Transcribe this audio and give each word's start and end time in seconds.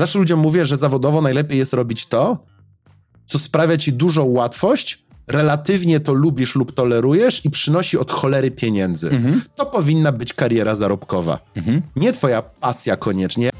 Zawsze 0.00 0.18
ludziom 0.18 0.40
mówię, 0.40 0.66
że 0.66 0.76
zawodowo 0.76 1.20
najlepiej 1.20 1.58
jest 1.58 1.72
robić 1.72 2.06
to, 2.06 2.38
co 3.26 3.38
sprawia 3.38 3.76
ci 3.76 3.92
dużą 3.92 4.24
łatwość, 4.24 5.04
relatywnie 5.28 6.00
to 6.00 6.12
lubisz 6.12 6.54
lub 6.54 6.72
tolerujesz 6.72 7.44
i 7.44 7.50
przynosi 7.50 7.98
od 7.98 8.10
cholery 8.10 8.50
pieniędzy. 8.50 9.10
Mhm. 9.10 9.42
To 9.56 9.66
powinna 9.66 10.12
być 10.12 10.32
kariera 10.32 10.76
zarobkowa. 10.76 11.38
Mhm. 11.56 11.82
Nie 11.96 12.12
twoja 12.12 12.42
pasja 12.42 12.96
koniecznie. 12.96 13.50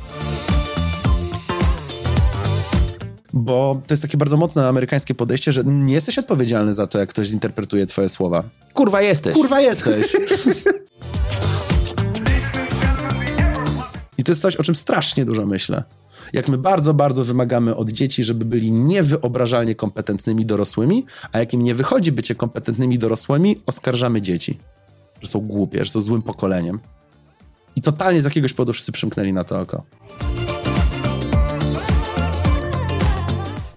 Bo 3.33 3.83
to 3.87 3.95
jest 3.95 4.03
takie 4.03 4.19
bardzo 4.19 4.37
mocne 4.37 4.69
amerykańskie 4.69 5.15
podejście, 5.15 5.53
że 5.53 5.65
nie 5.65 5.95
jesteś 5.95 6.19
odpowiedzialny 6.19 6.75
za 6.75 6.87
to, 6.87 6.99
jak 6.99 7.09
ktoś 7.09 7.29
zinterpretuje 7.29 7.87
twoje 7.87 8.09
słowa. 8.09 8.43
Kurwa 8.75 9.03
jesteś. 9.03 9.35
Kurwa 9.35 9.61
jesteś. 9.61 10.17
I 14.19 14.25
to 14.25 14.33
jest 14.33 14.43
coś, 14.43 14.57
o 14.57 14.63
czym 14.63 14.75
strasznie 14.75 15.25
dużo 15.25 15.47
myślę. 15.47 15.83
Jak 16.33 16.49
my 16.49 16.59
bardzo, 16.59 16.95
bardzo 16.95 17.25
wymagamy 17.25 17.77
od 17.77 17.91
dzieci, 17.91 18.25
żeby 18.25 18.45
byli 18.45 18.73
niewyobrażalnie 18.73 19.75
kompetentnymi 19.75 20.47
dorosłymi, 20.47 21.05
a 21.33 21.39
jak 21.39 21.55
im 21.55 21.63
nie 21.63 21.75
wychodzi 21.75 22.13
bycie 22.13 22.35
kompetentnymi 22.35 22.99
dorosłymi, 22.99 23.57
oskarżamy 23.67 24.23
dzieci, 24.23 24.59
że 25.23 25.29
są 25.29 25.41
głupie, 25.41 25.85
że 25.85 25.91
są 25.91 26.01
złym 26.01 26.23
pokoleniem. 26.23 26.81
I 27.77 27.83
totalnie 27.83 28.23
z 28.23 28.25
jakiegoś 28.25 28.53
powodu 28.53 28.73
wszyscy 28.73 28.93
przymknęli 28.93 29.33
na 29.33 29.45
to 29.45 29.61
oko. 29.61 29.83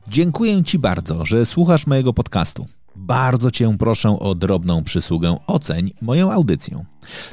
Dziękuję 0.07 0.63
Ci 0.63 0.79
bardzo, 0.79 1.25
że 1.25 1.45
słuchasz 1.45 1.87
mojego 1.87 2.13
podcastu. 2.13 2.65
Bardzo 2.95 3.51
Cię 3.51 3.75
proszę 3.79 4.19
o 4.19 4.35
drobną 4.35 4.83
przysługę 4.83 5.37
oceń 5.47 5.93
moją 6.01 6.31
audycję. 6.31 6.85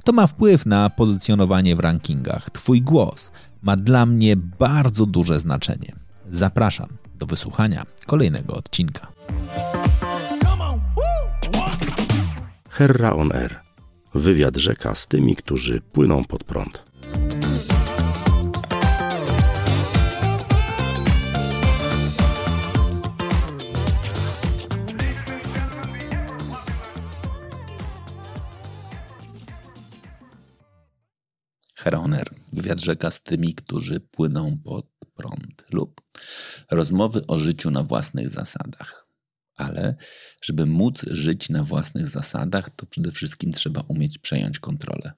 To 0.05 0.12
ma 0.12 0.27
wpływ 0.27 0.66
na 0.66 0.91
pozycjonowanie 0.91 1.77
w 1.77 1.80
rankingach. 1.80 2.51
Twój 2.51 2.82
głos 2.82 3.30
ma 3.62 3.77
dla 3.77 4.06
mnie 4.06 4.37
bardzo 4.37 5.07
duże 5.07 5.38
znaczenie. 5.38 5.93
Zapraszam 6.29 6.88
do 7.15 7.26
wysłuchania 7.26 7.87
kolejnego 8.07 8.54
odcinka. 8.54 9.07
Herra 12.68 13.12
on 13.12 13.32
Air. 13.32 13.60
Wywiad 14.15 14.57
rzeka 14.57 14.95
z 14.95 15.07
tymi, 15.07 15.37
którzy 15.37 15.80
płyną 15.80 16.24
pod 16.24 16.45
prąd. 16.45 16.85
Heroner, 31.74 32.30
wywiad 32.52 32.80
rzeka 32.80 33.10
z 33.10 33.23
tymi, 33.23 33.54
którzy 33.54 34.01
płyną 34.01 34.59
pod 34.65 34.87
prąd 35.15 35.65
lub 35.73 36.01
rozmowy 36.70 37.26
o 37.26 37.38
życiu 37.38 37.70
na 37.70 37.82
własnych 37.82 38.30
zasadach. 38.30 39.07
Ale 39.57 39.95
żeby 40.42 40.66
móc 40.66 41.04
żyć 41.10 41.48
na 41.48 41.65
własnych 41.65 42.09
zasadach, 42.09 42.70
to 42.70 42.87
przede 42.87 43.12
wszystkim 43.12 43.52
trzeba 43.52 43.80
umieć 43.80 44.18
przejąć 44.18 44.59
kontrolę. 44.59 45.12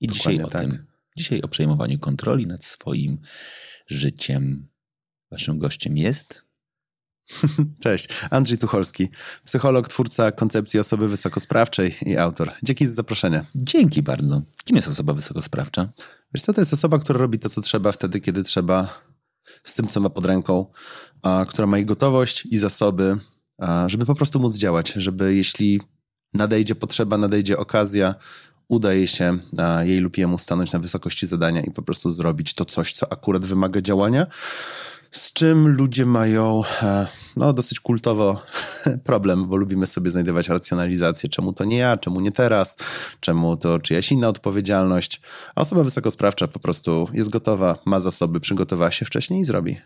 I 0.00 0.08
dzisiaj 0.08 0.42
o 0.42 0.48
tak. 0.48 0.62
tym, 0.62 0.86
dzisiaj 1.16 1.40
o 1.42 1.48
przejmowaniu 1.48 1.98
kontroli 1.98 2.46
nad 2.46 2.64
swoim 2.64 3.18
życiem. 3.86 4.68
Waszym 5.30 5.58
gościem 5.58 5.96
jest 5.96 6.45
Cześć, 7.84 8.08
Andrzej 8.30 8.58
Tucholski, 8.58 9.08
psycholog, 9.44 9.88
twórca 9.88 10.32
koncepcji 10.32 10.80
osoby 10.80 11.08
wysokosprawczej 11.08 11.96
i 12.06 12.16
autor. 12.16 12.52
Dzięki 12.62 12.86
za 12.86 12.94
zaproszenie. 12.94 13.44
Dzięki 13.54 14.02
bardzo. 14.02 14.42
Kim 14.64 14.76
jest 14.76 14.88
osoba 14.88 15.12
wysokosprawcza? 15.12 15.88
Wiesz 16.34 16.42
co, 16.42 16.52
to 16.52 16.60
jest 16.60 16.72
osoba, 16.72 16.98
która 16.98 17.18
robi 17.18 17.38
to, 17.38 17.48
co 17.48 17.60
trzeba 17.60 17.92
wtedy, 17.92 18.20
kiedy 18.20 18.42
trzeba, 18.42 19.00
z 19.64 19.74
tym, 19.74 19.86
co 19.86 20.00
ma 20.00 20.10
pod 20.10 20.26
ręką, 20.26 20.66
a, 21.22 21.46
która 21.48 21.66
ma 21.66 21.78
i 21.78 21.84
gotowość, 21.84 22.46
i 22.46 22.58
zasoby, 22.58 23.16
a, 23.58 23.88
żeby 23.88 24.06
po 24.06 24.14
prostu 24.14 24.40
móc 24.40 24.56
działać, 24.56 24.92
żeby 24.92 25.34
jeśli 25.34 25.80
nadejdzie 26.34 26.74
potrzeba, 26.74 27.18
nadejdzie 27.18 27.58
okazja, 27.58 28.14
udaje 28.68 29.06
się 29.06 29.38
a, 29.58 29.84
jej 29.84 29.98
lub 29.98 30.18
jemu 30.18 30.38
stanąć 30.38 30.72
na 30.72 30.78
wysokości 30.78 31.26
zadania 31.26 31.60
i 31.60 31.70
po 31.70 31.82
prostu 31.82 32.10
zrobić 32.10 32.54
to 32.54 32.64
coś, 32.64 32.92
co 32.92 33.12
akurat 33.12 33.46
wymaga 33.46 33.80
działania 33.80 34.26
z 35.10 35.32
czym 35.32 35.68
ludzie 35.68 36.06
mają 36.06 36.62
e, 36.82 37.06
no, 37.36 37.52
dosyć 37.52 37.80
kultowo 37.80 38.42
problem, 39.04 39.48
bo 39.48 39.56
lubimy 39.56 39.86
sobie 39.86 40.10
znajdować 40.10 40.48
racjonalizację, 40.48 41.28
czemu 41.28 41.52
to 41.52 41.64
nie 41.64 41.76
ja, 41.76 41.96
czemu 41.96 42.20
nie 42.20 42.32
teraz, 42.32 42.76
czemu 43.20 43.56
to 43.56 43.78
czyjaś 43.78 44.12
inna 44.12 44.28
odpowiedzialność. 44.28 45.20
A 45.54 45.60
osoba 45.60 45.84
wysokosprawcza 45.84 46.48
po 46.48 46.58
prostu 46.58 47.08
jest 47.12 47.28
gotowa, 47.28 47.78
ma 47.84 48.00
zasoby, 48.00 48.40
przygotowała 48.40 48.90
się 48.90 49.04
wcześniej 49.04 49.40
i 49.40 49.44
zrobi. 49.44 49.76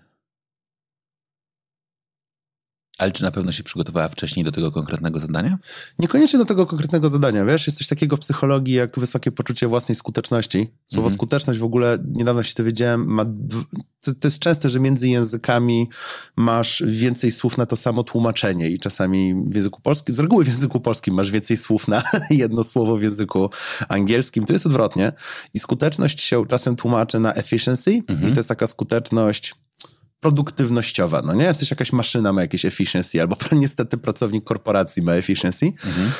Ale 3.01 3.13
czy 3.13 3.23
na 3.23 3.31
pewno 3.31 3.53
się 3.53 3.63
przygotowała 3.63 4.09
wcześniej 4.09 4.45
do 4.45 4.53
tego 4.53 4.73
konkretnego 4.73 5.19
zadania? 5.19 5.59
Niekoniecznie 5.99 6.39
do 6.39 6.45
tego 6.45 6.67
konkretnego 6.67 7.11
zadania, 7.11 7.45
wiesz, 7.45 7.67
jest 7.67 7.79
coś 7.79 7.89
takiego 7.89 8.17
w 8.17 8.21
psychologii 8.21 8.75
jak 8.75 8.99
wysokie 8.99 9.33
poczucie 9.33 9.69
własnej 9.69 9.97
skuteczności. 9.97 10.71
Słowo 10.87 11.07
mhm. 11.07 11.15
skuteczność 11.15 11.61
w 11.61 11.65
ogóle, 11.65 11.99
niedawno 12.13 12.43
się 12.43 12.55
dowiedziałem, 12.57 13.07
ma, 13.07 13.25
to, 14.01 14.15
to, 14.15 14.27
jest 14.27 14.39
częste, 14.39 14.71
że 14.71 14.81
między 14.81 15.09
językami 15.09 15.89
masz 16.37 16.83
więcej 16.87 17.33
słów 17.33 17.59
na 17.59 17.67
to 17.67 17.77
samo 17.77 18.03
tłumaczenie 18.03 18.69
i 18.71 18.79
czasami 18.79 19.35
w 19.47 19.55
języku 19.55 19.81
polskim, 19.81 20.15
z 20.15 20.21
reguły 20.21 20.45
w 20.45 20.49
języku 20.49 20.81
polskim 20.81 21.15
masz 21.15 21.31
więcej 21.31 21.57
słów 21.57 21.89
na 21.89 22.03
jedno 22.31 22.65
słowo 22.65 22.97
w 22.97 23.03
języku 23.03 23.51
angielskim, 23.89 24.47
to 24.47 24.53
jest 24.53 24.67
odwrotnie. 24.67 25.13
I 25.55 25.61
skuteczność 25.61 26.21
się 26.21 26.47
czasem 26.47 26.77
tłumaczy 26.77 27.21
na 27.21 27.35
efficiency 27.35 28.03
mhm. 28.09 28.31
i 28.31 28.33
to 28.33 28.41
jest 28.41 28.49
taka 28.49 28.67
skuteczność 28.67 29.55
produktywnościowa, 30.21 31.23
no 31.23 31.35
nie? 31.35 31.45
Jesteś 31.45 31.71
jakaś 31.71 31.93
maszyna, 31.93 32.33
ma 32.33 32.41
jakieś 32.41 32.65
efficiency, 32.65 33.21
albo 33.21 33.37
niestety 33.53 33.99
pracownik 33.99 34.45
korporacji 34.45 35.03
ma 35.03 35.13
efficiency. 35.13 35.67
Mhm. 35.67 36.11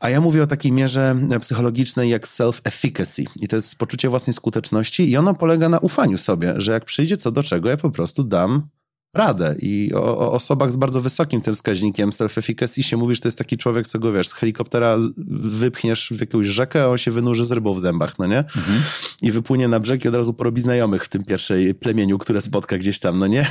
A 0.00 0.10
ja 0.10 0.20
mówię 0.20 0.42
o 0.42 0.46
takiej 0.46 0.72
mierze 0.72 1.16
psychologicznej 1.40 2.10
jak 2.10 2.26
self-efficacy. 2.26 3.24
I 3.36 3.48
to 3.48 3.56
jest 3.56 3.76
poczucie 3.76 4.08
własnej 4.08 4.34
skuteczności 4.34 5.10
i 5.10 5.16
ono 5.16 5.34
polega 5.34 5.68
na 5.68 5.78
ufaniu 5.78 6.18
sobie, 6.18 6.54
że 6.56 6.72
jak 6.72 6.84
przyjdzie 6.84 7.16
co 7.16 7.30
do 7.30 7.42
czego, 7.42 7.68
ja 7.68 7.76
po 7.76 7.90
prostu 7.90 8.24
dam 8.24 8.68
radę. 9.14 9.54
I 9.58 9.90
o, 9.94 10.18
o, 10.18 10.32
osobach 10.32 10.72
z 10.72 10.76
bardzo 10.76 11.00
wysokim 11.00 11.40
tym 11.40 11.54
wskaźnikiem 11.54 12.10
self-efficacy 12.10 12.82
się 12.82 12.96
mówi, 12.96 13.14
że 13.14 13.20
to 13.20 13.28
jest 13.28 13.38
taki 13.38 13.58
człowiek, 13.58 13.88
co 13.88 13.98
go 13.98 14.12
wiesz, 14.12 14.28
z 14.28 14.32
helikoptera 14.32 14.96
wypchniesz 15.40 16.12
w 16.16 16.20
jakąś 16.20 16.46
rzekę, 16.46 16.82
a 16.82 16.86
on 16.86 16.98
się 16.98 17.10
wynurzy 17.10 17.44
z 17.44 17.52
rybą 17.52 17.74
w 17.74 17.80
zębach, 17.80 18.18
no 18.18 18.26
nie? 18.26 18.38
Mhm. 18.38 18.82
I 19.22 19.32
wypłynie 19.32 19.68
na 19.68 19.80
brzeg 19.80 20.04
i 20.04 20.08
od 20.08 20.14
razu 20.14 20.34
porobi 20.34 20.60
znajomych 20.60 21.04
w 21.04 21.08
tym 21.08 21.24
pierwszej 21.24 21.74
plemieniu, 21.74 22.18
które 22.18 22.40
spotka 22.40 22.78
gdzieś 22.78 22.98
tam, 22.98 23.18
no 23.18 23.26
nie? 23.26 23.46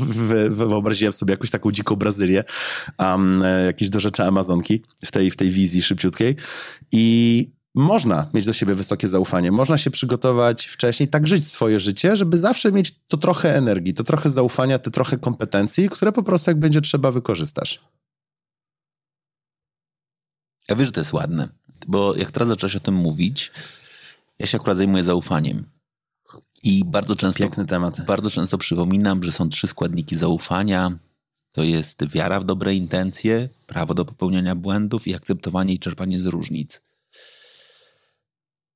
Wyobraziłem 0.50 1.12
sobie 1.12 1.32
jakąś 1.32 1.50
taką 1.50 1.72
dziką 1.72 1.96
Brazylię, 1.96 2.44
um, 2.98 3.44
jakieś 3.66 3.90
do 3.90 4.00
rzeczy 4.00 4.24
Amazonki 4.24 4.82
w 5.04 5.10
tej, 5.10 5.30
w 5.30 5.36
tej 5.36 5.50
wizji 5.50 5.82
szybciutkiej. 5.82 6.36
I 6.92 7.50
można 7.74 8.26
mieć 8.34 8.46
do 8.46 8.52
siebie 8.52 8.74
wysokie 8.74 9.08
zaufanie, 9.08 9.52
można 9.52 9.78
się 9.78 9.90
przygotować 9.90 10.66
wcześniej, 10.66 11.08
tak 11.08 11.26
żyć 11.26 11.46
swoje 11.48 11.80
życie, 11.80 12.16
żeby 12.16 12.38
zawsze 12.38 12.72
mieć 12.72 12.94
to 13.08 13.16
trochę 13.16 13.56
energii, 13.56 13.94
to 13.94 14.04
trochę 14.04 14.30
zaufania, 14.30 14.78
te 14.78 14.90
trochę 14.90 15.18
kompetencji, 15.18 15.88
które 15.88 16.12
po 16.12 16.22
prostu 16.22 16.50
jak 16.50 16.58
będzie 16.58 16.80
trzeba 16.80 17.10
wykorzystasz. 17.10 17.80
Ja 20.68 20.76
wiem, 20.76 20.86
że 20.86 20.92
to 20.92 21.00
jest 21.00 21.12
ładne, 21.12 21.48
bo 21.86 22.16
jak 22.16 22.30
teraz 22.30 22.48
zacząłeś 22.48 22.76
o 22.76 22.80
tym 22.80 22.94
mówić, 22.94 23.52
ja 24.38 24.46
się 24.46 24.56
akurat 24.56 24.76
zajmuję 24.76 25.04
zaufaniem. 25.04 25.64
I 26.62 26.84
bardzo 26.84 27.16
często, 27.16 27.38
Piękny 27.38 27.66
temat. 27.66 28.06
bardzo 28.06 28.30
często 28.30 28.58
przypominam, 28.58 29.24
że 29.24 29.32
są 29.32 29.48
trzy 29.48 29.66
składniki 29.66 30.16
zaufania. 30.16 30.98
To 31.52 31.62
jest 31.62 32.08
wiara 32.08 32.40
w 32.40 32.44
dobre 32.44 32.74
intencje, 32.74 33.48
prawo 33.66 33.94
do 33.94 34.04
popełniania 34.04 34.54
błędów 34.54 35.08
i 35.08 35.14
akceptowanie 35.14 35.74
i 35.74 35.78
czerpanie 35.78 36.20
z 36.20 36.26
różnic. 36.26 36.82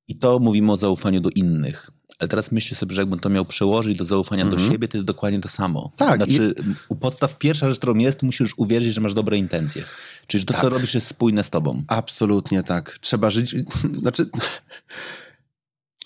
I 0.08 0.14
to 0.14 0.38
mówimy 0.38 0.72
o 0.72 0.76
zaufaniu 0.76 1.20
do 1.20 1.30
innych. 1.30 1.90
Ale 2.18 2.28
teraz 2.28 2.52
myślę 2.52 2.76
sobie, 2.76 2.94
że 2.94 3.00
jakbym 3.00 3.20
to 3.20 3.28
miał 3.28 3.44
przełożyć 3.44 3.98
do 3.98 4.04
zaufania 4.04 4.42
mm 4.42 4.48
-hmm. 4.48 4.56
do 4.56 4.62
mhm. 4.62 4.72
siebie, 4.72 4.88
to 4.88 4.96
jest 4.96 5.06
dokładnie 5.06 5.40
to 5.40 5.48
samo. 5.48 5.90
Tak. 5.96 6.16
Znaczy, 6.16 6.54
i... 6.58 6.74
u 6.88 6.96
podstaw 6.96 7.38
pierwsza 7.38 7.68
rzecz, 7.68 7.78
którą 7.78 7.94
jest, 7.94 8.22
musisz 8.22 8.54
uwierzyć, 8.56 8.94
że 8.94 9.00
masz 9.00 9.14
dobre 9.14 9.38
intencje. 9.38 9.84
Czyli, 10.26 10.40
że 10.40 10.44
to, 10.44 10.52
tak. 10.52 10.62
co 10.62 10.68
robisz, 10.68 10.94
jest 10.94 11.06
spójne 11.06 11.44
z 11.44 11.50
tobą. 11.50 11.82
Absolutnie 11.88 12.62
tak. 12.62 12.98
Trzeba 13.00 13.30
żyć... 13.30 13.56
Znaczy... 14.02 14.26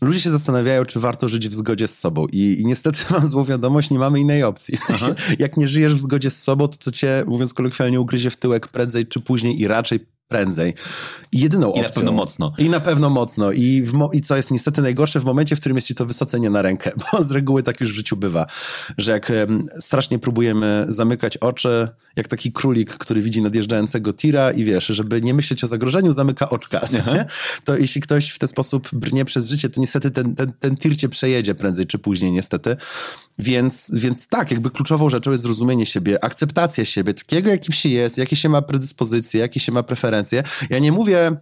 Ludzie 0.01 0.21
się 0.21 0.31
zastanawiają, 0.31 0.85
czy 0.85 1.01
warto 1.01 1.29
żyć 1.29 1.49
w 1.49 1.55
zgodzie 1.55 1.89
z 1.89 1.99
sobą. 1.99 2.27
I, 2.33 2.61
i 2.61 2.67
niestety 2.67 2.99
mam 3.11 3.29
złą 3.29 3.45
wiadomość, 3.45 3.91
nie 3.91 3.99
mamy 3.99 4.21
innej 4.21 4.43
opcji. 4.43 4.79
Jak 5.39 5.57
nie 5.57 5.69
żyjesz 5.69 5.95
w 5.95 6.01
zgodzie 6.01 6.31
z 6.31 6.43
sobą, 6.43 6.69
to 6.69 6.79
to 6.79 6.91
cię, 6.91 7.25
mówiąc 7.27 7.55
kolokwialnie, 7.55 8.01
ugryzie 8.01 8.31
w 8.31 8.37
tyłek 8.37 8.69
prędzej 8.69 9.07
czy 9.07 9.21
później 9.21 9.61
i 9.61 9.69
raczej 9.69 10.07
prędzej. 10.31 10.75
I 11.33 11.41
jedyną 11.41 11.67
I 11.67 11.71
opcją... 11.71 11.83
na 11.83 11.91
pewno 11.91 12.13
mocno. 12.13 12.53
I 12.59 12.69
na 12.69 12.81
pewno 12.81 13.11
mocno. 13.11 13.53
I, 13.53 13.85
mo- 13.93 14.11
I 14.13 14.21
co 14.21 14.37
jest 14.37 14.51
niestety 14.51 14.83
najgorsze, 14.83 15.21
w 15.21 15.25
momencie, 15.25 15.57
w 15.57 15.61
którym 15.61 15.77
jest 15.77 15.89
ci 15.89 15.95
to 15.95 16.07
wysoce 16.07 16.39
na 16.39 16.63
rękę, 16.63 16.91
bo 17.13 17.25
z 17.25 17.31
reguły 17.31 17.63
tak 17.63 17.81
już 17.81 17.93
w 17.93 17.95
życiu 17.95 18.17
bywa, 18.17 18.47
że 18.99 19.13
jak 19.13 19.31
em, 19.31 19.67
strasznie 19.81 20.19
próbujemy 20.19 20.87
zamykać 20.89 21.37
oczy, 21.37 21.89
jak 22.17 22.29
taki 22.29 22.53
królik, 22.53 22.91
który 22.91 23.23
widzi 23.23 23.43
nadjeżdżającego 23.43 24.13
tira 24.13 24.51
i 24.51 24.65
wiesz, 24.65 24.87
żeby 24.87 25.23
nie 25.23 25.35
myśleć 25.35 25.65
o 25.65 25.67
zagrożeniu, 25.67 26.13
zamyka 26.13 26.49
oczka, 26.49 26.81
nie? 26.93 27.27
To 27.65 27.77
jeśli 27.77 28.01
ktoś 28.01 28.31
w 28.31 28.39
ten 28.39 28.49
sposób 28.49 28.89
brnie 28.93 29.25
przez 29.25 29.49
życie, 29.49 29.71
to 29.71 29.81
niestety 29.81 30.11
ten, 30.11 30.35
ten, 30.35 30.53
ten 30.61 30.77
tir 30.77 30.97
cię 30.97 31.09
przejedzie 31.09 31.55
prędzej 31.55 31.87
czy 31.87 31.99
później, 31.99 32.33
niestety. 32.33 32.77
Więc, 33.41 33.91
więc 33.95 34.29
tak, 34.29 34.51
jakby 34.51 34.71
kluczową 34.71 35.11
rzeczą 35.11 35.31
jest 35.33 35.43
zrozumienie 35.45 35.87
siebie, 35.87 36.25
akceptacja 36.25 36.85
siebie, 36.85 37.15
takiego 37.15 37.51
jakim 37.51 37.75
się 37.75 37.89
jest, 37.89 38.19
jakie 38.19 38.37
się 38.37 38.49
ma 38.49 38.63
predyspozycje, 38.63 39.41
jakie 39.41 39.61
się 39.61 39.73
ma 39.73 39.83
preferencje. 39.83 40.43
Ja 40.71 40.79
nie 40.79 40.93
mówię, 40.93 41.37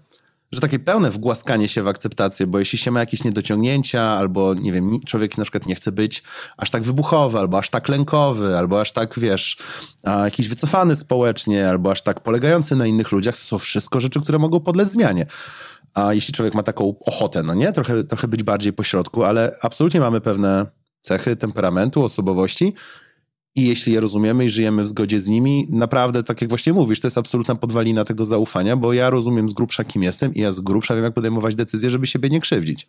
że 0.53 0.61
takie 0.61 0.79
pełne 0.79 1.11
wgłaskanie 1.11 1.69
się 1.69 1.83
w 1.83 1.89
akceptację, 1.89 2.47
bo 2.47 2.59
jeśli 2.59 2.79
się 2.79 2.91
ma 2.91 3.01
jakieś 3.01 3.25
niedociągnięcia, 3.25 4.03
albo 4.03 4.55
nie 4.55 4.73
wiem, 4.73 4.91
człowiek 5.07 5.39
na 5.39 5.45
przykład 5.45 5.67
nie 5.67 5.75
chce 5.75 5.93
być 5.93 6.23
aż 6.57 6.71
tak 6.71 6.83
wybuchowy, 6.83 7.39
albo 7.39 7.59
aż 7.59 7.71
tak 7.71 7.89
lękowy, 7.89 8.59
albo 8.59 8.81
aż 8.81 8.93
tak, 8.93 9.19
wiesz, 9.19 9.57
jakiś 10.05 10.49
wycofany 10.49 10.97
społecznie, 10.97 11.69
albo 11.69 11.91
aż 11.91 12.03
tak 12.03 12.21
polegający 12.21 12.77
na 12.77 12.87
innych 12.87 13.13
ludziach, 13.13 13.37
to 13.37 13.43
są 13.43 13.59
wszystko 13.59 14.01
rzeczy, 14.01 14.21
które 14.21 14.39
mogą 14.39 14.61
podlec 14.61 14.93
zmianie. 14.93 15.27
A 15.95 16.15
jeśli 16.15 16.35
człowiek 16.35 16.55
ma 16.55 16.63
taką 16.63 16.95
ochotę, 17.01 17.43
no 17.43 17.55
nie, 17.55 17.73
trochę, 17.73 18.05
trochę 18.05 18.29
być 18.29 18.43
bardziej 18.43 18.73
pośrodku, 18.73 19.25
ale 19.25 19.57
absolutnie 19.63 20.01
mamy 20.01 20.21
pewne 20.21 20.78
cechy 21.01 21.37
temperamentu, 21.37 22.05
osobowości, 22.05 22.75
i 23.55 23.67
jeśli 23.67 23.93
je 23.93 24.01
rozumiemy 24.01 24.45
i 24.45 24.51
żyjemy 24.51 24.83
w 24.83 24.89
zgodzie 24.89 25.21
z 25.21 25.29
nimi, 25.29 25.67
naprawdę, 25.71 26.23
tak 26.23 26.41
jak 26.41 26.51
właśnie 26.51 26.73
mówisz, 26.73 27.01
to 27.01 27.07
jest 27.07 27.19
absolutna 27.19 27.55
podwalina 27.55 28.05
tego 28.05 28.25
zaufania, 28.25 28.77
bo 28.77 28.93
ja 28.93 29.11
rozumiem 29.11 29.51
z 29.51 29.53
grubsza, 29.53 29.85
kim 29.85 30.03
jestem 30.03 30.35
i 30.35 30.41
ja 30.41 30.53
z 30.53 30.61
grubsza 30.61 30.95
wiem, 30.95 31.05
jak 31.05 31.15
podejmować 31.15 31.55
decyzje, 31.55 31.91
żeby 31.91 32.07
siebie 32.07 32.31
nie 32.31 32.41
krzywdzić. 32.41 32.89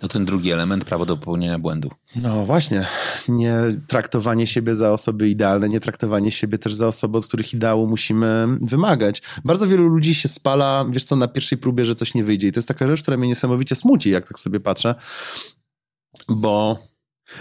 To 0.00 0.08
ten 0.08 0.24
drugi 0.24 0.50
element, 0.50 0.84
prawo 0.84 1.06
do 1.06 1.16
popełnienia 1.16 1.58
błędu. 1.58 1.90
No 2.16 2.44
właśnie, 2.46 2.86
nie 3.28 3.54
traktowanie 3.86 4.46
siebie 4.46 4.74
za 4.74 4.92
osoby 4.92 5.28
idealne, 5.28 5.68
nie 5.68 5.80
traktowanie 5.80 6.30
siebie 6.30 6.58
też 6.58 6.74
za 6.74 6.88
osoby, 6.88 7.18
od 7.18 7.26
których 7.26 7.54
ideału 7.54 7.86
musimy 7.86 8.46
wymagać. 8.60 9.22
Bardzo 9.44 9.66
wielu 9.66 9.88
ludzi 9.88 10.14
się 10.14 10.28
spala, 10.28 10.86
wiesz 10.90 11.04
co, 11.04 11.16
na 11.16 11.28
pierwszej 11.28 11.58
próbie, 11.58 11.84
że 11.84 11.94
coś 11.94 12.14
nie 12.14 12.24
wyjdzie. 12.24 12.46
I 12.46 12.52
to 12.52 12.58
jest 12.58 12.68
taka 12.68 12.86
rzecz, 12.86 13.02
która 13.02 13.16
mnie 13.16 13.28
niesamowicie 13.28 13.74
smuci, 13.74 14.10
jak 14.10 14.28
tak 14.28 14.38
sobie 14.38 14.60
patrzę, 14.60 14.94
bo 16.28 16.78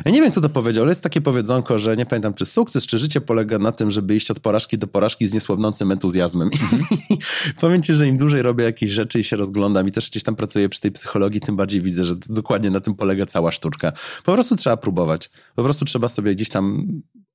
ja 0.05 0.11
nie 0.11 0.21
wiem, 0.21 0.31
kto 0.31 0.41
to 0.41 0.49
powiedział, 0.49 0.83
ale 0.83 0.91
jest 0.91 1.03
takie 1.03 1.21
powiedzonko, 1.21 1.79
że 1.79 1.97
nie 1.97 2.05
pamiętam, 2.05 2.33
czy 2.33 2.45
sukces, 2.45 2.85
czy 2.85 2.97
życie 2.97 3.21
polega 3.21 3.59
na 3.59 3.71
tym, 3.71 3.91
żeby 3.91 4.15
iść 4.15 4.31
od 4.31 4.39
porażki 4.39 4.77
do 4.77 4.87
porażki 4.87 5.27
z 5.27 5.33
niesłabnącym 5.33 5.91
entuzjazmem. 5.91 6.49
I 7.09 7.17
powiem 7.61 7.83
ci, 7.83 7.93
że 7.93 8.07
im 8.07 8.17
dłużej 8.17 8.41
robię 8.41 8.63
jakieś 8.63 8.91
rzeczy 8.91 9.19
i 9.19 9.23
się 9.23 9.35
rozglądam 9.35 9.87
i 9.87 9.91
też 9.91 10.09
gdzieś 10.09 10.23
tam 10.23 10.35
pracuję 10.35 10.69
przy 10.69 10.81
tej 10.81 10.91
psychologii, 10.91 11.41
tym 11.41 11.55
bardziej 11.55 11.81
widzę, 11.81 12.05
że 12.05 12.15
dokładnie 12.29 12.69
na 12.69 12.79
tym 12.79 12.95
polega 12.95 13.25
cała 13.25 13.51
sztuczka. 13.51 13.91
Po 14.23 14.33
prostu 14.33 14.55
trzeba 14.55 14.77
próbować. 14.77 15.29
Po 15.55 15.63
prostu 15.63 15.85
trzeba 15.85 16.07
sobie 16.07 16.35
gdzieś 16.35 16.49
tam 16.49 16.87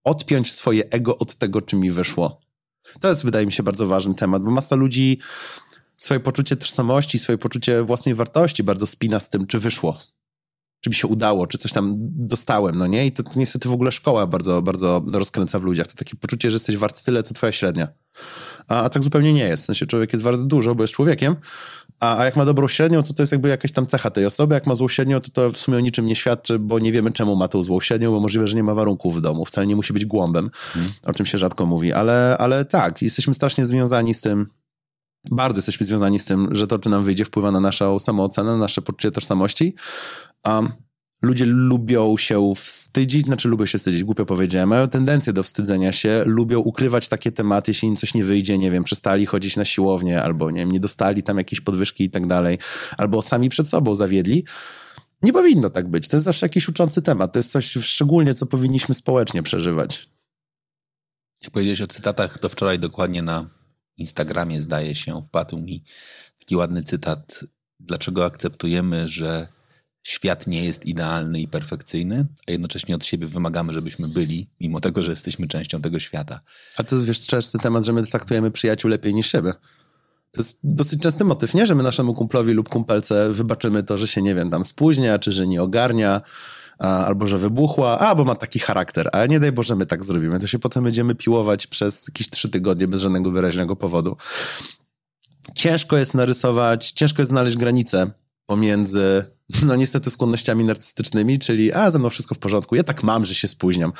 odpiąć 0.04 0.52
swoje 0.52 0.90
ego 0.90 1.18
od 1.18 1.34
tego, 1.34 1.62
czy 1.62 1.76
mi 1.76 1.90
wyszło. 1.90 2.40
To 3.00 3.08
jest, 3.08 3.24
wydaje 3.24 3.46
mi 3.46 3.52
się, 3.52 3.62
bardzo 3.62 3.86
ważny 3.86 4.14
temat, 4.14 4.42
bo 4.42 4.50
masa 4.50 4.76
ludzi 4.76 5.18
swoje 5.96 6.20
poczucie 6.20 6.56
tożsamości, 6.56 7.18
swoje 7.18 7.38
poczucie 7.38 7.82
własnej 7.82 8.14
wartości 8.14 8.62
bardzo 8.62 8.86
spina 8.86 9.20
z 9.20 9.30
tym, 9.30 9.46
czy 9.46 9.58
wyszło, 9.58 9.98
czy 10.86 10.90
mi 10.90 10.94
się 10.94 11.08
udało, 11.08 11.46
czy 11.46 11.58
coś 11.58 11.72
tam 11.72 11.94
dostałem, 11.98 12.78
no 12.78 12.86
nie? 12.86 13.06
I 13.06 13.12
to, 13.12 13.22
to 13.22 13.30
niestety 13.36 13.68
w 13.68 13.72
ogóle 13.72 13.92
szkoła 13.92 14.26
bardzo, 14.26 14.62
bardzo 14.62 15.02
rozkręca 15.12 15.58
w 15.58 15.62
ludziach. 15.62 15.86
To 15.86 15.94
takie 15.94 16.16
poczucie, 16.16 16.50
że 16.50 16.54
jesteś 16.54 16.76
wart 16.76 17.04
tyle, 17.04 17.22
co 17.22 17.34
twoja 17.34 17.52
średnia. 17.52 17.88
A, 18.68 18.82
a 18.82 18.88
tak 18.88 19.02
zupełnie 19.02 19.32
nie 19.32 19.44
jest. 19.44 19.62
W 19.62 19.66
sensie 19.66 19.86
człowiek 19.86 20.12
jest 20.12 20.22
wart 20.22 20.40
dużo, 20.40 20.74
bo 20.74 20.84
jest 20.84 20.94
człowiekiem, 20.94 21.36
a, 22.00 22.18
a 22.18 22.24
jak 22.24 22.36
ma 22.36 22.44
dobrą 22.44 22.68
średnią, 22.68 23.02
to 23.02 23.14
to 23.14 23.22
jest 23.22 23.32
jakby 23.32 23.48
jakaś 23.48 23.72
tam 23.72 23.86
cecha 23.86 24.10
tej 24.10 24.26
osoby. 24.26 24.54
Jak 24.54 24.66
ma 24.66 24.74
złą 24.74 24.88
średnią, 24.88 25.20
to 25.20 25.30
to 25.30 25.50
w 25.50 25.56
sumie 25.56 25.76
o 25.76 25.80
niczym 25.80 26.06
nie 26.06 26.16
świadczy, 26.16 26.58
bo 26.58 26.78
nie 26.78 26.92
wiemy, 26.92 27.12
czemu 27.12 27.36
ma 27.36 27.48
tą 27.48 27.62
złą 27.62 27.80
średnią, 27.80 28.10
bo 28.10 28.20
możliwe, 28.20 28.48
że 28.48 28.56
nie 28.56 28.62
ma 28.62 28.74
warunków 28.74 29.16
w 29.16 29.20
domu. 29.20 29.44
Wcale 29.44 29.66
nie 29.66 29.76
musi 29.76 29.92
być 29.92 30.06
głąbem, 30.06 30.50
o 31.06 31.12
czym 31.12 31.26
się 31.26 31.38
rzadko 31.38 31.66
mówi. 31.66 31.92
Ale, 31.92 32.36
ale 32.38 32.64
tak, 32.64 33.02
jesteśmy 33.02 33.34
strasznie 33.34 33.66
związani 33.66 34.14
z 34.14 34.20
tym, 34.20 34.46
bardzo 35.30 35.58
jesteśmy 35.58 35.86
związani 35.86 36.18
z 36.18 36.24
tym, 36.24 36.48
że 36.52 36.66
to, 36.66 36.78
czy 36.78 36.88
nam 36.88 37.04
wyjdzie, 37.04 37.24
wpływa 37.24 37.50
na 37.50 37.60
naszą 37.60 37.98
samoocenę, 37.98 38.50
na 38.50 38.56
nasze 38.56 38.82
poczucie 38.82 39.10
tożsamości. 39.10 39.74
Um, 40.46 40.68
ludzie 41.22 41.46
lubią 41.46 42.16
się 42.16 42.52
wstydzić, 42.56 43.26
znaczy 43.26 43.48
lubią 43.48 43.66
się 43.66 43.78
wstydzić, 43.78 44.04
głupio 44.04 44.26
powiedziałem, 44.26 44.68
mają 44.68 44.88
tendencję 44.88 45.32
do 45.32 45.42
wstydzenia 45.42 45.92
się, 45.92 46.22
lubią 46.26 46.60
ukrywać 46.60 47.08
takie 47.08 47.32
tematy, 47.32 47.70
jeśli 47.70 47.88
im 47.88 47.96
coś 47.96 48.14
nie 48.14 48.24
wyjdzie, 48.24 48.58
nie 48.58 48.70
wiem, 48.70 48.84
przestali 48.84 49.26
chodzić 49.26 49.56
na 49.56 49.64
siłownię, 49.64 50.22
albo 50.22 50.50
nie 50.50 50.60
wiem, 50.60 50.72
nie 50.72 50.80
dostali 50.80 51.22
tam 51.22 51.38
jakieś 51.38 51.60
podwyżki 51.60 52.04
i 52.04 52.10
tak 52.10 52.26
dalej, 52.26 52.58
albo 52.98 53.22
sami 53.22 53.48
przed 53.48 53.68
sobą 53.68 53.94
zawiedli. 53.94 54.44
Nie 55.22 55.32
powinno 55.32 55.70
tak 55.70 55.90
być. 55.90 56.08
To 56.08 56.16
jest 56.16 56.24
zawsze 56.24 56.46
jakiś 56.46 56.68
uczący 56.68 57.02
temat. 57.02 57.32
To 57.32 57.38
jest 57.38 57.50
coś 57.50 57.72
szczególnie, 57.72 58.34
co 58.34 58.46
powinniśmy 58.46 58.94
społecznie 58.94 59.42
przeżywać. 59.42 60.10
Jak 61.42 61.50
powiedziałeś 61.50 61.80
o 61.80 61.86
cytatach, 61.86 62.38
to 62.38 62.48
wczoraj 62.48 62.78
dokładnie 62.78 63.22
na 63.22 63.50
Instagramie, 63.96 64.62
zdaje 64.62 64.94
się, 64.94 65.22
wpadł 65.22 65.58
mi 65.58 65.84
taki 66.38 66.56
ładny 66.56 66.82
cytat. 66.82 67.44
Dlaczego 67.80 68.24
akceptujemy, 68.24 69.08
że 69.08 69.48
świat 70.06 70.46
nie 70.46 70.64
jest 70.64 70.86
idealny 70.86 71.40
i 71.40 71.48
perfekcyjny, 71.48 72.26
a 72.48 72.50
jednocześnie 72.50 72.94
od 72.94 73.06
siebie 73.06 73.26
wymagamy, 73.26 73.72
żebyśmy 73.72 74.08
byli, 74.08 74.48
mimo 74.60 74.80
tego, 74.80 75.02
że 75.02 75.10
jesteśmy 75.10 75.48
częścią 75.48 75.80
tego 75.80 76.00
świata. 76.00 76.40
A 76.76 76.82
to 76.82 77.02
wiesz, 77.02 77.26
częsty 77.26 77.58
temat, 77.58 77.84
że 77.84 77.92
my 77.92 78.06
traktujemy 78.06 78.50
przyjaciół 78.50 78.90
lepiej 78.90 79.14
niż 79.14 79.32
siebie. 79.32 79.52
To 80.32 80.40
jest 80.40 80.58
dosyć 80.64 81.02
częsty 81.02 81.24
motyw, 81.24 81.54
nie? 81.54 81.66
Że 81.66 81.74
my 81.74 81.82
naszemu 81.82 82.14
kumplowi 82.14 82.52
lub 82.52 82.68
kumpelce 82.68 83.32
wybaczymy 83.32 83.82
to, 83.82 83.98
że 83.98 84.08
się, 84.08 84.22
nie 84.22 84.34
wiem, 84.34 84.50
tam 84.50 84.64
spóźnia, 84.64 85.18
czy 85.18 85.32
że 85.32 85.46
nie 85.46 85.62
ogarnia, 85.62 86.20
a, 86.78 87.06
albo 87.06 87.26
że 87.26 87.38
wybuchła, 87.38 87.98
a, 87.98 88.14
bo 88.14 88.24
ma 88.24 88.34
taki 88.34 88.58
charakter, 88.58 89.08
a 89.12 89.26
nie 89.26 89.40
daj 89.40 89.52
Boże, 89.52 89.76
my 89.76 89.86
tak 89.86 90.04
zrobimy. 90.04 90.40
To 90.40 90.46
się 90.46 90.58
potem 90.58 90.84
będziemy 90.84 91.14
piłować 91.14 91.66
przez 91.66 92.08
jakieś 92.08 92.30
trzy 92.30 92.48
tygodnie 92.48 92.88
bez 92.88 93.00
żadnego 93.00 93.30
wyraźnego 93.30 93.76
powodu. 93.76 94.16
Ciężko 95.54 95.96
jest 95.96 96.14
narysować, 96.14 96.90
ciężko 96.92 97.22
jest 97.22 97.30
znaleźć 97.30 97.56
granicę 97.56 98.10
pomiędzy, 98.46 99.35
no 99.62 99.76
niestety, 99.76 100.10
skłonnościami 100.10 100.64
narcystycznymi, 100.64 101.38
czyli 101.38 101.72
a, 101.72 101.90
ze 101.90 101.98
mną 101.98 102.10
wszystko 102.10 102.34
w 102.34 102.38
porządku, 102.38 102.74
ja 102.74 102.82
tak 102.82 103.02
mam, 103.02 103.24
że 103.24 103.34
się 103.34 103.48
spóźniam. 103.48 103.92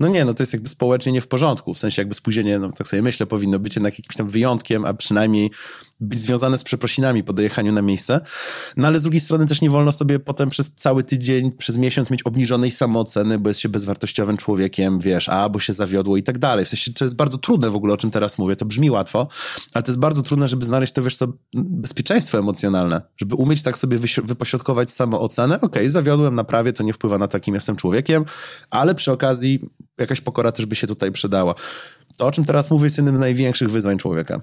No 0.00 0.08
nie, 0.08 0.24
no 0.24 0.34
to 0.34 0.42
jest 0.42 0.52
jakby 0.52 0.68
społecznie 0.68 1.12
nie 1.12 1.20
w 1.20 1.26
porządku, 1.26 1.74
w 1.74 1.78
sensie 1.78 2.02
jakby 2.02 2.14
spóźnienie, 2.14 2.58
no 2.58 2.72
tak 2.72 2.88
sobie 2.88 3.02
myślę, 3.02 3.26
powinno 3.26 3.58
być 3.58 3.76
jednak 3.76 3.98
jakimś 3.98 4.16
tam 4.16 4.28
wyjątkiem, 4.28 4.84
a 4.84 4.94
przynajmniej 4.94 5.50
być 6.00 6.20
związane 6.20 6.58
z 6.58 6.64
przeprosinami 6.64 7.24
po 7.24 7.32
dojechaniu 7.32 7.72
na 7.72 7.82
miejsce. 7.82 8.20
No 8.76 8.88
ale 8.88 9.00
z 9.00 9.02
drugiej 9.02 9.20
strony 9.20 9.46
też 9.46 9.60
nie 9.60 9.70
wolno 9.70 9.92
sobie 9.92 10.18
potem 10.18 10.50
przez 10.50 10.74
cały 10.74 11.04
tydzień, 11.04 11.52
przez 11.52 11.76
miesiąc 11.76 12.10
mieć 12.10 12.22
obniżonej 12.22 12.70
samooceny, 12.70 13.38
bo 13.38 13.50
jest 13.50 13.60
się 13.60 13.68
bezwartościowym 13.68 14.36
człowiekiem, 14.36 14.98
wiesz, 14.98 15.28
a, 15.28 15.48
bo 15.48 15.60
się 15.60 15.72
zawiodło 15.72 16.16
i 16.16 16.22
tak 16.22 16.38
dalej. 16.38 16.64
W 16.64 16.68
sensie 16.68 16.92
to 16.92 17.04
jest 17.04 17.16
bardzo 17.16 17.38
trudne 17.38 17.70
w 17.70 17.76
ogóle, 17.76 17.94
o 17.94 17.96
czym 17.96 18.10
teraz 18.10 18.38
mówię, 18.38 18.56
to 18.56 18.64
brzmi 18.64 18.90
łatwo, 18.90 19.28
ale 19.74 19.82
to 19.82 19.90
jest 19.90 19.98
bardzo 19.98 20.22
trudne, 20.22 20.48
żeby 20.48 20.64
znaleźć 20.64 20.92
to, 20.92 21.02
wiesz 21.02 21.16
co, 21.16 21.26
bezpieczeństwo 21.54 22.38
emocjonalne, 22.38 23.02
żeby 23.16 23.34
umieć 23.34 23.62
tak 23.62 23.78
sobie 23.78 23.98
wypośrodkować 24.24 24.92
samoocenę, 24.92 25.56
okej, 25.56 25.68
okay, 25.68 25.90
zawiodłem, 25.90 26.34
naprawię, 26.34 26.72
to 26.72 26.82
nie 26.82 26.92
wpływa 26.92 27.18
na 27.18 27.28
to, 27.28 27.36
jakim 27.36 27.54
jestem 27.54 27.76
człowiekiem, 27.76 28.24
ale 28.70 28.94
przy 28.94 29.12
okazji 29.12 29.60
jakaś 29.98 30.20
pokora 30.20 30.52
też 30.52 30.66
by 30.66 30.76
się 30.76 30.86
tutaj 30.86 31.12
przydała. 31.12 31.54
To, 32.18 32.26
o 32.26 32.30
czym 32.30 32.44
teraz 32.44 32.70
mówię, 32.70 32.84
jest 32.84 32.96
jednym 32.96 33.16
z 33.16 33.20
największych 33.20 33.70
wyzwań 33.70 33.98
człowieka. 33.98 34.40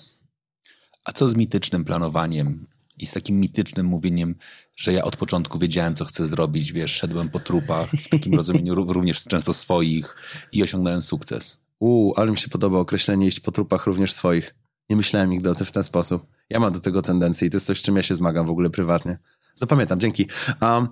A 1.05 1.13
co 1.13 1.29
z 1.29 1.35
mitycznym 1.35 1.85
planowaniem 1.85 2.67
i 2.97 3.05
z 3.05 3.11
takim 3.11 3.39
mitycznym 3.39 3.85
mówieniem, 3.85 4.35
że 4.77 4.93
ja 4.93 5.03
od 5.03 5.17
początku 5.17 5.59
wiedziałem, 5.59 5.95
co 5.95 6.05
chcę 6.05 6.25
zrobić, 6.25 6.73
wiesz, 6.73 6.91
szedłem 6.91 7.29
po 7.29 7.39
trupach, 7.39 7.89
w 7.89 8.09
takim 8.09 8.33
rozumieniu 8.33 8.75
również 8.75 9.23
często 9.23 9.53
swoich 9.53 10.15
i 10.51 10.63
osiągnąłem 10.63 11.01
sukces. 11.01 11.61
Uuu, 11.79 12.13
ale 12.17 12.31
mi 12.31 12.37
się 12.37 12.49
podoba 12.49 12.79
określenie 12.79 13.27
iść 13.27 13.39
po 13.39 13.51
trupach 13.51 13.87
również 13.87 14.13
swoich. 14.13 14.55
Nie 14.89 14.95
myślałem 14.95 15.29
nigdy 15.29 15.49
o 15.49 15.55
tym 15.55 15.65
w 15.65 15.71
ten 15.71 15.83
sposób. 15.83 16.27
Ja 16.49 16.59
mam 16.59 16.73
do 16.73 16.79
tego 16.79 17.01
tendencję 17.01 17.47
i 17.47 17.49
to 17.49 17.57
jest 17.57 17.67
coś, 17.67 17.79
z 17.79 17.81
czym 17.81 17.95
ja 17.95 18.03
się 18.03 18.15
zmagam 18.15 18.45
w 18.45 18.49
ogóle 18.49 18.69
prywatnie. 18.69 19.17
Zapamiętam, 19.55 19.99
dzięki. 19.99 20.27
Um, 20.61 20.87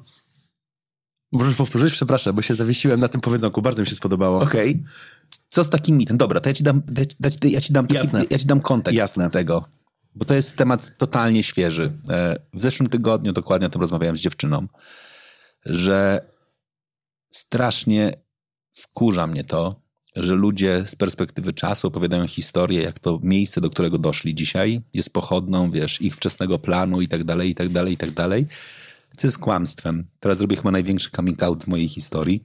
możesz 1.32 1.56
powtórzyć? 1.56 1.94
Przepraszam, 1.94 2.36
bo 2.36 2.42
się 2.42 2.56
zawiesiłem 2.56 3.00
na 3.00 3.08
tym 3.08 3.22
powiedzonku. 3.22 3.62
Bardzo 3.62 3.82
mi 3.82 3.88
się 3.88 3.96
spodobało. 3.96 4.42
Okej. 4.42 4.70
Okay. 4.70 4.84
Co 5.50 5.64
z 5.64 5.70
takim 5.70 5.98
mitem? 5.98 6.18
Dobra, 6.18 6.40
to 6.40 6.50
ja 6.50 6.54
ci 6.54 6.64
dam, 6.64 6.82
ja 7.50 7.62
ci 7.62 7.74
dam, 7.74 7.88
taki, 7.88 8.28
ja 8.30 8.40
ci 8.40 8.46
dam 8.46 8.62
kontekst 8.62 8.98
Jasne. 8.98 9.30
tego. 9.30 9.79
Bo 10.20 10.26
to 10.26 10.36
jest 10.36 10.56
temat 10.56 10.98
totalnie 10.98 11.44
świeży. 11.44 11.92
E, 12.10 12.36
W 12.54 12.62
zeszłym 12.62 12.90
tygodniu 12.90 13.34
dokładnie 13.34 13.68
o 13.68 13.70
tym 13.70 13.82
rozmawiałem 13.82 14.18
z 14.18 14.22
dziewczyną, 14.22 14.68
że 15.66 16.22
strasznie 17.30 18.14
wkurza 18.72 19.28
mnie 19.28 19.44
to, 19.44 19.82
że 20.16 20.36
ludzie 20.36 20.84
z 20.88 20.96
perspektywy 20.96 21.54
czasu 21.54 21.88
opowiadają 21.88 22.28
historię, 22.28 22.82
jak 22.82 23.00
to 23.00 23.20
miejsce, 23.24 23.62
do 23.62 23.70
którego 23.70 23.98
doszli 23.98 24.36
dzisiaj, 24.36 24.82
jest 24.94 25.10
pochodną, 25.10 25.72
wiesz, 25.72 26.02
ich 26.02 26.16
wczesnego 26.16 26.60
planu 26.60 27.02
i 27.02 27.08
tak 27.08 27.24
dalej, 27.24 27.50
i 27.50 27.56
tak 27.56 27.70
dalej, 27.70 27.94
i 27.94 27.98
tak 27.98 28.12
dalej. 28.12 28.48
Co 29.18 29.28
jest 29.28 29.38
kłamstwem. 29.38 30.08
Teraz 30.20 30.38
zrobię 30.38 30.56
chyba 30.56 30.72
największy 30.72 31.10
coming 31.10 31.44
out 31.44 31.64
w 31.64 31.68
mojej 31.68 31.88
historii. 31.88 32.44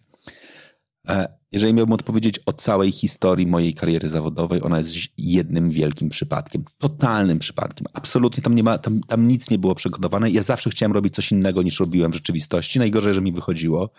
Jeżeli 1.54 1.74
miałbym 1.74 1.92
odpowiedzieć 1.92 2.40
o 2.46 2.52
całej 2.52 2.92
historii 2.92 3.46
mojej 3.46 3.74
kariery 3.74 4.08
zawodowej, 4.08 4.62
ona 4.62 4.78
jest 4.78 4.92
jednym 5.18 5.70
wielkim 5.70 6.08
przypadkiem. 6.08 6.64
Totalnym 6.78 7.38
przypadkiem. 7.38 7.86
Absolutnie 7.92 8.42
tam, 8.42 8.54
nie 8.54 8.62
ma, 8.62 8.78
tam, 8.78 9.00
tam 9.00 9.28
nic 9.28 9.50
nie 9.50 9.58
było 9.58 9.74
przygotowane. 9.74 10.30
Ja 10.30 10.42
zawsze 10.42 10.70
chciałem 10.70 10.92
robić 10.92 11.14
coś 11.14 11.32
innego 11.32 11.62
niż 11.62 11.80
robiłem 11.80 12.12
w 12.12 12.14
rzeczywistości. 12.14 12.78
Najgorzej, 12.78 13.14
że 13.14 13.20
mi 13.20 13.32
wychodziło. 13.32 13.90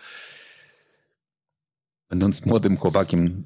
Będąc 2.10 2.46
młodym 2.46 2.76
chłopakiem, 2.76 3.44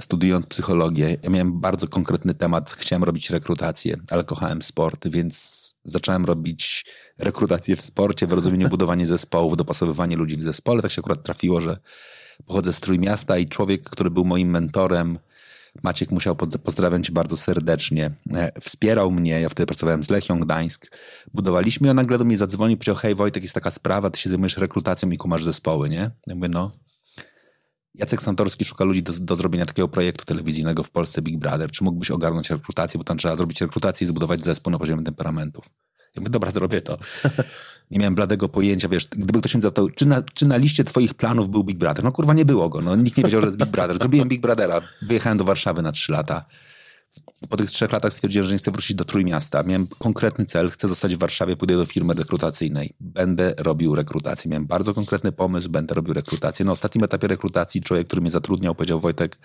studiując 0.00 0.46
psychologię, 0.46 1.16
ja 1.22 1.30
miałem 1.30 1.60
bardzo 1.60 1.88
konkretny 1.88 2.34
temat. 2.34 2.70
Chciałem 2.70 3.04
robić 3.04 3.30
rekrutację, 3.30 3.96
ale 4.10 4.24
kochałem 4.24 4.62
sport, 4.62 5.08
więc 5.08 5.74
zacząłem 5.84 6.24
robić 6.24 6.84
rekrutację 7.18 7.76
w 7.76 7.82
sporcie, 7.82 8.26
w 8.26 8.32
rozumieniu 8.32 8.68
budowanie 8.68 9.06
zespołów, 9.16 9.56
dopasowywanie 9.56 10.16
ludzi 10.16 10.36
w 10.36 10.42
zespole. 10.42 10.82
Tak 10.82 10.90
się 10.90 11.00
akurat 11.00 11.22
trafiło, 11.22 11.60
że 11.60 11.76
pochodzę 12.46 12.72
z 12.72 12.80
Trójmiasta 12.80 13.38
i 13.38 13.46
człowiek, 13.46 13.82
który 13.90 14.10
był 14.10 14.24
moim 14.24 14.50
mentorem, 14.50 15.18
Maciek 15.82 16.10
musiał, 16.10 16.36
pozdrawiam 16.36 17.02
cię 17.02 17.12
bardzo 17.12 17.36
serdecznie, 17.36 18.10
e, 18.34 18.60
wspierał 18.60 19.10
mnie, 19.10 19.40
ja 19.40 19.48
wtedy 19.48 19.66
pracowałem 19.66 20.04
z 20.04 20.10
Lechią 20.10 20.40
Gdańsk, 20.40 20.90
budowaliśmy, 21.34 21.90
a 21.90 21.94
nagle 21.94 22.18
do 22.18 22.24
mnie 22.24 22.38
zadzwonił 22.38 22.76
powiedział, 22.76 22.94
hej 22.94 23.14
Wojtek, 23.14 23.42
jest 23.42 23.54
taka 23.54 23.70
sprawa, 23.70 24.10
ty 24.10 24.20
się 24.20 24.30
zajmujesz 24.30 24.56
rekrutacją 24.56 25.10
i 25.10 25.16
kumasz 25.16 25.44
zespoły, 25.44 25.88
nie? 25.88 26.10
Ja 26.26 26.34
mówię, 26.34 26.48
no. 26.48 26.70
Jacek 27.94 28.22
Santorski 28.22 28.64
szuka 28.64 28.84
ludzi 28.84 29.02
do, 29.02 29.12
do 29.20 29.36
zrobienia 29.36 29.66
takiego 29.66 29.88
projektu 29.88 30.24
telewizyjnego 30.24 30.82
w 30.82 30.90
Polsce 30.90 31.22
Big 31.22 31.38
Brother. 31.38 31.70
Czy 31.70 31.84
mógłbyś 31.84 32.10
ogarnąć 32.10 32.50
rekrutację, 32.50 32.98
bo 32.98 33.04
tam 33.04 33.18
trzeba 33.18 33.36
zrobić 33.36 33.60
rekrutację 33.60 34.04
i 34.04 34.08
zbudować 34.08 34.44
zespół 34.44 34.70
na 34.70 34.78
poziomie 34.78 35.04
temperamentów. 35.04 35.64
Ja 36.16 36.20
mówię, 36.20 36.30
dobra, 36.30 36.50
zrobię 36.50 36.82
to. 36.82 36.98
Nie 37.90 37.98
miałem 37.98 38.14
bladego 38.14 38.48
pojęcia, 38.48 38.88
wiesz, 38.88 39.06
gdyby 39.06 39.40
ktoś 39.40 39.54
mi 39.54 39.62
zapytał, 39.62 39.90
czy 39.90 40.06
na, 40.06 40.22
czy 40.22 40.46
na 40.46 40.56
liście 40.56 40.84
twoich 40.84 41.14
planów 41.14 41.48
był 41.48 41.64
Big 41.64 41.78
Brother? 41.78 42.04
No 42.04 42.12
kurwa, 42.12 42.34
nie 42.34 42.44
było 42.44 42.68
go, 42.68 42.80
no 42.80 42.96
nikt 42.96 43.16
nie 43.16 43.24
wiedział, 43.24 43.40
że 43.40 43.46
jest 43.46 43.58
Big 43.58 43.68
Brother. 43.68 43.98
Zrobiłem 43.98 44.28
Big 44.28 44.40
Brothera, 44.40 44.80
wyjechałem 45.02 45.38
do 45.38 45.44
Warszawy 45.44 45.82
na 45.82 45.92
trzy 45.92 46.12
lata. 46.12 46.44
Po 47.48 47.56
tych 47.56 47.70
trzech 47.70 47.92
latach 47.92 48.12
stwierdziłem, 48.12 48.46
że 48.46 48.52
nie 48.52 48.58
chcę 48.58 48.70
wrócić 48.70 48.96
do 48.96 49.04
Trójmiasta. 49.04 49.62
Miałem 49.62 49.86
konkretny 49.86 50.44
cel, 50.44 50.70
chcę 50.70 50.88
zostać 50.88 51.14
w 51.14 51.18
Warszawie, 51.18 51.56
pójdę 51.56 51.76
do 51.76 51.86
firmy 51.86 52.14
rekrutacyjnej. 52.14 52.94
Będę 53.00 53.54
robił 53.58 53.94
rekrutację. 53.94 54.50
Miałem 54.50 54.66
bardzo 54.66 54.94
konkretny 54.94 55.32
pomysł, 55.32 55.70
będę 55.70 55.94
robił 55.94 56.14
rekrutację. 56.14 56.64
Na 56.64 56.72
ostatnim 56.72 57.04
etapie 57.04 57.26
rekrutacji 57.26 57.80
człowiek, 57.80 58.06
który 58.06 58.22
mnie 58.22 58.30
zatrudniał, 58.30 58.74
powiedział, 58.74 59.00
Wojtek, 59.00 59.38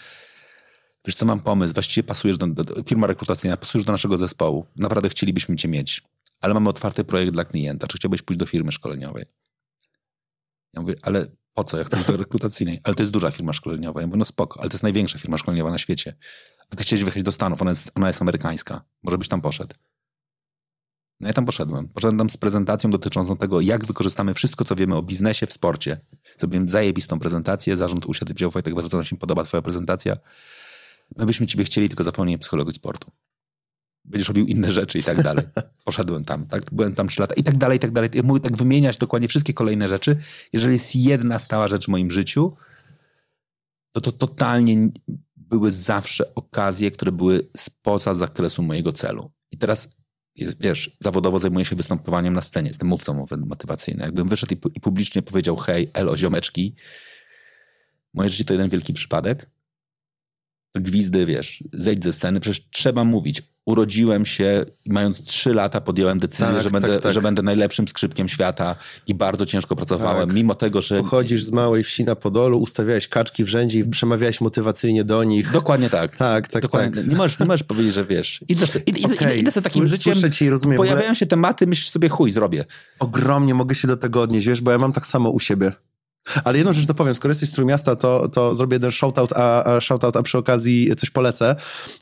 wiesz 1.06 1.16
co, 1.16 1.26
mam 1.26 1.40
pomysł, 1.40 1.74
właściwie 1.74 2.04
pasujesz 2.04 2.38
do, 2.38 2.48
do 2.48 2.84
firma 2.84 3.08
rekrutacyjna, 3.08 3.58
pasujesz 3.58 3.86
do 3.86 3.92
naszego 3.92 4.18
zespołu. 4.18 4.66
Naprawdę 4.76 5.10
chcielibyśmy 5.10 5.56
cię 5.56 5.68
mieć 5.68 6.04
ale 6.42 6.54
mamy 6.54 6.70
otwarty 6.70 7.04
projekt 7.04 7.34
dla 7.34 7.46
klienta. 7.46 7.88
Czy 7.88 7.98
chciałbyś 7.98 8.22
pójść 8.22 8.40
do 8.40 8.46
firmy 8.46 8.72
szkoleniowej? 8.72 9.26
Ja 10.74 10.82
mówię, 10.82 10.96
ale 11.02 11.28
po 11.54 11.64
co? 11.64 11.78
Ja 11.78 11.84
chcę 11.84 11.98
do 12.08 12.18
rekrutacyjnej. 12.18 12.80
Ale 12.84 12.96
to 12.96 13.04
jest 13.04 13.12
duża 13.12 13.32
firma 13.32 13.54
szkoleniowa. 13.54 14.02
Ja 14.02 14.08
mówię, 14.08 14.20
no 14.20 14.26
spoko, 14.26 14.60
ale 14.60 14.70
to 14.70 14.74
jest 14.74 14.84
największa 14.84 15.20
firma 15.20 15.38
szkoleniowa 15.38 15.72
na 15.72 15.78
świecie. 15.78 16.16
A 16.70 16.76
ty 16.76 16.84
chciałeś 16.84 17.04
wyjechać 17.04 17.24
do 17.24 17.32
Stanów, 17.32 17.62
ona 17.62 17.72
jest, 17.72 17.92
ona 17.96 18.08
jest 18.08 18.22
amerykańska. 18.22 18.84
Może 19.04 19.18
byś 19.18 19.28
tam 19.28 19.42
poszedł. 19.42 19.76
No 21.20 21.28
ja 21.28 21.34
tam 21.34 21.46
poszedłem. 21.46 21.90
Poszedłem 21.90 22.18
tam 22.18 22.30
z 22.30 22.38
prezentacją 22.38 22.92
dotyczącą 22.92 23.38
tego, 23.38 23.62
jak 23.62 23.86
wykorzystamy 23.86 24.34
wszystko, 24.34 24.66
co 24.66 24.76
wiemy 24.76 24.96
o 24.96 25.02
biznesie 25.02 25.48
w 25.48 25.54
sporcie. 25.54 26.02
Zrobiłem 26.38 26.70
zajebistą 26.70 27.20
prezentację, 27.20 27.78
zarząd 27.78 28.06
usiadł 28.06 28.32
i 28.32 28.34
powiedział, 28.34 28.52
Wojtek, 28.52 28.76
bardzo 28.76 28.98
nam 28.98 29.04
się 29.04 29.18
podoba 29.18 29.44
twoja 29.44 29.62
prezentacja. 29.62 30.18
My 31.18 31.26
byśmy 31.26 31.48
ciebie 31.48 31.64
chcieli, 31.64 31.90
tylko 31.90 32.04
zapomnij 32.04 32.38
psychologii 32.38 32.74
sportu 32.74 33.12
będziesz 34.06 34.28
robił 34.28 34.46
inne 34.46 34.72
rzeczy 34.72 35.00
i 35.00 35.04
tak 35.04 35.24
dalej. 35.24 35.46
Poszedłem 35.86 36.24
tam, 36.24 36.46
tak? 36.46 36.64
Byłem 36.72 36.96
tam 36.96 37.08
trzy 37.08 37.22
lata 37.22 37.34
i 37.34 37.44
tak 37.44 37.58
dalej, 37.58 37.78
i 37.78 37.80
tak 37.80 37.92
dalej. 37.92 38.10
Ja 38.14 38.24
mogę 38.24 38.40
tak 38.40 38.58
wymieniać 38.58 38.98
dokładnie 38.98 39.28
wszystkie 39.28 39.54
kolejne 39.54 39.88
rzeczy. 39.88 40.18
Jeżeli 40.54 40.74
jest 40.74 40.96
jedna 40.96 41.40
stała 41.40 41.68
rzecz 41.68 41.86
w 41.86 41.88
moim 41.88 42.12
życiu, 42.12 42.56
to 43.92 44.02
to 44.02 44.12
totalnie 44.12 44.90
były 45.36 45.72
zawsze 45.72 46.36
okazje, 46.36 46.92
które 46.92 47.12
były 47.12 47.48
spoza 47.58 48.14
zakresu 48.14 48.64
mojego 48.64 48.94
celu. 48.94 49.32
I 49.52 49.58
teraz, 49.58 49.90
wiesz, 50.60 50.98
zawodowo 51.00 51.40
zajmuję 51.40 51.66
się 51.66 51.76
występowaniem 51.76 52.34
na 52.34 52.42
scenie, 52.42 52.68
jestem 52.68 52.88
mówcą 52.88 53.26
motywacyjnym. 53.38 54.06
Jakbym 54.06 54.28
wyszedł 54.28 54.54
i, 54.54 54.58
i 54.76 54.82
publicznie 54.82 55.22
powiedział, 55.22 55.56
hej, 55.56 55.90
elo, 55.94 56.18
ziomeczki, 56.18 56.76
moje 58.14 58.30
życie 58.30 58.46
to 58.46 58.54
jeden 58.54 58.70
wielki 58.70 58.94
przypadek, 58.94 59.50
gwizdy, 60.76 61.26
wiesz, 61.26 61.64
zejdź 61.74 62.04
ze 62.04 62.14
sceny, 62.14 62.40
przecież 62.40 62.70
trzeba 62.70 63.04
mówić. 63.04 63.44
Urodziłem 63.66 64.26
się, 64.26 64.66
mając 64.86 65.24
trzy 65.24 65.54
lata 65.54 65.82
podjąłem 65.82 66.20
decyzję, 66.20 66.46
tak, 66.46 66.64
że, 66.64 66.70
tak, 66.72 66.82
będę, 66.82 67.00
tak. 67.00 67.14
że 67.14 67.22
będę 67.22 67.42
najlepszym 67.42 67.88
skrzypkiem 67.88 68.28
świata 68.30 68.76
i 69.08 69.16
bardzo 69.16 69.46
ciężko 69.46 69.76
pracowałem, 69.76 70.28
tak. 70.28 70.36
mimo 70.36 70.56
tego, 70.56 70.82
że... 70.82 70.98
Pochodzisz 70.98 71.44
z 71.44 71.52
małej 71.52 71.84
wsi 71.84 72.04
na 72.04 72.16
Podolu, 72.16 72.60
ustawiałeś 72.60 73.08
kaczki 73.08 73.44
w 73.44 73.48
rzędzie 73.48 73.80
i 73.80 73.90
przemawiałeś 73.90 74.42
motywacyjnie 74.42 75.04
do 75.04 75.24
nich. 75.24 75.52
Dokładnie 75.52 75.90
tak. 75.90 76.18
Tak, 76.18 76.48
tak, 76.48 76.62
Dokładnie. 76.62 77.02
tak. 77.02 77.08
Nie, 77.08 77.16
możesz, 77.16 77.40
nie 77.40 77.46
możesz 77.46 77.64
powiedzieć, 77.64 77.94
że 77.94 78.06
wiesz. 78.06 78.44
Idę, 78.48 78.66
idę, 78.86 79.14
okay. 79.14 79.38
idę 79.38 79.52
sobie 79.52 79.64
takim 79.64 79.88
Słyszę 79.88 80.14
życiem, 80.14 80.32
ci, 80.32 80.50
rozumiem. 80.50 80.78
pojawiają 80.78 81.14
się 81.14 81.26
tematy, 81.26 81.68
myślisz 81.68 81.90
sobie, 81.90 82.10
chuj, 82.10 82.32
zrobię. 82.32 82.66
Ogromnie 83.00 83.54
mogę 83.54 83.76
się 83.76 83.88
do 83.88 83.98
tego 83.98 84.22
odnieść, 84.22 84.48
wiesz, 84.48 84.62
bo 84.62 84.72
ja 84.72 84.78
mam 84.78 84.92
tak 84.92 85.06
samo 85.06 85.30
u 85.30 85.40
siebie. 85.40 85.72
Ale 86.44 86.58
jedną 86.58 86.74
rzecz 86.74 86.86
to 86.86 86.94
powiem, 86.94 87.16
skoro 87.16 87.32
jesteś 87.32 87.50
z 87.50 87.54
Trójmiasta, 87.54 87.96
to, 87.96 88.28
to 88.28 88.56
zrobię 88.56 88.76
jeden 88.76 88.92
shoutout, 88.92 89.34
a, 89.34 89.64
a 89.64 89.82
shoutout, 89.82 90.16
a 90.16 90.24
przy 90.24 90.38
okazji 90.38 90.96
coś 90.98 91.10
polecę. 91.10 91.56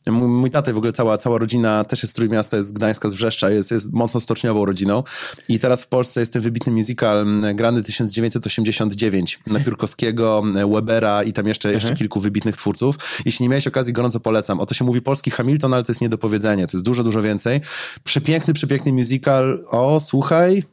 Mój, 0.08 0.28
mój 0.28 0.52
tata 0.52 0.74
w 0.74 0.78
ogóle 0.78 0.94
cała, 0.94 1.18
cała 1.18 1.38
rodzina 1.38 1.84
też 1.84 2.04
jest 2.04 2.12
z 2.12 2.16
Trójmiasta, 2.16 2.58
jest 2.58 2.70
z 2.70 2.72
Gdańska, 2.72 3.10
z 3.10 3.14
Wrzeszcza, 3.14 3.50
jest, 3.50 3.72
jest 3.72 3.94
mocno 3.94 4.20
stoczniową 4.20 4.66
rodziną. 4.66 5.04
I 5.50 5.60
teraz 5.60 5.82
w 5.84 5.88
Polsce 5.88 6.20
jest 6.20 6.34
ten 6.34 6.42
wybitny 6.42 6.74
musical 6.74 7.26
grany 7.56 7.84
1989 7.84 9.40
na 9.48 9.60
Piórkowskiego, 9.60 10.44
Webera 10.74 11.24
i 11.24 11.34
tam 11.34 11.48
jeszcze, 11.48 11.72
jeszcze 11.72 11.88
mhm. 11.88 11.98
kilku 11.98 12.20
wybitnych 12.20 12.58
twórców. 12.58 12.96
Jeśli 13.26 13.44
nie 13.44 13.50
miałeś 13.50 13.68
okazji, 13.68 13.94
gorąco 13.94 14.20
polecam. 14.20 14.60
Oto 14.60 14.74
się 14.74 14.86
mówi 14.86 15.02
polski 15.02 15.32
Hamilton, 15.32 15.74
ale 15.74 15.84
to 15.84 15.92
jest 15.92 16.02
nie 16.02 16.10
do 16.10 16.18
powiedzenia. 16.18 16.68
To 16.68 16.78
jest 16.78 16.86
dużo, 16.86 17.04
dużo 17.04 17.22
więcej. 17.22 17.62
Przepiękny, 18.04 18.54
przepiękny 18.54 18.94
musical 18.94 19.60
o, 19.72 20.00
słuchaj, 20.00 20.64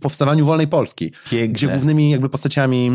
powstawaniu 0.00 0.46
wolnej 0.46 0.68
Polski. 0.68 1.12
Piękne. 1.30 1.54
Gdzie 1.54 1.68
głównymi 1.68 2.10
jakby 2.10 2.28
postaciami 2.28 2.93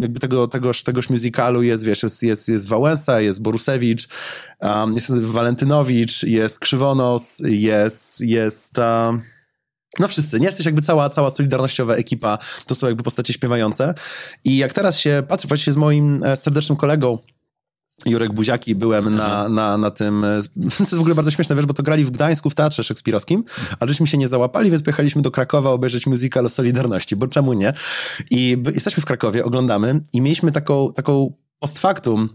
jakby 0.00 0.20
tego, 0.20 0.46
tegoż, 0.46 0.82
tegoż 0.82 1.10
musicalu 1.10 1.62
jest, 1.62 1.84
wiesz, 1.84 2.02
jest, 2.02 2.22
jest, 2.22 2.48
jest 2.48 2.68
Wałęsa, 2.68 3.20
jest 3.20 3.42
Borusewicz, 3.42 4.08
um, 4.60 4.94
jest 4.94 5.10
Walentynowicz, 5.12 6.22
jest 6.22 6.58
Krzywonos, 6.58 7.42
jest, 7.44 8.20
jest 8.20 8.78
um, 8.78 9.22
no 9.98 10.08
wszyscy, 10.08 10.40
nie? 10.40 10.46
Jesteś 10.46 10.66
jakby 10.66 10.82
cała, 10.82 11.10
cała 11.10 11.30
solidarnościowa 11.30 11.94
ekipa, 11.94 12.38
to 12.66 12.74
są 12.74 12.86
jakby 12.86 13.02
postacie 13.02 13.32
śpiewające 13.32 13.94
i 14.44 14.56
jak 14.56 14.72
teraz 14.72 14.98
się 14.98 15.22
patrzę 15.28 15.48
właśnie 15.48 15.72
z 15.72 15.76
moim 15.76 16.24
e, 16.24 16.36
serdecznym 16.36 16.76
kolegą 16.76 17.18
Jurek 18.06 18.32
Buziaki, 18.32 18.74
byłem 18.74 19.16
na, 19.16 19.36
mhm. 19.36 19.54
na, 19.54 19.78
na 19.78 19.90
tym, 19.90 20.24
e, 20.24 20.40
to 20.76 20.82
jest 20.82 20.94
w 20.94 21.00
ogóle 21.00 21.14
bardzo 21.14 21.30
śmieszne, 21.30 21.56
wiesz, 21.56 21.66
bo 21.66 21.74
to 21.74 21.82
grali 21.82 22.04
w 22.04 22.10
Gdańsku 22.10 22.50
w 22.50 22.54
Teatrze 22.54 22.84
Szekspirowskim, 22.84 23.44
a 23.80 23.86
żeśmy 23.86 24.06
się 24.06 24.18
nie 24.18 24.28
załapali, 24.28 24.70
więc 24.70 24.82
pojechaliśmy 24.82 25.22
do 25.22 25.30
Krakowa 25.30 25.70
obejrzeć 25.70 26.06
musical 26.06 26.46
o 26.46 26.48
Solidarności, 26.48 27.16
bo 27.16 27.26
czemu 27.26 27.52
nie? 27.52 27.72
I 28.30 28.62
jesteśmy 28.74 29.00
w 29.00 29.06
Krakowie, 29.06 29.44
oglądamy 29.44 30.00
i 30.12 30.20
mieliśmy 30.20 30.52
taką, 30.52 30.92
taką 30.92 31.32
post 31.58 31.78
factum 31.78 32.28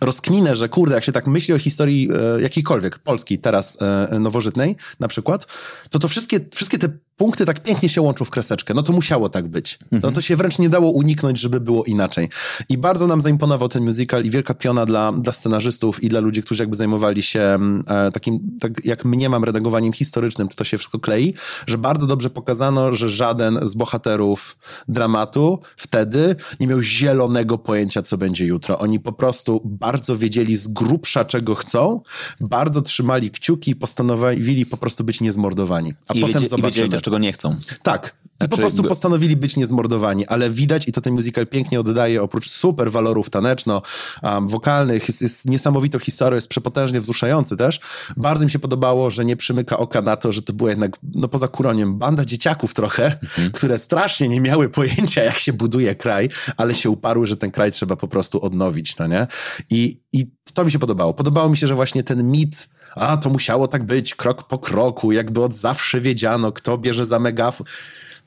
rozkminę, 0.00 0.56
że 0.56 0.68
kurde, 0.68 0.94
jak 0.94 1.04
się 1.04 1.12
tak 1.12 1.26
myśli 1.26 1.54
o 1.54 1.58
historii 1.58 2.08
e, 2.36 2.40
jakiejkolwiek, 2.40 2.98
Polski 2.98 3.38
teraz 3.38 3.78
e, 3.82 4.18
nowożytnej 4.18 4.76
na 5.00 5.08
przykład, 5.08 5.46
to 5.90 5.98
to 5.98 6.08
wszystkie, 6.08 6.40
wszystkie 6.52 6.78
te 6.78 6.88
punkty 7.16 7.46
tak 7.46 7.62
pięknie 7.62 7.88
się 7.88 8.00
łączą 8.00 8.24
w 8.24 8.30
kreseczkę. 8.30 8.74
No 8.74 8.82
to 8.82 8.92
musiało 8.92 9.28
tak 9.28 9.48
być. 9.48 9.78
No 9.92 10.12
to 10.12 10.20
się 10.20 10.36
wręcz 10.36 10.58
nie 10.58 10.68
dało 10.68 10.90
uniknąć, 10.90 11.40
żeby 11.40 11.60
było 11.60 11.84
inaczej. 11.84 12.28
I 12.68 12.78
bardzo 12.78 13.06
nam 13.06 13.22
zaimponował 13.22 13.68
ten 13.68 13.84
musical 13.84 14.24
i 14.24 14.30
wielka 14.30 14.54
piona 14.54 14.86
dla, 14.86 15.12
dla 15.12 15.32
scenarzystów 15.32 16.04
i 16.04 16.08
dla 16.08 16.20
ludzi, 16.20 16.42
którzy 16.42 16.62
jakby 16.62 16.76
zajmowali 16.76 17.22
się 17.22 17.40
mm, 17.40 17.84
e, 17.88 18.10
takim, 18.10 18.58
tak 18.60 18.84
jak 18.84 19.04
mnie 19.04 19.28
mam, 19.28 19.44
redagowaniem 19.44 19.92
historycznym, 19.92 20.48
czy 20.48 20.56
to 20.56 20.64
się 20.64 20.78
wszystko 20.78 20.98
klei, 20.98 21.34
że 21.66 21.78
bardzo 21.78 22.06
dobrze 22.06 22.30
pokazano, 22.30 22.94
że 22.94 23.10
żaden 23.10 23.58
z 23.62 23.74
bohaterów 23.74 24.56
dramatu 24.88 25.58
wtedy 25.76 26.36
nie 26.60 26.66
miał 26.66 26.82
zielonego 26.82 27.58
pojęcia, 27.58 28.02
co 28.02 28.16
będzie 28.16 28.46
jutro. 28.46 28.78
Oni 28.78 29.00
po 29.00 29.12
prostu 29.12 29.60
bardzo 29.64 30.16
wiedzieli 30.16 30.56
z 30.56 30.68
grubsza, 30.68 31.24
czego 31.24 31.54
chcą, 31.54 32.00
bardzo 32.40 32.82
trzymali 32.82 33.30
kciuki 33.30 33.70
i 33.70 33.76
postanowili 33.76 34.66
po 34.66 34.76
prostu 34.76 35.04
być 35.04 35.20
niezmordowani. 35.20 35.94
A 36.08 36.14
I 36.14 36.20
potem 36.20 36.32
wiedzieli, 36.32 36.48
zobaczymy 36.48 37.03
czego 37.04 37.18
nie 37.18 37.32
chcą. 37.32 37.56
Tak. 37.82 38.24
Znaczy, 38.38 38.50
po 38.50 38.56
prostu 38.56 38.82
postanowili 38.82 39.36
być 39.36 39.56
niezmordowani, 39.56 40.26
ale 40.26 40.50
widać 40.50 40.88
i 40.88 40.92
to 40.92 41.00
ten 41.00 41.14
musical 41.14 41.46
pięknie 41.46 41.80
oddaje, 41.80 42.22
oprócz 42.22 42.50
super 42.50 42.92
walorów 42.92 43.30
taneczno-wokalnych, 43.30 45.02
um, 45.02 45.06
jest, 45.08 45.22
jest 45.22 45.46
niesamowitą 45.46 45.98
historią, 45.98 46.34
jest 46.34 46.48
przepotężnie 46.48 47.00
wzruszający 47.00 47.56
też. 47.56 47.80
Bardzo 48.16 48.44
mi 48.44 48.50
się 48.50 48.58
podobało, 48.58 49.10
że 49.10 49.24
nie 49.24 49.36
przymyka 49.36 49.78
oka 49.78 50.02
na 50.02 50.16
to, 50.16 50.32
że 50.32 50.42
to 50.42 50.52
była 50.52 50.70
jednak, 50.70 50.96
no 51.14 51.28
poza 51.28 51.48
kuroniem, 51.48 51.98
banda 51.98 52.24
dzieciaków 52.24 52.74
trochę, 52.74 53.04
mhm. 53.06 53.52
które 53.52 53.78
strasznie 53.78 54.28
nie 54.28 54.40
miały 54.40 54.68
pojęcia, 54.68 55.24
jak 55.24 55.38
się 55.38 55.52
buduje 55.52 55.94
kraj, 55.94 56.28
ale 56.56 56.74
się 56.74 56.90
uparły, 56.90 57.26
że 57.26 57.36
ten 57.36 57.50
kraj 57.50 57.72
trzeba 57.72 57.96
po 57.96 58.08
prostu 58.08 58.44
odnowić, 58.44 58.96
no 58.96 59.06
nie? 59.06 59.26
I, 59.70 60.00
i 60.12 60.26
to 60.54 60.64
mi 60.64 60.72
się 60.72 60.78
podobało. 60.78 61.14
Podobało 61.14 61.48
mi 61.48 61.56
się, 61.56 61.66
że 61.68 61.74
właśnie 61.74 62.02
ten 62.02 62.30
mit 62.30 62.68
a 62.96 63.16
to 63.16 63.30
musiało 63.30 63.68
tak 63.68 63.82
być, 63.82 64.14
krok 64.14 64.42
po 64.42 64.58
kroku, 64.58 65.12
jakby 65.12 65.42
od 65.42 65.54
zawsze 65.54 66.00
wiedziano, 66.00 66.52
kto 66.52 66.78
bierze 66.78 67.06
za 67.06 67.18
megafon. 67.18 67.66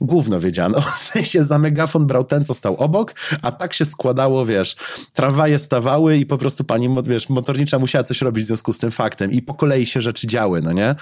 Gówno 0.02 0.40
wiedziano. 0.40 0.82
W 0.98 1.00
sensie 1.00 1.44
za 1.44 1.60
megafon 1.60 2.08
brał 2.08 2.26
ten, 2.26 2.46
co 2.46 2.54
stał 2.54 2.76
obok, 2.76 3.14
a 3.42 3.52
tak 3.52 3.74
się 3.74 3.86
składało, 3.86 4.46
wiesz, 4.46 4.76
tramwaje 5.14 5.60
stawały 5.60 6.18
i 6.18 6.26
po 6.26 6.38
prostu 6.38 6.64
pani, 6.64 6.90
wiesz, 7.04 7.30
motornicza 7.30 7.80
musiała 7.80 8.04
coś 8.04 8.22
robić 8.22 8.44
w 8.44 8.48
związku 8.48 8.74
z 8.74 8.78
tym 8.78 8.92
faktem 8.92 9.32
i 9.32 9.42
po 9.42 9.54
kolei 9.54 9.86
się 9.86 10.02
rzeczy 10.02 10.28
działy, 10.28 10.62
no 10.62 10.74
nie? 10.74 10.96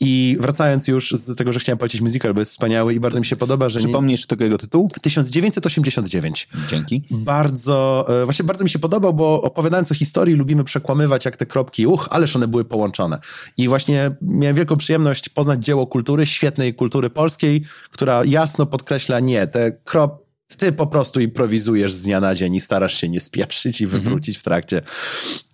I 0.00 0.36
wracając 0.40 0.88
już 0.88 1.10
z 1.10 1.36
tego, 1.36 1.52
że 1.52 1.60
chciałem 1.60 1.78
polecić 1.78 2.00
musical, 2.00 2.34
bo 2.34 2.40
jest 2.40 2.52
wspaniały 2.52 2.94
i 2.94 3.00
bardzo 3.00 3.20
mi 3.20 3.26
się 3.26 3.36
podoba, 3.36 3.68
że... 3.68 3.78
Przypomnisz 3.78 4.26
tego 4.26 4.44
jego 4.44 4.58
tytuł? 4.58 4.90
1989. 5.02 6.48
Dzięki. 6.68 7.02
Bardzo, 7.10 8.06
e, 8.22 8.24
właśnie 8.24 8.44
bardzo 8.44 8.64
mi 8.64 8.70
się 8.70 8.78
podobał, 8.78 9.14
bo 9.14 9.42
opowiadając 9.42 9.92
o 9.92 9.94
historii 9.94 10.34
lubimy 10.34 10.64
przekłamywać 10.64 11.24
jak 11.24 11.36
te 11.36 11.46
kropki, 11.46 11.86
uch, 11.86 12.08
ależ 12.10 12.36
one 12.36 12.48
były 12.48 12.64
połączone. 12.64 13.18
I 13.56 13.68
właśnie 13.68 14.10
miałem 14.22 14.56
wielką 14.56 14.76
przyjemność 14.76 15.28
poznać 15.28 15.64
dzieło 15.64 15.86
kultury, 15.86 16.26
świetnej 16.26 16.74
kultury 16.74 17.10
polskiej, 17.10 17.62
która 17.90 18.24
jasno 18.32 18.66
podkreśla, 18.66 19.20
nie, 19.20 19.46
te 19.46 19.72
krop, 19.72 20.24
ty 20.56 20.72
po 20.72 20.86
prostu 20.86 21.20
improwizujesz 21.20 21.92
z 21.92 22.02
dnia 22.02 22.20
na 22.20 22.34
dzień 22.34 22.54
i 22.54 22.60
starasz 22.60 22.94
się 22.94 23.08
nie 23.08 23.20
spieprzyć 23.20 23.80
i 23.80 23.86
wywrócić 23.86 24.38
w 24.38 24.42
trakcie. 24.42 24.82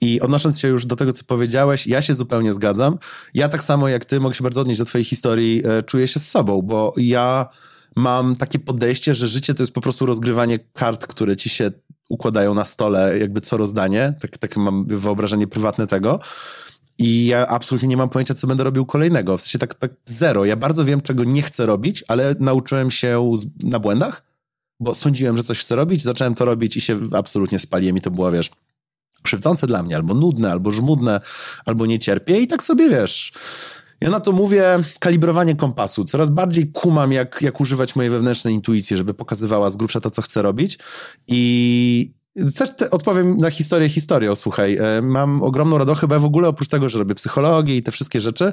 I 0.00 0.20
odnosząc 0.20 0.60
się 0.60 0.68
już 0.68 0.86
do 0.86 0.96
tego, 0.96 1.12
co 1.12 1.24
powiedziałeś, 1.24 1.86
ja 1.86 2.02
się 2.02 2.14
zupełnie 2.14 2.52
zgadzam. 2.52 2.98
Ja 3.34 3.48
tak 3.48 3.62
samo 3.62 3.88
jak 3.88 4.04
ty 4.04 4.20
mogę 4.20 4.34
się 4.34 4.42
bardzo 4.42 4.60
odnieść 4.60 4.78
do 4.78 4.84
twojej 4.84 5.04
historii, 5.04 5.62
e, 5.66 5.82
czuję 5.82 6.08
się 6.08 6.20
z 6.20 6.30
sobą, 6.30 6.62
bo 6.62 6.94
ja 6.96 7.46
mam 7.96 8.36
takie 8.36 8.58
podejście, 8.58 9.14
że 9.14 9.28
życie 9.28 9.54
to 9.54 9.62
jest 9.62 9.72
po 9.72 9.80
prostu 9.80 10.06
rozgrywanie 10.06 10.58
kart, 10.58 11.06
które 11.06 11.36
ci 11.36 11.48
się 11.48 11.70
układają 12.08 12.54
na 12.54 12.64
stole, 12.64 13.18
jakby 13.18 13.40
co 13.40 13.56
rozdanie. 13.56 14.14
Tak, 14.20 14.38
tak 14.38 14.56
mam 14.56 14.86
wyobrażenie 14.86 15.46
prywatne 15.46 15.86
tego. 15.86 16.20
I 16.98 17.26
ja 17.26 17.46
absolutnie 17.46 17.88
nie 17.88 17.96
mam 17.96 18.08
pojęcia, 18.08 18.34
co 18.34 18.46
będę 18.46 18.64
robił 18.64 18.86
kolejnego. 18.86 19.38
W 19.38 19.40
sensie 19.40 19.58
tak, 19.58 19.74
tak 19.74 19.90
zero. 20.06 20.44
Ja 20.44 20.56
bardzo 20.56 20.84
wiem, 20.84 21.00
czego 21.00 21.24
nie 21.24 21.42
chcę 21.42 21.66
robić, 21.66 22.04
ale 22.08 22.34
nauczyłem 22.40 22.90
się 22.90 23.36
na 23.62 23.78
błędach, 23.78 24.22
bo 24.80 24.94
sądziłem, 24.94 25.36
że 25.36 25.42
coś 25.42 25.60
chcę 25.60 25.76
robić, 25.76 26.02
zacząłem 26.02 26.34
to 26.34 26.44
robić 26.44 26.76
i 26.76 26.80
się 26.80 26.98
absolutnie 27.12 27.58
spaliłem 27.58 27.96
i 27.96 28.00
to 28.00 28.10
było, 28.10 28.32
wiesz, 28.32 28.50
krzywdzące 29.22 29.66
dla 29.66 29.82
mnie, 29.82 29.96
albo 29.96 30.14
nudne, 30.14 30.52
albo 30.52 30.70
żmudne, 30.70 31.20
albo 31.66 31.86
nie 31.86 31.98
cierpię 31.98 32.40
i 32.40 32.46
tak 32.46 32.64
sobie, 32.64 32.88
wiesz... 32.90 33.32
Ja 34.00 34.10
na 34.10 34.20
to 34.20 34.32
mówię 34.32 34.64
kalibrowanie 34.98 35.54
kompasu. 35.54 36.04
Coraz 36.04 36.30
bardziej 36.30 36.72
kumam, 36.72 37.12
jak, 37.12 37.42
jak 37.42 37.60
używać 37.60 37.96
mojej 37.96 38.10
wewnętrznej 38.10 38.54
intuicji, 38.54 38.96
żeby 38.96 39.14
pokazywała 39.14 39.70
z 39.70 39.76
grubsza 39.76 40.00
to, 40.00 40.10
co 40.10 40.22
chcę 40.22 40.42
robić. 40.42 40.78
I 41.26 42.12
odpowiem 42.90 43.36
na 43.36 43.50
historię 43.50 43.88
historią, 43.88 44.36
słuchaj. 44.36 44.76
E, 44.76 45.02
mam 45.02 45.42
ogromną 45.42 45.78
radość, 45.78 46.00
chyba 46.00 46.18
w 46.18 46.24
ogóle 46.24 46.48
oprócz 46.48 46.68
tego, 46.68 46.88
że 46.88 46.98
robię 46.98 47.14
psychologię 47.14 47.76
i 47.76 47.82
te 47.82 47.92
wszystkie 47.92 48.20
rzeczy, 48.20 48.52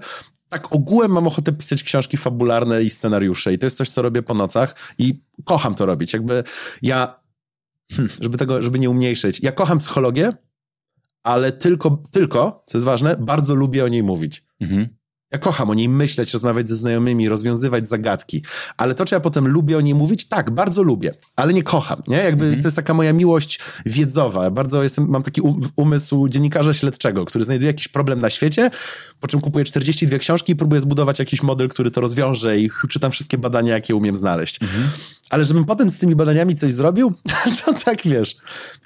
tak 0.50 0.74
ogółem 0.74 1.12
mam 1.12 1.28
ochotę 1.28 1.54
pisać 1.54 1.84
książki 1.84 2.18
fabularne 2.18 2.84
i 2.84 2.90
scenariusze 2.90 3.54
i 3.54 3.58
to 3.58 3.66
jest 3.66 3.78
coś, 3.78 3.90
co 3.90 4.02
robię 4.02 4.22
po 4.22 4.34
nocach 4.34 4.76
i 4.98 5.22
kocham 5.44 5.76
to 5.76 5.86
robić. 5.86 6.14
Jakby 6.14 6.44
ja, 6.82 7.20
hmm, 7.92 8.10
żeby 8.22 8.38
tego, 8.38 8.64
żeby 8.64 8.80
nie 8.80 8.90
umniejszyć, 8.90 9.40
ja 9.44 9.52
kocham 9.52 9.80
psychologię, 9.80 10.34
ale 11.24 11.52
tylko, 11.52 12.04
tylko, 12.12 12.64
co 12.68 12.78
jest 12.78 12.86
ważne, 12.86 13.16
bardzo 13.20 13.56
lubię 13.56 13.86
o 13.86 13.88
niej 13.88 14.04
mówić. 14.04 14.44
Mhm. 14.62 14.88
Ja 15.32 15.40
kocham 15.40 15.70
o 15.70 15.74
niej 15.74 15.90
myśleć, 15.90 16.34
rozmawiać 16.34 16.68
ze 16.68 16.76
znajomymi, 16.76 17.30
rozwiązywać 17.30 17.90
zagadki. 17.90 18.44
Ale 18.78 18.96
to, 18.96 19.06
czy 19.06 19.16
ja 19.16 19.20
potem 19.20 19.48
lubię 19.48 19.78
o 19.78 19.82
niej 19.82 19.96
mówić, 19.96 20.28
tak, 20.28 20.52
bardzo 20.52 20.84
lubię, 20.84 21.12
ale 21.36 21.54
nie 21.54 21.64
kocham, 21.64 22.02
nie? 22.08 22.18
Jakby 22.18 22.46
mhm. 22.46 22.64
to 22.64 22.68
jest 22.68 22.76
taka 22.76 22.94
moja 22.94 23.14
miłość 23.14 23.60
wiedzowa. 23.86 24.52
Bardzo 24.52 24.84
jestem, 24.84 25.10
mam 25.10 25.24
taki 25.24 25.42
umysł 25.76 26.28
dziennikarza 26.28 26.74
śledczego, 26.74 27.26
który 27.26 27.46
znajduje 27.46 27.68
jakiś 27.68 27.88
problem 27.88 28.22
na 28.22 28.30
świecie, 28.30 28.72
po 29.20 29.28
czym 29.28 29.42
kupuje 29.42 29.66
42 29.66 30.18
książki 30.18 30.54
i 30.54 30.56
próbuje 30.56 30.82
zbudować 30.82 31.20
jakiś 31.20 31.44
model, 31.44 31.70
który 31.70 31.92
to 31.92 32.02
rozwiąże 32.02 32.60
i 32.60 32.70
czytam 32.90 33.12
wszystkie 33.12 33.38
badania, 33.38 33.74
jakie 33.74 33.96
umiem 33.96 34.18
znaleźć. 34.18 34.62
Mhm. 34.62 34.90
Ale 35.30 35.46
żebym 35.46 35.66
potem 35.66 35.92
z 35.92 36.00
tymi 36.00 36.16
badaniami 36.16 36.56
coś 36.56 36.74
zrobił, 36.74 37.14
to 37.66 37.74
tak 37.74 37.98
wiesz. 38.06 38.36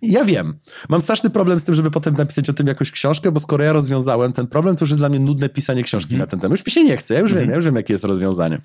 Ja 0.01 0.25
wiem. 0.25 0.59
Mam 0.89 1.01
straszny 1.01 1.29
problem 1.29 1.59
z 1.59 1.65
tym, 1.65 1.75
żeby 1.75 1.91
potem 1.91 2.13
napisać 2.13 2.49
o 2.49 2.53
tym 2.53 2.67
jakąś 2.67 2.91
książkę, 2.91 3.31
bo 3.31 3.39
skoro 3.39 3.63
ja 3.63 3.73
rozwiązałem 3.73 4.33
ten 4.33 4.47
problem, 4.47 4.75
to 4.75 4.83
już 4.83 4.89
jest 4.89 5.01
dla 5.01 5.09
mnie 5.09 5.19
nudne 5.19 5.49
pisanie 5.49 5.83
książki 5.83 6.13
mm. 6.13 6.19
na 6.19 6.27
ten 6.27 6.39
temat. 6.39 6.57
Już 6.57 6.65
mi 6.65 6.71
się 6.71 6.83
nie 6.83 6.97
chce, 6.97 7.13
ja 7.13 7.19
już 7.19 7.31
mm. 7.31 7.41
wiem, 7.41 7.49
ja 7.49 7.55
już 7.55 7.65
wiem, 7.65 7.75
jakie 7.75 7.93
jest 7.93 8.05
rozwiązanie. 8.05 8.61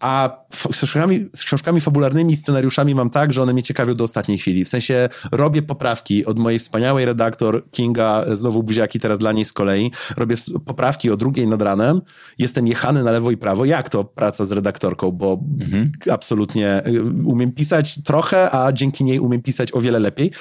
A 0.00 0.44
z 0.52 0.76
książkami, 0.76 1.28
z 1.36 1.44
książkami 1.44 1.80
fabularnymi 1.80 2.34
i 2.34 2.36
scenariuszami 2.36 2.94
mam 2.94 3.10
tak, 3.10 3.32
że 3.32 3.42
one 3.42 3.52
mnie 3.52 3.62
ciekawią 3.62 3.94
do 3.94 4.04
ostatniej 4.04 4.38
chwili. 4.38 4.64
W 4.64 4.68
sensie 4.68 5.08
robię 5.32 5.62
poprawki 5.62 6.26
od 6.26 6.38
mojej 6.38 6.58
wspaniałej 6.58 7.04
redaktor 7.04 7.70
Kinga, 7.70 8.24
znowu 8.34 8.62
buziaki 8.62 9.00
teraz 9.00 9.18
dla 9.18 9.32
niej 9.32 9.44
z 9.44 9.52
kolei. 9.52 9.90
Robię 10.16 10.36
poprawki 10.66 11.10
o 11.10 11.16
drugiej 11.16 11.46
nad 11.46 11.62
ranem. 11.62 12.00
Jestem 12.38 12.66
jechany 12.66 13.02
na 13.02 13.10
lewo 13.12 13.30
i 13.30 13.36
prawo. 13.36 13.64
Jak 13.64 13.88
to 13.88 14.04
praca 14.04 14.44
z 14.44 14.52
redaktorką, 14.52 15.10
bo 15.10 15.40
mhm. 15.60 15.92
absolutnie 16.10 16.82
umiem 17.24 17.52
pisać 17.52 18.02
trochę, 18.02 18.54
a 18.54 18.72
dzięki 18.72 19.04
niej 19.04 19.18
umiem 19.18 19.42
pisać 19.42 19.74
o 19.74 19.80
wiele 19.80 19.98
lepiej. 19.98 20.32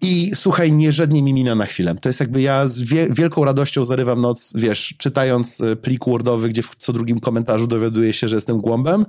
I 0.00 0.30
słuchaj, 0.34 0.72
nie 0.72 0.92
żadnie 0.92 1.22
mi 1.22 1.32
mina 1.32 1.54
na 1.54 1.66
chwilę. 1.66 1.94
To 1.94 2.08
jest 2.08 2.20
jakby 2.20 2.40
ja 2.40 2.66
z 2.66 2.80
wie 2.80 3.08
wielką 3.10 3.44
radością 3.44 3.84
zarywam 3.84 4.20
noc, 4.20 4.52
wiesz, 4.56 4.94
czytając 4.98 5.60
y, 5.60 5.76
plik 5.76 6.04
wordowy, 6.04 6.48
gdzie 6.48 6.62
w 6.62 6.76
co 6.76 6.92
drugim 6.92 7.20
komentarzu 7.20 7.66
dowiaduję 7.66 8.12
się, 8.12 8.28
że 8.28 8.36
jestem 8.36 8.58
głąbem, 8.58 9.06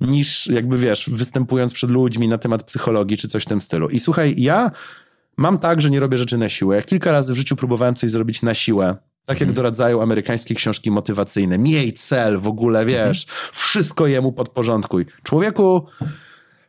niż 0.00 0.46
jakby, 0.46 0.78
wiesz, 0.78 1.10
występując 1.10 1.72
przed 1.72 1.90
ludźmi 1.90 2.28
na 2.28 2.38
temat 2.38 2.64
psychologii 2.64 3.16
czy 3.16 3.28
coś 3.28 3.42
w 3.42 3.46
tym 3.46 3.62
stylu. 3.62 3.88
I 3.88 4.00
słuchaj, 4.00 4.34
ja 4.38 4.70
mam 5.36 5.58
tak, 5.58 5.82
że 5.82 5.90
nie 5.90 6.00
robię 6.00 6.18
rzeczy 6.18 6.38
na 6.38 6.48
siłę. 6.48 6.76
Ja 6.76 6.82
kilka 6.82 7.12
razy 7.12 7.32
w 7.32 7.36
życiu 7.36 7.56
próbowałem 7.56 7.94
coś 7.94 8.10
zrobić 8.10 8.42
na 8.42 8.54
siłę, 8.54 8.96
tak 9.26 9.40
jak 9.40 9.52
doradzają 9.52 10.02
amerykańskie 10.02 10.54
książki 10.54 10.90
motywacyjne. 10.90 11.58
Miej 11.58 11.92
cel 11.92 12.38
w 12.38 12.48
ogóle, 12.48 12.86
wiesz, 12.86 13.22
mhm. 13.24 13.50
wszystko 13.52 14.06
jemu 14.06 14.32
podporządkuj. 14.32 15.06
Człowieku, 15.22 15.86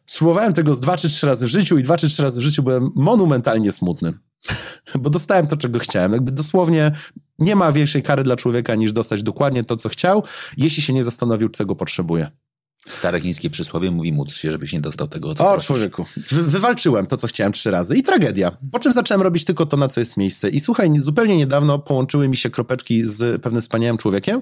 spróbowałem 0.05 0.53
tego 0.53 0.75
z 0.75 0.79
dwa 0.79 0.97
czy 0.97 1.09
trzy 1.09 1.27
razy 1.27 1.45
w 1.45 1.49
życiu 1.49 1.77
i 1.77 1.83
dwa 1.83 1.97
czy 1.97 2.07
trzy 2.07 2.23
razy 2.23 2.41
w 2.41 2.43
życiu 2.43 2.63
byłem 2.63 2.91
monumentalnie 2.95 3.71
smutny. 3.71 4.13
Bo 4.99 5.09
dostałem 5.09 5.47
to, 5.47 5.57
czego 5.57 5.79
chciałem. 5.79 6.13
Jakby 6.13 6.31
dosłownie 6.31 6.91
nie 7.39 7.55
ma 7.55 7.71
większej 7.71 8.03
kary 8.03 8.23
dla 8.23 8.35
człowieka 8.35 8.75
niż 8.75 8.91
dostać 8.91 9.23
dokładnie 9.23 9.63
to, 9.63 9.75
co 9.75 9.89
chciał, 9.89 10.23
jeśli 10.57 10.83
się 10.83 10.93
nie 10.93 11.03
zastanowił, 11.03 11.49
czego 11.49 11.75
potrzebuje. 11.75 12.31
Stare 12.89 13.21
chińskie 13.21 13.49
przysłowie 13.49 13.91
mówi 13.91 14.13
módl 14.13 14.31
się, 14.31 14.51
żebyś 14.51 14.73
nie 14.73 14.81
dostał 14.81 15.07
tego, 15.07 15.35
co 15.35 15.47
O, 15.49 15.51
prosisz. 15.51 15.67
człowieku. 15.67 16.05
Wy 16.31 16.43
wywalczyłem 16.43 17.07
to, 17.07 17.17
co 17.17 17.27
chciałem 17.27 17.53
trzy 17.53 17.71
razy 17.71 17.97
i 17.97 18.03
tragedia. 18.03 18.57
Po 18.71 18.79
czym 18.79 18.93
zacząłem 18.93 19.21
robić 19.21 19.45
tylko 19.45 19.65
to, 19.65 19.77
na 19.77 19.87
co 19.87 19.99
jest 19.99 20.17
miejsce. 20.17 20.49
I 20.49 20.59
słuchaj, 20.59 20.91
zupełnie 20.99 21.37
niedawno 21.37 21.79
połączyły 21.79 22.27
mi 22.27 22.37
się 22.37 22.49
kropeczki 22.49 23.03
z 23.05 23.41
pewnym 23.41 23.61
wspaniałym 23.61 23.97
człowiekiem, 23.97 24.41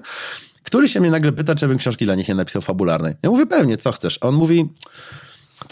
który 0.62 0.88
się 0.88 1.00
mnie 1.00 1.10
nagle 1.10 1.32
pyta, 1.32 1.54
czy 1.54 1.68
bym 1.68 1.78
książki 1.78 2.04
dla 2.04 2.14
nich 2.14 2.28
nie 2.28 2.34
napisał 2.34 2.62
fabularnej. 2.62 3.14
Ja 3.22 3.30
mówię, 3.30 3.46
pewnie, 3.46 3.76
co 3.76 3.92
chcesz? 3.92 4.18
A 4.20 4.26
on 4.26 4.34
mówi 4.34 4.68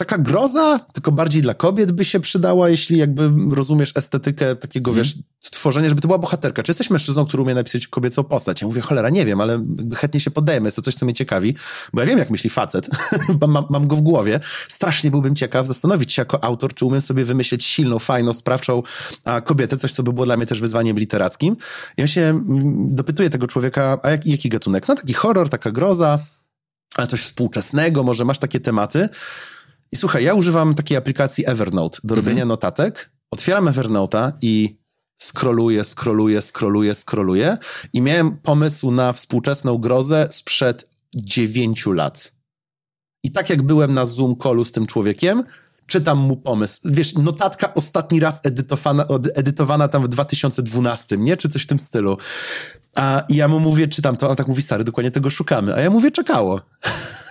taka 0.01 0.17
groza, 0.17 0.79
tylko 0.93 1.11
bardziej 1.11 1.41
dla 1.41 1.53
kobiet 1.53 1.91
by 1.91 2.05
się 2.05 2.19
przydała, 2.19 2.69
jeśli 2.69 2.97
jakby 2.97 3.31
rozumiesz 3.55 3.91
estetykę 3.95 4.55
takiego, 4.55 4.91
mm. 4.91 5.03
wiesz, 5.03 5.15
stworzenia, 5.39 5.89
żeby 5.89 6.01
to 6.01 6.07
była 6.07 6.17
bohaterka. 6.17 6.63
Czy 6.63 6.69
jesteś 6.69 6.89
mężczyzną, 6.89 7.25
który 7.25 7.43
umie 7.43 7.55
napisać 7.55 7.87
kobiecą 7.87 8.23
postać? 8.23 8.61
Ja 8.61 8.67
mówię, 8.67 8.81
cholera, 8.81 9.09
nie 9.09 9.25
wiem, 9.25 9.41
ale 9.41 9.65
chętnie 9.95 10.19
się 10.19 10.31
poddajemy, 10.31 10.67
jest 10.67 10.75
to 10.75 10.81
coś, 10.81 10.95
co 10.95 11.05
mnie 11.05 11.13
ciekawi, 11.13 11.55
bo 11.93 12.01
ja 12.01 12.07
wiem, 12.07 12.19
jak 12.19 12.29
myśli 12.29 12.49
facet, 12.49 12.89
mam, 13.47 13.65
mam 13.69 13.87
go 13.87 13.95
w 13.95 14.01
głowie. 14.01 14.39
Strasznie 14.69 15.11
byłbym 15.11 15.35
ciekaw 15.35 15.67
zastanowić 15.67 16.13
się 16.13 16.21
jako 16.21 16.43
autor, 16.43 16.73
czy 16.73 16.85
umiem 16.85 17.01
sobie 17.01 17.25
wymyślić 17.25 17.65
silną, 17.65 17.99
fajną, 17.99 18.33
sprawczą 18.33 18.83
a, 19.25 19.41
kobietę, 19.41 19.77
coś, 19.77 19.93
co 19.93 20.03
by 20.03 20.13
było 20.13 20.25
dla 20.25 20.37
mnie 20.37 20.45
też 20.45 20.61
wyzwaniem 20.61 20.97
literackim. 20.97 21.57
Ja 21.97 22.07
się 22.07 22.21
mm, 22.21 22.95
dopytuję 22.95 23.29
tego 23.29 23.47
człowieka, 23.47 23.97
a 24.03 24.09
jak, 24.09 24.25
jaki 24.25 24.49
gatunek? 24.49 24.87
No 24.87 24.95
taki 24.95 25.13
horror, 25.13 25.49
taka 25.49 25.71
groza, 25.71 26.19
ale 26.95 27.07
coś 27.07 27.21
współczesnego, 27.21 28.03
może 28.03 28.25
masz 28.25 28.39
takie 28.39 28.59
tematy. 28.59 29.09
I 29.91 29.97
słuchaj, 29.97 30.23
ja 30.23 30.33
używam 30.33 30.75
takiej 30.75 30.97
aplikacji 30.97 31.49
Evernote 31.49 31.99
do 32.03 32.15
robienia 32.15 32.31
mhm. 32.31 32.47
notatek. 32.47 33.11
Otwieram 33.31 33.65
Evernote'a 33.65 34.31
i 34.41 34.77
skroluję, 35.15 35.83
skroluję, 35.83 36.41
skroluję, 36.41 36.95
skroluję 36.95 37.57
i 37.93 38.01
miałem 38.01 38.37
pomysł 38.37 38.91
na 38.91 39.13
współczesną 39.13 39.77
grozę 39.77 40.27
sprzed 40.31 40.89
dziewięciu 41.15 41.91
lat. 41.91 42.33
I 43.23 43.31
tak 43.31 43.49
jak 43.49 43.61
byłem 43.61 43.93
na 43.93 44.05
Zoom 44.05 44.35
callu 44.43 44.65
z 44.65 44.71
tym 44.71 44.87
człowiekiem, 44.87 45.43
czytam 45.87 46.17
mu 46.17 46.37
pomysł. 46.37 46.81
Wiesz, 46.85 47.13
notatka 47.13 47.73
ostatni 47.73 48.19
raz 48.19 48.39
edytowana, 48.43 49.05
edytowana 49.35 49.87
tam 49.87 50.03
w 50.03 50.07
2012, 50.07 51.17
nie? 51.17 51.37
Czy 51.37 51.49
coś 51.49 51.63
w 51.63 51.67
tym 51.67 51.79
stylu. 51.79 52.17
A 52.95 53.23
ja 53.29 53.47
mu 53.47 53.59
mówię, 53.59 53.87
czytam 53.87 54.15
to, 54.15 54.29
on 54.29 54.35
tak 54.35 54.47
mówi, 54.47 54.61
stary, 54.61 54.83
dokładnie 54.83 55.11
tego 55.11 55.29
szukamy. 55.29 55.75
A 55.75 55.79
ja 55.79 55.89
mówię, 55.89 56.11
czekało. 56.11 56.61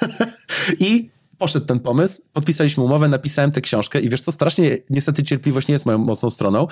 I 0.80 1.10
poszedł 1.40 1.66
ten 1.66 1.80
pomysł, 1.80 2.22
podpisaliśmy 2.32 2.84
umowę, 2.84 3.08
napisałem 3.08 3.50
tę 3.50 3.60
książkę 3.60 4.00
i 4.00 4.08
wiesz 4.08 4.20
co, 4.20 4.32
strasznie, 4.32 4.78
niestety 4.90 5.22
cierpliwość 5.22 5.68
nie 5.68 5.72
jest 5.72 5.86
moją 5.86 5.98
mocną 5.98 6.30
stroną. 6.30 6.66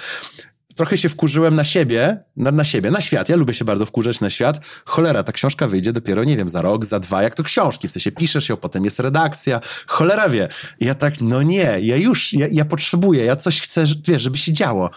Trochę 0.74 0.98
się 0.98 1.08
wkurzyłem 1.08 1.56
na 1.56 1.64
siebie, 1.64 2.18
na, 2.36 2.50
na 2.50 2.64
siebie, 2.64 2.90
na 2.90 3.00
świat. 3.00 3.28
Ja 3.28 3.36
lubię 3.36 3.54
się 3.54 3.64
bardzo 3.64 3.86
wkurzać 3.86 4.20
na 4.20 4.30
świat. 4.30 4.60
Cholera, 4.84 5.22
ta 5.22 5.32
książka 5.32 5.68
wyjdzie 5.68 5.92
dopiero, 5.92 6.24
nie 6.24 6.36
wiem, 6.36 6.50
za 6.50 6.62
rok, 6.62 6.84
za 6.84 7.00
dwa, 7.00 7.22
jak 7.22 7.34
to 7.34 7.42
książki. 7.42 7.88
W 7.88 7.90
sensie 7.90 8.12
piszesz 8.12 8.48
ją, 8.48 8.56
potem 8.56 8.84
jest 8.84 9.00
redakcja. 9.00 9.60
Cholera 9.86 10.28
wie. 10.28 10.48
I 10.80 10.84
ja 10.84 10.94
tak, 10.94 11.20
no 11.20 11.42
nie, 11.42 11.78
ja 11.80 11.96
już, 11.96 12.32
ja, 12.32 12.46
ja 12.52 12.64
potrzebuję, 12.64 13.24
ja 13.24 13.36
coś 13.36 13.60
chcę, 13.60 13.84
wiesz, 14.08 14.22
żeby 14.22 14.38
się 14.38 14.52
działo. 14.52 14.90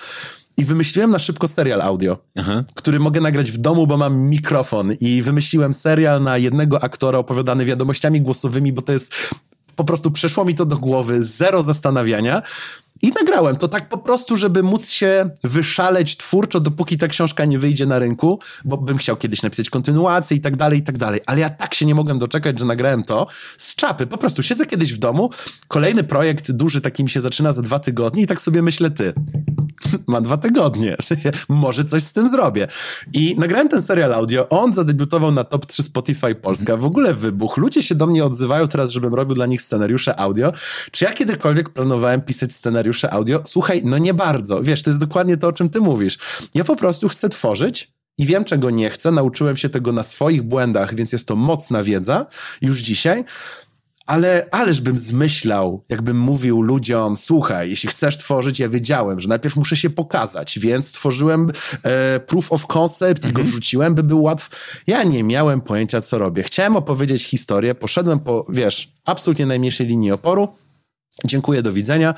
I 0.57 0.65
wymyśliłem 0.65 1.11
na 1.11 1.19
szybko 1.19 1.47
serial 1.47 1.81
audio, 1.81 2.17
Aha. 2.35 2.63
który 2.75 2.99
mogę 2.99 3.21
nagrać 3.21 3.51
w 3.51 3.57
domu, 3.57 3.87
bo 3.87 3.97
mam 3.97 4.17
mikrofon. 4.17 4.93
I 4.99 5.21
wymyśliłem 5.21 5.73
serial 5.73 6.23
na 6.23 6.37
jednego 6.37 6.83
aktora 6.83 7.19
opowiadany 7.19 7.65
wiadomościami 7.65 8.21
głosowymi, 8.21 8.73
bo 8.73 8.81
to 8.81 8.93
jest 8.93 9.13
po 9.75 9.83
prostu 9.83 10.11
przeszło 10.11 10.45
mi 10.45 10.55
to 10.55 10.65
do 10.65 10.77
głowy, 10.77 11.25
zero 11.25 11.63
zastanawiania. 11.63 12.41
I 13.01 13.11
nagrałem 13.11 13.55
to 13.55 13.67
tak 13.67 13.89
po 13.89 13.97
prostu, 13.97 14.37
żeby 14.37 14.63
móc 14.63 14.89
się 14.89 15.29
wyszaleć 15.43 16.17
twórczo, 16.17 16.59
dopóki 16.59 16.97
ta 16.97 17.07
książka 17.07 17.45
nie 17.45 17.59
wyjdzie 17.59 17.85
na 17.85 17.99
rynku, 17.99 18.39
bo 18.65 18.77
bym 18.77 18.97
chciał 18.97 19.17
kiedyś 19.17 19.41
napisać 19.41 19.69
kontynuację 19.69 20.37
i 20.37 20.41
tak 20.41 20.55
dalej, 20.55 20.79
i 20.79 20.83
tak 20.83 20.97
dalej. 20.97 21.21
Ale 21.25 21.39
ja 21.39 21.49
tak 21.49 21.73
się 21.73 21.85
nie 21.85 21.95
mogłem 21.95 22.19
doczekać, 22.19 22.59
że 22.59 22.65
nagrałem 22.65 23.03
to 23.03 23.27
z 23.57 23.75
czapy. 23.75 24.07
Po 24.07 24.17
prostu 24.17 24.43
siedzę 24.43 24.65
kiedyś 24.65 24.93
w 24.93 24.97
domu, 24.97 25.29
kolejny 25.67 26.03
projekt 26.03 26.51
duży 26.51 26.81
taki 26.81 27.03
mi 27.03 27.09
się 27.09 27.21
zaczyna 27.21 27.53
za 27.53 27.61
dwa 27.61 27.79
tygodnie 27.79 28.23
i 28.23 28.27
tak 28.27 28.41
sobie 28.41 28.61
myślę, 28.61 28.91
ty, 28.91 29.13
ma 30.07 30.21
dwa 30.21 30.37
tygodnie, 30.37 30.95
w 31.01 31.05
sensie 31.05 31.31
może 31.49 31.83
coś 31.83 32.03
z 32.03 32.13
tym 32.13 32.29
zrobię. 32.29 32.67
I 33.13 33.35
nagrałem 33.39 33.69
ten 33.69 33.81
serial 33.81 34.13
audio, 34.13 34.49
on 34.49 34.73
zadebiutował 34.73 35.31
na 35.31 35.43
top 35.43 35.65
3 35.65 35.83
Spotify 35.83 36.35
Polska, 36.35 36.77
w 36.77 36.85
ogóle 36.85 37.13
wybuch. 37.13 37.57
Ludzie 37.57 37.83
się 37.83 37.95
do 37.95 38.07
mnie 38.07 38.25
odzywają 38.25 38.67
teraz, 38.67 38.91
żebym 38.91 39.13
robił 39.13 39.35
dla 39.35 39.45
nich 39.45 39.61
scenariusze 39.61 40.19
audio. 40.19 40.53
Czy 40.91 41.05
ja 41.05 41.13
kiedykolwiek 41.13 41.69
planowałem 41.69 42.21
pisać 42.21 42.53
scenariusze 42.53 43.13
audio? 43.13 43.41
Słuchaj, 43.45 43.81
no 43.85 43.97
nie 43.97 44.13
bardzo. 44.13 44.63
Wiesz, 44.63 44.83
to 44.83 44.89
jest 44.89 44.99
dokładnie 44.99 45.37
to, 45.37 45.47
o 45.47 45.51
czym 45.51 45.69
ty 45.69 45.81
mówisz. 45.81 46.17
Ja 46.55 46.63
po 46.63 46.75
prostu 46.75 47.09
chcę 47.09 47.29
tworzyć, 47.29 47.91
i 48.17 48.25
wiem, 48.25 48.45
czego 48.45 48.69
nie 48.69 48.89
chcę. 48.89 49.11
Nauczyłem 49.11 49.57
się 49.57 49.69
tego 49.69 49.91
na 49.91 50.03
swoich 50.03 50.41
błędach, 50.41 50.95
więc 50.95 51.11
jest 51.11 51.27
to 51.27 51.35
mocna 51.35 51.83
wiedza 51.83 52.27
już 52.61 52.79
dzisiaj. 52.79 53.25
Ale 54.11 54.47
ależ 54.51 54.81
bym 54.81 54.99
zmyślał, 54.99 55.83
jakbym 55.89 56.19
mówił 56.19 56.61
ludziom, 56.61 57.17
słuchaj, 57.17 57.69
jeśli 57.69 57.89
chcesz 57.89 58.17
tworzyć, 58.17 58.59
ja 58.59 58.69
wiedziałem, 58.69 59.19
że 59.19 59.29
najpierw 59.29 59.55
muszę 59.55 59.75
się 59.75 59.89
pokazać, 59.89 60.59
więc 60.59 60.87
stworzyłem 60.87 61.51
e, 61.83 62.19
proof 62.19 62.51
of 62.51 62.67
concept 62.67 63.29
i 63.29 63.31
go 63.31 63.43
wrzuciłem, 63.43 63.95
by 63.95 64.03
był 64.03 64.23
łatw. 64.23 64.49
Ja 64.87 65.03
nie 65.03 65.23
miałem 65.23 65.61
pojęcia, 65.61 66.01
co 66.01 66.17
robię. 66.17 66.43
Chciałem 66.43 66.75
opowiedzieć 66.75 67.23
historię, 67.23 67.75
poszedłem 67.75 68.19
po, 68.19 68.45
wiesz, 68.49 68.93
absolutnie 69.05 69.45
najmniejszej 69.45 69.87
linii 69.87 70.11
oporu. 70.11 70.47
Dziękuję, 71.25 71.61
do 71.61 71.73
widzenia. 71.73 72.13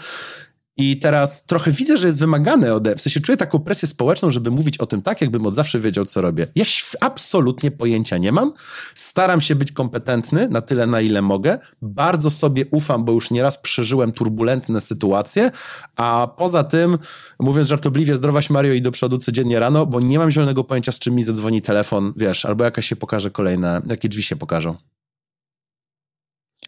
I 0.77 0.99
teraz 0.99 1.45
trochę 1.45 1.71
widzę, 1.71 1.97
że 1.97 2.07
jest 2.07 2.19
wymagane 2.19 2.73
ode 2.73 2.95
w 2.95 3.01
sensie 3.01 3.19
czuję 3.19 3.38
taką 3.38 3.59
presję 3.59 3.88
społeczną, 3.88 4.31
żeby 4.31 4.51
mówić 4.51 4.77
o 4.77 4.86
tym 4.86 5.01
tak, 5.01 5.21
jakbym 5.21 5.45
od 5.45 5.55
zawsze 5.55 5.79
wiedział, 5.79 6.05
co 6.05 6.21
robię. 6.21 6.47
Ja 6.55 6.65
absolutnie 7.01 7.71
pojęcia 7.71 8.17
nie 8.17 8.31
mam. 8.31 8.53
Staram 8.95 9.41
się 9.41 9.55
być 9.55 9.71
kompetentny 9.71 10.49
na 10.49 10.62
tyle, 10.62 10.88
na 10.88 11.01
ile 11.01 11.21
mogę. 11.21 11.59
Bardzo 11.81 12.29
sobie 12.29 12.65
ufam, 12.71 13.05
bo 13.05 13.12
już 13.12 13.31
nieraz 13.31 13.57
przeżyłem 13.57 14.12
turbulentne 14.12 14.81
sytuacje, 14.81 15.51
a 15.95 16.27
poza 16.38 16.63
tym, 16.63 16.97
mówiąc 17.39 17.67
żartobliwie, 17.67 18.17
zdrowaś 18.17 18.49
Mario 18.49 18.73
i 18.73 18.81
do 18.81 18.91
przodu 18.91 19.17
codziennie 19.17 19.59
rano, 19.59 19.86
bo 19.86 19.99
nie 19.99 20.19
mam 20.19 20.31
zielonego 20.31 20.63
pojęcia, 20.63 20.91
z 20.91 20.99
czym 20.99 21.15
mi 21.15 21.23
zadzwoni 21.23 21.62
telefon, 21.62 22.13
wiesz, 22.17 22.45
albo 22.45 22.63
jakaś 22.63 22.86
się 22.86 22.95
pokaże 22.95 23.31
kolejne, 23.31 23.81
jakie 23.89 24.09
drzwi 24.09 24.23
się 24.23 24.36
pokażą. 24.36 24.75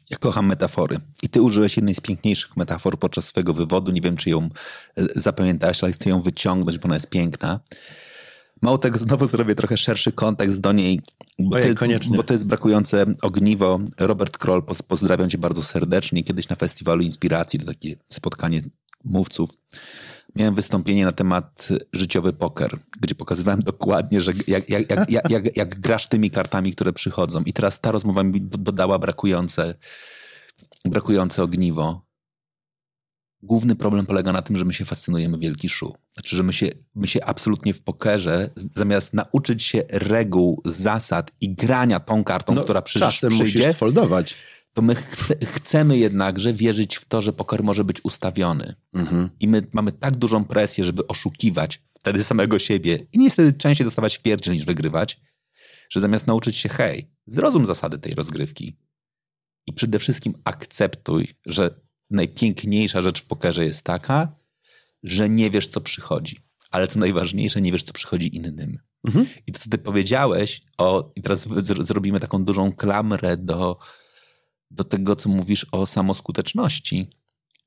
Ja 0.10 0.18
kocham 0.18 0.46
metafory. 0.48 0.98
I 1.24 1.30
ty 1.30 1.42
użyłeś 1.42 1.76
jednej 1.78 1.96
z 1.96 2.02
piękniejszych 2.02 2.58
metafor 2.58 3.00
podczas 3.00 3.26
swojego 3.26 3.54
wywodu. 3.54 3.92
Nie 3.92 4.02
wiem, 4.02 4.16
czy 4.18 4.30
ją 4.30 4.50
e, 4.98 5.06
zapamiętałeś, 5.22 5.84
ale 5.84 5.94
chcę 5.94 6.10
ją 6.10 6.22
wyciągnąć, 6.22 6.78
bo 6.78 6.86
ona 6.86 6.96
jest 6.96 7.10
piękna. 7.10 7.60
Mało 8.62 8.78
tego, 8.78 9.00
znowu 9.00 9.28
zrobię 9.28 9.56
trochę 9.56 9.78
szerszy 9.78 10.12
kontekst 10.12 10.60
do 10.60 10.72
niej, 10.72 11.02
bo, 11.40 11.56
Ojej, 11.56 11.74
to, 11.74 11.80
koniecznie. 11.80 12.18
bo 12.18 12.24
to 12.24 12.34
jest 12.34 12.46
brakujące 12.46 13.06
ogniwo. 13.22 13.80
Robert 14.00 14.38
Kroll, 14.38 14.62
poz- 14.62 14.84
pozdrawiam 14.84 15.30
cię 15.30 15.38
bardzo 15.38 15.64
serdecznie. 15.64 16.24
Kiedyś 16.24 16.50
na 16.50 16.56
Festiwalu 16.56 17.04
Inspiracji, 17.04 17.60
to 17.60 17.66
takie 17.66 17.96
spotkanie 18.10 18.62
mówców, 19.04 19.50
miałem 20.36 20.56
wystąpienie 20.56 21.06
na 21.06 21.12
temat 21.12 21.70
życiowy 21.94 22.34
poker, 22.34 22.80
gdzie 23.02 23.16
pokazywałem 23.16 23.60
dokładnie, 23.62 24.22
że 24.22 24.32
jak, 24.48 24.70
jak, 24.70 24.90
jak, 24.90 25.10
jak, 25.10 25.30
jak, 25.30 25.58
jak 25.58 25.80
grasz 25.80 26.08
tymi 26.08 26.32
kartami, 26.32 26.72
które 26.72 26.94
przychodzą. 26.94 27.44
I 27.44 27.54
teraz 27.54 27.82
ta 27.82 27.92
rozmowa 27.92 28.24
mi 28.24 28.42
do- 28.42 28.58
dodała 28.58 29.00
brakujące, 29.00 29.76
brakujące 30.86 31.44
ogniwo. 31.44 32.06
Główny 33.44 33.76
problem 33.76 34.06
polega 34.06 34.32
na 34.34 34.42
tym, 34.42 34.58
że 34.58 34.66
my 34.66 34.74
się 34.74 34.86
fascynujemy 34.86 35.38
wielki 35.38 35.70
szu. 35.70 35.96
Znaczy, 36.14 36.36
że 36.36 36.44
my 36.44 36.54
się, 36.54 36.70
my 36.96 37.08
się 37.08 37.26
absolutnie 37.26 37.74
w 37.74 37.82
pokerze, 37.82 38.50
zamiast 38.76 39.14
nauczyć 39.14 39.64
się 39.64 39.84
reguł, 39.90 40.62
zasad 40.66 41.32
i 41.42 41.56
grania 41.56 42.00
tą 42.00 42.24
kartą, 42.24 42.56
która 42.56 42.82
przysz, 42.82 43.02
No, 43.02 43.08
czasem 43.08 43.30
przyjdzie, 43.30 43.60
musisz 43.60 43.76
sfoldować. 43.76 44.36
To 44.76 44.82
my 44.82 44.96
chce, 44.96 45.36
chcemy 45.46 45.98
jednakże 45.98 46.54
wierzyć 46.54 46.96
w 46.96 47.06
to, 47.06 47.22
że 47.22 47.34
poker 47.34 47.64
może 47.64 47.84
być 47.84 48.06
ustawiony. 48.06 48.76
Mhm. 48.94 49.30
I 49.40 49.48
my 49.48 49.62
mamy 49.74 49.92
tak 49.92 50.16
dużą 50.16 50.46
presję, 50.46 50.84
żeby 50.84 51.08
oszukiwać 51.08 51.82
wtedy 51.88 52.24
samego 52.24 52.60
siebie 52.60 53.08
i 53.14 53.20
niestety 53.20 53.54
częściej 53.54 53.86
dostawać 53.86 54.18
pierdziel 54.18 54.54
niż 54.54 54.66
wygrywać, 54.66 55.22
że 55.90 56.02
zamiast 56.02 56.28
nauczyć 56.28 56.58
się, 56.58 56.70
hej, 56.70 57.12
zrozum 57.28 57.66
zasady 57.66 57.98
tej 58.00 58.14
rozgrywki 58.16 58.78
i 59.68 59.74
przede 59.74 60.00
wszystkim 60.00 60.34
akceptuj, 60.44 61.36
że 61.46 61.80
najpiękniejsza 62.10 63.02
rzecz 63.02 63.22
w 63.22 63.26
pokerze 63.26 63.66
jest 63.66 63.84
taka, 63.84 64.36
że 65.04 65.30
nie 65.30 65.52
wiesz, 65.52 65.68
co 65.68 65.82
przychodzi. 65.82 66.40
Ale 66.72 66.88
co 66.88 67.00
najważniejsze, 67.00 67.62
nie 67.62 67.72
wiesz, 67.72 67.84
co 67.84 67.94
przychodzi 67.94 68.36
innym. 68.36 68.80
Mhm. 69.08 69.26
I 69.48 69.52
to, 69.52 69.60
ty 69.70 69.78
powiedziałeś, 69.78 70.62
o, 70.78 71.12
i 71.16 71.22
teraz 71.22 71.42
z- 71.42 71.88
zrobimy 71.88 72.20
taką 72.20 72.46
dużą 72.46 72.72
klamrę 72.74 73.38
do, 73.38 73.78
do 74.76 74.84
tego, 74.84 75.16
co 75.16 75.30
mówisz 75.30 75.66
o 75.72 75.86
samoskuteczności. 75.86 77.10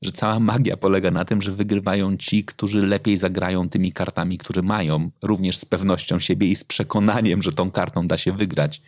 Że 0.03 0.13
cała 0.13 0.41
magia 0.41 0.77
polega 0.77 1.11
na 1.11 1.25
tym, 1.25 1.43
że 1.43 1.53
wygrywają 1.53 2.17
ci, 2.17 2.45
którzy 2.45 2.87
lepiej 2.87 3.17
zagrają 3.17 3.69
tymi 3.69 3.93
kartami, 3.93 4.39
które 4.39 4.63
mają, 4.63 5.11
również 5.23 5.57
z 5.57 5.65
pewnością 5.65 6.19
siebie 6.19 6.47
i 6.47 6.57
z 6.57 6.65
przekonaniem, 6.65 7.43
że 7.43 7.53
tą 7.53 7.71
kartą 7.71 8.07
da 8.07 8.19
się 8.19 8.33
wygrać. 8.33 8.83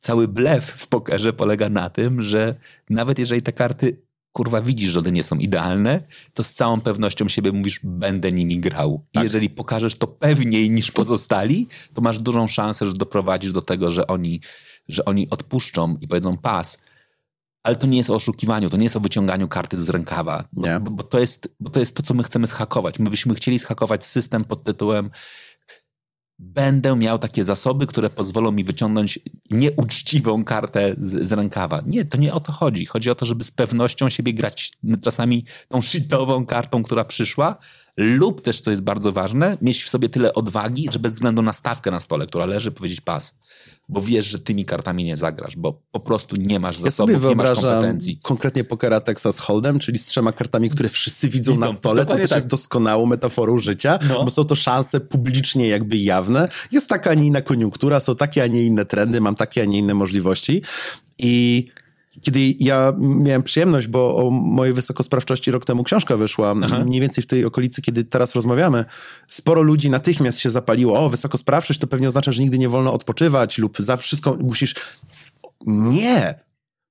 Cały 0.00 0.28
blef 0.28 0.64
w 0.64 0.86
pokerze 0.86 1.32
polega 1.32 1.68
na 1.68 1.90
tym, 1.90 2.22
że 2.22 2.54
nawet 2.90 3.18
jeżeli 3.18 3.42
te 3.42 3.52
karty, 3.52 4.02
kurwa, 4.32 4.62
widzisz, 4.62 4.90
że 4.90 5.00
one 5.00 5.12
nie 5.12 5.22
są 5.22 5.36
idealne, 5.36 6.02
to 6.34 6.44
z 6.44 6.52
całą 6.52 6.80
pewnością 6.80 7.28
siebie 7.28 7.52
mówisz, 7.52 7.80
będę 7.84 8.32
nimi 8.32 8.58
grał. 8.58 9.04
I 9.14 9.18
jeżeli 9.24 9.50
pokażesz 9.50 9.94
to 9.94 10.06
pewniej 10.06 10.70
niż 10.70 10.90
pozostali, 10.90 11.68
to 11.94 12.00
masz 12.00 12.18
dużą 12.18 12.48
szansę, 12.48 12.86
że 12.86 12.92
doprowadzisz 12.92 13.52
do 13.52 13.62
tego, 13.62 13.90
że 13.90 14.06
oni, 14.06 14.40
że 14.88 15.04
oni 15.04 15.30
odpuszczą 15.30 15.96
i 16.00 16.08
powiedzą 16.08 16.38
pas. 16.38 16.78
Ale 17.62 17.76
to 17.76 17.86
nie 17.86 17.98
jest 17.98 18.10
o 18.10 18.14
oszukiwaniu, 18.14 18.70
to 18.70 18.76
nie 18.76 18.84
jest 18.84 18.96
o 18.96 19.00
wyciąganiu 19.00 19.48
karty 19.48 19.78
z 19.78 19.88
rękawa. 19.88 20.44
Bo, 20.52 20.80
bo, 20.80 20.90
bo, 20.90 21.02
to, 21.02 21.18
jest, 21.18 21.48
bo 21.60 21.70
to 21.70 21.80
jest 21.80 21.96
to, 21.96 22.02
co 22.02 22.14
my 22.14 22.22
chcemy 22.22 22.46
zhakować. 22.46 22.98
My 22.98 23.10
byśmy 23.10 23.34
chcieli 23.34 23.58
zhakować 23.58 24.06
system 24.06 24.44
pod 24.44 24.64
tytułem 24.64 25.10
będę 26.42 26.96
miał 26.96 27.18
takie 27.18 27.44
zasoby, 27.44 27.86
które 27.86 28.10
pozwolą 28.10 28.52
mi 28.52 28.64
wyciągnąć 28.64 29.18
nieuczciwą 29.50 30.44
kartę 30.44 30.94
z, 30.98 31.28
z 31.28 31.32
rękawa. 31.32 31.82
Nie, 31.86 32.04
to 32.04 32.18
nie 32.18 32.34
o 32.34 32.40
to 32.40 32.52
chodzi. 32.52 32.86
Chodzi 32.86 33.10
o 33.10 33.14
to, 33.14 33.26
żeby 33.26 33.44
z 33.44 33.50
pewnością 33.50 34.08
siebie 34.08 34.34
grać 34.34 34.72
czasami 35.02 35.44
tą 35.68 35.82
shitową 35.82 36.46
kartą, 36.46 36.82
która 36.82 37.04
przyszła, 37.04 37.56
lub 37.96 38.42
też, 38.42 38.60
co 38.60 38.70
jest 38.70 38.82
bardzo 38.82 39.12
ważne, 39.12 39.58
mieć 39.60 39.82
w 39.82 39.88
sobie 39.88 40.08
tyle 40.08 40.34
odwagi, 40.34 40.88
że 40.92 40.98
bez 40.98 41.12
względu 41.12 41.42
na 41.42 41.52
stawkę 41.52 41.90
na 41.90 42.00
stole, 42.00 42.26
która 42.26 42.46
leży, 42.46 42.70
powiedzieć 42.70 43.00
pas. 43.00 43.38
Bo 43.92 44.02
wiesz, 44.02 44.26
że 44.26 44.38
tymi 44.38 44.64
kartami 44.64 45.04
nie 45.04 45.16
zagrasz, 45.16 45.56
bo 45.56 45.80
po 45.92 46.00
prostu 46.00 46.36
nie 46.36 46.60
masz 46.60 46.76
Ja 46.78 46.82
zasobów, 46.84 47.24
nie 47.24 47.34
masz 47.36 47.60
kompetencji. 47.60 48.18
konkretnie 48.22 48.64
pokera 48.64 49.00
Texas 49.00 49.40
Hold'em, 49.40 49.78
czyli 49.78 49.98
z 49.98 50.06
trzema 50.06 50.32
kartami, 50.32 50.70
które 50.70 50.88
wszyscy 50.88 51.28
widzą 51.28 51.52
Widzą, 51.52 51.60
na 51.66 51.72
stole, 51.72 52.06
co 52.06 52.16
też 52.16 52.30
tak. 52.30 52.36
jest 52.36 52.46
doskonałą 52.46 53.06
metaforą 53.06 53.58
życia, 53.58 53.98
No. 54.08 54.24
bo 54.24 54.30
są 54.30 54.44
to 54.44 54.54
szanse 54.54 55.00
publicznie 55.00 55.68
jakby 55.68 55.96
jawne. 55.96 56.48
Jest 56.72 56.88
taka, 56.88 57.10
a 57.10 57.14
nie 57.14 57.26
inna 57.26 57.40
koniunktura, 57.42 58.00
są 58.00 58.16
takie, 58.16 58.42
a 58.42 58.46
nie 58.46 58.62
inne 58.64 58.84
trendy, 58.84 59.20
mam 59.20 59.34
takie, 59.34 59.62
a 59.62 59.64
nie 59.64 59.78
inne 59.78 59.94
możliwości 59.94 60.62
i 61.18 61.66
kiedy 62.20 62.54
ja 62.58 62.92
miałem 62.98 63.42
przyjemność, 63.42 63.86
bo 63.86 64.16
o 64.16 64.30
mojej 64.30 64.74
wysokosprawczości 64.74 65.50
rok 65.50 65.64
temu 65.64 65.84
książka 65.84 66.16
wyszła, 66.16 66.54
mniej 66.84 67.00
więcej 67.00 67.24
w 67.24 67.26
tej 67.26 67.44
okolicy, 67.44 67.82
kiedy 67.82 68.04
teraz 68.04 68.34
rozmawiamy, 68.34 68.84
sporo 69.26 69.62
ludzi 69.62 69.90
natychmiast 69.90 70.38
się 70.38 70.50
zapaliło, 70.50 71.00
o, 71.00 71.08
wysokosprawczość 71.08 71.80
to 71.80 71.86
pewnie 71.86 72.08
oznacza, 72.08 72.32
że 72.32 72.42
nigdy 72.42 72.58
nie 72.58 72.68
wolno 72.68 72.92
odpoczywać 72.92 73.58
lub 73.58 73.78
za 73.78 73.96
wszystko 73.96 74.36
musisz... 74.40 74.74
Nie! 75.66 76.34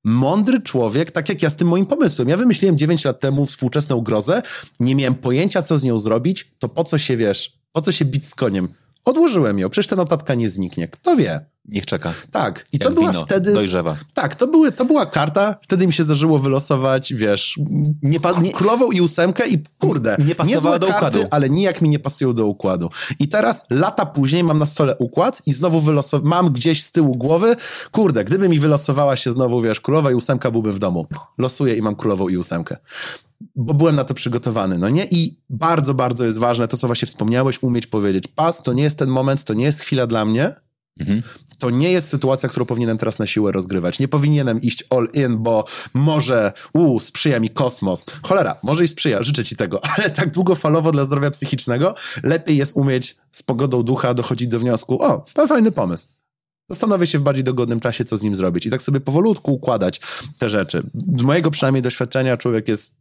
Mądry 0.03 0.61
człowiek, 0.61 1.11
tak 1.11 1.29
jak 1.29 1.41
ja 1.41 1.49
z 1.49 1.55
tym 1.55 1.67
moim 1.67 1.85
pomysłem. 1.85 2.29
Ja 2.29 2.37
wymyśliłem 2.37 2.77
9 2.77 3.05
lat 3.05 3.19
temu 3.19 3.45
współczesną 3.45 4.01
grozę, 4.01 4.41
nie 4.79 4.95
miałem 4.95 5.15
pojęcia, 5.15 5.61
co 5.61 5.79
z 5.79 5.83
nią 5.83 5.99
zrobić, 5.99 6.51
to 6.59 6.69
po 6.69 6.83
co 6.83 6.97
się, 6.97 7.17
wiesz, 7.17 7.57
po 7.71 7.81
co 7.81 7.91
się 7.91 8.05
bić 8.05 8.27
z 8.27 8.35
koniem? 8.35 8.67
Odłożyłem 9.05 9.59
ją, 9.59 9.69
przecież 9.69 9.87
ta 9.87 9.95
notatka 9.95 10.35
nie 10.35 10.49
zniknie. 10.49 10.87
Kto 10.87 11.15
wie? 11.15 11.45
Niech 11.65 11.85
czeka. 11.85 12.13
Tak. 12.31 12.65
I 12.73 12.79
to 12.79 12.85
Jak 12.85 12.93
była 12.93 13.11
wino, 13.11 13.25
wtedy... 13.25 13.53
dojrzewa. 13.53 13.97
Tak, 14.13 14.35
to, 14.35 14.47
były, 14.47 14.71
to 14.71 14.85
była 14.85 15.05
karta, 15.05 15.55
wtedy 15.61 15.87
mi 15.87 15.93
się 15.93 16.03
zdarzyło 16.03 16.39
wylosować, 16.39 17.13
wiesz, 17.13 17.59
Nie, 18.03 18.19
pa, 18.19 18.39
nie, 18.41 18.51
królową 18.51 18.91
i 18.91 19.01
ósemkę 19.01 19.47
i 19.47 19.63
kurde, 19.79 20.17
Nie 20.25 20.35
pasowała 20.35 20.79
do 20.79 20.87
karty, 20.87 21.05
układu. 21.05 21.27
ale 21.31 21.49
nijak 21.49 21.81
mi 21.81 21.89
nie 21.89 21.99
pasują 21.99 22.33
do 22.33 22.47
układu. 22.47 22.89
I 23.19 23.27
teraz, 23.27 23.65
lata 23.69 24.05
później 24.05 24.43
mam 24.43 24.59
na 24.59 24.65
stole 24.65 24.95
układ 24.97 25.41
i 25.45 25.53
znowu 25.53 25.79
wylosow- 25.79 26.23
mam 26.23 26.53
gdzieś 26.53 26.83
z 26.83 26.91
tyłu 26.91 27.15
głowy, 27.15 27.55
kurde, 27.91 28.23
gdyby 28.25 28.49
mi 28.49 28.59
wylosowała 28.59 29.15
się 29.15 29.31
znowu, 29.31 29.61
wiesz, 29.61 29.81
królowa 29.81 30.11
i 30.11 30.13
ósemka, 30.15 30.51
byłbym 30.51 30.73
w 30.73 30.79
domu. 30.79 31.05
Losuję 31.37 31.75
i 31.75 31.81
mam 31.81 31.95
królową 31.95 32.29
i 32.29 32.37
ósemkę. 32.37 32.77
Bo 33.55 33.73
byłem 33.73 33.95
na 33.95 34.03
to 34.03 34.13
przygotowany, 34.13 34.77
no 34.77 34.89
nie? 34.89 35.05
I 35.11 35.37
bardzo, 35.49 35.93
bardzo 35.93 36.25
jest 36.25 36.37
ważne 36.37 36.67
to, 36.67 36.77
co 36.77 36.87
właśnie 36.87 37.05
wspomniałeś, 37.05 37.63
umieć 37.63 37.87
powiedzieć, 37.87 38.27
pas, 38.27 38.63
to 38.63 38.73
nie 38.73 38.83
jest 38.83 38.99
ten 38.99 39.09
moment, 39.09 39.43
to 39.43 39.53
nie 39.53 39.65
jest 39.65 39.79
chwila 39.79 40.07
dla 40.07 40.25
mnie, 40.25 40.55
Mhm. 40.99 41.21
To 41.59 41.69
nie 41.69 41.91
jest 41.91 42.09
sytuacja, 42.09 42.49
którą 42.49 42.65
powinienem 42.65 42.97
teraz 42.97 43.19
na 43.19 43.27
siłę 43.27 43.51
rozgrywać. 43.51 43.99
Nie 43.99 44.07
powinienem 44.07 44.61
iść 44.61 44.83
all 44.89 45.07
in, 45.13 45.37
bo 45.37 45.65
może, 45.93 46.53
u, 46.73 46.99
sprzyja 46.99 47.39
mi 47.39 47.49
kosmos. 47.49 48.05
Cholera, 48.23 48.55
może 48.63 48.83
i 48.83 48.87
sprzyja, 48.87 49.23
życzę 49.23 49.43
ci 49.43 49.55
tego, 49.55 49.81
ale 49.97 50.09
tak 50.09 50.31
długofalowo 50.31 50.91
dla 50.91 51.05
zdrowia 51.05 51.31
psychicznego 51.31 51.95
lepiej 52.23 52.57
jest 52.57 52.77
umieć 52.77 53.17
z 53.31 53.43
pogodą 53.43 53.83
ducha 53.83 54.13
dochodzić 54.13 54.47
do 54.47 54.59
wniosku, 54.59 55.03
o, 55.03 55.23
fajny 55.47 55.71
pomysł. 55.71 56.07
Zastanowię 56.69 57.07
się 57.07 57.19
w 57.19 57.21
bardziej 57.21 57.43
dogodnym 57.43 57.79
czasie, 57.79 58.05
co 58.05 58.17
z 58.17 58.23
nim 58.23 58.35
zrobić. 58.35 58.65
I 58.65 58.69
tak 58.69 58.81
sobie 58.81 58.99
powolutku 58.99 59.53
układać 59.53 60.01
te 60.39 60.49
rzeczy. 60.49 60.83
Z 61.19 61.21
mojego 61.21 61.51
przynajmniej 61.51 61.81
doświadczenia 61.81 62.37
człowiek 62.37 62.67
jest 62.67 63.00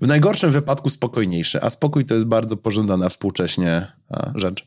w 0.00 0.06
najgorszym 0.06 0.52
wypadku 0.52 0.90
spokojniejszy, 0.90 1.62
a 1.62 1.70
spokój 1.70 2.04
to 2.04 2.14
jest 2.14 2.26
bardzo 2.26 2.56
pożądana 2.56 3.08
współcześnie 3.08 3.86
rzecz. 4.34 4.66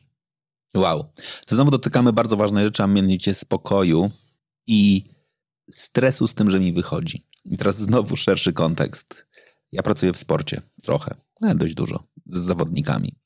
Wow. 0.74 1.12
To 1.46 1.54
znowu 1.54 1.70
dotykamy 1.70 2.12
bardzo 2.12 2.36
ważnej 2.36 2.64
rzeczy, 2.64 2.82
a 2.82 2.86
mianowicie 2.86 3.34
spokoju 3.34 4.10
i 4.66 5.04
stresu 5.70 6.26
z 6.26 6.34
tym, 6.34 6.50
że 6.50 6.60
mi 6.60 6.72
wychodzi. 6.72 7.26
I 7.44 7.56
teraz 7.56 7.76
znowu 7.76 8.16
szerszy 8.16 8.52
kontekst. 8.52 9.26
Ja 9.72 9.82
pracuję 9.82 10.12
w 10.12 10.16
sporcie 10.16 10.62
trochę, 10.82 11.14
no, 11.40 11.54
dość 11.54 11.74
dużo, 11.74 12.04
z 12.26 12.38
zawodnikami. 12.38 13.16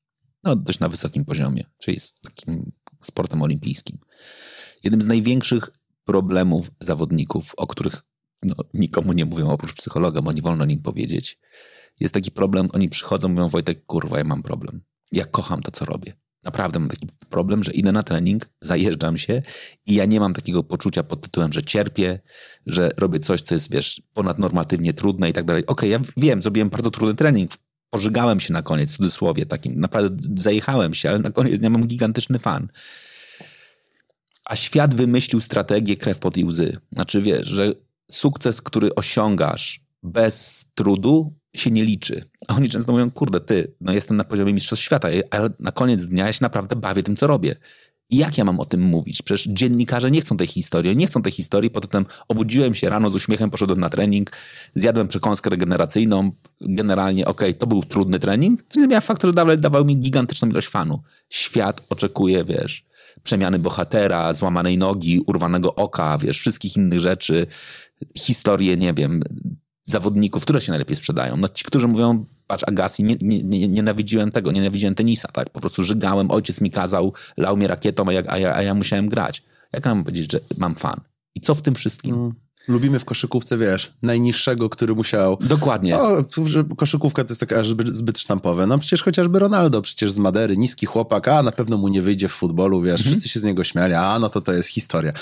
No, 0.44 0.56
dość 0.56 0.78
na 0.78 0.88
wysokim 0.88 1.24
poziomie, 1.24 1.64
czyli 1.78 2.00
z 2.00 2.14
takim 2.14 2.72
sportem 3.02 3.42
olimpijskim. 3.42 3.98
Jednym 4.84 5.02
z 5.02 5.06
największych 5.06 5.70
problemów 6.04 6.70
zawodników, 6.80 7.52
o 7.56 7.66
których 7.66 8.02
no, 8.42 8.54
nikomu 8.74 9.12
nie 9.12 9.24
mówią 9.24 9.50
oprócz 9.50 9.72
psychologa, 9.72 10.22
bo 10.22 10.32
nie 10.32 10.42
wolno 10.42 10.64
nim 10.64 10.82
powiedzieć, 10.82 11.38
jest 12.00 12.14
taki 12.14 12.30
problem, 12.30 12.68
oni 12.72 12.88
przychodzą 12.88 13.28
mówią, 13.28 13.48
Wojtek, 13.48 13.86
kurwa, 13.86 14.18
ja 14.18 14.24
mam 14.24 14.42
problem. 14.42 14.80
Ja 15.12 15.24
kocham 15.24 15.62
to, 15.62 15.70
co 15.70 15.84
robię. 15.84 16.12
Naprawdę 16.42 16.78
mam 16.78 16.88
taki 16.88 17.08
problem, 17.30 17.64
że 17.64 17.72
idę 17.72 17.92
na 17.92 18.02
trening, 18.02 18.50
zajeżdżam 18.60 19.18
się 19.18 19.42
i 19.86 19.94
ja 19.94 20.04
nie 20.04 20.20
mam 20.20 20.34
takiego 20.34 20.62
poczucia 20.62 21.02
pod 21.02 21.20
tytułem, 21.22 21.52
że 21.52 21.62
cierpię, 21.62 22.20
że 22.66 22.90
robię 22.96 23.20
coś, 23.20 23.42
co 23.42 23.54
jest, 23.54 23.72
wiesz, 23.72 24.02
ponadnormatywnie 24.14 24.92
trudne 24.92 25.30
i 25.30 25.32
tak 25.32 25.44
dalej. 25.44 25.66
Okej, 25.66 25.90
ja 25.90 26.00
wiem, 26.16 26.42
zrobiłem 26.42 26.68
bardzo 26.68 26.90
trudny 26.90 27.16
trening, 27.16 27.50
pożygałem 27.90 28.40
się 28.40 28.52
na 28.52 28.62
koniec, 28.62 28.92
w 28.92 28.96
cudzysłowie 28.96 29.46
takim, 29.46 29.80
naprawdę 29.80 30.42
zajechałem 30.42 30.94
się, 30.94 31.10
ale 31.10 31.18
na 31.18 31.30
koniec 31.30 31.62
ja 31.62 31.70
mam 31.70 31.86
gigantyczny 31.86 32.38
fan. 32.38 32.68
A 34.44 34.56
świat 34.56 34.94
wymyślił 34.94 35.40
strategię 35.40 35.96
krew 35.96 36.18
pod 36.18 36.36
i 36.36 36.44
łzy. 36.44 36.76
Znaczy, 36.92 37.22
wiesz, 37.22 37.48
że 37.48 37.74
sukces, 38.10 38.62
który 38.62 38.94
osiągasz 38.94 39.80
bez 40.02 40.66
trudu, 40.74 41.32
się 41.56 41.70
nie 41.70 41.84
liczy. 41.84 42.24
A 42.48 42.56
oni 42.56 42.68
często 42.68 42.92
mówią, 42.92 43.10
kurde, 43.10 43.40
ty, 43.40 43.74
no 43.80 43.92
jestem 43.92 44.16
na 44.16 44.24
poziomie 44.24 44.52
mistrzostw 44.52 44.84
świata, 44.84 45.08
ale 45.30 45.50
na 45.60 45.72
koniec 45.72 46.06
dnia 46.06 46.26
ja 46.26 46.32
się 46.32 46.38
naprawdę 46.42 46.76
bawię 46.76 47.02
tym, 47.02 47.16
co 47.16 47.26
robię. 47.26 47.56
I 48.10 48.16
jak 48.16 48.38
ja 48.38 48.44
mam 48.44 48.60
o 48.60 48.64
tym 48.64 48.80
mówić? 48.80 49.22
Przecież 49.22 49.48
dziennikarze 49.48 50.10
nie 50.10 50.20
chcą 50.20 50.36
tej 50.36 50.46
historii, 50.46 50.96
nie 50.96 51.06
chcą 51.06 51.22
tej 51.22 51.32
historii, 51.32 51.70
potem 51.70 52.06
obudziłem 52.28 52.74
się 52.74 52.90
rano 52.90 53.10
z 53.10 53.14
uśmiechem, 53.14 53.50
poszedłem 53.50 53.80
na 53.80 53.90
trening, 53.90 54.32
zjadłem 54.74 55.08
przekąskę 55.08 55.50
regeneracyjną, 55.50 56.32
generalnie 56.60 57.26
okej, 57.26 57.48
okay, 57.48 57.60
to 57.60 57.66
był 57.66 57.82
trudny 57.82 58.18
trening, 58.18 58.60
co 58.68 58.80
nie 58.80 58.86
zmienia 58.86 59.00
faktu, 59.00 59.26
że 59.26 59.32
dawał, 59.32 59.56
dawał 59.56 59.84
mi 59.84 59.96
gigantyczną 59.96 60.48
ilość 60.48 60.68
fanu. 60.68 61.02
Świat 61.28 61.82
oczekuje, 61.90 62.44
wiesz, 62.44 62.84
przemiany 63.22 63.58
bohatera, 63.58 64.34
złamanej 64.34 64.78
nogi, 64.78 65.20
urwanego 65.26 65.74
oka, 65.74 66.18
wiesz, 66.18 66.38
wszystkich 66.38 66.76
innych 66.76 67.00
rzeczy, 67.00 67.46
historie, 68.18 68.76
nie 68.76 68.92
wiem, 68.92 69.22
zawodników, 69.82 70.42
które 70.42 70.60
się 70.60 70.72
najlepiej 70.72 70.96
sprzedają. 70.96 71.36
No 71.36 71.48
ci, 71.48 71.64
którzy 71.64 71.88
mówią, 71.88 72.24
patrz, 72.46 72.64
Agassi, 72.66 73.02
nie, 73.02 73.16
nie, 73.20 73.42
nie, 73.42 73.68
nienawidziłem 73.68 74.30
tego, 74.30 74.52
nienawidziłem 74.52 74.94
tenisa, 74.94 75.28
tak? 75.28 75.50
Po 75.50 75.60
prostu 75.60 75.82
żygałem, 75.82 76.30
ojciec 76.30 76.60
mi 76.60 76.70
kazał, 76.70 77.12
lał 77.36 77.56
mnie 77.56 77.68
rakietą, 77.68 78.04
a 78.08 78.12
ja, 78.12 78.22
a 78.28 78.38
ja, 78.38 78.56
a 78.56 78.62
ja 78.62 78.74
musiałem 78.74 79.08
grać. 79.08 79.42
Jak 79.72 79.86
mam 79.86 80.04
powiedzieć, 80.04 80.32
że 80.32 80.40
mam 80.58 80.74
fan? 80.74 81.00
I 81.34 81.40
co 81.40 81.54
w 81.54 81.62
tym 81.62 81.74
wszystkim? 81.74 82.14
Mm. 82.14 82.34
Lubimy 82.70 82.98
w 82.98 83.04
koszykówce, 83.04 83.58
wiesz, 83.58 83.92
najniższego, 84.02 84.68
który 84.68 84.94
musiał. 84.94 85.38
Dokładnie. 85.40 85.98
O, 85.98 86.24
że 86.44 86.64
koszykówka 86.76 87.24
to 87.24 87.28
jest 87.28 87.40
taka 87.40 87.64
zbyt, 87.64 87.88
zbyt 87.88 88.18
sztampowe. 88.18 88.66
No 88.66 88.78
przecież 88.78 89.02
chociażby 89.02 89.38
Ronaldo, 89.38 89.82
przecież 89.82 90.12
z 90.12 90.18
Madery, 90.18 90.56
niski 90.56 90.86
chłopak, 90.86 91.28
a 91.28 91.42
na 91.42 91.52
pewno 91.52 91.76
mu 91.76 91.88
nie 91.88 92.02
wyjdzie 92.02 92.28
w 92.28 92.32
futbolu, 92.32 92.82
wiesz, 92.82 93.02
wszyscy 93.02 93.28
się 93.28 93.40
z 93.40 93.44
niego 93.44 93.64
śmiali, 93.64 93.94
a 93.94 94.18
no 94.18 94.28
to 94.28 94.40
to 94.40 94.52
jest 94.52 94.68
historia. 94.68 95.12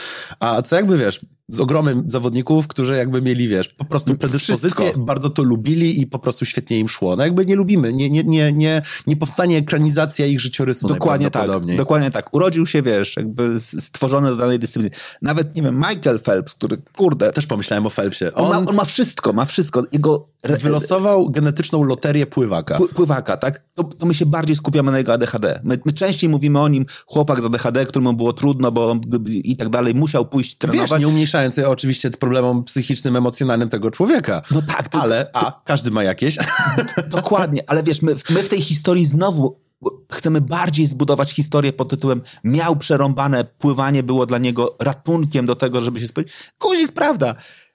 A 0.40 0.62
co 0.62 0.76
jakby, 0.76 0.98
wiesz, 0.98 1.20
z 1.48 1.60
ogromem 1.60 2.04
zawodników, 2.08 2.66
którzy 2.66 2.96
jakby 2.96 3.22
mieli, 3.22 3.48
wiesz, 3.48 3.68
po 3.68 3.84
prostu 3.84 4.16
predyspozycję, 4.16 4.84
Wszystko. 4.84 5.04
bardzo 5.04 5.30
to 5.30 5.42
lubili 5.42 6.00
i 6.00 6.06
po 6.06 6.18
prostu 6.18 6.44
świetnie 6.44 6.78
im 6.78 6.88
szło. 6.88 7.16
No 7.16 7.24
jakby 7.24 7.46
nie 7.46 7.56
lubimy, 7.56 7.92
nie, 7.92 8.10
nie, 8.10 8.24
nie, 8.24 8.52
nie, 8.52 8.82
nie 9.06 9.16
powstanie 9.16 9.56
ekranizacja 9.56 10.26
ich 10.26 10.40
życiorysu 10.40 10.88
Dokładnie 10.88 11.30
tak, 11.30 11.50
dokładnie 11.76 12.10
tak. 12.10 12.34
Urodził 12.34 12.66
się, 12.66 12.82
wiesz, 12.82 13.16
jakby 13.16 13.60
stworzony 13.60 14.28
do 14.28 14.36
danej 14.36 14.58
dyscypliny. 14.58 14.96
Nawet, 15.22 15.54
nie 15.54 15.62
wiem, 15.62 15.76
Michael 15.76 16.18
Phelps, 16.18 16.54
który, 16.54 16.76
kurde... 16.96 17.32
Też 17.38 17.46
pomyślałem 17.46 17.86
o 17.86 17.90
Phelpsie. 17.90 18.24
On, 18.34 18.44
on, 18.44 18.64
ma, 18.64 18.70
on 18.70 18.76
ma 18.76 18.84
wszystko, 18.84 19.32
ma 19.32 19.44
wszystko. 19.44 19.82
Jego... 19.92 20.28
Wylosował 20.44 21.30
genetyczną 21.30 21.82
loterię 21.82 22.26
pływaka. 22.26 22.78
pływaka, 22.94 23.36
tak? 23.36 23.62
To, 23.74 23.84
to, 23.84 24.06
my 24.06 24.14
się 24.14 24.26
bardziej 24.26 24.56
skupiamy 24.56 24.92
na 24.92 24.98
jego 24.98 25.12
ADHD. 25.12 25.60
My, 25.64 25.78
my, 25.84 25.92
częściej 25.92 26.30
mówimy 26.30 26.60
o 26.60 26.68
nim, 26.68 26.86
chłopak 27.06 27.42
z 27.42 27.44
ADHD, 27.44 27.86
któremu 27.86 28.12
było 28.12 28.32
trudno, 28.32 28.72
bo 28.72 28.96
i 29.28 29.56
tak 29.56 29.68
dalej, 29.68 29.94
musiał 29.94 30.26
pójść 30.26 30.56
trenować. 30.56 30.90
Wiesz, 30.90 31.00
nie 31.00 31.08
umniejszając 31.08 31.58
oczywiście 31.58 32.10
problemom 32.10 32.64
psychicznym, 32.64 33.16
emocjonalnym 33.16 33.68
tego 33.68 33.90
człowieka. 33.90 34.42
No 34.50 34.62
tak. 34.62 34.88
To, 34.88 35.00
ale, 35.00 35.30
a, 35.34 35.60
każdy 35.64 35.90
ma 35.90 36.04
jakieś. 36.04 36.38
Dokładnie, 37.10 37.62
ale 37.66 37.82
wiesz, 37.82 38.02
my, 38.02 38.14
my 38.30 38.42
w 38.42 38.48
tej 38.48 38.62
historii 38.62 39.06
znowu 39.06 39.67
chcemy 40.12 40.40
bardziej 40.40 40.86
zbudować 40.86 41.32
historię 41.32 41.72
pod 41.72 41.88
tytułem 41.88 42.22
miał 42.44 42.76
przerąbane, 42.76 43.44
pływanie 43.44 44.02
było 44.02 44.26
dla 44.26 44.38
niego 44.38 44.76
ratunkiem 44.80 45.46
do 45.46 45.56
tego, 45.56 45.80
żeby 45.80 46.00
się 46.00 46.06
spełnić. 46.06 46.32
Guzik, 46.60 46.92
prawda. 46.92 47.34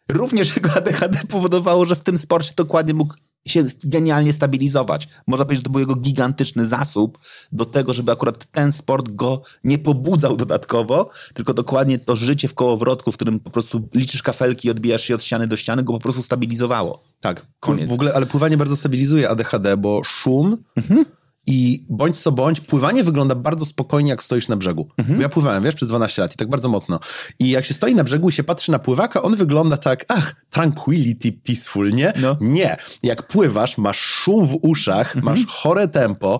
Również 0.10 0.56
jego 0.56 0.74
ADHD 0.74 1.20
powodowało, 1.30 1.86
że 1.86 1.96
w 1.96 2.04
tym 2.04 2.20
sporcie 2.20 2.54
dokładnie 2.56 2.94
mógł 2.94 3.13
się 3.48 3.66
genialnie 3.84 4.34
stabilizować. 4.34 5.08
Można 5.28 5.46
powiedzieć, 5.46 5.60
że 5.60 5.63
to 5.63 5.70
był 5.70 5.80
jego 5.80 5.96
gigantyczny 5.96 6.68
zasób 6.68 7.18
do 7.52 7.66
tego, 7.66 7.94
żeby 7.94 8.12
akurat 8.12 8.46
ten 8.52 8.74
sport 8.74 9.10
go 9.10 9.42
nie 9.63 9.78
pobudzał 9.78 10.38
dodatkowo, 10.38 11.10
tylko 11.34 11.54
dokładnie 11.54 12.00
to 12.00 12.16
życie 12.16 12.48
w 12.48 12.54
kołowrotku, 12.54 13.12
w 13.12 13.16
którym 13.16 13.39
po 13.39 13.50
prostu 13.50 13.89
liczysz 13.94 14.24
kafelki 14.24 14.68
i 14.68 14.72
odbijasz 14.72 15.04
się 15.04 15.16
od 15.16 15.24
ściany 15.24 15.48
do 15.48 15.58
ściany, 15.58 15.84
go 15.84 15.94
po 15.94 16.00
prostu 16.00 16.22
stabilizowało. 16.22 17.04
Tak, 17.22 17.46
koniec. 17.60 17.89
W 17.89 17.94
ogóle, 17.94 18.13
ale 18.13 18.26
pływanie 18.26 18.58
bardzo 18.58 18.78
stabilizuje 18.78 19.30
ADHD, 19.30 19.78
bo 19.78 20.04
szum... 20.04 20.58
Mhm 20.76 21.06
i 21.48 21.86
bądź 21.90 22.18
co 22.18 22.32
bądź, 22.32 22.62
pływanie 22.62 23.04
wygląda 23.04 23.36
bardzo 23.36 23.66
spokojnie, 23.66 24.10
jak 24.10 24.24
stoisz 24.24 24.48
na 24.48 24.56
brzegu. 24.56 24.88
Mhm. 24.98 25.22
Ja 25.22 25.30
pływałem, 25.30 25.64
wiesz, 25.64 25.76
przez 25.76 25.90
12 25.90 26.22
lat 26.22 26.34
i 26.34 26.38
tak 26.38 26.50
bardzo 26.50 26.70
mocno. 26.70 27.00
I 27.40 27.50
jak 27.50 27.66
się 27.66 27.74
stoi 27.74 27.96
na 27.96 28.04
brzegu 28.04 28.30
i 28.30 28.32
się 28.32 28.44
patrzy 28.44 28.72
na 28.72 28.80
pływaka, 28.80 29.22
on 29.22 29.36
wygląda 29.36 29.78
tak, 29.78 30.06
ach, 30.08 30.36
tranquility, 30.50 31.32
peaceful, 31.32 31.94
nie? 31.94 32.14
No. 32.22 32.38
Nie. 32.42 32.78
Jak 33.04 33.28
pływasz, 33.28 33.78
masz 33.78 34.00
szum 34.00 34.48
w 34.48 34.58
uszach, 34.62 35.16
mhm. 35.16 35.26
masz 35.26 35.48
chore 35.48 35.88
tempo, 35.88 36.40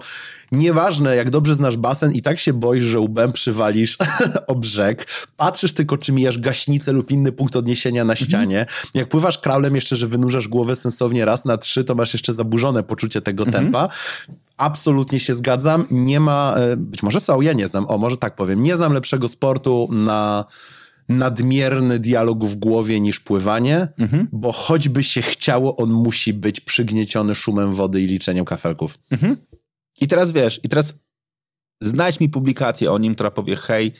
Nieważne, 0.54 1.16
jak 1.16 1.30
dobrze 1.30 1.56
znasz 1.56 1.78
basen, 1.78 2.12
i 2.12 2.22
tak 2.22 2.39
się 2.39 2.54
boisz, 2.54 2.84
że 2.84 3.00
łbem 3.00 3.32
przywalisz 3.32 3.98
o 4.48 4.56
brzeg. 4.56 5.08
Patrzysz 5.38 5.74
tylko, 5.74 5.98
czy 5.98 6.12
mijasz 6.12 6.38
gaśnicę 6.38 6.92
lub 6.92 7.12
inny 7.12 7.32
punkt 7.32 7.56
odniesienia 7.56 8.06
na 8.06 8.16
ścianie. 8.16 8.60
Mhm. 8.60 8.89
Jak 8.94 9.10
pływasz 9.10 9.38
kraulem 9.38 9.76
jeszcze, 9.76 9.96
że 9.96 10.08
wynurzasz 10.08 10.48
głowę 10.48 10.76
sensownie 10.76 11.26
raz 11.26 11.46
na 11.46 11.58
trzy, 11.58 11.84
to 11.84 11.96
masz 11.96 12.13
jeszcze 12.13 12.34
zaburzone 12.34 12.84
poczucie 12.84 13.22
tego 13.22 13.44
mhm. 13.44 13.63
tempa. 13.63 13.89
Absolutnie 14.63 15.19
się 15.19 15.36
zgadzam. 15.36 15.86
Nie 15.91 16.19
ma, 16.19 16.56
e, 16.58 16.78
być 16.78 17.04
może 17.04 17.19
są, 17.19 17.41
ja 17.41 17.54
nie 17.54 17.67
znam, 17.67 17.86
o 17.88 17.97
może 17.97 18.17
tak 18.17 18.36
powiem, 18.36 18.63
nie 18.63 18.76
znam 18.76 18.93
lepszego 18.93 19.30
sportu 19.30 19.88
na 19.91 20.45
nadmierny 21.10 21.99
dialog 21.99 22.45
w 22.45 22.56
głowie 22.56 22.99
niż 22.99 23.19
pływanie, 23.19 23.88
mhm. 23.97 24.28
bo 24.32 24.52
choćby 24.52 25.04
się 25.04 25.21
chciało, 25.21 25.76
on 25.78 25.89
musi 25.89 26.34
być 26.34 26.60
przygnieciony 26.60 27.36
szumem 27.36 27.71
wody 27.71 28.02
i 28.02 28.08
liczeniem 28.08 28.45
kafelków. 28.45 28.99
Mhm. 29.12 29.38
I 30.02 30.08
teraz 30.08 30.32
wiesz, 30.32 30.60
i 30.63 30.69
teraz 30.69 30.93
znajdź 31.82 32.19
mi 32.19 32.30
publikację 32.30 32.91
o 32.91 32.97
nim, 32.97 33.15
która 33.15 33.32
powie, 33.32 33.56
hej, 33.56 33.93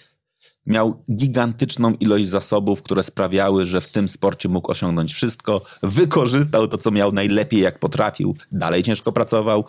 miał 0.65 1.04
gigantyczną 1.12 1.93
ilość 1.99 2.28
zasobów, 2.28 2.82
które 2.82 3.04
sprawiały, 3.04 3.65
że 3.65 3.82
w 3.82 3.91
tym 3.91 4.10
sporcie 4.10 4.49
mógł 4.49 4.71
osiągnąć 4.71 5.13
wszystko, 5.13 5.62
wykorzystał 5.84 6.67
to, 6.67 6.78
co 6.78 6.91
miał 6.91 7.12
najlepiej, 7.12 7.60
jak 7.60 7.80
potrafił, 7.80 8.36
dalej 8.52 8.84
ciężko 8.84 9.12
pracował, 9.12 9.65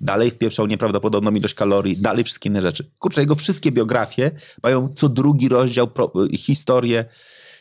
dalej 0.00 0.30
wpieprzał 0.30 0.66
nieprawdopodobną 0.66 1.30
ilość 1.30 1.54
kalorii, 1.54 1.96
dalej 1.96 2.24
wszystkie 2.24 2.48
inne 2.48 2.62
rzeczy. 2.62 2.90
Kurczę, 2.98 3.20
jego 3.20 3.34
wszystkie 3.34 3.72
biografie 3.72 4.30
mają 4.62 4.88
co 4.88 5.08
drugi 5.08 5.48
rozdział 5.48 5.88
pro, 5.88 6.12
historię. 6.36 7.04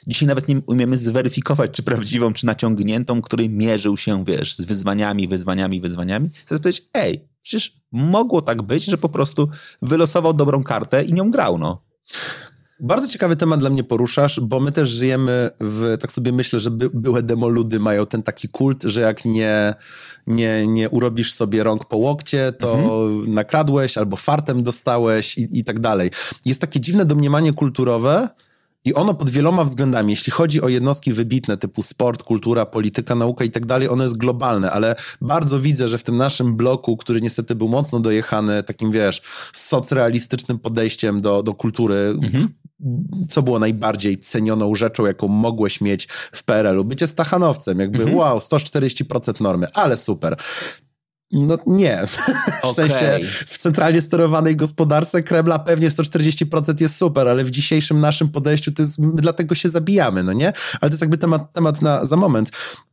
Dzisiaj 0.07 0.27
nawet 0.27 0.47
nie 0.47 0.61
umiemy 0.65 0.97
zweryfikować, 0.97 1.71
czy 1.71 1.83
prawdziwą, 1.83 2.33
czy 2.33 2.45
naciągniętą, 2.45 3.21
który 3.21 3.49
mierzył 3.49 3.97
się, 3.97 4.25
wiesz, 4.25 4.55
z 4.55 4.65
wyzwaniami, 4.65 5.27
wyzwaniami, 5.27 5.81
wyzwaniami. 5.81 6.29
Chcę 6.45 6.59
powiedzieć, 6.59 6.85
ej, 6.93 7.27
przecież 7.41 7.73
mogło 7.91 8.41
tak 8.41 8.61
być, 8.61 8.85
że 8.85 8.97
po 8.97 9.09
prostu 9.09 9.49
wylosował 9.81 10.33
dobrą 10.33 10.63
kartę 10.63 11.03
i 11.03 11.13
nią 11.13 11.31
grał, 11.31 11.57
no. 11.57 11.81
Bardzo 12.79 13.07
ciekawy 13.07 13.35
temat 13.35 13.59
dla 13.59 13.69
mnie 13.69 13.83
poruszasz, 13.83 14.39
bo 14.39 14.59
my 14.59 14.71
też 14.71 14.89
żyjemy 14.89 15.49
w, 15.59 15.97
tak 15.99 16.11
sobie 16.11 16.31
myślę, 16.31 16.59
że 16.59 16.71
by, 16.71 16.89
były 16.93 17.23
demoludy 17.23 17.79
mają 17.79 18.05
ten 18.05 18.23
taki 18.23 18.49
kult, 18.49 18.83
że 18.83 19.01
jak 19.01 19.25
nie, 19.25 19.73
nie, 20.27 20.67
nie 20.67 20.89
urobisz 20.89 21.33
sobie 21.33 21.63
rąk 21.63 21.85
po 21.85 21.97
łokcie, 21.97 22.53
to 22.59 22.75
mhm. 22.75 23.33
nakradłeś 23.33 23.97
albo 23.97 24.17
fartem 24.17 24.63
dostałeś 24.63 25.37
i, 25.37 25.59
i 25.59 25.63
tak 25.63 25.79
dalej. 25.79 26.11
Jest 26.45 26.61
takie 26.61 26.79
dziwne 26.79 27.05
domniemanie 27.05 27.53
kulturowe, 27.53 28.29
i 28.85 28.93
ono 28.93 29.13
pod 29.13 29.29
wieloma 29.29 29.63
względami, 29.63 30.09
jeśli 30.09 30.31
chodzi 30.31 30.61
o 30.61 30.69
jednostki 30.69 31.13
wybitne 31.13 31.57
typu 31.57 31.83
sport, 31.83 32.23
kultura, 32.23 32.65
polityka, 32.65 33.15
nauka 33.15 33.45
i 33.45 33.51
tak 33.51 33.65
dalej, 33.65 33.89
ono 33.89 34.03
jest 34.03 34.17
globalne, 34.17 34.71
ale 34.71 34.95
bardzo 35.21 35.59
widzę, 35.59 35.89
że 35.89 35.97
w 35.97 36.03
tym 36.03 36.17
naszym 36.17 36.55
bloku, 36.55 36.97
który 36.97 37.21
niestety 37.21 37.55
był 37.55 37.69
mocno 37.69 37.99
dojechany 37.99 38.63
takim, 38.63 38.91
wiesz, 38.91 39.21
socrealistycznym 39.53 40.59
podejściem 40.59 41.21
do, 41.21 41.43
do 41.43 41.53
kultury, 41.53 41.95
mhm. 41.95 42.47
Co 43.29 43.41
było 43.43 43.59
najbardziej 43.59 44.17
cenioną 44.17 44.75
rzeczą, 44.75 45.05
jaką 45.05 45.27
mogłeś 45.27 45.81
mieć 45.81 46.07
w 46.31 46.43
PRL-u? 46.43 46.85
Bycie 46.85 47.07
stachanowcem, 47.07 47.79
jakby 47.79 47.99
mhm. 47.99 48.17
wow, 48.17 48.37
140% 48.37 49.41
normy, 49.41 49.67
ale 49.73 49.97
super. 49.97 50.37
No 51.31 51.57
nie. 51.65 52.01
W 52.07 52.65
okay. 52.65 52.89
sensie 52.89 53.19
w 53.47 53.57
centralnie 53.57 54.01
sterowanej 54.01 54.55
gospodarce 54.55 55.23
Kremla 55.23 55.59
pewnie 55.59 55.89
140% 55.89 56.81
jest 56.81 56.95
super, 56.95 57.27
ale 57.27 57.43
w 57.43 57.51
dzisiejszym 57.51 57.99
naszym 57.99 58.29
podejściu 58.29 58.71
to 58.71 58.81
jest, 58.81 58.99
my 58.99 59.11
dlatego 59.15 59.55
się 59.55 59.69
zabijamy, 59.69 60.23
no 60.23 60.33
nie? 60.33 60.47
Ale 60.81 60.89
to 60.89 60.93
jest 60.93 61.01
jakby 61.01 61.17
temat, 61.17 61.53
temat 61.53 61.81
na, 61.81 62.05
za 62.05 62.15
moment. 62.15 62.49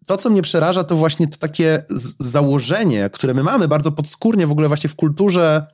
To, 0.06 0.16
co 0.16 0.30
mnie 0.30 0.42
przeraża, 0.42 0.84
to 0.84 0.96
właśnie 0.96 1.28
to 1.28 1.38
takie 1.38 1.84
założenie, 2.18 3.10
które 3.12 3.34
my 3.34 3.42
mamy 3.42 3.68
bardzo 3.68 3.92
podskórnie 3.92 4.46
w 4.46 4.52
ogóle 4.52 4.68
właśnie 4.68 4.90
w 4.90 4.94
kulturze 4.94 5.66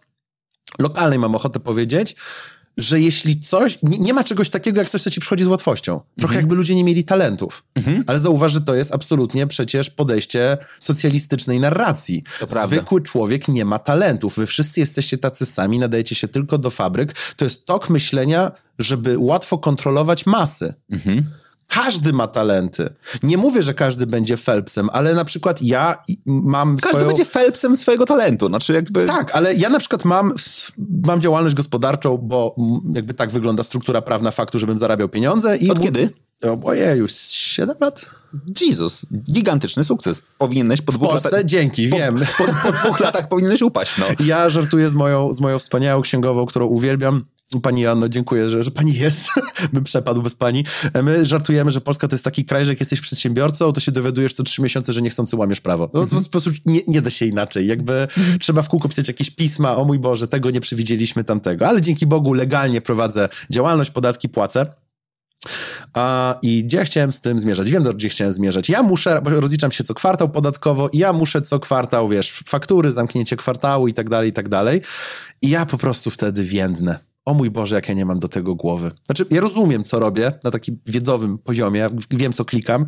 lokalnej, 0.79 1.19
mam 1.19 1.35
ochotę 1.35 1.61
powiedzieć, 1.61 2.17
że 2.77 3.01
jeśli 3.01 3.41
coś, 3.41 3.79
nie, 3.83 3.99
nie, 3.99 4.15
ma 4.15 4.25
czegoś 4.25 4.51
takiego 4.51 4.81
jak 4.81 4.89
coś, 4.89 5.03
co 5.03 5.11
ci 5.11 5.21
przychodzi 5.21 5.45
z 5.45 5.47
łatwością. 5.47 6.01
Trochę 6.19 6.33
mhm. 6.33 6.37
jakby 6.37 6.55
ludzie 6.55 6.75
nie 6.75 6.85
mieli 6.85 7.05
talentów. 7.05 7.65
Mhm. 7.75 8.05
Ale 8.07 8.21
zauważ, 8.21 8.53
że 8.53 8.61
to 8.61 8.75
jest 8.75 8.95
absolutnie 8.95 9.47
przecież 9.47 9.91
podejście 9.91 10.59
socjalistycznej 10.81 11.61
narracji. 11.61 12.25
To 12.41 12.67
Zwykły 12.67 13.01
człowiek 13.03 13.49
nie 13.49 13.65
ma 13.65 13.79
talentów. 13.79 14.37
Wy 14.37 14.47
wszyscy 14.47 14.81
jesteście 14.81 15.19
tacy 15.19 15.47
sami, 15.47 15.79
nadajecie 15.79 16.15
się 16.15 16.29
tylko 16.29 16.59
do 16.59 16.71
fabryk. 16.71 17.13
To 17.37 17.45
jest 17.45 17.67
tok 17.67 17.91
myślenia, 17.91 18.53
żeby 18.79 19.19
łatwo 19.19 19.59
kontrolować 19.59 20.27
masy. 20.27 20.75
Mhm. 20.91 21.25
Każdy 21.71 22.13
ma 22.13 22.27
talenty. 22.27 22.95
Nie 23.23 23.37
mówię, 23.37 23.63
że 23.63 23.75
każdy 23.75 24.07
będzie 24.07 24.37
Phelpsem, 24.37 24.89
ale 24.93 25.15
na 25.15 25.25
przykład 25.25 25.63
ja 25.63 25.95
mam 26.27 26.77
każdy 26.77 26.89
swoją... 26.89 27.07
będzie 27.07 27.25
Phelpsem 27.25 27.77
swojego 27.77 28.07
talentu. 28.07 28.49
Znaczy 28.49 28.73
jakby... 28.73 29.07
Tak, 29.07 29.37
ale 29.37 29.55
ja 29.55 29.69
na 29.69 29.79
przykład 29.79 30.05
mam, 30.05 30.35
mam 31.07 31.21
działalność 31.21 31.57
gospodarczą, 31.57 32.19
bo 32.19 32.57
jakby 32.95 33.15
tak 33.15 33.31
wygląda 33.31 33.63
struktura 33.63 34.03
prawna 34.03 34.31
faktu, 34.31 34.59
żebym 34.59 34.79
zarabiał 34.79 35.09
pieniądze. 35.09 35.57
I 35.57 35.71
Od 35.71 35.81
kiedy? 35.81 36.11
Ojej, 36.65 36.99
już 36.99 37.13
7 37.13 37.77
lat. 37.81 38.07
Jezus, 38.61 39.07
gigantyczny 39.31 39.85
sukces. 39.85 40.23
Powinieneś 40.39 40.83
po 40.83 40.93
w 40.93 40.99
dwóch 40.99 41.15
latach... 41.15 41.45
dzięki, 41.45 41.89
po, 41.89 41.97
wiem. 41.97 42.15
Po, 42.39 42.45
po, 42.63 42.73
dwóch 42.73 43.01
latach 43.01 43.29
powinieneś 43.33 43.63
upaść, 43.63 43.99
no. 43.99 44.07
Ja 44.27 44.51
żartuję 44.51 44.91
z 44.91 44.95
moją, 44.95 45.35
z 45.35 45.41
moją 45.41 45.59
wspaniałą 45.59 46.03
księgową, 46.03 46.47
którą 46.47 46.67
uwielbiam. 46.67 47.25
Pani 47.63 47.83
Joanno, 47.83 48.09
dziękuję, 48.09 48.51
że, 48.51 48.65
że 48.65 48.71
pani 48.71 48.95
jest. 48.95 49.29
Bym 49.73 49.85
przepadł 49.85 50.23
bez 50.23 50.35
pani. 50.35 50.65
My 51.03 51.27
żartujemy, 51.27 51.71
że 51.71 51.81
Polska 51.81 52.09
to 52.09 52.15
jest 52.15 52.25
taki 52.25 52.45
kraj, 52.45 52.65
że 52.65 52.73
jak 52.73 52.81
jesteś 52.81 53.01
przedsiębiorcą, 53.01 53.73
to 53.73 53.81
się 53.81 53.93
dowiadujesz 53.93 54.33
co 54.33 54.43
trzy 54.43 54.63
miesiące, 54.63 54.93
że 54.93 55.03
niechcący 55.03 55.37
łamiesz 55.37 55.61
prawo. 55.61 55.91
No, 55.95 56.07
to 56.07 56.17
po 56.21 56.31
prostu 56.31 56.51
nie, 56.67 56.81
nie 56.87 57.03
da 57.03 57.11
się 57.11 57.27
inaczej. 57.27 57.67
Jakby 57.67 58.09
trzeba 58.41 58.63
w 58.63 58.69
kółko 58.69 58.89
pisać 58.89 59.09
jakieś 59.09 59.31
pisma, 59.31 59.77
o 59.77 59.85
mój 59.85 59.99
Boże, 59.99 60.29
tego 60.29 60.51
nie 60.51 60.61
przewidzieliśmy 60.61 61.25
tamtego. 61.25 61.69
Ale 61.69 61.81
dzięki 61.81 62.07
Bogu 62.07 62.35
legalnie 62.35 62.81
prowadzę 62.81 63.29
działalność, 63.51 63.91
podatki 63.91 64.29
płacę. 64.29 64.67
A, 65.95 66.39
I 66.43 66.65
gdzie 66.65 66.85
chciałem 66.85 67.13
z 67.13 67.21
tym 67.21 67.41
zmierzać? 67.41 67.71
Wiem, 67.71 67.83
gdzie 67.83 68.09
chciałem 68.09 68.35
zmierzać. 68.35 68.69
Ja 68.69 68.83
muszę, 68.83 69.21
bo 69.25 69.31
rozliczam 69.31 69.73
się 69.73 69.85
co 69.85 69.95
kwartał 69.95 70.29
podatkowo 70.29 70.89
i 70.89 70.99
ja 70.99 71.13
muszę 71.13 71.43
co 71.43 71.61
kwartał, 71.61 72.09
wiesz, 72.09 72.43
faktury, 72.47 72.93
zamknięcie 72.93 73.37
kwartału 73.37 73.89
i 73.89 73.95
tak 73.95 74.11
dalej, 74.11 74.31
i 74.31 74.33
tak 74.33 74.49
dalej. 74.49 74.83
I 75.43 75.49
ja 75.51 75.67
po 75.67 75.79
prostu 75.79 76.11
wtedy 76.11 76.45
więdnę 76.45 77.10
o 77.31 77.35
mój 77.35 77.51
Boże, 77.51 77.75
jak 77.75 77.89
ja 77.89 77.95
nie 77.95 78.05
mam 78.05 78.19
do 78.19 78.29
tego 78.29 78.55
głowy. 78.55 78.91
Znaczy, 79.07 79.27
ja 79.31 79.41
rozumiem, 79.41 79.85
co 79.85 79.99
robię 79.99 80.33
na 80.45 80.51
takim 80.51 80.79
wiedzowym 80.87 81.39
poziomie, 81.39 81.81
ja 81.81 81.91
wiem, 82.11 82.33
co 82.33 82.45
klikam, 82.45 82.87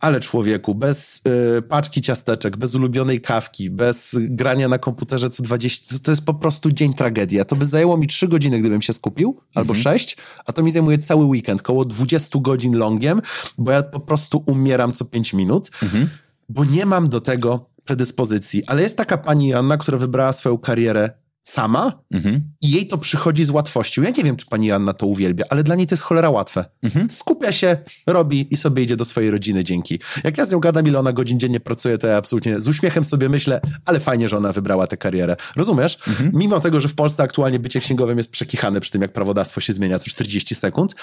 ale 0.00 0.20
człowieku, 0.20 0.74
bez 0.74 1.22
y, 1.58 1.62
paczki 1.62 2.02
ciasteczek, 2.02 2.56
bez 2.56 2.74
ulubionej 2.74 3.20
kawki, 3.20 3.70
bez 3.70 4.16
grania 4.20 4.68
na 4.68 4.78
komputerze 4.78 5.30
co 5.30 5.42
20, 5.42 5.98
to 5.98 6.10
jest 6.12 6.24
po 6.24 6.34
prostu 6.34 6.72
dzień 6.72 6.94
tragedia. 6.94 7.44
To 7.44 7.56
by 7.56 7.66
zajęło 7.66 7.96
mi 7.96 8.06
3 8.06 8.28
godziny, 8.28 8.58
gdybym 8.58 8.82
się 8.82 8.92
skupił, 8.92 9.40
albo 9.54 9.74
6, 9.74 10.12
mhm. 10.18 10.42
a 10.46 10.52
to 10.52 10.62
mi 10.62 10.70
zajmuje 10.70 10.98
cały 10.98 11.24
weekend, 11.24 11.62
koło 11.62 11.84
20 11.84 12.38
godzin 12.40 12.76
longiem, 12.76 13.22
bo 13.58 13.70
ja 13.70 13.82
po 13.82 14.00
prostu 14.00 14.42
umieram 14.46 14.92
co 14.92 15.04
5 15.04 15.32
minut, 15.32 15.70
mhm. 15.82 16.08
bo 16.48 16.64
nie 16.64 16.86
mam 16.86 17.08
do 17.08 17.20
tego 17.20 17.66
predyspozycji. 17.84 18.64
Ale 18.66 18.82
jest 18.82 18.96
taka 18.96 19.18
pani 19.18 19.54
Anna, 19.54 19.76
która 19.76 19.98
wybrała 19.98 20.32
swoją 20.32 20.58
karierę 20.58 21.21
sama 21.42 21.92
mhm. 22.10 22.40
i 22.60 22.70
jej 22.70 22.86
to 22.86 22.98
przychodzi 22.98 23.44
z 23.44 23.50
łatwością. 23.50 24.02
Ja 24.02 24.10
nie 24.10 24.24
wiem, 24.24 24.36
czy 24.36 24.46
pani 24.46 24.72
Anna 24.72 24.94
to 24.94 25.06
uwielbia, 25.06 25.44
ale 25.50 25.62
dla 25.62 25.74
niej 25.74 25.86
to 25.86 25.92
jest 25.92 26.02
cholera 26.02 26.30
łatwe. 26.30 26.64
Mhm. 26.82 27.10
Skupia 27.10 27.52
się, 27.52 27.76
robi 28.06 28.54
i 28.54 28.56
sobie 28.56 28.82
idzie 28.82 28.96
do 28.96 29.04
swojej 29.04 29.30
rodziny 29.30 29.64
dzięki. 29.64 29.98
Jak 30.24 30.38
ja 30.38 30.46
z 30.46 30.52
nią 30.52 30.60
gadam, 30.60 30.86
ile 30.86 30.98
ona 30.98 31.12
godzin 31.12 31.40
dziennie 31.40 31.60
pracuje, 31.60 31.98
to 31.98 32.06
ja 32.06 32.16
absolutnie 32.16 32.60
z 32.60 32.68
uśmiechem 32.68 33.04
sobie 33.04 33.28
myślę, 33.28 33.60
ale 33.84 34.00
fajnie, 34.00 34.28
że 34.28 34.36
ona 34.36 34.52
wybrała 34.52 34.86
tę 34.86 34.96
karierę. 34.96 35.36
Rozumiesz? 35.56 35.98
Mhm. 36.08 36.30
Mimo 36.34 36.60
tego, 36.60 36.80
że 36.80 36.88
w 36.88 36.94
Polsce 36.94 37.22
aktualnie 37.22 37.58
bycie 37.58 37.80
księgowym 37.80 38.18
jest 38.18 38.30
przekichane 38.30 38.80
przy 38.80 38.90
tym, 38.90 39.02
jak 39.02 39.12
prawodawstwo 39.12 39.60
się 39.60 39.72
zmienia 39.72 39.98
co 39.98 40.10
40 40.10 40.54
sekund, 40.54 40.94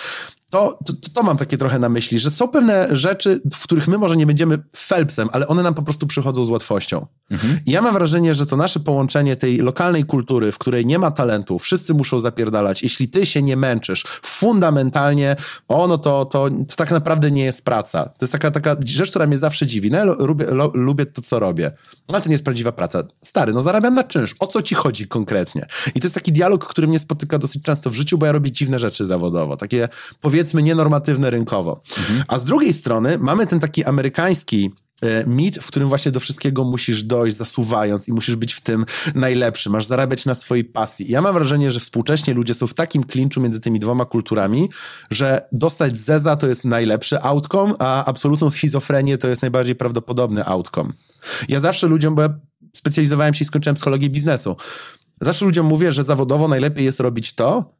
to, 0.50 0.80
to, 0.86 0.94
to 1.14 1.24
mam 1.24 1.38
takie 1.38 1.58
trochę 1.58 1.80
na 1.80 1.90
myśli, 1.90 2.20
że 2.20 2.32
są 2.32 2.48
pewne 2.48 2.88
rzeczy, 2.92 3.42
w 3.54 3.64
których 3.64 3.88
my 3.88 3.98
może 3.98 4.18
nie 4.18 4.26
będziemy 4.26 4.60
Phelpsem, 4.88 5.30
ale 5.32 5.48
one 5.48 5.64
nam 5.64 5.74
po 5.74 5.82
prostu 5.82 6.08
przychodzą 6.08 6.46
z 6.46 6.50
łatwością. 6.50 7.06
Mhm. 7.32 7.60
I 7.66 7.72
ja 7.72 7.82
mam 7.82 7.94
wrażenie, 7.94 8.36
że 8.36 8.46
to 8.46 8.58
nasze 8.58 8.80
połączenie 8.80 9.36
tej 9.36 9.58
lokalnej 9.58 10.04
kultury, 10.06 10.29
w 10.52 10.58
której 10.58 10.86
nie 10.86 11.00
ma 11.00 11.12
talentu, 11.12 11.60
wszyscy 11.60 11.94
muszą 11.94 12.20
zapierdalać. 12.20 12.84
Jeśli 12.84 13.08
ty 13.08 13.26
się 13.26 13.42
nie 13.42 13.58
męczysz 13.58 14.06
fundamentalnie, 14.24 15.36
ono 15.68 15.98
to, 15.98 16.26
to, 16.26 16.50
to 16.50 16.76
tak 16.76 16.92
naprawdę 16.92 17.32
nie 17.32 17.44
jest 17.44 17.66
praca. 17.66 18.06
To 18.06 18.18
jest 18.22 18.32
taka, 18.32 18.52
taka 18.52 18.76
rzecz, 18.86 19.10
która 19.10 19.28
mnie 19.28 19.38
zawsze 19.38 19.68
dziwi. 19.68 19.92
No, 19.92 19.98
ja 19.98 20.06
lubię, 20.06 20.46
lo, 20.46 20.72
lubię 20.74 21.06
to, 21.06 21.22
co 21.22 21.40
robię. 21.40 21.72
No, 22.10 22.16
ale 22.16 22.22
to 22.22 22.30
nie 22.30 22.34
jest 22.34 22.44
prawdziwa 22.44 22.72
praca. 22.72 23.04
Stary, 23.22 23.54
no 23.54 23.62
zarabiam 23.62 23.96
na 23.96 24.04
czynsz. 24.04 24.36
O 24.40 24.48
co 24.48 24.62
ci 24.62 24.76
chodzi 24.76 25.08
konkretnie? 25.08 25.66
I 25.96 26.00
to 26.00 26.06
jest 26.06 26.16
taki 26.16 26.32
dialog, 26.32 26.68
który 26.68 26.88
mnie 26.88 27.00
spotyka 27.00 27.38
dosyć 27.38 27.64
często 27.64 27.90
w 27.90 27.94
życiu, 27.94 28.18
bo 28.18 28.26
ja 28.26 28.32
robię 28.32 28.52
dziwne 28.52 28.80
rzeczy 28.80 29.06
zawodowo. 29.06 29.58
Takie 29.58 29.90
powiedzmy 30.22 30.64
nienormatywne 30.64 31.30
rynkowo. 31.30 31.82
Mhm. 31.98 32.24
A 32.28 32.38
z 32.38 32.46
drugiej 32.46 32.74
strony 32.74 33.18
mamy 33.18 33.48
ten 33.48 33.60
taki 33.60 33.86
amerykański 33.86 34.72
mit, 35.28 35.60
w 35.60 35.68
którym 35.68 35.90
właśnie 35.90 36.12
do 36.12 36.20
wszystkiego 36.20 36.64
musisz 36.64 37.04
dojść, 37.04 37.38
zasuwając 37.38 38.08
i 38.08 38.14
musisz 38.14 38.36
być 38.36 38.54
w 38.54 38.62
tym 38.62 38.86
najlepszy, 39.16 39.70
masz 39.70 39.86
zarabiać 39.86 40.26
na 40.26 40.36
swojej 40.36 40.66
pasji. 40.66 41.12
Ja 41.12 41.22
mam 41.22 41.34
wrażenie, 41.34 41.72
że 41.72 41.80
współcześnie 41.80 42.34
ludzie 42.34 42.54
są 42.54 42.68
w 42.68 42.74
takim 42.74 43.04
klinczu 43.04 43.42
między 43.42 43.60
tymi 43.60 43.80
dwoma 43.80 44.06
kulturami, 44.06 44.70
że 45.12 45.48
dostać 45.52 45.98
zeza 45.98 46.36
to 46.36 46.48
jest 46.48 46.66
najlepszy 46.66 47.22
outcome, 47.22 47.74
a 47.80 48.06
absolutną 48.06 48.50
schizofrenię 48.50 49.18
to 49.18 49.28
jest 49.28 49.42
najbardziej 49.42 49.76
prawdopodobny 49.76 50.46
outcome. 50.46 50.94
Ja 51.50 51.60
zawsze 51.60 51.88
ludziom, 51.88 52.16
bo 52.16 52.22
ja 52.22 52.30
specjalizowałem 52.74 53.34
się 53.34 53.44
i 53.44 53.46
skończyłem 53.46 53.76
psychologię 53.76 54.10
biznesu, 54.10 54.56
zawsze 55.22 55.46
ludziom 55.46 55.66
mówię, 55.66 55.92
że 55.92 56.04
zawodowo 56.04 56.48
najlepiej 56.48 56.86
jest 56.86 57.00
robić 57.00 57.34
to, 57.34 57.80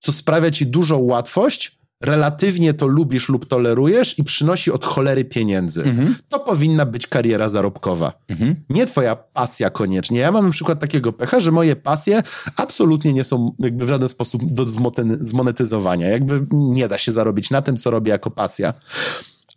co 0.00 0.12
sprawia 0.12 0.50
ci 0.50 0.66
dużą 0.66 0.98
łatwość, 0.98 1.75
relatywnie 2.02 2.74
to 2.74 2.86
lubisz 2.86 3.28
lub 3.28 3.46
tolerujesz 3.46 4.18
i 4.18 4.24
przynosi 4.24 4.72
od 4.72 4.84
cholery 4.84 5.24
pieniędzy. 5.24 5.82
Mhm. 5.82 6.14
To 6.28 6.40
powinna 6.40 6.86
być 6.86 7.06
kariera 7.06 7.48
zarobkowa. 7.48 8.12
Mhm. 8.28 8.56
Nie 8.70 8.86
twoja 8.86 9.16
pasja 9.16 9.70
koniecznie. 9.70 10.20
Ja 10.20 10.32
mam 10.32 10.44
na 10.44 10.52
przykład 10.52 10.80
takiego 10.80 11.12
pecha, 11.12 11.40
że 11.40 11.52
moje 11.52 11.76
pasje 11.76 12.22
absolutnie 12.56 13.12
nie 13.12 13.24
są 13.24 13.52
jakby 13.58 13.86
w 13.86 13.88
żaden 13.88 14.08
sposób 14.08 14.42
do 14.44 14.64
zmonetyzowania. 15.20 16.08
Jakby 16.08 16.46
nie 16.52 16.88
da 16.88 16.98
się 16.98 17.12
zarobić 17.12 17.50
na 17.50 17.62
tym, 17.62 17.76
co 17.76 17.90
robię 17.90 18.10
jako 18.10 18.30
pasja. 18.30 18.74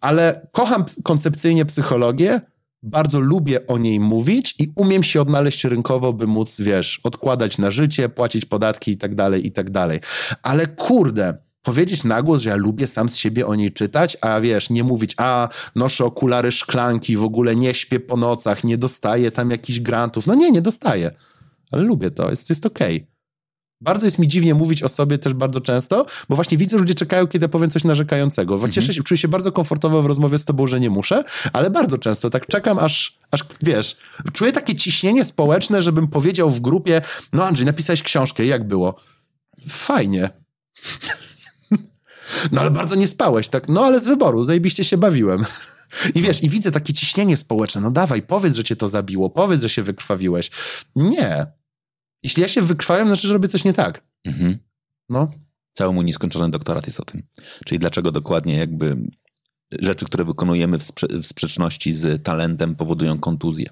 Ale 0.02 0.48
kocham 0.52 0.86
koncepcyjnie 1.04 1.66
psychologię, 1.66 2.42
bardzo 2.84 3.20
lubię 3.20 3.68
o 3.68 3.78
niej 3.78 4.00
mówić 4.00 4.56
i 4.60 4.68
umiem 4.76 5.04
się 5.04 5.22
odnaleźć 5.22 5.64
rynkowo, 5.64 6.14
by 6.14 6.28
móc, 6.28 6.62
wiesz, 6.62 7.00
odkładać 7.04 7.58
na 7.58 7.72
życie, 7.72 8.10
płacić 8.10 8.46
podatki 8.46 8.92
i 8.92 8.98
tak 8.98 9.16
dalej, 9.16 9.48
i 9.48 9.52
tak 9.52 9.70
dalej. 9.70 10.00
Ale 10.44 10.68
kurde, 10.68 11.38
powiedzieć 11.64 12.04
na 12.04 12.22
głos, 12.22 12.42
że 12.42 12.50
ja 12.50 12.56
lubię 12.56 12.88
sam 12.88 13.10
z 13.10 13.16
siebie 13.16 13.48
o 13.48 13.56
niej 13.56 13.72
czytać, 13.72 14.18
a 14.22 14.40
wiesz, 14.40 14.70
nie 14.70 14.84
mówić, 14.84 15.14
a 15.18 15.50
noszę 15.76 16.06
okulary 16.06 16.52
szklanki, 16.52 17.18
w 17.18 17.24
ogóle 17.24 17.56
nie 17.56 17.74
śpię 17.74 18.00
po 18.00 18.18
nocach, 18.18 18.64
nie 18.64 18.78
dostaję 18.78 19.32
tam 19.32 19.52
jakichś 19.52 19.80
grantów. 19.80 20.28
No 20.28 20.36
nie, 20.36 20.52
nie 20.52 20.62
dostaję. 20.62 21.12
Ale 21.72 21.84
lubię 21.84 22.12
to, 22.12 22.30
jest, 22.30 22.50
jest 22.50 22.66
okej. 22.66 22.98
Okay. 22.98 23.20
Bardzo 23.82 24.06
jest 24.08 24.20
mi 24.20 24.28
dziwnie 24.28 24.54
mówić 24.54 24.84
o 24.84 24.90
sobie 24.90 25.18
też 25.18 25.34
bardzo 25.34 25.62
często, 25.62 26.06
bo 26.30 26.36
właśnie 26.36 26.58
widzę, 26.58 26.78
że 26.78 26.80
ludzie 26.80 26.96
czekają, 26.96 27.28
kiedy 27.28 27.50
powiem 27.50 27.70
coś 27.70 27.84
narzekającego. 27.84 28.54
Mhm. 28.54 28.72
Cieszę 28.72 28.94
się, 28.94 29.04
czuję 29.04 29.18
się 29.18 29.28
bardzo 29.28 29.52
komfortowo 29.52 30.02
w 30.02 30.06
rozmowie 30.06 30.40
z 30.40 30.46
tobą, 30.46 30.68
że 30.68 30.80
nie 30.80 30.90
muszę, 30.90 31.24
ale 31.54 31.70
bardzo 31.70 31.98
często 31.98 32.30
tak 32.30 32.48
czekam, 32.48 32.80
aż, 32.80 33.20
aż 33.32 33.44
wiesz, 33.62 33.98
czuję 34.34 34.52
takie 34.52 34.76
ciśnienie 34.76 35.26
społeczne, 35.26 35.84
żebym 35.84 36.08
powiedział 36.08 36.52
w 36.52 36.62
grupie, 36.62 37.02
no 37.34 37.46
Andrzej, 37.46 37.66
napisałeś 37.66 38.04
książkę, 38.04 38.46
jak 38.46 38.68
było? 38.68 38.96
Fajnie. 39.70 40.30
No 42.52 42.62
ale 42.62 42.72
bardzo 42.72 42.96
nie 42.96 43.08
spałeś, 43.08 43.50
tak? 43.50 43.70
No 43.70 43.86
ale 43.86 44.02
z 44.02 44.06
wyboru, 44.06 44.44
zajebiście 44.44 44.84
się 44.84 44.98
bawiłem. 44.98 45.46
I 46.16 46.22
wiesz, 46.22 46.44
i 46.44 46.50
widzę 46.50 46.72
takie 46.72 46.94
ciśnienie 46.94 47.38
społeczne. 47.38 47.82
No 47.82 47.92
dawaj, 47.92 48.22
powiedz, 48.22 48.56
że 48.56 48.64
cię 48.64 48.76
to 48.76 48.88
zabiło, 48.88 49.30
powiedz, 49.30 49.62
że 49.62 49.70
się 49.70 49.84
wykrwawiłeś. 49.84 50.52
Nie. 50.96 51.46
Jeśli 52.24 52.42
ja 52.42 52.48
się 52.48 52.62
wykrwawiam, 52.62 53.08
znaczy, 53.08 53.28
że 53.28 53.34
robię 53.34 53.48
coś 53.48 53.64
nie 53.64 53.74
tak. 53.74 54.04
Mhm. 54.26 54.58
No. 55.10 55.32
Cały 55.74 55.94
mój 55.94 56.06
nieskończony 56.06 56.52
doktorat 56.52 56.88
jest 56.88 57.00
o 57.00 57.06
tym. 57.06 57.24
Czyli 57.66 57.80
dlaczego 57.80 58.12
dokładnie 58.12 58.58
jakby 58.58 58.98
rzeczy, 59.80 60.06
które 60.06 60.24
wykonujemy 60.24 60.80
w, 60.80 60.84
sprze- 60.84 61.22
w 61.22 61.28
sprzeczności 61.28 61.94
z 61.94 62.24
talentem 62.24 62.76
powodują 62.76 63.20
kontuzję. 63.20 63.70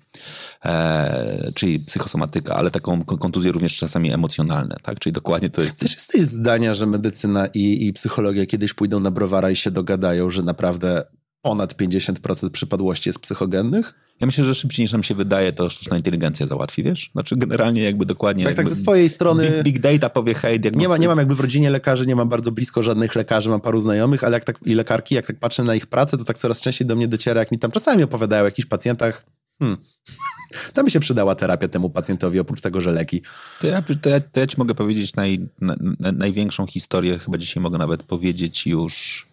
Eee, 0.64 1.54
czyli 1.54 1.80
psychosomatyka, 1.80 2.56
ale 2.56 2.72
taką 2.72 3.04
ko- 3.06 3.18
kontuzję 3.18 3.52
również 3.52 3.78
czasami 3.78 4.12
emocjonalne, 4.12 4.76
tak? 4.84 5.00
Czyli 5.00 5.14
dokładnie 5.14 5.50
to 5.50 5.62
jest... 5.62 5.76
Też 5.76 5.94
jesteś 5.94 6.22
zdania, 6.24 6.74
że 6.74 6.86
medycyna 6.86 7.48
i, 7.48 7.88
i 7.88 7.94
psychologia 7.94 8.46
kiedyś 8.46 8.74
pójdą 8.74 9.00
na 9.00 9.12
browara 9.12 9.50
i 9.52 9.56
się 9.56 9.72
dogadają, 9.72 10.30
że 10.30 10.44
naprawdę 10.44 11.04
ponad 11.42 11.74
50% 11.74 12.50
przypadłości 12.50 13.10
jest 13.10 13.20
psychogennych? 13.20 13.94
Ja 14.20 14.28
myślę, 14.28 14.44
że 14.44 14.56
szybciej 14.56 14.84
niż 14.84 14.92
nam 14.92 15.04
się 15.04 15.16
wydaje, 15.16 15.54
to 15.54 15.70
sztuczna 15.70 15.98
inteligencja 15.98 16.46
załatwi, 16.46 16.84
wiesz? 16.84 17.10
Znaczy 17.14 17.36
generalnie 17.36 17.84
jakby 17.84 18.06
dokładnie... 18.06 18.44
Jak 18.44 18.54
tak 18.54 18.58
jakby 18.58 18.76
ze 18.76 18.82
swojej 18.82 19.10
strony... 19.10 19.50
Big, 19.50 19.64
big 19.64 19.80
data 19.80 20.10
powie, 20.10 20.34
hej, 20.34 20.60
Nie, 20.76 20.90
ma, 20.90 20.98
nie 20.98 21.08
mam 21.08 21.18
jakby 21.18 21.36
w 21.36 21.40
rodzinie 21.40 21.70
lekarzy, 21.70 22.06
nie 22.06 22.16
mam 22.16 22.30
bardzo 22.30 22.52
blisko 22.52 22.84
żadnych 22.84 23.16
lekarzy, 23.16 23.50
mam 23.50 23.62
paru 23.62 23.82
znajomych, 23.82 24.24
ale 24.24 24.34
jak 24.34 24.44
tak, 24.44 24.60
i 24.66 24.74
lekarki, 24.74 25.16
jak 25.16 25.28
tak 25.28 25.40
patrzę 25.40 25.64
na 25.64 25.76
ich 25.76 25.88
pracę, 25.88 26.18
to 26.18 26.26
tak 26.26 26.38
coraz 26.38 26.62
częściej 26.62 26.88
do 26.88 26.96
mnie 26.96 27.08
dociera, 27.08 27.40
jak 27.40 27.52
mi 27.52 27.60
tam 27.60 27.72
czasami 27.72 28.04
opowiadają 28.04 28.42
o 28.42 28.46
jakichś 28.46 28.68
pacjentach, 28.68 29.26
hmm, 29.60 29.78
tam 30.74 30.86
by 30.86 30.92
się 30.92 31.00
przydała 31.00 31.36
terapia 31.36 31.68
temu 31.68 31.90
pacjentowi, 31.90 32.40
oprócz 32.40 32.62
tego, 32.62 32.82
że 32.82 32.92
leki. 32.92 33.22
To 33.62 33.68
ja, 33.68 33.82
to 33.82 34.10
ja, 34.10 34.20
to 34.20 34.40
ja 34.40 34.48
ci 34.48 34.56
mogę 34.58 34.76
powiedzieć 34.76 35.16
naj, 35.16 35.48
na, 35.62 35.76
na, 36.00 36.12
największą 36.12 36.68
historię, 36.68 37.20
chyba 37.20 37.38
dzisiaj 37.38 37.64
mogę 37.64 37.78
nawet 37.78 38.04
powiedzieć 38.04 38.68
już... 38.68 39.28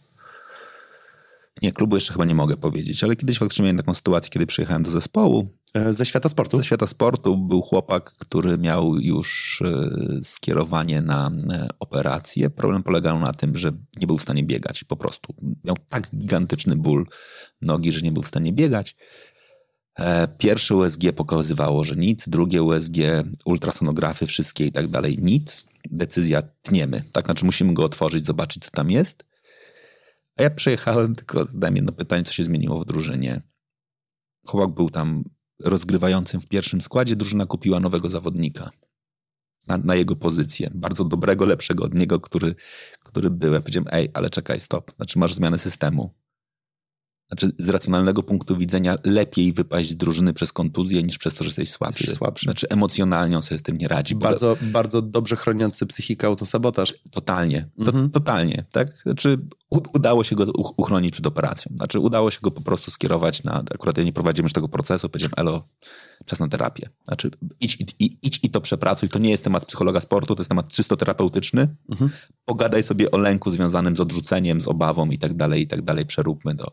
Nie, 1.62 1.72
klubu 1.72 1.96
jeszcze 1.96 2.12
chyba 2.12 2.24
nie 2.24 2.34
mogę 2.34 2.56
powiedzieć, 2.56 3.04
ale 3.04 3.16
kiedyś 3.16 3.38
faktycznie 3.38 3.62
miałem 3.62 3.76
taką 3.76 3.94
sytuację, 3.94 4.30
kiedy 4.30 4.46
przyjechałem 4.46 4.82
do 4.82 4.90
zespołu. 4.90 5.48
E, 5.74 5.92
Ze 5.92 6.06
świata 6.06 6.28
sportu? 6.28 6.56
Ze 6.56 6.64
świata 6.64 6.86
sportu 6.86 7.36
był 7.36 7.62
chłopak, 7.62 8.10
który 8.10 8.58
miał 8.58 8.96
już 8.96 9.62
e, 9.62 9.88
skierowanie 10.22 11.02
na 11.02 11.30
e, 11.52 11.68
operację. 11.80 12.50
Problem 12.50 12.82
polegał 12.82 13.20
na 13.20 13.32
tym, 13.32 13.56
że 13.56 13.72
nie 14.00 14.06
był 14.06 14.18
w 14.18 14.22
stanie 14.22 14.44
biegać 14.44 14.84
po 14.84 14.96
prostu. 14.96 15.34
Miał 15.64 15.76
tak 15.88 16.10
gigantyczny 16.16 16.76
ból 16.76 17.06
nogi, 17.62 17.92
że 17.92 18.00
nie 18.00 18.12
był 18.12 18.22
w 18.22 18.28
stanie 18.28 18.52
biegać. 18.52 18.96
Pierwsze 20.38 20.76
USG 20.76 21.00
pokazywało, 21.16 21.84
że 21.84 21.96
nic, 21.96 22.28
drugie 22.28 22.62
USG, 22.62 22.96
ultrasonografy, 23.44 24.26
wszystkie 24.26 24.66
i 24.66 24.72
tak 24.72 24.88
dalej, 24.88 25.18
nic. 25.22 25.66
Decyzja 25.90 26.42
tniemy. 26.42 27.02
Tak, 27.12 27.24
znaczy 27.24 27.44
musimy 27.44 27.74
go 27.74 27.84
otworzyć, 27.84 28.26
zobaczyć, 28.26 28.64
co 28.64 28.70
tam 28.70 28.90
jest. 28.90 29.24
A 30.38 30.42
ja 30.42 30.50
przyjechałem, 30.50 31.14
tylko 31.14 31.44
zadałem 31.44 31.76
jedno 31.76 31.92
pytanie, 31.92 32.24
co 32.24 32.32
się 32.32 32.44
zmieniło 32.44 32.80
w 32.80 32.84
drużynie. 32.86 33.42
Chłopak 34.46 34.74
był 34.74 34.90
tam 34.90 35.24
rozgrywającym 35.60 36.40
w 36.40 36.46
pierwszym 36.48 36.80
składzie, 36.80 37.16
drużyna 37.16 37.46
kupiła 37.46 37.80
nowego 37.80 38.10
zawodnika 38.10 38.70
na, 39.68 39.76
na 39.78 39.94
jego 39.94 40.16
pozycję. 40.16 40.70
Bardzo 40.74 41.04
dobrego, 41.04 41.44
lepszego 41.44 41.84
od 41.84 41.94
niego, 41.94 42.20
który, 42.20 42.54
który 43.00 43.30
był. 43.30 43.52
Ja 43.52 43.60
powiedziałem, 43.60 43.88
ej, 43.92 44.08
ale 44.14 44.30
czekaj, 44.30 44.60
stop. 44.60 44.92
Znaczy 44.96 45.18
masz 45.18 45.34
zmianę 45.34 45.58
systemu. 45.58 46.14
Znaczy 47.28 47.52
z 47.58 47.68
racjonalnego 47.68 48.22
punktu 48.22 48.56
widzenia 48.56 48.96
lepiej 49.04 49.52
wypaść 49.52 49.90
z 49.90 49.96
drużyny 49.96 50.32
przez 50.32 50.52
kontuzję 50.52 51.02
niż 51.02 51.18
przez 51.18 51.34
to, 51.34 51.44
że 51.44 51.48
jesteś 51.48 51.70
słabszy. 51.70 52.02
Jesteś 52.02 52.18
słabszy. 52.18 52.44
Znaczy 52.44 52.66
emocjonalnie 52.70 53.36
on 53.36 53.42
sobie 53.42 53.58
z 53.58 53.62
tym 53.62 53.78
nie 53.78 53.88
radzi. 53.88 54.14
Bardzo, 54.14 54.56
bardzo 54.62 55.02
dobrze 55.02 55.36
chroniący 55.36 55.86
psychikę 55.86 56.26
autosabotaż. 56.26 56.94
Totalnie, 57.10 57.68
to, 57.76 57.82
Mhm. 57.82 58.10
totalnie, 58.10 58.64
tak? 58.72 59.02
Znaczy 59.02 59.38
udało 59.92 60.24
się 60.24 60.36
go 60.36 60.44
uchronić 60.76 61.12
przed 61.12 61.26
operacją. 61.26 61.72
Znaczy 61.76 62.00
udało 62.00 62.30
się 62.30 62.38
go 62.42 62.50
po 62.50 62.60
prostu 62.60 62.90
skierować 62.90 63.42
na, 63.44 63.62
akurat 63.74 63.98
ja 63.98 64.04
nie 64.04 64.12
prowadziłem 64.12 64.44
już 64.44 64.52
tego 64.52 64.68
procesu, 64.68 65.08
powiedziałem, 65.08 65.34
elo, 65.36 65.64
czas 66.26 66.40
na 66.40 66.48
terapię. 66.48 66.88
Znaczy 67.04 67.30
idź, 67.60 67.74
i- 67.80 68.04
i, 68.04 68.18
idź 68.22 68.40
i 68.42 68.50
to 68.50 68.60
przepracuj, 68.60 69.08
to 69.08 69.18
nie 69.18 69.30
jest 69.30 69.44
temat 69.44 69.66
psychologa 69.66 70.00
sportu, 70.00 70.34
to 70.34 70.40
jest 70.40 70.48
temat 70.48 70.70
czysto 70.70 70.96
terapeutyczny. 70.96 71.76
Mhm. 71.90 72.10
Pogadaj 72.44 72.82
sobie 72.82 73.10
o 73.10 73.18
lęku 73.18 73.50
związanym 73.50 73.96
z 73.96 74.00
odrzuceniem, 74.00 74.60
z 74.60 74.68
obawą 74.68 75.10
i 75.10 75.18
tak 75.18 75.36
dalej, 75.36 75.62
i 75.62 75.66
tak 75.66 75.82
dalej, 75.82 76.06
przeróbmy 76.06 76.56
to. 76.56 76.72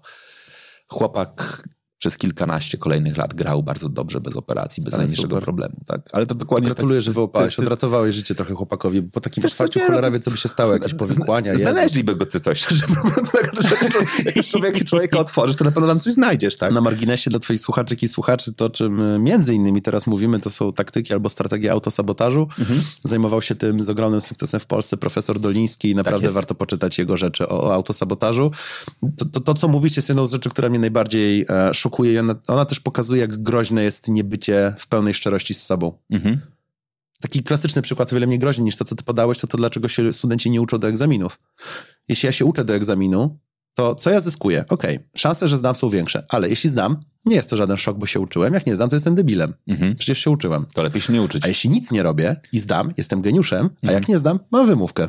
Chłopak 0.88 1.68
przez 2.02 2.18
kilkanaście 2.18 2.78
kolejnych 2.78 3.18
lat 3.18 3.34
grał 3.34 3.64
bardzo 3.64 3.90
dobrze 3.90 4.22
bez 4.22 4.36
operacji, 4.36 4.84
bez 4.84 4.94
Ale 4.94 5.02
najmniejszego 5.04 5.30
super. 5.30 5.44
problemu. 5.44 5.76
Tak? 5.88 6.02
Ale 6.12 6.26
to 6.26 6.36
dokładnie 6.36 6.66
Gratuluję, 6.66 7.00
tak, 7.00 7.06
że 7.06 7.12
wyłapałeś, 7.12 7.56
ty- 7.56 7.62
ty- 7.62 7.66
odratowałeś 7.68 8.16
życie 8.16 8.36
trochę 8.36 8.54
chłopakowi, 8.54 9.02
bo 9.02 9.12
po 9.12 9.22
takim 9.22 9.46
otwarciu 9.46 9.80
nie, 9.80 9.86
cholera 9.86 10.08
no- 10.08 10.12
wie, 10.14 10.20
co 10.20 10.32
by 10.32 10.38
się 10.38 10.50
stało, 10.50 10.74
jakieś 10.74 10.94
powikłania. 11.04 11.58
Znaleźliby 11.58 12.16
go 12.16 12.26
ty 12.26 12.40
coś. 12.40 12.68
Że 13.62 13.76
Jak 14.36 14.46
człowiek, 14.46 14.84
człowieka 14.90 15.20
otworzysz, 15.20 15.56
to 15.56 15.66
na 15.66 15.72
pewno 15.72 15.88
tam 15.90 16.00
coś 16.00 16.14
znajdziesz, 16.14 16.58
tak? 16.58 16.72
Na 16.74 16.82
marginesie 16.82 17.30
dla 17.30 17.40
twoich 17.40 17.60
słuchaczek 17.62 18.04
i 18.04 18.08
słuchaczy 18.08 18.54
to, 18.54 18.70
czym 18.70 19.00
y, 19.16 19.20
między 19.20 19.54
innymi 19.54 19.82
teraz 19.82 20.08
mówimy, 20.08 20.40
to 20.40 20.50
są 20.50 20.74
taktyki 20.74 21.14
albo 21.14 21.30
strategie 21.30 21.72
autosabotażu. 21.72 22.48
Mhm. 22.60 22.82
Zajmował 23.04 23.42
się 23.42 23.56
tym 23.56 23.82
z 23.82 23.90
ogromnym 23.90 24.22
sukcesem 24.22 24.60
w 24.60 24.66
Polsce 24.66 24.98
profesor 24.98 25.40
Doliński 25.40 25.90
i 25.90 25.96
naprawdę 25.96 26.24
jest. 26.26 26.36
warto 26.36 26.56
poczytać 26.56 26.98
jego 26.98 27.18
rzeczy 27.18 27.48
o, 27.50 27.64
o 27.64 27.74
autosabotażu. 27.74 28.52
To, 29.18 29.26
to, 29.26 29.40
to, 29.40 29.54
co 29.54 29.68
mówicie, 29.68 29.96
jest 30.00 30.10
jedną 30.10 30.26
z 30.26 30.32
rzeczy, 30.32 30.50
która 30.50 30.70
mnie 30.70 30.80
najbardziej 30.80 31.46
e, 31.50 31.74
szokuje 31.92 32.14
i 32.14 32.20
ona, 32.20 32.36
ona 32.48 32.66
też 32.66 32.80
pokazuje, 32.80 33.22
jak 33.22 33.44
groźne 33.44 33.84
jest 33.84 34.08
niebycie 34.08 34.76
w 34.78 34.88
pełnej 34.88 35.14
szczerości 35.14 35.54
z 35.54 35.64
sobą. 35.64 35.98
Mhm. 36.10 36.40
Taki 37.22 37.44
klasyczny 37.44 37.82
przykład, 37.82 38.14
wiele 38.14 38.28
mniej 38.28 38.40
groźny 38.40 38.64
niż 38.64 38.76
to, 38.76 38.86
co 38.86 38.96
ty 38.96 39.04
podałeś, 39.04 39.38
to 39.38 39.48
to, 39.48 39.58
dlaczego 39.58 39.88
się 39.88 40.14
studenci 40.14 40.50
nie 40.50 40.62
uczą 40.62 40.78
do 40.78 40.88
egzaminów. 40.88 41.40
Jeśli 42.10 42.28
ja 42.28 42.32
się 42.32 42.46
uczę 42.46 42.66
do 42.66 42.74
egzaminu, 42.74 43.40
to 43.76 43.96
co 43.96 44.10
ja 44.10 44.22
zyskuję? 44.22 44.66
Okej, 44.70 45.00
szanse, 45.18 45.48
że 45.48 45.58
zdam 45.58 45.76
są 45.76 45.90
większe, 45.90 46.26
ale 46.30 46.50
jeśli 46.50 46.70
zdam, 46.70 46.98
nie 47.26 47.36
jest 47.36 47.50
to 47.50 47.56
żaden 47.56 47.78
szok, 47.78 47.98
bo 47.98 48.06
się 48.06 48.20
uczyłem. 48.20 48.54
Jak 48.54 48.66
nie 48.66 48.76
zdam, 48.76 48.90
to 48.90 48.96
jestem 48.96 49.16
debilem. 49.16 49.54
Mhm. 49.68 49.96
Przecież 49.96 50.18
się 50.18 50.30
uczyłem. 50.30 50.66
To 50.74 50.82
lepiej 50.84 51.02
się 51.02 51.14
nie 51.14 51.22
uczyć. 51.22 51.46
A 51.46 51.48
jeśli 51.48 51.70
nic 51.70 51.92
nie 51.92 52.04
robię 52.04 52.36
i 52.54 52.60
zdam, 52.60 52.94
jestem 52.98 53.22
geniuszem, 53.22 53.66
a 53.66 53.70
Mhm. 53.84 53.94
jak 54.00 54.08
nie 54.08 54.20
zdam, 54.20 54.40
mam 54.52 54.68
wymówkę. 54.68 55.08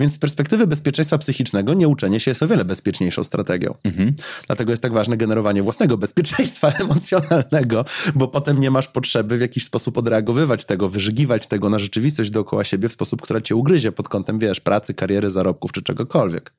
Więc 0.00 0.14
z 0.14 0.18
perspektywy 0.18 0.66
bezpieczeństwa 0.66 1.18
psychicznego 1.18 1.74
nieuczenie 1.74 2.20
się 2.20 2.30
jest 2.30 2.42
o 2.42 2.48
wiele 2.48 2.64
bezpieczniejszą 2.64 3.24
strategią. 3.24 3.74
Mhm. 3.84 4.14
Dlatego 4.46 4.72
jest 4.72 4.82
tak 4.82 4.92
ważne 4.92 5.16
generowanie 5.16 5.62
własnego 5.62 5.98
bezpieczeństwa 5.98 6.68
emocjonalnego, 6.80 7.84
bo 8.14 8.28
potem 8.28 8.58
nie 8.60 8.70
masz 8.70 8.88
potrzeby 8.88 9.38
w 9.38 9.40
jakiś 9.40 9.64
sposób 9.64 9.98
odreagowywać 9.98 10.64
tego, 10.64 10.88
wyżygiwać 10.88 11.46
tego 11.46 11.70
na 11.70 11.78
rzeczywistość 11.78 12.30
dookoła 12.30 12.64
siebie 12.64 12.88
w 12.88 12.92
sposób, 12.92 13.22
która 13.22 13.40
cię 13.40 13.56
ugryzie 13.56 13.92
pod 13.92 14.08
kątem, 14.08 14.38
wiesz, 14.38 14.60
pracy, 14.60 14.94
kariery, 14.94 15.30
zarobków 15.30 15.72
czy 15.72 15.82
czegokolwiek. 15.82 16.52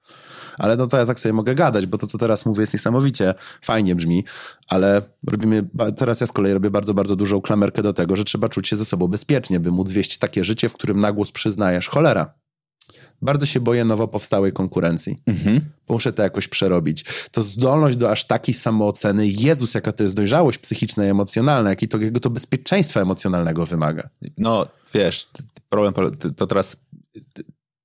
Ale 0.57 0.77
no 0.77 0.87
to 0.87 0.97
ja 0.97 1.05
tak 1.05 1.19
sobie 1.19 1.33
mogę 1.33 1.55
gadać, 1.55 1.85
bo 1.85 1.97
to, 1.97 2.07
co 2.07 2.17
teraz 2.17 2.45
mówię, 2.45 2.61
jest 2.61 2.73
niesamowicie 2.73 3.33
fajnie 3.61 3.95
brzmi, 3.95 4.23
ale 4.67 5.01
robimy, 5.27 5.63
teraz 5.97 6.21
ja 6.21 6.27
z 6.27 6.31
kolei 6.31 6.53
robię 6.53 6.69
bardzo, 6.69 6.93
bardzo 6.93 7.15
dużą 7.15 7.41
klamerkę 7.41 7.81
do 7.81 7.93
tego, 7.93 8.15
że 8.15 8.23
trzeba 8.23 8.49
czuć 8.49 8.67
się 8.67 8.75
ze 8.75 8.85
sobą 8.85 9.07
bezpiecznie, 9.07 9.59
by 9.59 9.71
móc 9.71 9.91
wieść 9.91 10.17
takie 10.17 10.43
życie, 10.43 10.69
w 10.69 10.73
którym 10.73 10.99
na 10.99 11.11
głos 11.11 11.31
przyznajesz 11.31 11.87
cholera. 11.87 12.33
Bardzo 13.21 13.45
się 13.45 13.59
boję 13.59 13.85
nowo 13.85 14.07
powstałej 14.07 14.53
konkurencji. 14.53 15.23
Mhm. 15.27 15.61
Muszę 15.89 16.13
to 16.13 16.23
jakoś 16.23 16.47
przerobić. 16.47 17.05
To 17.31 17.41
zdolność 17.41 17.97
do 17.97 18.11
aż 18.11 18.25
takiej 18.25 18.55
samooceny, 18.55 19.27
Jezus, 19.27 19.73
jaka 19.73 19.91
to 19.91 20.03
jest 20.03 20.15
dojrzałość 20.15 20.57
psychiczna 20.57 21.05
i 21.05 21.09
emocjonalna, 21.09 21.69
jakiego 21.69 22.19
to, 22.19 22.29
bezpieczeństwa 22.29 23.01
emocjonalnego 23.01 23.65
wymaga. 23.65 24.09
No, 24.37 24.67
wiesz, 24.93 25.29
problem, 25.69 25.93
to 26.37 26.47
teraz 26.47 26.77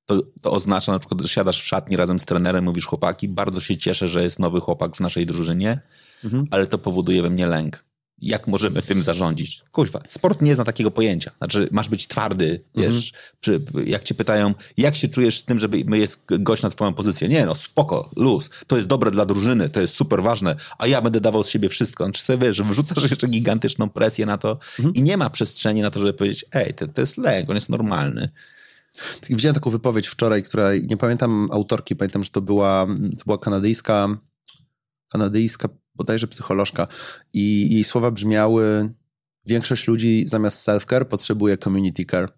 to, 0.06 0.22
to 0.42 0.52
oznacza 0.52 0.92
na 0.92 0.98
przykład, 0.98 1.20
że 1.20 1.28
siadasz 1.28 1.62
w 1.62 1.66
szatni 1.66 1.96
razem 1.96 2.20
z 2.20 2.24
trenerem, 2.24 2.64
mówisz 2.64 2.86
chłopaki, 2.86 3.28
bardzo 3.28 3.60
się 3.60 3.76
cieszę, 3.78 4.08
że 4.08 4.22
jest 4.22 4.38
nowy 4.38 4.60
chłopak 4.60 4.96
w 4.96 5.00
naszej 5.00 5.26
drużynie, 5.26 5.80
Mhm. 6.24 6.46
ale 6.50 6.66
to 6.66 6.78
powoduje 6.78 7.22
we 7.22 7.30
mnie 7.30 7.46
lęk. 7.46 7.84
Jak 8.22 8.46
możemy 8.46 8.82
tym 8.82 9.02
zarządzić? 9.02 9.62
Kuźwa, 9.72 10.00
sport 10.06 10.42
nie 10.42 10.54
zna 10.54 10.64
takiego 10.64 10.90
pojęcia. 10.90 11.30
Znaczy, 11.38 11.68
masz 11.72 11.88
być 11.88 12.06
twardy, 12.06 12.64
wiesz, 12.74 13.12
przy, 13.40 13.60
jak 13.84 14.04
cię 14.04 14.14
pytają, 14.14 14.54
jak 14.76 14.96
się 14.96 15.08
czujesz 15.08 15.38
z 15.38 15.44
tym, 15.44 15.58
żeby 15.58 15.98
jest 15.98 16.22
gość 16.28 16.62
na 16.62 16.70
twoją 16.70 16.94
pozycję? 16.94 17.28
Nie 17.28 17.46
no, 17.46 17.54
spoko, 17.54 18.10
luz, 18.16 18.50
to 18.66 18.76
jest 18.76 18.88
dobre 18.88 19.10
dla 19.10 19.26
drużyny, 19.26 19.68
to 19.68 19.80
jest 19.80 19.94
super 19.94 20.22
ważne, 20.22 20.56
a 20.78 20.86
ja 20.86 21.00
będę 21.02 21.20
dawał 21.20 21.44
z 21.44 21.48
siebie 21.48 21.68
wszystko. 21.68 22.04
Znaczy 22.04 22.22
sobie, 22.22 22.46
wiesz, 22.48 22.62
wrzucasz 22.62 23.10
jeszcze 23.10 23.28
gigantyczną 23.28 23.90
presję 23.90 24.26
na 24.26 24.38
to 24.38 24.58
i 24.94 25.02
nie 25.02 25.16
ma 25.16 25.30
przestrzeni 25.30 25.82
na 25.82 25.90
to, 25.90 26.00
żeby 26.00 26.12
powiedzieć, 26.12 26.44
ej, 26.52 26.74
to, 26.74 26.86
to 26.88 27.00
jest 27.00 27.16
lęk, 27.18 27.50
on 27.50 27.54
jest 27.56 27.68
normalny. 27.68 28.28
Tak, 29.20 29.30
Widziałem 29.30 29.54
taką 29.54 29.70
wypowiedź 29.70 30.08
wczoraj, 30.08 30.42
która, 30.42 30.70
nie 30.88 30.96
pamiętam 30.96 31.46
autorki, 31.52 31.96
pamiętam, 31.96 32.24
że 32.24 32.30
to 32.30 32.40
była, 32.40 32.86
to 33.18 33.24
była 33.26 33.38
kanadyjska, 33.38 34.18
kanadyjska 35.12 35.68
bodajże 35.94 36.26
psycholożka 36.26 36.88
i 37.32 37.74
jej 37.74 37.84
słowa 37.84 38.10
brzmiały 38.10 38.90
większość 39.46 39.88
ludzi 39.88 40.24
zamiast 40.26 40.68
self-care 40.68 41.04
potrzebuje 41.04 41.58
community 41.58 42.04
care. 42.04 42.28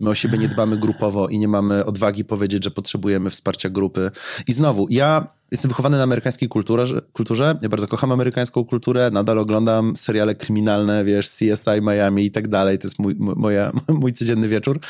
My 0.00 0.10
o 0.10 0.14
siebie 0.14 0.38
nie 0.38 0.48
dbamy 0.48 0.78
grupowo 0.78 1.28
i 1.28 1.38
nie 1.38 1.48
mamy 1.48 1.84
odwagi 1.84 2.24
powiedzieć, 2.24 2.64
że 2.64 2.70
potrzebujemy 2.70 3.30
wsparcia 3.30 3.70
grupy. 3.70 4.10
I 4.46 4.54
znowu, 4.54 4.86
ja 4.90 5.26
jestem 5.50 5.68
wychowany 5.68 5.96
na 5.96 6.02
amerykańskiej 6.02 6.48
kulturze, 6.48 7.02
kulturze. 7.12 7.58
Ja 7.62 7.68
bardzo 7.68 7.88
kocham 7.88 8.12
amerykańską 8.12 8.64
kulturę. 8.64 9.10
Nadal 9.12 9.38
oglądam 9.38 9.96
seriale 9.96 10.34
kryminalne, 10.34 11.04
wiesz, 11.04 11.28
CSI 11.28 11.82
Miami 11.82 12.24
i 12.24 12.30
tak 12.30 12.48
dalej. 12.48 12.78
To 12.78 12.86
jest 12.86 12.98
mój, 12.98 13.14
moja, 13.18 13.72
mój 14.00 14.12
codzienny 14.12 14.48
wieczór. 14.48 14.80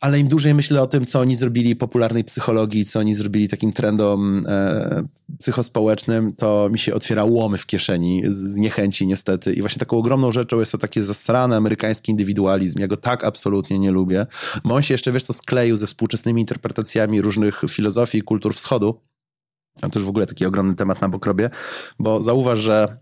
Ale 0.00 0.20
im 0.20 0.28
dłużej 0.28 0.54
myślę 0.54 0.82
o 0.82 0.86
tym, 0.86 1.06
co 1.06 1.20
oni 1.20 1.36
zrobili 1.36 1.76
popularnej 1.76 2.24
psychologii, 2.24 2.84
co 2.84 2.98
oni 2.98 3.14
zrobili 3.14 3.48
takim 3.48 3.72
trendom 3.72 4.42
e, 4.48 5.02
psychospołecznym, 5.38 6.32
to 6.32 6.68
mi 6.72 6.78
się 6.78 6.94
otwiera 6.94 7.24
łomy 7.24 7.58
w 7.58 7.66
kieszeni 7.66 8.22
z 8.24 8.56
niechęci 8.56 9.06
niestety. 9.06 9.52
I 9.52 9.60
właśnie 9.60 9.80
taką 9.80 9.98
ogromną 9.98 10.32
rzeczą 10.32 10.60
jest 10.60 10.72
to 10.72 10.78
takie 10.78 11.02
zasrany 11.02 11.56
amerykański 11.56 12.12
indywidualizm. 12.12 12.80
Ja 12.80 12.86
go 12.86 12.96
tak 12.96 13.24
absolutnie 13.24 13.78
nie 13.78 13.90
lubię. 13.90 14.26
Bo 14.64 14.74
on 14.74 14.82
się 14.82 14.94
jeszcze, 14.94 15.12
wiesz 15.12 15.22
co, 15.22 15.32
skleił 15.32 15.76
ze 15.76 15.86
współczesnymi 15.86 16.40
interpretacjami 16.40 17.20
różnych 17.20 17.62
filozofii 17.68 18.18
i 18.18 18.22
kultur 18.22 18.54
wschodu. 18.54 19.00
A 19.82 19.88
to 19.88 19.98
już 19.98 20.06
w 20.06 20.08
ogóle 20.08 20.26
taki 20.26 20.46
ogromny 20.46 20.74
temat 20.74 21.00
na 21.00 21.08
bokrobie, 21.08 21.50
bo 21.98 22.20
zauważ, 22.20 22.58
że 22.58 22.96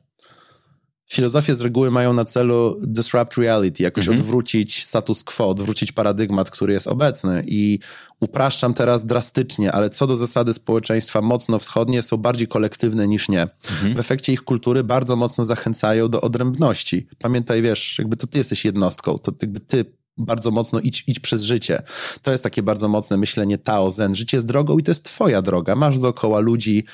filozofie 1.08 1.54
z 1.54 1.60
reguły 1.60 1.90
mają 1.90 2.12
na 2.12 2.24
celu 2.24 2.76
disrupt 2.80 3.36
reality, 3.36 3.82
jakoś 3.82 4.08
mhm. 4.08 4.20
odwrócić 4.20 4.84
status 4.84 5.24
quo, 5.24 5.48
odwrócić 5.48 5.92
paradygmat, 5.92 6.50
który 6.50 6.72
jest 6.72 6.86
obecny 6.86 7.44
i 7.46 7.78
upraszczam 8.20 8.74
teraz 8.74 9.06
drastycznie, 9.06 9.72
ale 9.72 9.90
co 9.90 10.06
do 10.06 10.16
zasady 10.16 10.54
społeczeństwa 10.54 11.20
mocno 11.20 11.58
wschodnie 11.58 12.02
są 12.02 12.16
bardziej 12.16 12.48
kolektywne 12.48 13.08
niż 13.08 13.28
nie. 13.28 13.42
Mhm. 13.42 13.94
W 13.94 13.98
efekcie 13.98 14.32
ich 14.32 14.42
kultury 14.42 14.84
bardzo 14.84 15.16
mocno 15.16 15.44
zachęcają 15.44 16.08
do 16.08 16.20
odrębności. 16.20 17.06
Pamiętaj, 17.18 17.62
wiesz, 17.62 17.98
jakby 17.98 18.16
to 18.16 18.26
ty 18.26 18.38
jesteś 18.38 18.64
jednostką, 18.64 19.18
to 19.18 19.32
jakby 19.42 19.60
ty 19.60 19.84
bardzo 20.18 20.50
mocno 20.50 20.80
idź, 20.80 21.04
idź 21.06 21.20
przez 21.20 21.42
życie. 21.42 21.82
To 22.22 22.32
jest 22.32 22.44
takie 22.44 22.62
bardzo 22.62 22.88
mocne 22.88 23.16
myślenie 23.16 23.58
Tao 23.58 23.90
Zen. 23.90 24.14
Życie 24.14 24.36
jest 24.36 24.46
drogą 24.46 24.78
i 24.78 24.82
to 24.82 24.90
jest 24.90 25.04
twoja 25.04 25.42
droga. 25.42 25.76
Masz 25.76 25.98
dookoła 25.98 26.40
ludzi, 26.40 26.84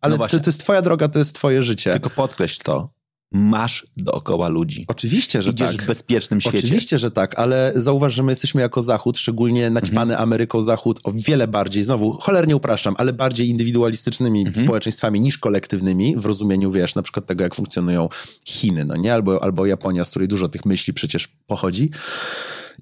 ale 0.00 0.16
no 0.16 0.26
to, 0.26 0.40
to 0.40 0.50
jest 0.50 0.60
twoja 0.60 0.82
droga, 0.82 1.08
to 1.08 1.18
jest 1.18 1.34
twoje 1.34 1.62
życie. 1.62 1.92
Tylko 1.92 2.10
podkreśl 2.10 2.60
to, 2.64 2.94
masz 3.32 3.86
dookoła 3.96 4.48
ludzi. 4.48 4.84
Oczywiście, 4.88 5.42
że 5.42 5.50
Idziesz 5.50 5.76
tak. 5.76 5.82
w 5.82 5.86
bezpiecznym 5.86 6.40
świecie. 6.40 6.58
Oczywiście, 6.58 6.98
że 6.98 7.10
tak, 7.10 7.38
ale 7.38 7.72
zauważ, 7.76 8.14
że 8.14 8.22
my 8.22 8.32
jesteśmy 8.32 8.60
jako 8.60 8.82
Zachód, 8.82 9.18
szczególnie 9.18 9.70
naćpany 9.70 10.12
mhm. 10.12 10.22
Ameryką 10.22 10.62
Zachód, 10.62 11.00
o 11.04 11.12
wiele 11.14 11.48
bardziej, 11.48 11.82
znowu, 11.82 12.12
cholernie 12.12 12.56
upraszczam, 12.56 12.94
ale 12.98 13.12
bardziej 13.12 13.48
indywidualistycznymi 13.48 14.40
mhm. 14.40 14.64
społeczeństwami 14.66 15.20
niż 15.20 15.38
kolektywnymi, 15.38 16.16
w 16.16 16.26
rozumieniu, 16.26 16.70
wiesz, 16.70 16.94
na 16.94 17.02
przykład 17.02 17.26
tego, 17.26 17.44
jak 17.44 17.54
funkcjonują 17.54 18.08
Chiny, 18.44 18.84
no 18.84 18.96
nie? 18.96 19.14
Albo, 19.14 19.42
albo 19.42 19.66
Japonia, 19.66 20.04
z 20.04 20.10
której 20.10 20.28
dużo 20.28 20.48
tych 20.48 20.64
myśli 20.64 20.92
przecież 20.92 21.28
pochodzi. 21.46 21.90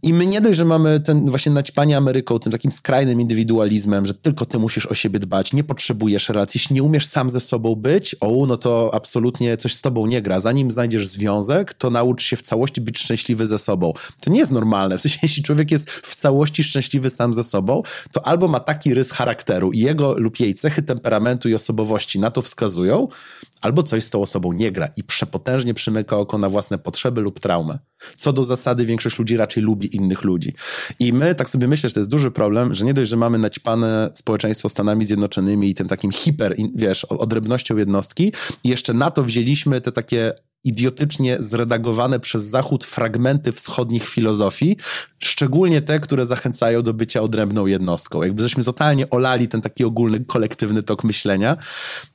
I 0.04 0.14
my 0.14 0.26
nie 0.26 0.40
dość, 0.40 0.56
że 0.56 0.64
mamy 0.64 1.00
ten 1.00 1.30
właśnie 1.30 1.52
naćpanie 1.52 1.96
Ameryką, 1.96 2.38
tym 2.38 2.52
takim 2.52 2.72
skrajnym 2.72 3.20
indywidualizmem, 3.20 4.06
że 4.06 4.14
tylko 4.14 4.46
ty 4.46 4.58
musisz 4.58 4.86
o 4.86 4.94
siebie 4.94 5.18
dbać, 5.18 5.52
nie 5.52 5.64
potrzebujesz 5.64 6.28
relacji, 6.28 6.58
jeśli 6.58 6.74
nie 6.74 6.82
umiesz 6.82 7.06
sam 7.06 7.30
ze 7.30 7.40
sobą 7.40 7.74
być, 7.74 8.16
o, 8.20 8.46
no 8.46 8.56
to 8.56 8.90
absolutnie 8.94 9.56
coś 9.56 9.74
z 9.74 9.82
tobą 9.82 10.06
nie 10.06 10.22
gra. 10.22 10.40
Zanim 10.40 10.72
znajdziesz 10.72 11.06
związek, 11.06 11.74
to 11.74 11.90
naucz 11.90 12.22
się 12.22 12.36
w 12.36 12.42
całości 12.42 12.80
być 12.80 12.98
szczęśliwy 12.98 13.46
ze 13.46 13.58
sobą. 13.58 13.92
To 14.20 14.30
nie 14.30 14.38
jest 14.38 14.52
normalne. 14.52 14.98
W 14.98 15.00
sensie, 15.00 15.18
jeśli 15.22 15.42
człowiek 15.42 15.70
jest 15.70 15.90
w 15.90 16.14
całości 16.14 16.64
szczęśliwy 16.64 17.10
sam 17.10 17.34
ze 17.34 17.44
sobą, 17.44 17.82
to 18.12 18.26
albo 18.26 18.48
ma 18.48 18.60
taki 18.60 18.94
rys 18.94 19.10
charakteru 19.10 19.72
i 19.72 19.78
jego 19.78 20.14
lub 20.18 20.40
jej 20.40 20.54
cechy 20.54 20.82
temperamentu 20.82 21.48
i 21.48 21.54
osobowości 21.54 22.18
na 22.20 22.30
to 22.30 22.42
wskazują, 22.42 23.08
albo 23.60 23.82
coś 23.82 24.04
z 24.04 24.10
tą 24.10 24.22
osobą 24.22 24.52
nie 24.52 24.72
gra 24.72 24.88
i 24.96 25.04
przepotężnie 25.04 25.74
przymyka 25.74 26.16
oko 26.16 26.38
na 26.38 26.48
własne 26.48 26.78
potrzeby 26.78 27.20
lub 27.20 27.40
traumę. 27.40 27.78
Co 28.16 28.32
do 28.32 28.44
zasady, 28.44 28.86
większość 28.86 29.18
ludzi 29.18 29.36
raczej 29.36 29.62
lubi 29.62 29.91
innych 29.94 30.24
ludzi. 30.24 30.52
I 30.98 31.12
my 31.12 31.34
tak 31.34 31.50
sobie 31.50 31.68
myślę, 31.68 31.88
że 31.88 31.94
to 31.94 32.00
jest 32.00 32.10
duży 32.10 32.30
problem, 32.30 32.74
że 32.74 32.84
nie 32.84 32.94
dość, 32.94 33.10
że 33.10 33.16
mamy 33.16 33.38
naćpane 33.38 34.10
społeczeństwo 34.14 34.68
Stanami 34.68 35.04
Zjednoczonymi 35.04 35.70
i 35.70 35.74
tym 35.74 35.88
takim 35.88 36.12
hiper, 36.12 36.56
wiesz, 36.74 37.04
odrębnością 37.04 37.76
jednostki, 37.76 38.32
jeszcze 38.64 38.94
na 38.94 39.10
to 39.10 39.24
wzięliśmy 39.24 39.80
te 39.80 39.92
takie 39.92 40.32
idiotycznie 40.64 41.36
zredagowane 41.40 42.20
przez 42.20 42.44
Zachód 42.44 42.84
fragmenty 42.84 43.52
wschodnich 43.52 44.08
filozofii, 44.08 44.76
szczególnie 45.18 45.80
te, 45.80 46.00
które 46.00 46.26
zachęcają 46.26 46.82
do 46.82 46.94
bycia 46.94 47.22
odrębną 47.22 47.66
jednostką. 47.66 48.22
Jakby 48.22 48.42
żeśmy 48.42 48.64
totalnie 48.64 49.10
olali 49.10 49.48
ten 49.48 49.62
taki 49.62 49.84
ogólny, 49.84 50.24
kolektywny 50.24 50.82
tok 50.82 51.04
myślenia. 51.04 51.56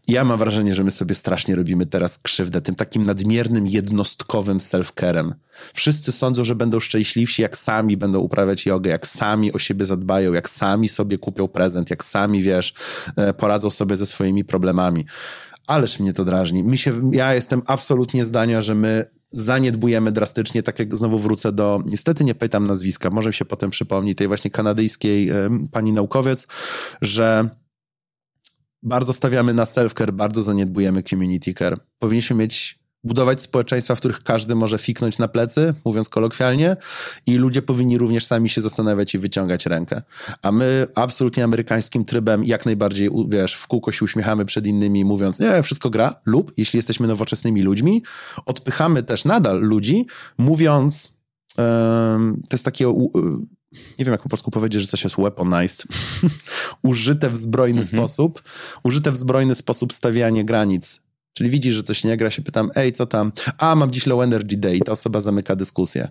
Ja 0.08 0.24
mam 0.24 0.40
wrażenie, 0.40 0.76
że 0.76 0.84
my 0.84 0.92
sobie 0.92 1.16
strasznie 1.16 1.56
robimy 1.56 1.86
teraz 1.86 2.18
krzywdę 2.18 2.62
tym 2.62 2.76
takim 2.76 3.04
nadmiernym, 3.04 3.68
jednostkowym 3.68 4.58
self-carem. 4.58 5.32
Wszyscy 5.74 6.12
sądzą, 6.12 6.44
że 6.44 6.56
będą 6.56 6.80
szczęśliwsi, 6.80 7.42
jak 7.42 7.58
sami 7.58 7.98
będą 7.98 8.20
uprawiać 8.20 8.66
jogę, 8.66 8.90
jak 8.90 9.08
sami 9.08 9.54
o 9.54 9.60
siebie 9.60 9.86
zadbają, 9.86 10.34
jak 10.34 10.50
sami 10.50 10.90
sobie 10.90 11.18
kupią 11.18 11.48
prezent, 11.48 11.90
jak 11.90 12.06
sami, 12.06 12.42
wiesz, 12.42 12.74
e, 13.16 13.34
poradzą 13.34 13.70
sobie 13.70 13.98
ze 13.98 14.06
swoimi 14.06 14.46
problemami. 14.46 15.06
Ależ 15.68 16.00
mnie 16.00 16.14
to 16.14 16.26
drażni. 16.26 16.64
Mi 16.64 16.78
się, 16.78 17.12
ja 17.14 17.34
jestem 17.34 17.62
absolutnie 17.66 18.26
zdania, 18.26 18.62
że 18.62 18.76
my 18.76 19.06
zaniedbujemy 19.30 20.12
drastycznie, 20.12 20.64
tak 20.64 20.80
jak 20.80 20.96
znowu 20.96 21.18
wrócę 21.20 21.52
do, 21.52 21.84
niestety 21.86 22.24
nie 22.24 22.36
pytam 22.36 22.68
nazwiska, 22.68 23.10
może 23.10 23.34
się 23.34 23.46
potem 23.46 23.70
przypomni, 23.70 24.16
tej 24.16 24.28
właśnie 24.28 24.52
kanadyjskiej 24.52 25.30
pani 25.72 25.94
naukowiec, 25.94 26.48
że 27.02 27.50
bardzo 28.84 29.14
stawiamy 29.14 29.54
na 29.54 29.64
self-care, 29.64 30.12
bardzo 30.12 30.44
zaniedbujemy 30.44 31.04
community 31.04 31.54
care. 31.54 31.80
Powinniśmy 32.00 32.36
mieć 32.36 32.80
budować 33.08 33.42
społeczeństwa, 33.42 33.96
w 33.96 34.00
których 34.00 34.24
każdy 34.24 34.56
może 34.56 34.78
fiknąć 34.78 35.18
na 35.18 35.28
plecy, 35.28 35.74
mówiąc 35.86 36.10
kolokwialnie, 36.10 36.76
i 37.26 37.36
ludzie 37.36 37.62
powinni 37.62 37.98
również 37.98 38.26
sami 38.26 38.50
się 38.50 38.62
zastanawiać 38.62 39.16
i 39.16 39.18
wyciągać 39.18 39.66
rękę. 39.66 40.02
A 40.42 40.52
my 40.52 40.88
absolutnie 40.96 41.44
amerykańskim 41.44 42.04
trybem 42.04 42.44
jak 42.44 42.66
najbardziej, 42.66 43.10
wiesz, 43.28 43.54
w 43.54 43.68
kółko 43.68 43.92
się 43.92 44.06
uśmiechamy 44.06 44.46
przed 44.46 44.68
innymi, 44.68 45.06
mówiąc, 45.06 45.40
nie, 45.40 45.64
wszystko 45.64 45.90
gra, 45.90 46.16
lub 46.26 46.52
jeśli 46.58 46.78
jesteśmy 46.78 47.08
nowoczesnymi 47.08 47.64
ludźmi, 47.64 48.04
odpychamy 48.46 49.04
też 49.04 49.26
nadal 49.26 49.60
ludzi, 49.62 50.06
mówiąc, 50.38 51.18
to 52.50 52.52
jest 52.52 52.66
takie 52.66 52.94
nie 54.00 54.06
wiem 54.06 54.12
jak 54.12 54.22
po 54.22 54.30
polsku 54.30 54.52
powiedzieć, 54.52 54.82
że 54.82 54.88
coś 54.88 55.04
jest 55.04 55.16
weaponized, 55.16 55.88
użyte 56.84 57.30
w 57.30 57.38
zbrojny 57.38 57.82
mhm. 57.82 57.98
sposób, 57.98 58.44
użyte 58.84 59.12
w 59.12 59.18
zbrojny 59.18 59.56
sposób 59.56 59.94
stawianie 59.94 60.46
granic 60.46 61.07
Czyli 61.38 61.50
widzisz, 61.50 61.76
że 61.76 61.84
coś 61.84 62.04
nie 62.04 62.18
gra, 62.18 62.32
się 62.32 62.42
pytam, 62.42 62.70
ej, 62.76 62.94
co 62.94 63.06
tam? 63.06 63.32
A, 63.58 63.76
mam 63.76 63.92
dziś 63.92 64.06
low 64.06 64.24
energy 64.24 64.58
day 64.58 64.76
i 64.78 64.82
ta 64.82 64.92
osoba 64.92 65.22
zamyka 65.22 65.56
dyskusję. 65.56 66.08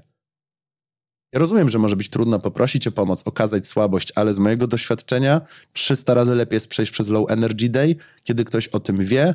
Ja 1.33 1.39
rozumiem, 1.41 1.71
że 1.71 1.79
może 1.79 1.97
być 1.97 2.11
trudno 2.11 2.39
poprosić 2.39 2.87
o 2.87 2.93
pomoc, 2.93 3.23
okazać 3.25 3.67
słabość, 3.67 4.13
ale 4.15 4.35
z 4.35 4.39
mojego 4.39 4.67
doświadczenia 4.67 5.41
300 5.73 6.15
razy 6.15 6.35
lepiej 6.35 6.57
jest 6.57 6.69
przejść 6.69 6.93
przez 6.93 7.09
low 7.09 7.31
energy 7.31 7.69
day, 7.69 7.97
kiedy 8.25 8.45
ktoś 8.45 8.69
o 8.69 8.81
tym 8.81 9.05
wie 9.05 9.35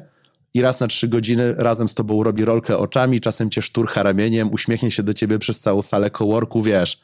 i 0.54 0.62
raz 0.62 0.80
na 0.80 0.88
trzy 0.88 1.08
godziny 1.08 1.54
razem 1.58 1.88
z 1.88 1.96
tobą 1.96 2.24
robi 2.24 2.46
rolkę 2.46 2.78
oczami, 2.78 3.22
czasem 3.22 3.50
cię 3.50 3.62
szturcha 3.62 4.04
ramieniem, 4.04 4.54
uśmiechnie 4.54 4.92
się 4.92 5.04
do 5.04 5.14
ciebie 5.14 5.40
przez 5.40 5.60
całą 5.60 5.82
salę 5.82 6.12
coworku, 6.12 6.62
wiesz. 6.62 7.02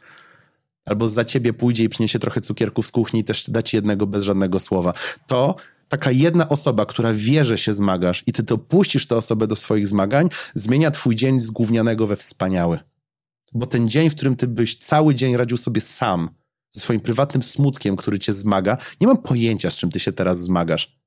Albo 0.85 1.09
za 1.09 1.25
ciebie 1.25 1.53
pójdzie 1.53 1.83
i 1.83 1.89
przyniesie 1.89 2.19
trochę 2.19 2.41
cukierków 2.41 2.87
z 2.87 2.91
kuchni 2.91 3.19
i 3.19 3.23
też 3.23 3.49
da 3.49 3.61
ci 3.61 3.75
jednego 3.75 4.07
bez 4.07 4.23
żadnego 4.23 4.59
słowa. 4.59 4.93
To 5.27 5.55
taka 5.89 6.11
jedna 6.11 6.49
osoba, 6.49 6.85
która 6.85 7.13
wie, 7.13 7.45
że 7.45 7.57
się 7.57 7.73
zmagasz 7.73 8.23
i 8.27 8.33
ty 8.33 8.43
to 8.43 8.57
puścisz 8.57 9.07
tę 9.07 9.17
osobę 9.17 9.47
do 9.47 9.55
swoich 9.55 9.87
zmagań, 9.87 10.29
zmienia 10.55 10.91
twój 10.91 11.15
dzień 11.15 11.39
z 11.39 11.51
gównianego 11.51 12.07
we 12.07 12.15
wspaniały. 12.15 12.79
Bo 13.53 13.65
ten 13.65 13.89
dzień, 13.89 14.09
w 14.09 14.15
którym 14.15 14.35
ty 14.35 14.47
byś 14.47 14.79
cały 14.79 15.15
dzień 15.15 15.37
radził 15.37 15.57
sobie 15.57 15.81
sam, 15.81 16.29
ze 16.71 16.81
swoim 16.81 16.99
prywatnym 16.99 17.43
smutkiem, 17.43 17.95
który 17.95 18.19
cię 18.19 18.33
zmaga, 18.33 18.77
nie 19.01 19.07
mam 19.07 19.17
pojęcia, 19.17 19.71
z 19.71 19.75
czym 19.75 19.91
ty 19.91 19.99
się 19.99 20.11
teraz 20.11 20.39
zmagasz. 20.39 20.97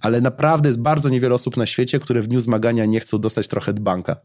Ale 0.00 0.20
naprawdę 0.20 0.68
jest 0.68 0.80
bardzo 0.80 1.08
niewiele 1.08 1.34
osób 1.34 1.56
na 1.56 1.66
świecie, 1.66 1.98
które 1.98 2.22
w 2.22 2.26
dniu 2.26 2.40
zmagania 2.40 2.84
nie 2.84 3.00
chcą 3.00 3.18
dostać 3.18 3.48
trochę 3.48 3.72
dbanka. 3.72 4.16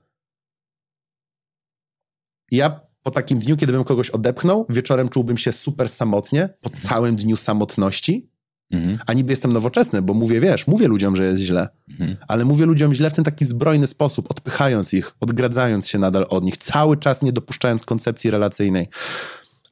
Ja 2.52 2.80
po 3.04 3.12
takim 3.12 3.40
dniu, 3.40 3.58
kiedy 3.58 3.74
bym 3.74 3.84
kogoś 3.84 4.10
odepchnął, 4.10 4.66
wieczorem 4.70 5.10
czułbym 5.10 5.38
się 5.38 5.52
super 5.52 5.90
samotnie, 5.90 6.50
po 6.62 6.70
całym 6.70 7.16
dniu 7.16 7.38
samotności, 7.38 8.30
Mhm. 8.72 8.98
A 9.08 9.14
niby 9.14 9.34
jestem 9.34 9.54
nowoczesny, 9.54 10.02
bo 10.02 10.14
mówię, 10.14 10.40
wiesz, 10.40 10.68
mówię 10.68 10.88
ludziom, 10.88 11.16
że 11.16 11.26
jest 11.26 11.42
źle, 11.42 11.68
mhm. 11.90 12.16
ale 12.28 12.46
mówię 12.46 12.66
ludziom 12.66 12.94
źle 12.94 13.10
w 13.10 13.14
ten 13.14 13.26
taki 13.26 13.46
zbrojny 13.46 13.88
sposób, 13.88 14.32
odpychając 14.32 14.94
ich, 14.94 15.12
odgradzając 15.20 15.88
się 15.88 16.00
nadal 16.00 16.26
od 16.30 16.44
nich, 16.44 16.58
cały 16.58 16.98
czas 16.98 17.22
nie 17.22 17.34
dopuszczając 17.34 17.86
koncepcji 17.86 18.32
relacyjnej. 18.32 18.88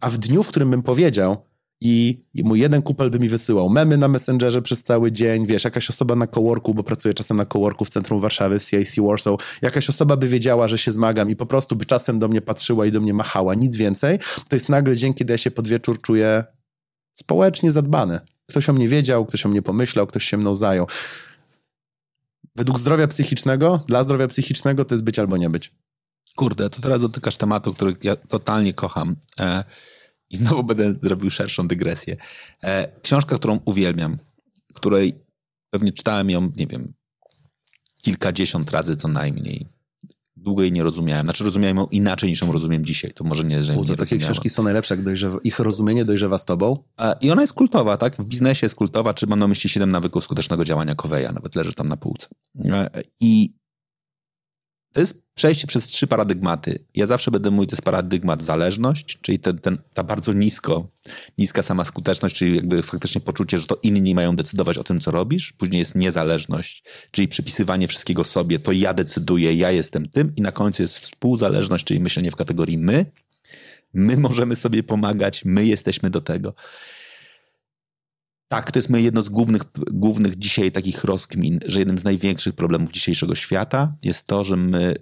A 0.01 0.09
w 0.09 0.17
dniu, 0.17 0.43
w 0.43 0.47
którym 0.47 0.71
bym 0.71 0.83
powiedział, 0.83 1.37
i, 1.81 2.23
I 2.33 2.43
mój 2.43 2.59
jeden 2.59 2.81
kupel 2.81 3.11
by 3.11 3.19
mi 3.19 3.29
wysyłał 3.29 3.69
memy 3.69 3.97
na 3.97 4.07
Messengerze 4.07 4.61
przez 4.61 4.83
cały 4.83 5.11
dzień, 5.11 5.45
wiesz, 5.45 5.63
jakaś 5.63 5.89
osoba 5.89 6.15
na 6.15 6.27
coworku, 6.27 6.73
bo 6.73 6.83
pracuję 6.83 7.13
czasem 7.13 7.37
na 7.37 7.45
coworku 7.45 7.85
w 7.85 7.89
centrum 7.89 8.19
Warszawy, 8.19 8.59
w 8.59 8.65
CIC 8.65 8.95
Warsaw, 8.99 9.35
jakaś 9.61 9.89
osoba 9.89 10.17
by 10.17 10.27
wiedziała, 10.27 10.67
że 10.67 10.77
się 10.77 10.91
zmagam 10.91 11.29
i 11.29 11.35
po 11.35 11.45
prostu 11.45 11.75
by 11.75 11.85
czasem 11.85 12.19
do 12.19 12.27
mnie 12.27 12.41
patrzyła 12.41 12.85
i 12.85 12.91
do 12.91 13.01
mnie 13.01 13.13
machała, 13.13 13.53
nic 13.53 13.75
więcej, 13.75 14.19
to 14.49 14.55
jest 14.55 14.69
nagle 14.69 14.95
dzień, 14.95 15.13
kiedy 15.13 15.33
ja 15.33 15.37
się 15.37 15.51
pod 15.51 15.67
wieczór 15.67 16.01
czuję 16.01 16.43
społecznie 17.13 17.71
zadbany. 17.71 18.19
Ktoś 18.49 18.69
o 18.69 18.73
mnie 18.73 18.87
wiedział, 18.87 19.25
ktoś 19.25 19.45
o 19.45 19.49
mnie 19.49 19.61
pomyślał, 19.61 20.07
ktoś 20.07 20.23
się 20.23 20.37
mną 20.37 20.55
zajął. 20.55 20.87
Według 22.55 22.79
zdrowia 22.79 23.07
psychicznego, 23.07 23.83
dla 23.87 24.03
zdrowia 24.03 24.27
psychicznego 24.27 24.85
to 24.85 24.95
jest 24.95 25.03
być 25.03 25.19
albo 25.19 25.37
nie 25.37 25.49
być. 25.49 25.71
Kurde, 26.35 26.69
to 26.69 26.81
teraz 26.81 27.01
dotykasz 27.01 27.37
tematu, 27.37 27.73
który 27.73 27.95
ja 28.03 28.15
totalnie 28.15 28.73
kocham. 28.73 29.15
E, 29.39 29.63
I 30.29 30.37
znowu 30.37 30.63
będę 30.63 31.09
robił 31.09 31.29
szerszą 31.29 31.67
dygresję. 31.67 32.17
E, 32.63 33.01
książka, 33.01 33.35
którą 33.35 33.59
uwielbiam, 33.65 34.17
której 34.73 35.15
pewnie 35.69 35.91
czytałem 35.91 36.29
ją, 36.29 36.51
nie 36.55 36.67
wiem, 36.67 36.93
kilkadziesiąt 38.01 38.71
razy 38.71 38.95
co 38.95 39.07
najmniej. 39.07 39.76
Długo 40.47 40.61
jej 40.63 40.71
nie 40.71 40.83
rozumiałem. 40.83 41.25
Znaczy 41.25 41.43
rozumiałem 41.43 41.77
ją 41.77 41.87
inaczej 41.87 42.29
niż 42.29 42.41
ją 42.41 42.51
rozumiem 42.51 42.85
dzisiaj. 42.85 43.13
To 43.13 43.23
może 43.23 43.43
nie, 43.43 43.63
że 43.63 43.73
U, 43.73 43.75
nie 43.75 43.81
to 43.81 43.87
takie 43.87 43.99
rozumiałem. 43.99 44.33
książki 44.33 44.49
są 44.49 44.63
najlepsze, 44.63 44.95
jak 44.95 45.03
dojrzewa, 45.03 45.37
ich 45.43 45.59
rozumienie 45.59 46.05
dojrzewa 46.05 46.37
z 46.37 46.45
tobą. 46.45 46.83
I 47.21 47.31
ona 47.31 47.41
jest 47.41 47.53
kultowa, 47.53 47.97
tak? 47.97 48.15
W 48.15 48.25
biznesie 48.25 48.65
jest 48.65 48.75
kultowa, 48.75 49.13
czy 49.13 49.27
mam 49.27 49.39
na 49.39 49.47
myśli 49.47 49.69
7 49.69 49.89
nawyków 49.89 50.23
skutecznego 50.23 50.65
działania 50.65 50.95
Coveya, 50.95 51.33
nawet 51.33 51.55
leży 51.55 51.73
tam 51.73 51.87
na 51.87 51.97
półce. 51.97 52.27
E, 52.65 52.89
I 53.19 53.53
to 54.93 55.01
jest 55.01 55.26
przejście 55.38 55.67
przez 55.67 55.85
trzy 55.85 56.07
paradygmaty. 56.07 56.79
Ja 56.95 57.05
zawsze 57.05 57.31
będę 57.31 57.51
mówił, 57.51 57.65
to 57.65 57.75
jest 57.75 57.83
paradygmat 57.83 58.43
zależność, 58.43 59.17
czyli 59.21 59.39
ten, 59.39 59.59
ten, 59.59 59.77
ta 59.93 60.03
bardzo 60.03 60.33
nisko, 60.33 60.88
niska 61.38 61.63
sama 61.63 61.85
skuteczność, 61.85 62.35
czyli 62.35 62.55
jakby 62.55 62.83
faktycznie 62.83 63.21
poczucie, 63.21 63.57
że 63.57 63.65
to 63.65 63.79
inni 63.83 64.15
mają 64.15 64.35
decydować 64.35 64.77
o 64.77 64.83
tym, 64.83 64.99
co 64.99 65.11
robisz. 65.11 65.53
Później 65.53 65.79
jest 65.79 65.95
niezależność, 65.95 66.83
czyli 67.11 67.27
przypisywanie 67.27 67.88
wszystkiego 67.88 68.23
sobie, 68.23 68.59
to 68.59 68.71
ja 68.71 68.93
decyduję, 68.93 69.53
ja 69.53 69.71
jestem 69.71 70.09
tym 70.09 70.33
i 70.35 70.41
na 70.41 70.51
końcu 70.51 70.81
jest 70.81 70.99
współzależność, 70.99 71.85
czyli 71.85 71.99
myślenie 71.99 72.31
w 72.31 72.35
kategorii 72.35 72.77
my. 72.77 73.05
My 73.93 74.17
możemy 74.17 74.55
sobie 74.55 74.83
pomagać, 74.83 75.45
my 75.45 75.65
jesteśmy 75.65 76.09
do 76.09 76.21
tego. 76.21 76.53
Tak, 78.47 78.71
to 78.71 78.79
jest 78.79 78.89
moje 78.89 79.03
jedno 79.03 79.23
z 79.23 79.29
głównych, 79.29 79.61
głównych 79.91 80.38
dzisiaj 80.38 80.71
takich 80.71 81.03
rozkmin, 81.03 81.59
że 81.65 81.79
jednym 81.79 81.99
z 81.99 82.03
największych 82.03 82.55
problemów 82.55 82.91
dzisiejszego 82.91 83.35
świata 83.35 83.95
jest 84.03 84.27
to, 84.27 84.43
że 84.43 84.55
my 84.55 84.95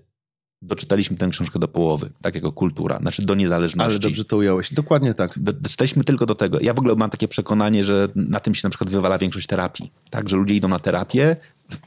doczytaliśmy 0.65 1.17
tę 1.17 1.29
książkę 1.29 1.59
do 1.59 1.67
połowy, 1.67 2.09
tak 2.21 2.35
jako 2.35 2.51
kultura, 2.51 2.97
znaczy 2.97 3.21
do 3.21 3.35
niezależności. 3.35 3.91
Ale 3.91 3.99
dobrze 3.99 4.25
to 4.25 4.37
ująłeś. 4.37 4.73
Dokładnie 4.73 5.13
tak. 5.13 5.39
Do, 5.39 5.53
doczytaliśmy 5.53 6.03
tylko 6.03 6.25
do 6.25 6.35
tego. 6.35 6.59
Ja 6.61 6.73
w 6.73 6.79
ogóle 6.79 6.95
mam 6.95 7.09
takie 7.09 7.27
przekonanie, 7.27 7.83
że 7.83 8.07
na 8.15 8.39
tym 8.39 8.55
się 8.55 8.61
na 8.63 8.69
przykład 8.69 8.89
wywala 8.89 9.17
większość 9.17 9.47
terapii. 9.47 9.91
Tak, 10.09 10.29
że 10.29 10.37
ludzie 10.37 10.53
idą 10.53 10.67
na 10.67 10.79
terapię, 10.79 11.35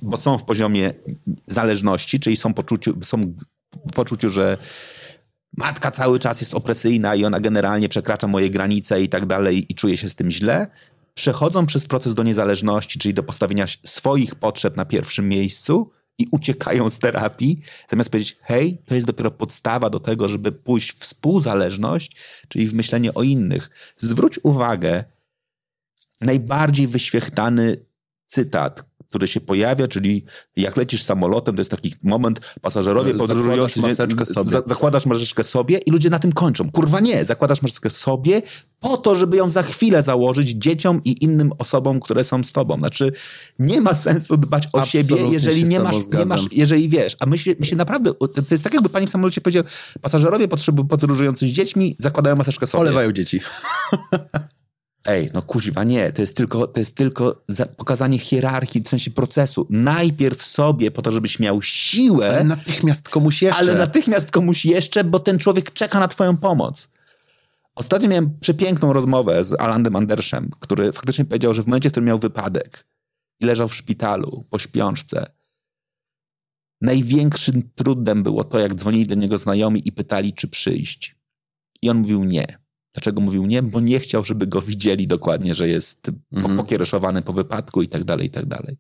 bo 0.03 0.16
są 0.16 0.39
w 0.39 0.45
poziomie 0.45 0.91
zależności, 1.47 2.20
czyli 2.20 2.37
są, 2.37 2.55
poczuciu, 2.55 2.95
są 3.03 3.35
w 3.91 3.93
poczuciu, 3.95 4.29
że 4.29 4.59
matka 5.57 5.91
cały 5.91 6.18
czas 6.18 6.41
jest 6.41 6.55
opresyjna 6.55 7.14
i 7.14 7.24
ona 7.24 7.41
generalnie 7.41 7.89
przekracza 7.89 8.26
moje 8.26 8.51
granice 8.51 9.03
i 9.03 9.09
tak 9.09 9.26
dalej 9.26 9.66
i 9.68 9.74
czuję 9.74 9.97
się 9.97 10.09
z 10.09 10.14
tym 10.14 10.31
źle. 10.31 10.66
Przechodzą 11.14 11.66
przez 11.66 11.87
proces 11.87 12.14
do 12.14 12.22
niezależności, 12.22 12.99
czyli 12.99 13.14
do 13.14 13.22
postawienia 13.22 13.66
swoich 13.85 14.35
potrzeb 14.35 14.76
na 14.76 14.85
pierwszym 14.85 15.29
miejscu 15.29 15.91
i 16.18 16.26
uciekają 16.30 16.90
z 16.90 16.98
terapii, 16.98 17.60
zamiast 17.88 18.10
powiedzieć, 18.10 18.36
hej, 18.42 18.82
to 18.86 18.94
jest 18.94 19.06
dopiero 19.06 19.30
podstawa 19.30 19.90
do 19.90 20.00
tego, 20.00 20.28
żeby 20.28 20.52
pójść 20.52 20.92
w 20.92 20.98
współzależność, 20.98 22.16
czyli 22.48 22.68
w 22.68 22.74
myślenie 22.74 23.14
o 23.14 23.22
innych. 23.22 23.70
Zwróć 23.96 24.40
uwagę, 24.42 25.04
najbardziej 26.20 26.86
wyświechtany 26.86 27.76
cytat, 28.26 28.88
który 29.09 29.26
się 29.28 29.40
pojawia, 29.40 29.88
czyli 29.88 30.24
jak 30.56 30.76
lecisz 30.76 31.02
samolotem, 31.02 31.54
to 31.54 31.61
jest 31.61 31.70
taki 31.70 31.94
moment, 32.02 32.40
pasażerowie 32.61 33.12
Zakładasz 33.12 33.36
podróżujący... 33.36 33.80
maseczkę 33.80 34.26
sobie. 34.26 34.50
za- 34.50 34.62
zakładasz 34.66 35.06
maseczkę 35.06 35.44
sobie 35.44 35.78
i 35.86 35.90
ludzie 35.90 36.11
na 36.11 36.18
tym 36.18 36.32
kończą. 36.32 36.70
Kurwa 36.70 37.00
nie, 37.00 37.24
zakładasz 37.24 37.62
maseczkę 37.62 37.90
sobie 37.90 38.42
po 38.80 38.96
to, 38.96 39.16
żeby 39.16 39.36
ją 39.36 39.52
za 39.52 39.62
chwilę 39.62 40.02
założyć 40.02 40.48
dzieciom 40.50 41.00
i 41.04 41.24
innym 41.24 41.50
osobom, 41.59 42.00
które 42.00 42.24
są 42.24 42.44
z 42.44 42.52
tobą. 42.52 42.78
Znaczy, 42.78 43.12
nie 43.59 43.80
ma 43.80 43.94
sensu 43.94 44.36
dbać 44.36 44.68
o 44.72 44.78
Absolutnie 44.80 45.02
siebie, 45.16 45.28
jeżeli 45.32 45.64
nie 45.64 45.80
masz, 45.80 45.96
nie 46.18 46.24
masz, 46.26 46.42
jeżeli 46.52 46.88
wiesz, 46.88 47.16
a 47.20 47.26
my 47.26 47.38
się, 47.38 47.54
my 47.61 47.66
się 47.66 47.76
naprawdę, 47.76 48.14
to 48.14 48.42
jest 48.50 48.64
tak 48.64 48.74
jakby 48.74 48.88
pani 48.88 49.06
w 49.06 49.11
samolocie 49.11 49.40
powiedział, 49.40 49.64
pasażerowie 50.00 50.48
potrzebu- 50.48 50.86
podróżujący 50.86 51.46
z 51.48 51.50
dziećmi 51.50 51.96
zakładają 51.98 52.36
maseczkę 52.36 52.66
sobie. 52.66 52.80
Olewają 52.80 53.12
dzieci. 53.12 53.40
Ej, 55.09 55.30
no 55.34 55.42
kuźwa, 55.42 55.84
nie, 55.84 56.12
to 56.12 56.22
jest 56.22 56.36
tylko, 56.36 56.66
to 56.66 56.80
jest 56.80 56.94
tylko 56.94 57.42
za- 57.48 57.66
pokazanie 57.66 58.18
hierarchii, 58.18 58.82
w 58.82 58.88
sensie 58.88 59.11
procesu. 59.11 59.66
Najpierw 59.70 60.42
sobie, 60.42 60.90
po 60.90 61.02
to, 61.02 61.12
żebyś 61.12 61.38
miał 61.38 61.62
siłę, 61.62 62.28
Ale 62.28 62.44
natychmiast 62.44 63.09
komuś 63.09 63.42
jeszcze. 63.42 63.61
ale 63.61 63.74
natychmiast 63.74 64.30
komuś 64.30 64.64
jeszcze, 64.64 65.04
bo 65.04 65.20
ten 65.20 65.38
człowiek 65.38 65.72
czeka 65.72 66.00
na 66.00 66.09
twoją 66.09 66.36
pomoc. 66.36 66.88
Ostatnio 67.74 68.09
miałem 68.09 68.38
przepiękną 68.40 68.92
rozmowę 68.92 69.44
z 69.44 69.61
Alandem 69.61 69.96
Anderszem, 69.96 70.50
który 70.61 70.92
faktycznie 70.92 71.24
powiedział, 71.24 71.54
że 71.54 71.62
w 71.62 71.66
momencie, 71.66 71.88
w 71.88 71.92
którym 71.92 72.06
miał 72.06 72.18
wypadek 72.18 72.86
i 73.40 73.44
leżał 73.44 73.68
w 73.68 73.74
szpitalu 73.74 74.44
po 74.50 74.59
śpiączce, 74.59 75.26
największym 76.80 77.62
trudem 77.74 78.22
było 78.22 78.44
to, 78.44 78.59
jak 78.59 78.74
dzwonili 78.74 79.06
do 79.06 79.14
niego 79.14 79.38
znajomi 79.38 79.82
i 79.88 79.92
pytali, 79.92 80.32
czy 80.32 80.48
przyjść. 80.48 81.16
I 81.82 81.90
on 81.90 81.96
mówił 81.96 82.24
nie. 82.24 82.59
Dlaczego 82.95 83.20
mówił 83.20 83.47
nie? 83.47 83.62
Bo 83.62 83.80
nie 83.80 84.01
chciał, 84.01 84.24
żeby 84.24 84.47
go 84.47 84.62
widzieli 84.62 85.07
dokładnie, 85.07 85.55
że 85.55 85.68
jest 85.68 86.11
Mhm. 86.32 86.57
po, 86.57 86.62
pokiereszowany 86.62 87.22
po 87.22 87.32
wypadku 87.32 87.82
i 87.82 87.89
tak 87.89 88.05
dalej, 88.05 88.26
i 88.26 88.30
tak 88.30 88.47
dalej. 88.47 88.76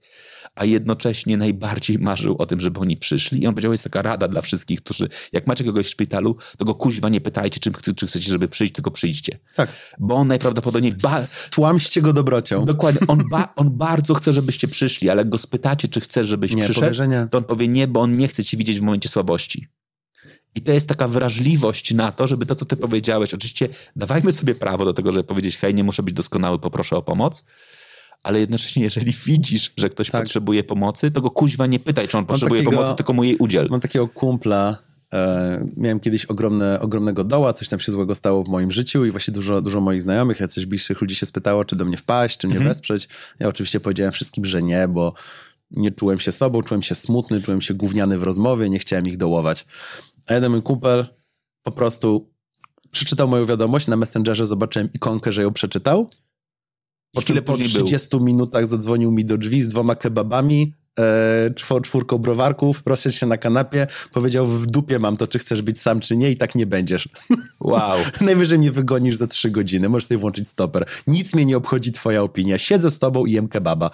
A 0.54 0.64
jednocześnie 0.64 1.36
najbardziej 1.36 1.98
marzył 1.98 2.36
o 2.38 2.46
tym, 2.46 2.60
żeby 2.60 2.80
oni 2.80 2.96
przyszli. 2.96 3.42
I 3.42 3.46
on 3.46 3.54
powiedział, 3.54 3.72
jest 3.72 3.84
taka 3.84 4.02
rada 4.02 4.28
dla 4.28 4.40
wszystkich, 4.40 4.82
którzy 4.82 5.08
jak 5.32 5.46
macie 5.46 5.64
kogoś 5.64 5.86
w 5.86 5.90
szpitalu, 5.90 6.36
to 6.58 6.64
go 6.64 6.74
kuźwa 6.74 7.08
nie 7.08 7.20
pytajcie, 7.20 7.60
czy, 7.60 7.70
chce- 7.70 7.94
czy 7.94 8.06
chcecie, 8.06 8.28
żeby 8.30 8.48
przyjść, 8.48 8.72
tylko 8.74 8.90
przyjdźcie. 8.90 9.38
Tak. 9.54 9.72
Bo 9.98 10.14
on 10.14 10.28
najprawdopodobniej... 10.28 10.92
Ba- 11.02 11.22
Stłamście 11.26 12.02
go 12.02 12.12
dobrocią. 12.12 12.64
Dokładnie. 12.64 13.00
On, 13.08 13.24
ba- 13.30 13.52
on 13.56 13.70
bardzo 13.70 14.14
chce, 14.14 14.32
żebyście 14.32 14.68
przyszli, 14.68 15.10
ale 15.10 15.20
jak 15.20 15.28
go 15.28 15.38
spytacie, 15.38 15.88
czy 15.88 16.00
chcesz, 16.00 16.26
żebyś 16.26 16.54
Nie, 16.54 16.62
przyszedł, 16.62 16.80
powie, 16.86 16.94
że 16.94 17.08
nie. 17.08 17.26
to 17.30 17.38
on 17.38 17.44
powie 17.44 17.68
nie, 17.68 17.88
bo 17.88 18.00
on 18.00 18.16
nie 18.16 18.28
chce 18.28 18.44
ci 18.44 18.56
widzieć 18.56 18.78
w 18.78 18.82
momencie 18.82 19.08
słabości. 19.08 19.66
I 20.54 20.60
to 20.62 20.72
jest 20.72 20.88
taka 20.88 21.08
wrażliwość 21.08 21.94
na 21.94 22.12
to, 22.12 22.26
żeby 22.26 22.46
to, 22.46 22.54
co 22.56 22.64
ty 22.64 22.76
powiedziałeś, 22.76 23.34
oczywiście 23.34 23.68
dawajmy 23.96 24.32
sobie 24.32 24.54
prawo 24.54 24.84
do 24.84 24.94
tego, 24.94 25.12
żeby 25.12 25.24
powiedzieć, 25.24 25.56
hej, 25.56 25.74
nie 25.74 25.84
muszę 25.84 26.02
być 26.02 26.14
doskonały, 26.14 26.58
poproszę 26.58 26.96
o 26.96 27.02
pomoc, 27.02 27.44
ale 28.22 28.40
jednocześnie, 28.40 28.82
jeżeli 28.84 29.12
widzisz, 29.26 29.72
że 29.76 29.88
ktoś 29.88 30.10
Tak. 30.10 30.22
potrzebuje 30.22 30.64
pomocy, 30.64 31.10
to 31.10 31.20
go 31.20 31.30
kuźwa 31.30 31.66
nie 31.66 31.78
pytaj, 31.78 32.08
czy 32.08 32.18
on 32.18 32.26
potrzebuje 32.26 32.60
takiego- 32.62 32.76
pomocy, 32.82 32.96
tylko 32.96 33.12
mu 33.12 33.24
jej 33.24 33.36
udziel. 33.36 33.68
Mam 33.70 33.80
takiego 33.80 34.08
kumpla, 34.08 34.78
e, 35.14 35.66
miałem 35.76 36.00
kiedyś 36.00 36.24
ogromne, 36.24 36.80
ogromnego 36.80 37.24
doła, 37.24 37.52
coś 37.52 37.68
tam 37.68 37.80
się 37.80 37.92
złego 37.92 38.14
stało 38.14 38.44
w 38.44 38.48
moim 38.48 38.72
życiu 38.72 39.04
i 39.04 39.10
właśnie 39.10 39.34
dużo, 39.34 39.62
dużo 39.62 39.80
moich 39.80 40.02
znajomych, 40.02 40.40
jacyś 40.40 40.66
bliższych 40.66 41.00
ludzi 41.00 41.14
się 41.14 41.26
spytało, 41.26 41.64
czy 41.64 41.76
do 41.76 41.84
mnie 41.84 41.96
wpaść, 41.96 42.38
czy 42.38 42.46
mnie 42.46 42.56
Mhm. 42.56 42.70
wesprzeć. 42.70 43.08
Ja 43.40 43.48
oczywiście 43.48 43.80
powiedziałem 43.80 44.12
wszystkim, 44.12 44.44
że 44.44 44.62
nie, 44.62 44.88
bo 44.88 45.12
nie 45.70 45.90
czułem 45.90 46.18
się 46.18 46.32
sobą, 46.32 46.62
czułem 46.62 46.82
się 46.82 46.94
smutny, 46.94 47.42
czułem 47.42 47.60
się 47.60 47.74
gówniany 47.74 48.18
w 48.18 48.22
rozmowie, 48.22 48.70
nie 48.70 48.78
chciałem 48.78 49.06
ich 49.06 49.16
dołować. 49.16 49.66
A 50.28 50.34
jeden 50.34 50.52
mój 50.52 50.62
kumpel 50.62 51.06
po 51.62 51.72
prostu 51.72 52.30
przeczytał 52.90 53.28
moją 53.28 53.44
wiadomość 53.44 53.86
na 53.86 53.96
Messengerze, 53.96 54.46
zobaczyłem 54.46 54.88
ikonkę, 54.92 55.32
że 55.32 55.42
ją 55.42 55.52
przeczytał. 55.52 56.10
Po 57.14 57.22
czym 57.22 57.36
po 57.36 57.42
później 57.42 57.68
był. 57.68 57.84
30 57.86 58.20
minutach 58.20 58.66
zadzwonił 58.66 59.10
mi 59.10 59.24
do 59.24 59.38
drzwi 59.38 59.62
z 59.62 59.68
dwoma 59.68 59.94
kebabami, 59.94 60.74
e, 60.98 61.50
czwor, 61.56 61.82
czwórką 61.82 62.18
browarków, 62.18 62.82
rozsiadł 62.86 63.16
się 63.16 63.26
na 63.26 63.36
kanapie, 63.36 63.86
powiedział 64.12 64.46
w 64.46 64.66
dupie 64.66 64.98
mam 64.98 65.16
to, 65.16 65.26
czy 65.26 65.38
chcesz 65.38 65.62
być 65.62 65.80
sam, 65.80 66.00
czy 66.00 66.16
nie 66.16 66.30
i 66.30 66.36
tak 66.36 66.54
nie 66.54 66.66
będziesz. 66.66 67.08
Wow. 67.60 67.98
Najwyżej 68.20 68.58
mnie 68.58 68.72
wygonisz 68.72 69.16
za 69.16 69.26
trzy 69.26 69.50
godziny, 69.50 69.88
możesz 69.88 70.08
sobie 70.08 70.18
włączyć 70.18 70.48
stoper. 70.48 70.84
Nic 71.06 71.34
mnie 71.34 71.44
nie 71.44 71.56
obchodzi 71.56 71.92
twoja 71.92 72.22
opinia. 72.22 72.58
Siedzę 72.58 72.90
z 72.90 72.98
tobą 72.98 73.26
i 73.26 73.32
jem 73.32 73.48
kebaba. 73.48 73.90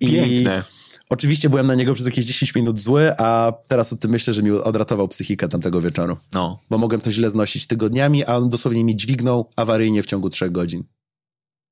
I 0.00 0.06
Piękne. 0.06 0.62
Oczywiście 1.10 1.50
byłem 1.50 1.66
na 1.66 1.74
niego 1.74 1.94
przez 1.94 2.06
jakieś 2.06 2.24
10 2.24 2.54
minut 2.54 2.80
zły, 2.80 3.12
a 3.18 3.52
teraz 3.68 3.92
o 3.92 3.96
tym 3.96 4.10
myślę, 4.10 4.34
że 4.34 4.42
mi 4.42 4.50
odratował 4.50 5.08
psychikę 5.08 5.48
tamtego 5.48 5.80
wieczoru. 5.80 6.16
No. 6.32 6.58
Bo 6.70 6.78
mogłem 6.78 7.00
to 7.00 7.10
źle 7.12 7.30
znosić 7.30 7.66
tygodniami, 7.66 8.24
a 8.24 8.36
on 8.36 8.48
dosłownie 8.48 8.84
mi 8.84 8.96
dźwignął 8.96 9.50
awaryjnie 9.56 10.02
w 10.02 10.06
ciągu 10.06 10.30
trzech 10.30 10.52
godzin. 10.52 10.84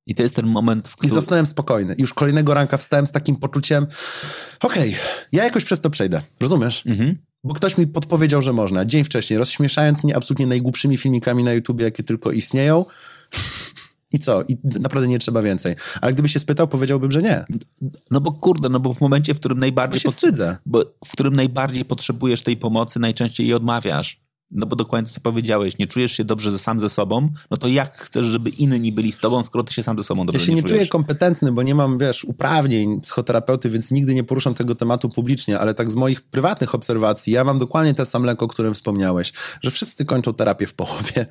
I 0.06 0.14
to 0.14 0.22
jest 0.22 0.34
ten 0.34 0.46
moment, 0.46 0.88
w 0.88 0.92
I 0.92 0.96
którym... 0.96 1.14
zasnąłem 1.14 1.46
spokojny. 1.46 1.94
I 1.94 2.00
już 2.00 2.14
kolejnego 2.14 2.54
ranka 2.54 2.76
wstałem 2.76 3.06
z 3.06 3.12
takim 3.12 3.36
poczuciem, 3.36 3.86
okej, 4.62 4.96
ja 5.32 5.44
jakoś 5.44 5.64
przez 5.64 5.80
to 5.80 5.90
przejdę. 5.90 6.22
Rozumiesz? 6.40 6.82
Mhm. 6.86 7.18
Bo 7.44 7.54
ktoś 7.54 7.78
mi 7.78 7.86
podpowiedział, 7.86 8.42
że 8.42 8.52
można. 8.52 8.84
Dzień 8.84 9.04
wcześniej, 9.04 9.38
rozśmieszając 9.38 10.04
mnie 10.04 10.16
absolutnie 10.16 10.46
najgłupszymi 10.46 10.96
filmikami 10.96 11.44
na 11.44 11.52
YouTubie, 11.52 11.84
jakie 11.84 12.02
tylko 12.02 12.32
istnieją. 12.32 12.84
I 14.12 14.18
co? 14.18 14.42
I 14.42 14.56
naprawdę 14.80 15.08
nie 15.08 15.18
trzeba 15.18 15.42
więcej. 15.42 15.74
Ale 16.00 16.12
gdyby 16.12 16.28
się 16.28 16.38
spytał, 16.38 16.68
powiedziałbym, 16.68 17.12
że 17.12 17.22
nie. 17.22 17.44
No 18.10 18.20
bo 18.20 18.32
kurde, 18.32 18.68
no 18.68 18.80
bo 18.80 18.94
w 18.94 19.00
momencie, 19.00 19.34
w 19.34 19.38
którym 19.40 19.56
Bo 19.56 19.60
najbardziej... 19.60 20.00
się 20.00 20.08
pot- 20.08 20.14
wstydzę. 20.14 20.56
bo 20.66 20.84
w 21.04 21.12
którym 21.12 21.36
najbardziej 21.36 21.84
potrzebujesz 21.84 22.42
tej 22.42 22.56
pomocy, 22.56 23.00
najczęściej 23.00 23.46
jej 23.46 23.54
odmawiasz. 23.54 24.25
No 24.50 24.66
bo 24.66 24.76
dokładnie 24.76 25.10
co 25.12 25.20
powiedziałeś, 25.20 25.78
nie 25.78 25.86
czujesz 25.86 26.12
się 26.12 26.24
dobrze 26.24 26.52
ze 26.52 26.58
sam 26.58 26.80
ze 26.80 26.90
sobą, 26.90 27.28
no 27.50 27.56
to 27.56 27.68
jak 27.68 27.96
chcesz, 27.96 28.26
żeby 28.26 28.50
inni 28.50 28.92
byli 28.92 29.12
z 29.12 29.18
tobą, 29.18 29.42
skoro 29.42 29.64
ty 29.64 29.72
się 29.74 29.82
sam 29.82 29.98
ze 29.98 30.04
sobą 30.04 30.26
dobrze 30.26 30.40
Ja 30.40 30.46
się 30.46 30.52
nie, 30.54 30.62
czujesz? 30.62 30.76
czuję 30.76 30.86
kompetentny, 30.88 31.52
bo 31.52 31.62
nie 31.62 31.74
mam, 31.74 31.98
wiesz, 31.98 32.24
uprawnień 32.24 33.00
psychoterapeuty, 33.00 33.70
więc 33.70 33.90
nigdy 33.90 34.14
nie 34.14 34.24
poruszam 34.24 34.54
tego 34.54 34.74
tematu 34.74 35.08
publicznie, 35.08 35.58
ale 35.58 35.74
tak 35.74 35.90
z 35.90 35.94
moich 35.94 36.22
prywatnych 36.22 36.74
obserwacji, 36.74 37.32
ja 37.32 37.44
mam 37.44 37.58
dokładnie 37.58 37.94
ten 37.94 38.06
sam 38.06 38.22
lek, 38.24 38.42
o 38.42 38.48
którym 38.48 38.74
wspomniałeś, 38.74 39.32
że 39.62 39.70
wszyscy 39.70 40.04
kończą 40.04 40.34
terapię 40.34 40.66
w 40.66 40.74
połowie. 40.74 41.26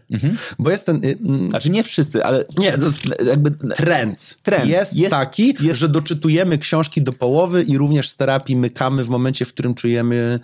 Bo 0.59 0.69
jest 0.71 0.85
ten... 0.85 0.95
y, 1.05 1.17
mm, 1.25 1.49
Znaczy 1.49 1.69
nie 1.69 1.83
wszyscy, 1.83 2.25
ale 2.25 2.45
Nie, 2.57 2.77
to 2.77 2.85
jakby 3.25 3.51
trend, 3.51 4.37
Trend. 4.43 4.65
jest, 4.69 4.95
Jest- 4.95 5.11
taki, 5.11 5.47
jest- 5.61 5.79
że 5.79 5.89
doczytujemy 5.89 6.57
książki 6.57 7.01
do 7.01 7.13
połowy 7.13 7.63
i 7.63 7.77
również 7.77 8.09
z 8.09 8.17
terapii 8.17 8.55
mykamy 8.55 9.03
w 9.03 9.09
momencie, 9.09 9.45
w 9.45 9.53
którym 9.53 9.75
czujemy 9.75 10.39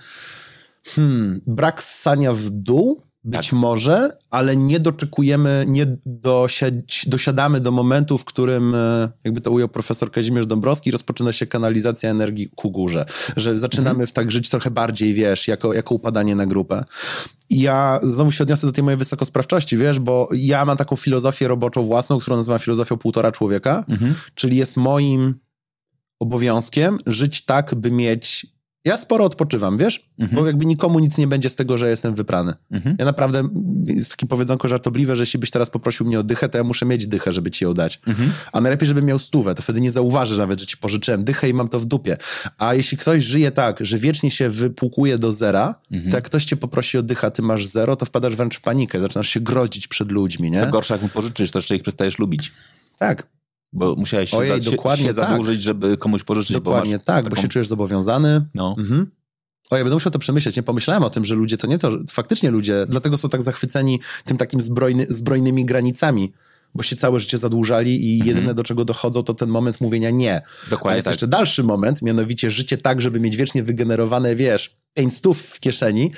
hmm, 0.85 1.41
brak 1.47 1.83
ssania 1.83 2.33
w 2.33 2.49
dół 2.49 3.01
Być 3.23 3.49
Tak. 3.49 3.59
może, 3.59 4.17
ale 4.29 4.57
nie 4.57 4.79
doczekujemy, 4.79 5.65
nie 5.67 5.97
dosiadamy 7.07 7.59
do 7.59 7.71
momentu, 7.71 8.17
w 8.17 8.25
którym, 8.25 8.75
e, 8.75 9.09
jakby 9.25 9.41
to 9.41 9.51
ujął 9.51 9.67
profesor 9.69 10.11
Kazimierz 10.11 10.47
Dąbrowski, 10.47 10.91
rozpoczyna 10.91 11.31
się 11.31 11.47
kanalizacja 11.47 12.09
energii 12.09 12.49
ku 12.55 12.71
górze. 12.71 13.05
Że 13.37 13.59
zaczynamy 13.59 14.07
w 14.07 14.11
tak 14.11 14.31
żyć 14.31 14.49
trochę 14.49 14.71
bardziej, 14.71 15.13
wiesz, 15.13 15.47
jako, 15.47 15.73
jako 15.73 15.95
upadanie 15.95 16.35
na 16.35 16.45
grupę. 16.45 16.83
I 17.49 17.59
ja 17.59 17.99
znowu 18.03 18.31
się 18.31 18.43
odniosę 18.43 18.67
do 18.67 18.73
tej 18.73 18.83
mojej 18.83 18.97
wysokosprawczości, 18.97 19.77
wiesz, 19.77 19.99
bo 19.99 20.29
ja 20.33 20.65
mam 20.65 20.77
taką 20.77 20.95
filozofię 20.95 21.47
roboczą 21.47 21.83
własną, 21.83 22.19
którą 22.19 22.37
nazywam 22.37 22.59
filozofią 22.59 22.97
półtora 22.97 23.31
człowieka, 23.31 23.85
czyli 24.35 24.57
jest 24.57 24.77
moim 24.77 25.35
obowiązkiem 26.19 26.97
żyć 27.05 27.45
tak, 27.45 27.75
by 27.75 27.91
mieć. 27.91 28.47
Ja 28.85 28.97
sporo 28.97 29.25
odpoczywam, 29.25 29.77
wiesz? 29.77 30.09
Bo 30.31 30.47
jakby 30.47 30.65
nikomu 30.65 30.99
nic 30.99 31.17
nie 31.17 31.27
będzie 31.27 31.49
z 31.49 31.55
tego, 31.55 31.77
że 31.77 31.89
jestem 31.89 32.15
wyprany. 32.15 32.53
Ja 32.99 33.05
naprawdę, 33.05 33.49
jest 33.83 34.11
takie 34.11 34.25
powiedzonko 34.25 34.67
żartobliwe, 34.67 35.15
że 35.15 35.21
jeśli 35.21 35.39
byś 35.39 35.51
teraz 35.51 35.69
poprosił 35.69 36.05
mnie 36.05 36.19
o 36.19 36.23
dychę, 36.23 36.49
to 36.49 36.57
ja 36.57 36.63
muszę 36.63 36.85
mieć 36.85 37.07
dychę, 37.07 37.33
żeby 37.33 37.51
ci 37.51 37.63
ją 37.63 37.73
dać. 37.73 37.99
A 38.51 38.61
najlepiej, 38.61 38.87
żebym 38.87 39.05
miał 39.05 39.19
stówę, 39.19 39.55
to 39.55 39.61
wtedy 39.61 39.81
nie 39.81 39.91
zauważysz 39.91 40.37
nawet, 40.37 40.59
że 40.59 40.65
ci 40.65 40.77
pożyczyłem 40.77 41.23
dychę 41.23 41.49
i 41.49 41.53
mam 41.53 41.67
to 41.67 41.79
w 41.79 41.85
dupie. 41.85 42.17
A 42.57 42.73
jeśli 42.73 42.97
ktoś 42.97 43.23
żyje 43.23 43.51
tak, 43.51 43.85
że 43.85 43.97
wiecznie 43.97 44.31
się 44.31 44.49
wypłukuje 44.49 45.17
do 45.17 45.31
zera, 45.31 45.75
to 46.09 46.15
jak 46.17 46.25
ktoś 46.25 46.45
cię 46.45 46.55
poprosi 46.55 46.97
o 46.97 47.03
dychę, 47.03 47.27
a 47.27 47.31
ty 47.31 47.41
masz 47.41 47.65
zero, 47.65 47.95
to 47.95 48.05
wpadasz 48.05 48.35
wręcz 48.35 48.57
w 48.57 48.61
panikę, 48.61 48.99
zaczynasz 48.99 49.29
się 49.29 49.39
grodzić 49.39 49.87
przed 49.87 50.11
ludźmi, 50.11 50.51
nie? 50.51 50.59
Co 50.59 50.67
gorsza, 50.67 50.93
jak 50.93 51.01
mu 51.01 51.09
pożyczysz, 51.09 51.51
to 51.51 51.57
jeszcze 51.57 51.75
ich 51.75 51.81
przestajesz 51.81 52.19
lubić. 52.19 52.51
Tak, 52.99 53.27
Bo 53.73 53.95
musiałeś 53.95 54.29
się, 54.29 54.37
Ojej, 54.37 54.61
za, 54.61 54.71
dokładnie 54.71 55.07
się 55.07 55.13
tak. 55.13 55.29
zadłużyć, 55.29 55.61
żeby 55.61 55.97
komuś 55.97 56.23
pożyczyć. 56.23 56.51
dokładnie 56.57 56.97
bo 56.97 57.03
tak, 57.03 57.23
bo 57.23 57.29
taką- 57.29 57.41
się 57.41 57.47
czujesz 57.47 57.67
zobowiązany. 57.67 58.45
No. 58.55 58.75
Mhm. 58.79 59.11
O, 59.71 59.77
ja 59.77 59.83
będę 59.83 59.95
musiał 59.95 60.11
to 60.11 60.19
przemyśleć. 60.19 60.55
Nie 60.55 60.63
pomyślałem 60.63 61.03
o 61.03 61.09
tym, 61.09 61.25
że 61.25 61.35
ludzie 61.35 61.57
to 61.57 61.67
nie 61.67 61.79
to, 61.79 61.91
faktycznie 62.09 62.51
ludzie, 62.51 62.85
dlatego 62.89 63.17
są 63.17 63.29
tak 63.29 63.41
zachwyceni 63.41 63.99
tym 64.25 64.37
takim 64.37 64.61
zbrojny, 64.61 65.05
zbrojnymi 65.09 65.65
granicami, 65.65 66.33
bo 66.75 66.83
się 66.83 66.95
całe 66.95 67.19
życie 67.19 67.37
zadłużali 67.37 68.05
i 68.05 68.17
jedyne 68.25 68.53
do 68.53 68.63
czego 68.63 68.85
dochodzą 68.85 69.23
to 69.23 69.33
ten 69.33 69.49
moment 69.49 69.81
mówienia 69.81 70.09
nie. 70.09 70.35
Mhm. 70.35 70.69
Dokładnie 70.69 70.93
A 70.93 70.95
jest 70.95 71.05
tak. 71.05 71.13
jeszcze 71.13 71.27
dalszy 71.27 71.63
moment, 71.63 72.01
mianowicie 72.01 72.51
życie 72.51 72.77
tak, 72.77 73.01
żeby 73.01 73.19
mieć 73.19 73.37
wiecznie 73.37 73.63
wygenerowane, 73.63 74.35
wiesz, 74.35 74.75
5 74.93 75.17
stów 75.17 75.41
w 75.41 75.59
kieszeni, 75.59 76.11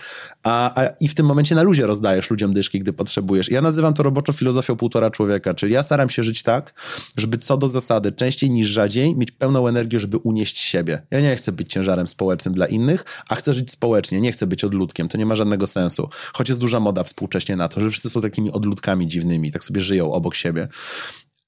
a, 0.44 0.82
a 0.82 0.88
i 1.00 1.08
w 1.08 1.16
tym 1.16 1.26
momencie 1.26 1.56
na 1.56 1.64
luzie 1.64 1.86
rozdajesz 1.86 2.30
ludziom 2.30 2.54
dyszki, 2.54 2.80
gdy 2.80 2.94
potrzebujesz. 2.94 3.52
Ja 3.52 3.62
nazywam 3.62 3.94
to 3.94 4.04
roboczo 4.04 4.34
filozofią 4.34 4.76
półtora 4.76 5.10
człowieka, 5.10 5.54
czyli 5.54 5.74
ja 5.74 5.84
staram 5.84 6.10
się 6.10 6.24
żyć 6.24 6.44
tak, 6.44 6.74
żeby 7.18 7.38
co 7.38 7.58
do 7.58 7.68
zasady, 7.68 8.12
częściej 8.12 8.52
niż 8.52 8.68
rzadziej, 8.70 9.16
mieć 9.16 9.32
pełną 9.32 9.68
energię, 9.68 10.00
żeby 10.00 10.18
unieść 10.18 10.60
siebie. 10.60 11.02
Ja 11.12 11.22
nie 11.22 11.36
chcę 11.36 11.52
być 11.52 11.72
ciężarem 11.72 12.08
społecznym 12.08 12.54
dla 12.54 12.66
innych, 12.66 13.06
a 13.30 13.36
chcę 13.36 13.54
żyć 13.54 13.72
społecznie, 13.72 14.22
nie 14.22 14.32
chcę 14.32 14.48
być 14.48 14.64
odludkiem, 14.64 15.08
to 15.08 15.18
nie 15.18 15.26
ma 15.26 15.36
żadnego 15.36 15.68
sensu. 15.68 16.10
Choć 16.34 16.50
jest 16.50 16.62
duża 16.62 16.80
moda 16.80 17.04
współcześnie 17.04 17.56
na 17.56 17.68
to, 17.68 17.82
że 17.82 17.90
wszyscy 17.90 18.10
są 18.10 18.22
takimi 18.22 18.52
odludkami 18.52 19.08
dziwnymi, 19.08 19.52
tak 19.52 19.64
sobie 19.64 19.82
żyją 19.82 20.12
obok 20.12 20.36
siebie. 20.36 20.68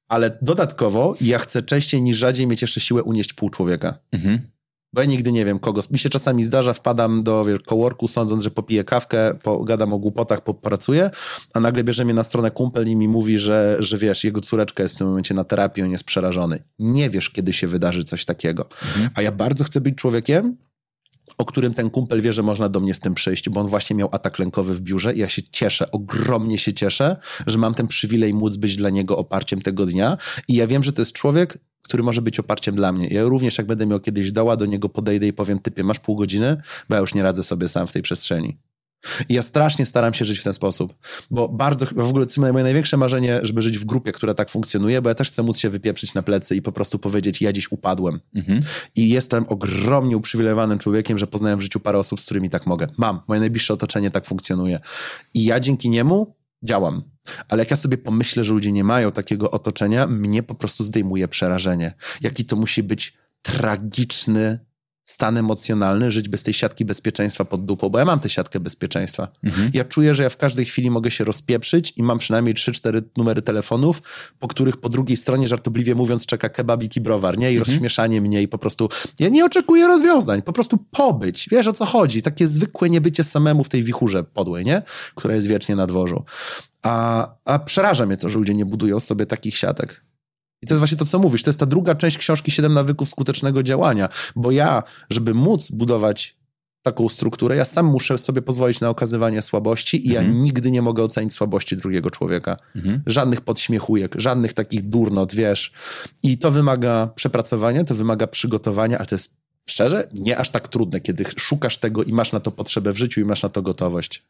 Ale 0.07 0.37
dodatkowo 0.41 1.15
ja 1.21 1.39
chcę 1.39 1.63
częściej 1.63 2.01
niż 2.01 2.17
rzadziej 2.17 2.47
mieć 2.47 2.61
jeszcze 2.61 2.79
siłę 2.79 3.03
unieść 3.03 3.33
pół 3.33 3.49
człowieka. 3.49 3.97
Mhm. 4.11 4.39
Bo 4.95 5.01
ja 5.01 5.07
nigdy 5.07 5.31
nie 5.31 5.45
wiem 5.45 5.59
kogo. 5.59 5.81
Mi 5.91 5.99
się 5.99 6.09
czasami 6.09 6.43
zdarza, 6.43 6.73
wpadam 6.73 7.23
do 7.23 7.45
wiesz, 7.45 7.59
coworku, 7.65 8.07
sądząc, 8.07 8.43
że 8.43 8.51
popiję 8.51 8.83
kawkę, 8.83 9.33
pogadam 9.43 9.93
o 9.93 9.97
głupotach, 9.97 10.43
popracuję, 10.43 11.09
a 11.53 11.59
nagle 11.59 11.83
bierze 11.83 12.05
mnie 12.05 12.13
na 12.13 12.23
stronę 12.23 12.51
kumpel 12.51 12.87
i 12.87 12.95
mi 12.95 13.07
mówi, 13.07 13.39
że, 13.39 13.77
że 13.79 13.97
wiesz, 13.97 14.23
jego 14.23 14.41
córeczka 14.41 14.83
jest 14.83 14.95
w 14.95 14.97
tym 14.97 15.07
momencie 15.07 15.33
na 15.33 15.43
terapii, 15.43 15.83
on 15.83 15.91
jest 15.91 16.03
przerażony. 16.03 16.63
Nie 16.79 17.09
wiesz, 17.09 17.29
kiedy 17.29 17.53
się 17.53 17.67
wydarzy 17.67 18.03
coś 18.03 18.25
takiego. 18.25 18.67
A 19.15 19.21
ja 19.21 19.31
bardzo 19.31 19.63
chcę 19.63 19.81
być 19.81 19.95
człowiekiem, 19.95 20.57
o 21.37 21.45
którym 21.45 21.73
ten 21.73 21.89
kumpel 21.89 22.21
wie, 22.21 22.33
że 22.33 22.43
można 22.43 22.69
do 22.69 22.79
mnie 22.79 22.93
z 22.93 22.99
tym 22.99 23.13
przyjść, 23.13 23.49
bo 23.49 23.61
on 23.61 23.67
właśnie 23.67 23.95
miał 23.95 24.09
atak 24.11 24.39
lękowy 24.39 24.73
w 24.73 24.81
biurze 24.81 25.13
i 25.13 25.19
ja 25.19 25.29
się 25.29 25.41
cieszę, 25.51 25.91
ogromnie 25.91 26.57
się 26.57 26.73
cieszę, 26.73 27.17
że 27.47 27.57
mam 27.57 27.73
ten 27.73 27.87
przywilej 27.87 28.33
móc 28.33 28.55
być 28.55 28.75
dla 28.75 28.89
niego 28.89 29.17
oparciem 29.17 29.61
tego 29.61 29.85
dnia 29.85 30.17
i 30.47 30.55
ja 30.55 30.67
wiem, 30.67 30.83
że 30.83 30.93
to 30.93 31.01
jest 31.01 31.13
człowiek, 31.13 31.57
który 31.85 32.03
może 32.03 32.21
być 32.21 32.39
oparciem 32.39 32.75
dla 32.75 32.91
mnie. 32.91 33.07
Ja 33.07 33.23
również 33.23 33.57
jak 33.57 33.67
będę 33.67 33.85
miał 33.85 33.99
kiedyś 33.99 34.31
doła, 34.31 34.57
do 34.57 34.65
niego 34.65 34.89
podejdę 34.89 35.27
i 35.27 35.33
powiem, 35.33 35.59
typie, 35.59 35.83
masz 35.83 35.99
pół 35.99 36.15
godziny, 36.15 36.57
bo 36.89 36.95
ja 36.95 37.01
już 37.01 37.13
nie 37.13 37.23
radzę 37.23 37.43
sobie 37.43 37.67
sam 37.67 37.87
w 37.87 37.91
tej 37.91 38.01
przestrzeni. 38.01 38.57
I 39.29 39.33
ja 39.33 39.43
strasznie 39.43 39.85
staram 39.85 40.13
się 40.13 40.25
żyć 40.25 40.39
w 40.39 40.43
ten 40.43 40.53
sposób, 40.53 40.93
bo 41.31 41.49
bardzo, 41.49 41.85
w 41.85 42.09
ogóle 42.09 42.25
moje 42.37 42.63
największe 42.63 42.97
marzenie, 42.97 43.39
żeby 43.43 43.61
żyć 43.61 43.77
w 43.77 43.85
grupie, 43.85 44.11
która 44.11 44.33
tak 44.33 44.49
funkcjonuje, 44.49 45.01
bo 45.01 45.09
ja 45.09 45.15
też 45.15 45.27
chcę 45.27 45.43
móc 45.43 45.57
się 45.57 45.69
wypieprzyć 45.69 46.13
na 46.13 46.23
plecy 46.23 46.55
i 46.55 46.61
po 46.61 46.71
prostu 46.71 46.99
powiedzieć, 46.99 47.41
ja 47.41 47.53
dziś 47.53 47.71
upadłem. 47.71 48.19
Mhm. 48.35 48.59
I 48.95 49.09
jestem 49.09 49.45
ogromnie 49.49 50.17
uprzywilejowanym 50.17 50.79
człowiekiem, 50.79 51.17
że 51.17 51.27
poznałem 51.27 51.59
w 51.59 51.61
życiu 51.61 51.79
parę 51.79 51.99
osób, 51.99 52.21
z 52.21 52.25
którymi 52.25 52.49
tak 52.49 52.67
mogę. 52.67 52.87
Mam. 52.97 53.21
Moje 53.27 53.39
najbliższe 53.39 53.73
otoczenie 53.73 54.11
tak 54.11 54.25
funkcjonuje. 54.25 54.79
I 55.33 55.43
ja 55.45 55.59
dzięki 55.59 55.89
niemu 55.89 56.35
działam. 56.63 57.03
Ale 57.49 57.61
jak 57.61 57.71
ja 57.71 57.77
sobie 57.77 57.97
pomyślę, 57.97 58.43
że 58.43 58.53
ludzie 58.53 58.71
nie 58.71 58.83
mają 58.83 59.11
takiego 59.11 59.51
otoczenia, 59.51 60.07
mnie 60.07 60.43
po 60.43 60.55
prostu 60.55 60.83
zdejmuje 60.83 61.27
przerażenie. 61.27 61.93
Jaki 62.21 62.45
to 62.45 62.55
musi 62.55 62.83
być 62.83 63.17
tragiczny 63.41 64.59
stan 65.05 65.37
emocjonalny, 65.37 66.11
żyć 66.11 66.29
bez 66.29 66.43
tej 66.43 66.53
siatki 66.53 66.85
bezpieczeństwa 66.85 67.45
pod 67.45 67.65
dupą, 67.65 67.89
bo 67.89 67.99
ja 67.99 68.05
mam 68.05 68.19
tę 68.19 68.29
siatkę 68.29 68.59
bezpieczeństwa. 68.59 69.27
Ja 69.73 69.83
czuję, 69.83 70.15
że 70.15 70.23
ja 70.23 70.29
w 70.29 70.37
każdej 70.37 70.65
chwili 70.65 70.91
mogę 70.91 71.11
się 71.11 71.23
rozpieprzyć 71.23 71.93
i 71.95 72.03
mam 72.03 72.17
przynajmniej 72.17 72.55
3-4 72.55 73.01
numery 73.17 73.41
telefonów, 73.41 74.01
po 74.39 74.47
których 74.47 74.77
po 74.77 74.89
drugiej 74.89 75.17
stronie, 75.17 75.47
żartobliwie 75.47 75.95
mówiąc, 75.95 76.25
czeka 76.25 76.49
kebabik 76.49 76.95
i 76.95 77.01
browar, 77.01 77.37
nie? 77.37 77.53
I 77.53 77.59
rozśmieszanie 77.59 78.21
mnie 78.21 78.41
i 78.41 78.47
po 78.47 78.57
prostu 78.57 78.89
ja 79.19 79.29
nie 79.29 79.45
oczekuję 79.45 79.87
rozwiązań, 79.87 80.41
po 80.41 80.53
prostu 80.53 80.77
pobyć. 80.91 81.47
Wiesz 81.51 81.67
o 81.67 81.73
co 81.73 81.85
chodzi? 81.85 82.21
Takie 82.21 82.47
zwykłe 82.47 82.89
niebycie 82.89 83.23
samemu 83.23 83.63
w 83.63 83.69
tej 83.69 83.83
wichurze 83.83 84.23
podłej, 84.23 84.65
nie? 84.65 84.81
Która 85.15 85.35
jest 85.35 85.47
wiecznie 85.47 85.75
na 85.75 85.87
dworzu. 85.87 86.23
A, 86.83 87.27
a 87.45 87.59
przeraża 87.59 88.05
mnie 88.05 88.17
to, 88.17 88.29
że 88.29 88.39
ludzie 88.39 88.53
nie 88.53 88.65
budują 88.65 88.99
sobie 88.99 89.25
takich 89.25 89.57
siatek. 89.57 90.04
I 90.65 90.67
to 90.67 90.73
jest 90.73 90.79
właśnie 90.79 90.97
to, 90.97 91.05
co 91.05 91.19
mówisz. 91.19 91.43
To 91.43 91.49
jest 91.49 91.59
ta 91.59 91.65
druga 91.65 91.95
część 91.95 92.17
książki 92.17 92.51
Siedem 92.51 92.73
nawyków 92.73 93.09
skutecznego 93.09 93.63
działania. 93.63 94.09
Bo 94.35 94.51
ja, 94.51 94.83
żeby 95.09 95.33
móc 95.33 95.71
budować 95.71 96.37
taką 96.81 97.09
strukturę, 97.09 97.55
ja 97.55 97.65
sam 97.65 97.85
muszę 97.85 98.17
sobie 98.17 98.41
pozwolić 98.41 98.81
na 98.81 98.89
okazywanie 98.89 99.41
słabości 99.41 100.07
i 100.07 100.11
ja 100.11 100.23
nigdy 100.23 100.71
nie 100.71 100.81
mogę 100.81 101.03
ocenić 101.03 101.33
słabości 101.33 101.77
drugiego 101.77 102.09
człowieka. 102.09 102.57
Żadnych 103.05 103.41
podśmiechujek, 103.41 104.15
żadnych 104.17 104.53
takich 104.53 104.89
durnot, 104.89 105.35
wiesz. 105.35 105.71
I 106.23 106.37
to 106.37 106.51
wymaga 106.51 107.09
przepracowania, 107.15 107.83
to 107.83 107.95
wymaga 107.95 108.27
przygotowania, 108.27 108.97
ale 108.97 109.07
to 109.07 109.15
jest 109.15 109.37
szczerze 109.69 110.09
nie 110.13 110.37
aż 110.37 110.49
tak 110.49 110.67
trudne, 110.67 111.01
kiedy 111.01 111.25
szukasz 111.37 111.77
tego 111.77 112.03
i 112.03 112.13
masz 112.13 112.31
na 112.31 112.39
to 112.39 112.51
potrzebę 112.51 112.93
w 112.93 112.97
życiu 112.97 113.21
i 113.21 113.25
masz 113.25 113.43
na 113.43 113.49
to 113.49 113.61
gotowość. 113.61 114.23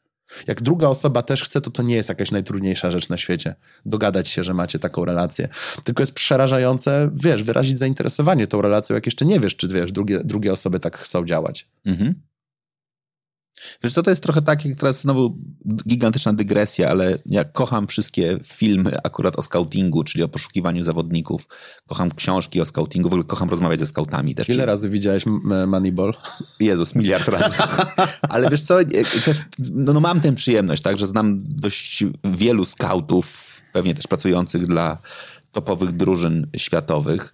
Jak 0.47 0.61
druga 0.61 0.87
osoba 0.87 1.21
też 1.21 1.43
chce, 1.43 1.61
to 1.61 1.71
to 1.71 1.83
nie 1.83 1.95
jest 1.95 2.09
jakaś 2.09 2.31
najtrudniejsza 2.31 2.91
rzecz 2.91 3.09
na 3.09 3.17
świecie. 3.17 3.55
Dogadać 3.85 4.27
się, 4.27 4.43
że 4.43 4.53
macie 4.53 4.79
taką 4.79 5.05
relację. 5.05 5.47
Tylko 5.83 6.03
jest 6.03 6.13
przerażające, 6.13 7.09
wiesz, 7.13 7.43
wyrazić 7.43 7.77
zainteresowanie 7.77 8.47
tą 8.47 8.61
relacją, 8.61 8.93
jak 8.93 9.05
jeszcze 9.05 9.25
nie 9.25 9.39
wiesz, 9.39 9.55
czy 9.55 9.67
wiesz, 9.67 9.91
drugie, 9.91 10.19
drugie 10.23 10.53
osoby 10.53 10.79
tak 10.79 10.97
chcą 10.97 11.25
działać. 11.25 11.67
Mhm. 11.85 12.13
Wiesz 13.83 13.93
co, 13.93 14.03
to 14.03 14.09
jest 14.09 14.23
trochę 14.23 14.41
tak, 14.41 14.65
jak 14.65 14.77
teraz 14.77 15.01
znowu 15.01 15.37
gigantyczna 15.87 16.33
dygresja, 16.33 16.89
ale 16.89 17.17
ja 17.25 17.43
kocham 17.43 17.87
wszystkie 17.87 18.39
filmy 18.43 18.97
akurat 19.03 19.39
o 19.39 19.43
scoutingu, 19.43 20.03
czyli 20.03 20.23
o 20.23 20.27
poszukiwaniu 20.27 20.83
zawodników. 20.83 21.47
Kocham 21.87 22.11
książki 22.11 22.61
o 22.61 22.65
scoutingu, 22.65 23.09
w 23.09 23.13
ogóle 23.13 23.27
kocham 23.27 23.49
rozmawiać 23.49 23.79
ze 23.79 23.85
scoutami 23.85 24.35
też. 24.35 24.49
Ile 24.49 24.55
czyli- 24.55 24.65
razy 24.65 24.89
widziałeś 24.89 25.23
Moneyball? 25.67 26.13
Jezus, 26.59 26.95
miliard 26.95 27.27
razy. 27.27 27.55
Ale 28.29 28.49
wiesz 28.49 28.61
co, 28.61 28.81
e, 28.81 28.85
też 29.25 29.37
no, 29.59 29.93
no 29.93 29.99
mam 29.99 30.21
tę 30.21 30.35
przyjemność, 30.35 30.81
tak, 30.81 30.97
że 30.97 31.07
znam 31.07 31.43
dość 31.43 32.03
wielu 32.23 32.65
skautów, 32.65 33.55
pewnie 33.73 33.93
też 33.93 34.07
pracujących 34.07 34.67
dla 34.67 34.97
topowych 35.51 35.91
drużyn 35.91 36.47
światowych. 36.57 37.33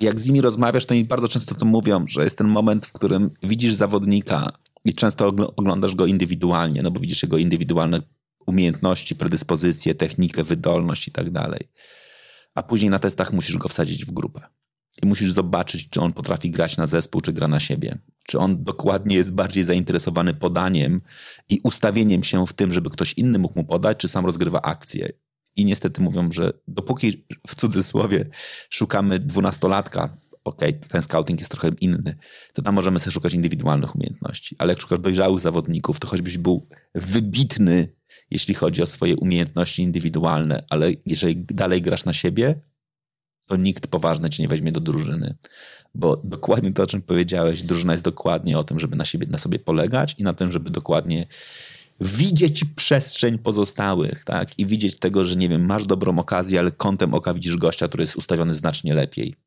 Jak 0.00 0.20
z 0.20 0.26
nimi 0.26 0.40
rozmawiasz, 0.40 0.86
to 0.86 0.94
oni 0.94 1.04
bardzo 1.04 1.28
często 1.28 1.54
to 1.54 1.66
mówią, 1.66 2.04
że 2.08 2.24
jest 2.24 2.38
ten 2.38 2.48
moment, 2.48 2.86
w 2.86 2.92
którym 2.92 3.30
widzisz 3.42 3.74
zawodnika 3.74 4.52
i 4.86 4.94
często 4.94 5.32
ogl- 5.32 5.52
oglądasz 5.56 5.94
go 5.94 6.06
indywidualnie, 6.06 6.82
no 6.82 6.90
bo 6.90 7.00
widzisz 7.00 7.22
jego 7.22 7.38
indywidualne 7.38 8.02
umiejętności, 8.46 9.16
predyspozycje, 9.16 9.94
technikę, 9.94 10.44
wydolność 10.44 11.08
i 11.08 11.12
tak 11.12 11.30
dalej. 11.30 11.68
A 12.54 12.62
później 12.62 12.90
na 12.90 12.98
testach 12.98 13.32
musisz 13.32 13.56
go 13.56 13.68
wsadzić 13.68 14.04
w 14.04 14.10
grupę. 14.10 14.40
I 15.02 15.06
musisz 15.06 15.32
zobaczyć, 15.32 15.88
czy 15.88 16.00
on 16.00 16.12
potrafi 16.12 16.50
grać 16.50 16.76
na 16.76 16.86
zespół, 16.86 17.20
czy 17.20 17.32
gra 17.32 17.48
na 17.48 17.60
siebie. 17.60 17.98
Czy 18.26 18.38
on 18.38 18.64
dokładnie 18.64 19.16
jest 19.16 19.34
bardziej 19.34 19.64
zainteresowany 19.64 20.34
podaniem 20.34 21.00
i 21.48 21.60
ustawieniem 21.62 22.24
się 22.24 22.46
w 22.46 22.52
tym, 22.52 22.72
żeby 22.72 22.90
ktoś 22.90 23.12
inny 23.12 23.38
mógł 23.38 23.58
mu 23.58 23.64
podać, 23.64 23.98
czy 23.98 24.08
sam 24.08 24.26
rozgrywa 24.26 24.62
akcję. 24.62 25.12
I 25.56 25.64
niestety 25.64 26.02
mówią, 26.02 26.32
że 26.32 26.52
dopóki 26.68 27.26
w 27.46 27.54
cudzysłowie 27.54 28.26
szukamy 28.70 29.18
dwunastolatka, 29.18 30.16
okej, 30.46 30.80
ten 30.88 31.02
scouting 31.02 31.40
jest 31.40 31.50
trochę 31.50 31.70
inny, 31.80 32.16
to 32.52 32.62
tam 32.62 32.74
możemy 32.74 33.00
sobie 33.00 33.12
szukać 33.12 33.34
indywidualnych 33.34 33.96
umiejętności. 33.96 34.56
Ale 34.58 34.72
jak 34.72 34.80
szukasz 34.80 34.98
dojrzałych 34.98 35.40
zawodników, 35.40 36.00
to 36.00 36.08
choćbyś 36.08 36.38
był 36.38 36.68
wybitny, 36.94 37.88
jeśli 38.30 38.54
chodzi 38.54 38.82
o 38.82 38.86
swoje 38.86 39.16
umiejętności 39.16 39.82
indywidualne, 39.82 40.64
ale 40.70 40.92
jeżeli 41.06 41.36
dalej 41.36 41.82
grasz 41.82 42.04
na 42.04 42.12
siebie, 42.12 42.60
to 43.46 43.56
nikt 43.56 43.86
poważny 43.86 44.30
cię 44.30 44.42
nie 44.42 44.48
weźmie 44.48 44.72
do 44.72 44.80
drużyny. 44.80 45.36
Bo 45.94 46.16
dokładnie 46.24 46.72
to, 46.72 46.82
o 46.82 46.86
czym 46.86 47.02
powiedziałeś, 47.02 47.62
drużyna 47.62 47.92
jest 47.92 48.04
dokładnie 48.04 48.58
o 48.58 48.64
tym, 48.64 48.80
żeby 48.80 48.96
na, 48.96 49.04
siebie, 49.04 49.26
na 49.30 49.38
sobie 49.38 49.58
polegać 49.58 50.14
i 50.18 50.22
na 50.22 50.32
tym, 50.32 50.52
żeby 50.52 50.70
dokładnie 50.70 51.26
widzieć 52.00 52.64
przestrzeń 52.76 53.38
pozostałych, 53.38 54.24
tak? 54.24 54.58
I 54.58 54.66
widzieć 54.66 54.98
tego, 54.98 55.24
że 55.24 55.36
nie 55.36 55.48
wiem, 55.48 55.66
masz 55.66 55.84
dobrą 55.84 56.18
okazję, 56.18 56.58
ale 56.58 56.70
kątem 56.70 57.14
oka 57.14 57.34
widzisz 57.34 57.56
gościa, 57.56 57.88
który 57.88 58.02
jest 58.02 58.16
ustawiony 58.16 58.54
znacznie 58.54 58.94
lepiej. 58.94 59.45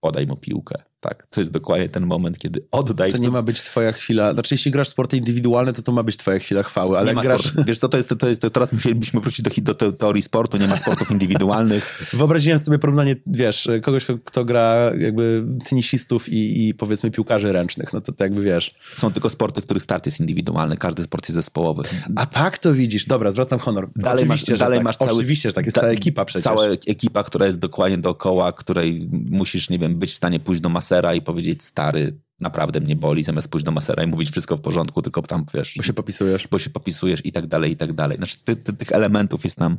Podaj 0.00 0.26
mu 0.26 0.36
piłkę, 0.36 0.82
tak? 1.00 1.26
To 1.30 1.40
jest 1.40 1.52
dokładnie 1.52 1.88
ten 1.88 2.06
moment, 2.06 2.38
kiedy 2.38 2.66
oddaj. 2.70 3.12
To 3.12 3.18
nie 3.18 3.30
ma 3.30 3.42
być 3.42 3.62
twoja 3.62 3.92
chwila. 3.92 4.32
Znaczy, 4.32 4.54
jeśli 4.54 4.70
grasz 4.70 4.88
w 4.88 4.90
sporty 4.90 5.16
indywidualne, 5.16 5.72
to 5.72 5.82
to 5.82 5.92
ma 5.92 6.02
być 6.02 6.16
twoja 6.16 6.38
chwila 6.38 6.62
chwały, 6.62 6.98
ale 6.98 7.14
nie 7.14 7.22
grasz... 7.22 7.40
Sportu. 7.40 7.64
Wiesz 7.66 7.78
co, 7.78 7.88
to 7.88 7.96
jest, 7.96 8.14
to 8.18 8.28
jest, 8.28 8.40
to 8.40 8.50
teraz 8.50 8.72
musielibyśmy 8.72 9.20
wrócić 9.20 9.62
do, 9.62 9.74
do 9.74 9.92
teorii 9.92 10.22
sportu, 10.22 10.56
nie 10.56 10.68
ma 10.68 10.76
sportów 10.76 11.10
indywidualnych. 11.10 12.02
Wyobraziłem 12.12 12.58
sobie 12.58 12.78
porównanie, 12.78 13.16
wiesz, 13.26 13.68
kogoś, 13.82 14.06
kto 14.24 14.44
gra 14.44 14.90
jakby 14.98 15.44
tenisistów 15.68 16.28
i, 16.28 16.68
i 16.68 16.74
powiedzmy 16.74 17.10
piłkarzy 17.10 17.52
ręcznych, 17.52 17.92
no 17.92 18.00
to, 18.00 18.12
to 18.12 18.24
jakby 18.24 18.42
wiesz. 18.42 18.74
Są 18.94 19.12
tylko 19.12 19.30
sporty, 19.30 19.60
w 19.60 19.64
których 19.64 19.82
start 19.82 20.06
jest 20.06 20.20
indywidualny, 20.20 20.76
każdy 20.76 21.02
sport 21.02 21.28
jest 21.28 21.34
zespołowy. 21.34 21.82
A 22.16 22.26
tak 22.26 22.58
to 22.58 22.74
widzisz, 22.74 23.06
dobra, 23.06 23.32
zwracam 23.32 23.58
honor. 23.58 23.88
Dalej 23.96 24.24
Oczywiście, 24.24 24.52
masz, 24.52 24.58
że 24.58 24.64
dalej 24.64 24.78
tak. 24.78 24.84
masz 24.84 24.96
cały, 24.96 25.10
Oczywiście, 25.10 25.48
że 25.48 25.52
tak, 25.52 25.64
jest 25.64 25.76
cała 25.76 25.88
ekipa 25.88 26.24
przecież. 26.24 26.44
Cała 26.44 26.64
ekipa, 26.64 27.24
która 27.24 27.46
jest 27.46 27.58
dokładnie 27.58 27.98
dookoła, 27.98 28.52
której 28.52 29.08
musisz, 29.30 29.70
nie 29.70 29.78
wiem, 29.78 29.94
być 29.94 30.12
w 30.12 30.16
stanie 30.16 30.40
pójść 30.40 30.60
do 30.60 30.68
masera 30.86 31.14
i 31.14 31.22
powiedzieć, 31.22 31.62
stary, 31.62 32.20
naprawdę 32.40 32.80
mnie 32.80 32.96
boli, 32.96 33.24
zamiast 33.24 33.48
pójść 33.48 33.66
do 33.66 33.72
masera 33.72 34.04
i 34.04 34.06
mówić 34.06 34.30
wszystko 34.30 34.56
w 34.56 34.60
porządku, 34.60 35.02
tylko 35.02 35.22
tam, 35.22 35.44
wiesz... 35.54 35.74
Bo 35.76 35.82
się 35.82 35.92
popisujesz. 35.92 36.48
Bo 36.48 36.58
się 36.58 36.70
popisujesz 36.70 37.26
i 37.26 37.32
tak 37.32 37.46
dalej, 37.46 37.72
i 37.72 37.76
tak 37.76 37.92
dalej. 37.92 38.16
Znaczy, 38.16 38.36
ty, 38.44 38.56
ty, 38.56 38.72
tych 38.72 38.92
elementów 38.92 39.44
jest 39.44 39.60
nam 39.60 39.78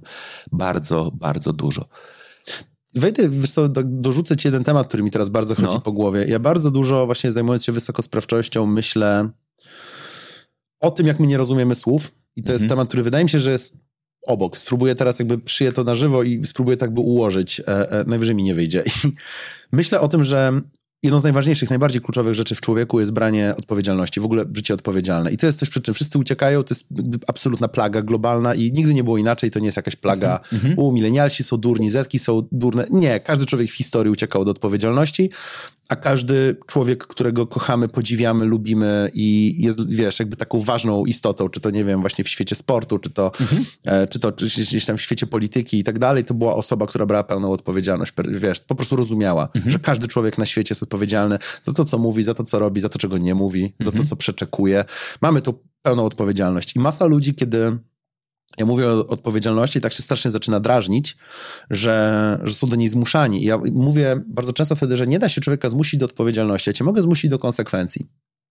bardzo, 0.52 1.12
bardzo 1.14 1.54
dużo. 1.54 1.86
Wejdę, 2.96 3.30
wiesz 3.30 3.52
co, 3.52 3.70
do, 3.70 3.84
dorzucę 3.84 4.38
ci 4.38 4.48
jeden 4.48 4.64
temat, 4.64 4.88
który 4.88 5.04
mi 5.04 5.12
teraz 5.12 5.30
bardzo 5.30 5.56
chodzi 5.56 5.76
no. 5.76 5.82
po 5.82 5.92
głowie. 5.92 6.26
Ja 6.28 6.40
bardzo 6.40 6.72
dużo 6.72 7.06
właśnie 7.06 7.32
zajmując 7.32 7.66
się 7.66 7.72
wysokosprawczością 7.72 8.66
myślę 8.66 9.30
o 10.80 10.92
tym, 10.92 11.08
jak 11.08 11.20
my 11.20 11.28
nie 11.28 11.38
rozumiemy 11.38 11.76
słów 11.76 12.12
i 12.36 12.42
to 12.42 12.48
mhm. 12.48 12.60
jest 12.60 12.70
temat, 12.70 12.88
który 12.88 13.04
wydaje 13.04 13.24
mi 13.24 13.30
się, 13.30 13.40
że 13.40 13.52
jest 13.52 13.78
obok. 14.28 14.58
Spróbuję 14.58 14.96
teraz 14.96 15.20
jakby 15.20 15.38
przyję 15.38 15.72
to 15.72 15.84
na 15.84 15.96
żywo 15.96 16.24
i 16.24 16.48
spróbuję 16.48 16.78
tak 16.78 16.94
by 16.94 17.02
ułożyć. 17.02 17.60
E, 17.60 17.92
e, 17.92 18.04
najwyżej 18.08 18.36
mi 18.36 18.44
nie 18.44 18.54
wyjdzie. 18.54 18.84
I 19.74 19.76
myślę 19.76 20.00
o 20.00 20.08
tym, 20.08 20.24
że 20.24 20.62
jedną 21.04 21.20
z 21.20 21.24
najważniejszych, 21.24 21.70
najbardziej 21.70 22.02
kluczowych 22.02 22.36
rzeczy 22.36 22.56
w 22.56 22.62
człowieku 22.62 23.00
jest 23.00 23.12
branie 23.12 23.54
odpowiedzialności, 23.58 24.20
w 24.20 24.26
ogóle 24.26 24.46
życie 24.54 24.74
odpowiedzialne. 24.74 25.32
I 25.32 25.38
to 25.38 25.46
jest 25.46 25.60
coś, 25.60 25.70
przed 25.70 25.84
czym 25.84 25.94
wszyscy 25.94 26.20
uciekają, 26.20 26.64
to 26.64 26.74
jest 26.74 26.88
absolutna 27.28 27.68
plaga 27.68 28.02
globalna 28.02 28.56
i 28.56 28.72
nigdy 28.72 28.94
nie 28.94 29.04
było 29.04 29.18
inaczej, 29.18 29.52
to 29.52 29.60
nie 29.60 29.66
jest 29.66 29.78
jakaś 29.78 29.96
plaga, 29.96 30.40
mm-hmm. 30.54 30.74
u, 30.78 30.92
milenialsi 30.92 31.44
są 31.44 31.58
durni, 31.58 31.92
zetki 31.92 32.20
są 32.20 32.48
durne. 32.52 32.86
Nie, 32.90 33.20
każdy 33.20 33.46
człowiek 33.46 33.70
w 33.70 33.74
historii 33.74 34.12
uciekał 34.12 34.42
od 34.42 34.48
odpowiedzialności, 34.48 35.30
a 35.90 35.96
każdy 35.96 36.58
człowiek, 36.68 37.08
którego 37.08 37.48
kochamy, 37.48 37.88
podziwiamy, 37.88 38.46
lubimy 38.46 39.12
i 39.14 39.56
jest, 39.58 39.96
wiesz, 39.96 40.20
jakby 40.20 40.36
taką 40.36 40.60
ważną 40.60 41.06
istotą, 41.06 41.50
czy 41.50 41.60
to, 41.60 41.70
nie 41.70 41.86
wiem, 41.86 42.02
właśnie 42.02 42.24
w 42.24 42.30
świecie 42.30 42.56
sportu, 42.56 43.00
czy 43.00 43.10
to, 43.10 43.32
mhm. 43.42 43.66
e, 43.86 44.08
czy 44.08 44.20
to 44.20 44.32
czy 44.32 44.46
gdzieś 44.46 44.86
tam 44.86 44.98
w 44.98 45.02
świecie 45.02 45.28
polityki 45.28 45.80
i 45.80 45.84
tak 45.84 46.00
dalej, 46.00 46.26
to 46.26 46.34
była 46.34 46.56
osoba, 46.56 46.88
która 46.88 47.06
brała 47.06 47.24
pełną 47.24 47.52
odpowiedzialność, 47.52 48.14
wiesz, 48.28 48.60
po 48.60 48.76
prostu 48.76 48.96
rozumiała, 48.96 49.50
mhm. 49.56 49.72
że 49.72 49.80
każdy 49.80 50.08
człowiek 50.08 50.38
na 50.38 50.46
świecie 50.46 50.72
jest 50.72 50.84
odpowiedzialny 50.84 51.38
za 51.62 51.74
to, 51.74 51.84
co 51.84 51.98
mówi, 51.98 52.24
za 52.24 52.34
to, 52.34 52.44
co 52.44 52.60
robi, 52.60 52.82
za 52.82 52.90
to, 52.90 53.00
czego 53.00 53.18
nie 53.18 53.36
mówi, 53.36 53.64
mhm. 53.64 53.76
za 53.80 53.92
to, 53.92 53.98
mhm. 53.98 54.08
co 54.08 54.16
przeczekuje. 54.16 54.86
Mamy 55.22 55.42
tu 55.42 55.64
pełną 55.82 56.06
odpowiedzialność 56.06 56.76
i 56.76 56.80
masa 56.80 57.06
ludzi, 57.06 57.36
kiedy 57.36 57.78
ja 58.58 58.66
mówię 58.66 58.88
o 58.88 59.08
odpowiedzialności, 59.08 59.82
tak 59.82 59.94
się 59.94 60.04
strasznie 60.04 60.32
zaczyna 60.32 60.60
drażnić, 60.60 61.18
że, 61.70 62.40
że 62.44 62.54
są 62.54 62.70
do 62.70 62.76
niej 62.76 62.90
zmuszani. 62.90 63.44
I 63.44 63.46
ja 63.46 63.58
mówię 63.72 64.22
bardzo 64.28 64.54
często 64.54 64.76
wtedy, 64.76 64.98
że 64.98 65.08
nie 65.08 65.20
da 65.20 65.30
się 65.30 65.42
człowieka 65.42 65.70
zmusić 65.70 66.00
do 66.00 66.06
odpowiedzialności, 66.06 66.70
ja 66.70 66.74
cię 66.74 66.84
mogę 66.84 67.02
zmusić 67.02 67.32
do 67.32 67.40
konsekwencji. 67.40 68.08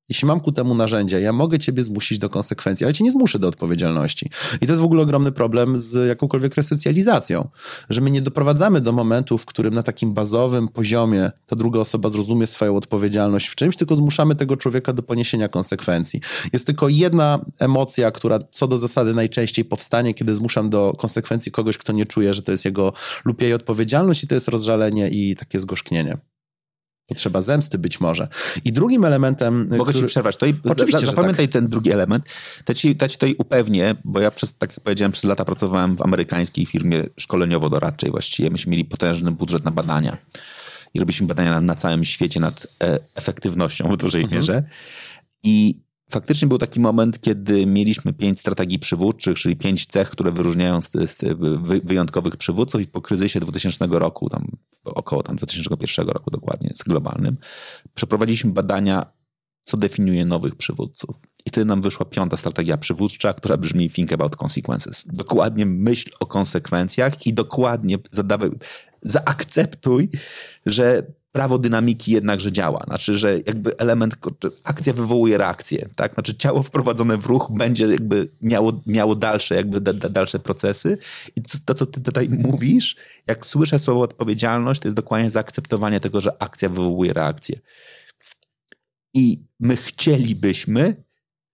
Jeśli 0.08 0.26
mam 0.26 0.40
ku 0.40 0.52
temu 0.52 0.74
narzędzia, 0.74 1.18
ja 1.18 1.32
mogę 1.32 1.58
ciebie 1.58 1.82
zmusić 1.82 2.18
do 2.18 2.30
konsekwencji, 2.30 2.86
ale 2.86 2.94
cię 2.94 3.04
nie 3.04 3.10
zmuszę 3.10 3.38
do 3.38 3.48
odpowiedzialności. 3.48 4.30
I 4.60 4.66
to 4.66 4.72
jest 4.72 4.82
w 4.82 4.84
ogóle 4.84 5.02
ogromny 5.02 5.32
problem 5.32 5.78
z 5.78 6.08
jakąkolwiek 6.08 6.54
resocjalizacją, 6.54 7.48
że 7.90 8.00
my 8.00 8.10
nie 8.10 8.22
doprowadzamy 8.22 8.80
do 8.80 8.92
momentu, 8.92 9.38
w 9.38 9.46
którym 9.46 9.74
na 9.74 9.82
takim 9.82 10.14
bazowym 10.14 10.68
poziomie 10.68 11.30
ta 11.46 11.56
druga 11.56 11.80
osoba 11.80 12.08
zrozumie 12.08 12.46
swoją 12.46 12.76
odpowiedzialność 12.76 13.48
w 13.48 13.54
czymś, 13.54 13.76
tylko 13.76 13.96
zmuszamy 13.96 14.34
tego 14.34 14.56
człowieka 14.56 14.92
do 14.92 15.02
poniesienia 15.02 15.48
konsekwencji. 15.48 16.20
Jest 16.52 16.66
tylko 16.66 16.88
jedna 16.88 17.44
emocja, 17.58 18.10
która 18.10 18.38
co 18.50 18.68
do 18.68 18.78
zasady 18.78 19.14
najczęściej 19.14 19.64
powstanie, 19.64 20.14
kiedy 20.14 20.34
zmuszam 20.34 20.70
do 20.70 20.94
konsekwencji 20.98 21.52
kogoś, 21.52 21.78
kto 21.78 21.92
nie 21.92 22.06
czuje, 22.06 22.34
że 22.34 22.42
to 22.42 22.52
jest 22.52 22.64
jego 22.64 22.92
lub 23.24 23.42
jej 23.42 23.54
odpowiedzialność 23.54 24.24
i 24.24 24.26
to 24.26 24.34
jest 24.34 24.48
rozżalenie 24.48 25.08
i 25.08 25.36
takie 25.36 25.58
zgorzknienie. 25.58 26.18
Potrzeba 27.06 27.40
zemsty 27.40 27.78
być 27.78 28.00
może. 28.00 28.28
I 28.64 28.72
drugim 28.72 29.04
elementem... 29.04 29.68
Mogę 29.70 29.92
który... 29.92 30.04
ci 30.04 30.06
przerwać. 30.06 30.36
To 30.36 30.46
i 30.46 30.54
Oczywiście, 30.64 31.00
za, 31.00 31.06
Zapamiętaj 31.06 31.48
tak. 31.48 31.52
ten 31.52 31.68
drugi 31.68 31.92
element. 31.92 32.24
To 32.64 32.74
ci, 32.74 32.96
to 32.96 33.08
ci 33.08 33.14
tutaj 33.14 33.34
upewnię, 33.38 33.94
bo 34.04 34.20
ja 34.20 34.30
przez, 34.30 34.54
tak 34.58 34.70
jak 34.70 34.80
powiedziałem, 34.80 35.12
przez 35.12 35.24
lata 35.24 35.44
pracowałem 35.44 35.96
w 35.96 36.02
amerykańskiej 36.02 36.66
firmie 36.66 37.04
szkoleniowo-doradczej 37.20 38.10
właściwie. 38.10 38.50
Myśmy 38.50 38.70
mieli 38.70 38.84
potężny 38.84 39.32
budżet 39.32 39.64
na 39.64 39.70
badania. 39.70 40.16
I 40.94 41.00
robiliśmy 41.00 41.26
badania 41.26 41.50
na, 41.50 41.60
na 41.60 41.74
całym 41.74 42.04
świecie 42.04 42.40
nad 42.40 42.66
e, 42.82 42.98
efektywnością 43.14 43.88
w 43.88 43.96
dużej 43.96 44.22
mhm. 44.22 44.40
mierze. 44.40 44.62
I 45.42 45.85
Faktycznie 46.10 46.48
był 46.48 46.58
taki 46.58 46.80
moment, 46.80 47.20
kiedy 47.20 47.66
mieliśmy 47.66 48.12
pięć 48.12 48.40
strategii 48.40 48.78
przywódczych, 48.78 49.38
czyli 49.38 49.56
pięć 49.56 49.86
cech, 49.86 50.10
które 50.10 50.30
wyróżniają 50.30 50.80
z, 50.80 50.90
z 50.90 51.18
wyjątkowych 51.84 52.36
przywódców 52.36 52.80
i 52.80 52.86
po 52.86 53.00
kryzysie 53.00 53.40
2000 53.40 53.86
roku, 53.90 54.30
tam 54.30 54.46
około 54.84 55.22
tam 55.22 55.36
2001 55.36 56.08
roku 56.08 56.30
dokładnie, 56.30 56.70
z 56.74 56.82
globalnym, 56.82 57.36
przeprowadziliśmy 57.94 58.52
badania, 58.52 59.06
co 59.64 59.76
definiuje 59.76 60.24
nowych 60.24 60.54
przywódców. 60.54 61.16
I 61.46 61.50
wtedy 61.50 61.64
nam 61.64 61.82
wyszła 61.82 62.06
piąta 62.06 62.36
strategia 62.36 62.76
przywódcza, 62.76 63.34
która 63.34 63.56
brzmi 63.56 63.90
think 63.90 64.12
about 64.12 64.36
consequences. 64.42 65.04
Dokładnie 65.06 65.66
myśl 65.66 66.10
o 66.20 66.26
konsekwencjach 66.26 67.26
i 67.26 67.34
dokładnie 67.34 67.98
zadawaj, 68.10 68.50
zaakceptuj, 69.02 70.08
że 70.66 71.12
prawo 71.36 71.58
dynamiki 71.58 72.12
jednakże 72.12 72.52
działa. 72.52 72.84
Znaczy, 72.86 73.18
że 73.18 73.38
jakby 73.46 73.78
element, 73.78 74.16
akcja 74.64 74.92
wywołuje 74.92 75.38
reakcję, 75.38 75.88
tak? 75.96 76.14
Znaczy 76.14 76.36
ciało 76.36 76.62
wprowadzone 76.62 77.18
w 77.18 77.26
ruch 77.26 77.48
będzie 77.50 77.86
jakby 77.86 78.28
miało, 78.42 78.72
miało 78.86 79.14
dalsze 79.14 79.54
jakby 79.54 79.80
da, 79.80 79.92
da, 79.92 80.08
dalsze 80.08 80.38
procesy 80.38 80.98
i 81.36 81.42
to, 81.64 81.74
co 81.74 81.86
ty 81.86 82.00
tutaj 82.00 82.28
mówisz, 82.28 82.96
jak 83.26 83.46
słyszę 83.46 83.78
słowo 83.78 84.00
odpowiedzialność, 84.00 84.80
to 84.80 84.88
jest 84.88 84.96
dokładnie 84.96 85.30
zaakceptowanie 85.30 86.00
tego, 86.00 86.20
że 86.20 86.42
akcja 86.42 86.68
wywołuje 86.68 87.12
reakcję. 87.12 87.60
I 89.14 89.44
my 89.60 89.76
chcielibyśmy 89.76 91.04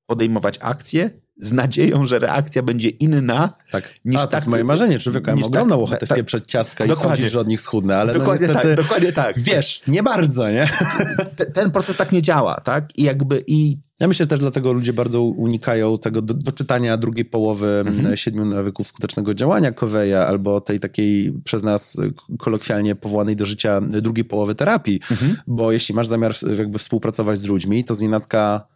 podejmować 0.07 0.59
akcję, 0.61 1.11
z 1.43 1.53
nadzieją, 1.53 2.07
że 2.07 2.19
reakcja 2.19 2.63
będzie 2.63 2.89
inna. 2.89 3.53
Tak. 3.71 3.95
Niż 4.05 4.17
A, 4.17 4.21
to 4.21 4.27
tak, 4.27 4.39
jest 4.39 4.47
moje 4.47 4.65
marzenie. 4.65 4.99
Człowieka 4.99 5.35
mam 5.35 5.45
ogromną 5.45 5.75
tak, 5.75 5.83
ochotę 5.83 6.07
tak, 6.07 6.19
wpieprzeć 6.19 6.45
ciastka 6.47 6.85
i 6.85 6.95
sądzić, 6.95 7.31
że 7.31 7.41
od 7.41 7.49
nich 7.49 7.61
schudnę, 7.61 7.99
ale 7.99 8.13
no 8.13 8.19
dokładnie 8.19 8.47
no 8.47 8.53
niestety, 8.53 8.77
tak, 8.77 8.85
dokładnie 8.85 9.13
tak. 9.13 9.39
Wiesz, 9.39 9.87
nie 9.87 10.03
bardzo, 10.03 10.51
nie? 10.51 10.69
Ten, 11.37 11.53
ten 11.53 11.71
proces 11.71 11.97
tak 11.97 12.13
nie 12.13 12.23
działa, 12.23 12.61
tak? 12.65 12.99
I 12.99 13.03
jakby 13.03 13.45
i 13.47 13.77
ja 14.01 14.09
myślę 14.09 14.27
też 14.27 14.39
dlatego 14.39 14.73
ludzie 14.73 14.93
bardzo 14.93 15.23
unikają 15.23 15.99
tego 15.99 16.23
do, 16.23 16.35
doczytania 16.35 16.97
drugiej 16.97 17.25
połowy 17.25 17.85
mhm. 17.87 18.17
siedmiu 18.17 18.45
nawyków 18.45 18.87
skutecznego 18.87 19.35
działania 19.35 19.73
Coveya 19.73 20.15
albo 20.15 20.61
tej 20.61 20.81
takiej 20.81 21.33
przez 21.45 21.63
nas 21.63 22.01
kolokwialnie 22.39 22.95
powołanej 22.95 23.37
do 23.37 23.47
życia 23.47 23.81
drugiej 23.81 24.25
połowy 24.25 24.55
terapii, 24.55 25.01
mhm. 25.11 25.37
bo 25.47 25.73
jeśli 25.73 25.95
masz 25.95 26.09
zamiar 26.09 26.35
jakby 26.59 26.79
współpracować 26.79 27.39
z 27.39 27.47
ludźmi, 27.47 27.85
to 27.85 27.95
z 27.95 28.01
nienacka 28.01 28.67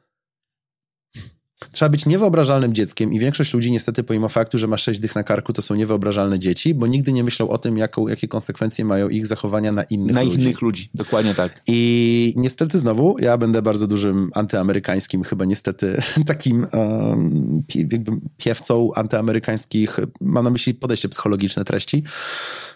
Trzeba 1.71 1.89
być 1.89 2.07
niewyobrażalnym 2.07 2.75
dzieckiem 2.75 3.13
i 3.13 3.19
większość 3.19 3.55
ludzi 3.55 3.73
niestety 3.73 4.03
pomimo 4.03 4.29
faktu, 4.29 4.59
że 4.59 4.67
ma 4.67 4.77
sześć 4.77 5.01
dych 5.01 5.15
na 5.15 5.23
karku, 5.23 5.53
to 5.53 5.63
są 5.63 5.75
niewyobrażalne 5.75 6.39
dzieci, 6.39 6.75
bo 6.75 6.87
nigdy 6.87 7.13
nie 7.13 7.25
myślą 7.25 7.49
o 7.49 7.59
tym, 7.59 7.77
jaką, 7.77 8.09
jakie 8.09 8.29
konsekwencje 8.29 8.85
mają 8.85 9.09
ich 9.09 9.27
zachowania 9.27 9.73
na 9.73 9.83
innych 9.83 10.15
na 10.15 10.23
ludzi. 10.23 10.37
Na 10.37 10.43
innych 10.43 10.63
ludzi, 10.63 10.91
dokładnie 10.95 11.35
tak. 11.35 11.63
I 11.67 12.35
niestety 12.37 12.79
znowu, 12.79 13.17
ja 13.19 13.39
będę 13.39 13.63
bardzo 13.63 13.87
dużym 13.87 14.31
antyamerykańskim, 14.35 15.25
chyba 15.25 15.45
niestety 15.45 16.03
takim 16.27 16.67
um, 16.73 17.63
jakby 17.75 18.13
piewcą 18.37 18.91
antyamerykańskich, 18.95 20.01
mam 20.21 20.45
na 20.45 20.51
myśli 20.51 20.75
podejście 20.75 21.09
psychologiczne 21.09 21.65
treści, 21.65 22.05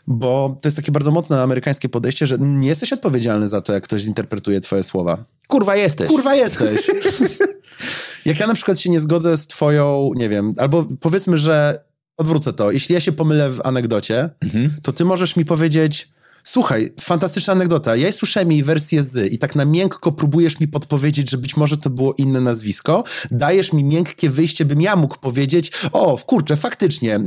bo 0.06 0.58
to 0.62 0.68
jest 0.68 0.76
takie 0.76 0.92
bardzo 0.92 1.10
mocne 1.10 1.42
amerykańskie 1.42 1.88
podejście, 1.88 2.26
że 2.26 2.36
nie 2.38 2.68
jesteś 2.68 2.92
odpowiedzialny 2.92 3.48
za 3.48 3.60
to, 3.60 3.72
jak 3.72 3.84
ktoś 3.84 4.02
zinterpretuje 4.02 4.60
twoje 4.60 4.82
słowa. 4.82 5.24
Kurwa 5.48 5.76
jesteś. 5.76 6.08
Kurwa 6.08 6.34
jesteś. 6.34 6.90
Jak 8.24 8.40
ja 8.40 8.46
na 8.46 8.54
przykład 8.54 8.80
się 8.80 8.90
nie 8.90 9.00
zgodzę 9.00 9.38
z 9.38 9.46
twoją, 9.46 10.10
nie 10.16 10.28
wiem, 10.28 10.52
albo 10.58 10.86
powiedzmy, 11.00 11.38
że 11.38 11.84
odwrócę 12.16 12.52
to. 12.52 12.70
Jeśli 12.70 12.94
ja 12.94 13.00
się 13.00 13.12
pomylę 13.12 13.50
w 13.50 13.60
anegdocie, 13.64 14.30
mhm. 14.40 14.70
to 14.82 14.92
ty 14.92 15.04
możesz 15.04 15.36
mi 15.36 15.44
powiedzieć, 15.44 16.08
słuchaj, 16.44 16.90
fantastyczna 17.00 17.52
anegdota, 17.52 17.96
ja 17.96 18.12
słyszałem 18.12 18.52
jej 18.52 18.62
wersję 18.62 19.02
z 19.02 19.32
i 19.32 19.38
tak 19.38 19.54
na 19.54 19.64
miękko 19.64 20.12
próbujesz 20.12 20.60
mi 20.60 20.68
podpowiedzieć, 20.68 21.30
że 21.30 21.38
być 21.38 21.56
może 21.56 21.76
to 21.76 21.90
było 21.90 22.14
inne 22.18 22.40
nazwisko, 22.40 23.04
dajesz 23.30 23.72
mi 23.72 23.84
miękkie 23.84 24.30
wyjście, 24.30 24.64
bym 24.64 24.80
ja 24.80 24.96
mógł 24.96 25.18
powiedzieć, 25.18 25.72
o, 25.92 26.18
kurczę, 26.26 26.56
faktycznie, 26.56 27.14
e, 27.14 27.20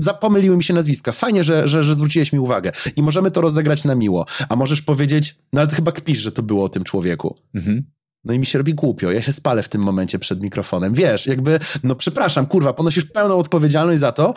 zapomyliły 0.00 0.56
mi 0.56 0.64
się 0.64 0.74
nazwiska, 0.74 1.12
fajnie, 1.12 1.44
że, 1.44 1.68
że, 1.68 1.84
że 1.84 1.94
zwróciłeś 1.94 2.32
mi 2.32 2.38
uwagę 2.38 2.72
i 2.96 3.02
możemy 3.02 3.30
to 3.30 3.40
rozegrać 3.40 3.84
na 3.84 3.94
miło, 3.94 4.26
a 4.48 4.56
możesz 4.56 4.82
powiedzieć, 4.82 5.36
no 5.52 5.60
ale 5.60 5.68
ty 5.68 5.76
chyba 5.76 5.92
kpisz, 5.92 6.18
że 6.18 6.32
to 6.32 6.42
było 6.42 6.64
o 6.64 6.68
tym 6.68 6.84
człowieku. 6.84 7.36
Mhm. 7.54 7.84
No 8.24 8.34
i 8.34 8.38
mi 8.38 8.46
się 8.46 8.58
robi 8.58 8.74
głupio, 8.74 9.10
ja 9.10 9.22
się 9.22 9.32
spalę 9.32 9.62
w 9.62 9.68
tym 9.68 9.82
momencie 9.82 10.18
przed 10.18 10.42
mikrofonem. 10.42 10.94
Wiesz, 10.94 11.26
jakby, 11.26 11.58
no 11.82 11.94
przepraszam, 11.94 12.46
kurwa, 12.46 12.72
ponosisz 12.72 13.04
pełną 13.04 13.38
odpowiedzialność 13.38 14.00
za 14.00 14.12
to, 14.12 14.34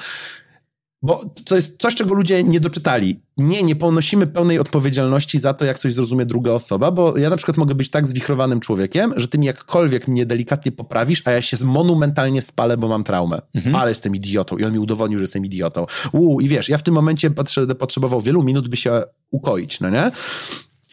bo 1.02 1.24
to 1.46 1.56
jest 1.56 1.82
coś, 1.82 1.96
czego 1.96 2.14
ludzie 2.14 2.44
nie 2.44 2.60
doczytali. 2.60 3.20
Nie, 3.38 3.64
nie 3.64 3.76
ponosimy 3.76 4.28
pełnej 4.28 4.60
odpowiedzialności 4.60 5.40
za 5.40 5.54
to, 5.54 5.66
jak 5.66 5.80
coś 5.80 5.94
zrozumie 5.94 6.26
druga 6.26 6.52
osoba, 6.52 6.92
bo 6.92 7.18
ja 7.18 7.30
na 7.30 7.38
przykład 7.38 7.58
mogę 7.58 7.76
być 7.76 7.90
tak 7.90 8.08
zwichrowanym 8.08 8.60
człowiekiem, 8.60 9.14
że 9.16 9.28
ty 9.28 9.38
mi 9.38 9.46
jakkolwiek 9.46 10.08
mnie 10.08 10.26
delikatnie 10.26 10.72
poprawisz, 10.72 11.22
a 11.26 11.32
ja 11.32 11.42
się 11.42 11.58
monumentalnie 11.66 12.42
spalę, 12.42 12.78
bo 12.78 12.88
mam 12.88 13.04
traumę. 13.04 13.42
Mhm. 13.56 13.76
Ale 13.76 13.92
jestem 13.92 14.16
idiotą 14.16 14.58
i 14.58 14.64
on 14.64 14.74
mi 14.74 14.80
udowodnił, 14.80 15.20
że 15.20 15.24
jestem 15.24 15.46
idiotą. 15.46 15.86
Uuu, 16.12 16.42
i 16.42 16.48
wiesz, 16.48 16.70
ja 16.70 16.78
w 16.78 16.84
tym 16.84 16.94
momencie 16.94 17.32
potrzebował 17.80 18.22
wielu 18.22 18.44
minut, 18.44 18.68
by 18.68 18.78
się 18.78 19.04
ukoić, 19.32 19.80
no 19.80 19.90
nie? 19.90 20.12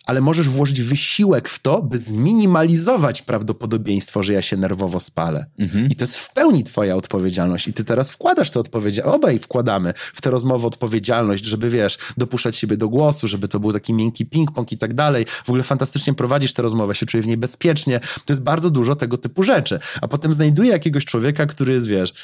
Ale 0.07 0.21
możesz 0.21 0.49
włożyć 0.49 0.83
wysiłek 0.83 1.49
w 1.49 1.59
to, 1.59 1.83
by 1.83 1.99
zminimalizować 1.99 3.23
prawdopodobieństwo, 3.23 4.23
że 4.23 4.33
ja 4.33 4.43
się 4.43 4.57
nerwowo 4.57 5.01
spalę. 5.01 5.47
Mhm. 5.59 5.89
I 5.91 5.97
to 5.97 6.03
jest 6.03 6.17
w 6.17 6.33
pełni 6.33 6.65
twoja 6.65 6.97
odpowiedzialność. 6.97 7.69
I 7.69 7.73
ty 7.73 7.85
teraz 7.85 8.11
wkładasz 8.11 8.51
tę 8.51 8.61
odpowiedzialność, 8.61 9.17
obaj 9.17 9.39
wkładamy 9.39 9.95
w 9.97 10.21
tę 10.21 10.31
rozmowę 10.31 10.67
odpowiedzialność, 10.67 11.45
żeby, 11.45 11.71
wiesz, 11.71 11.99
dopuszczać 12.17 12.57
siebie 12.57 12.77
do 12.77 12.89
głosu, 12.89 13.29
żeby 13.29 13.49
to 13.49 13.61
był 13.61 13.73
taki 13.73 13.95
miękki 13.95 14.27
ping-pong 14.27 14.73
i 14.73 14.79
tak 14.79 14.95
dalej. 14.95 15.27
W 15.45 15.49
ogóle 15.49 15.63
fantastycznie 15.63 16.15
prowadzisz 16.15 16.53
tę 16.53 16.63
rozmowę, 16.63 16.95
się 16.95 17.07
czuję 17.07 17.23
w 17.23 17.27
niej 17.27 17.37
bezpiecznie. 17.37 18.01
To 18.01 18.33
jest 18.33 18.43
bardzo 18.43 18.71
dużo 18.71 18.97
tego 18.97 19.19
typu 19.19 19.43
rzeczy. 19.43 19.79
A 20.01 20.09
potem 20.09 20.35
znajduję 20.35 20.71
jakiegoś 20.71 21.05
człowieka, 21.05 21.47
który 21.47 21.73
jest, 21.73 21.87
wiesz, 21.87 22.15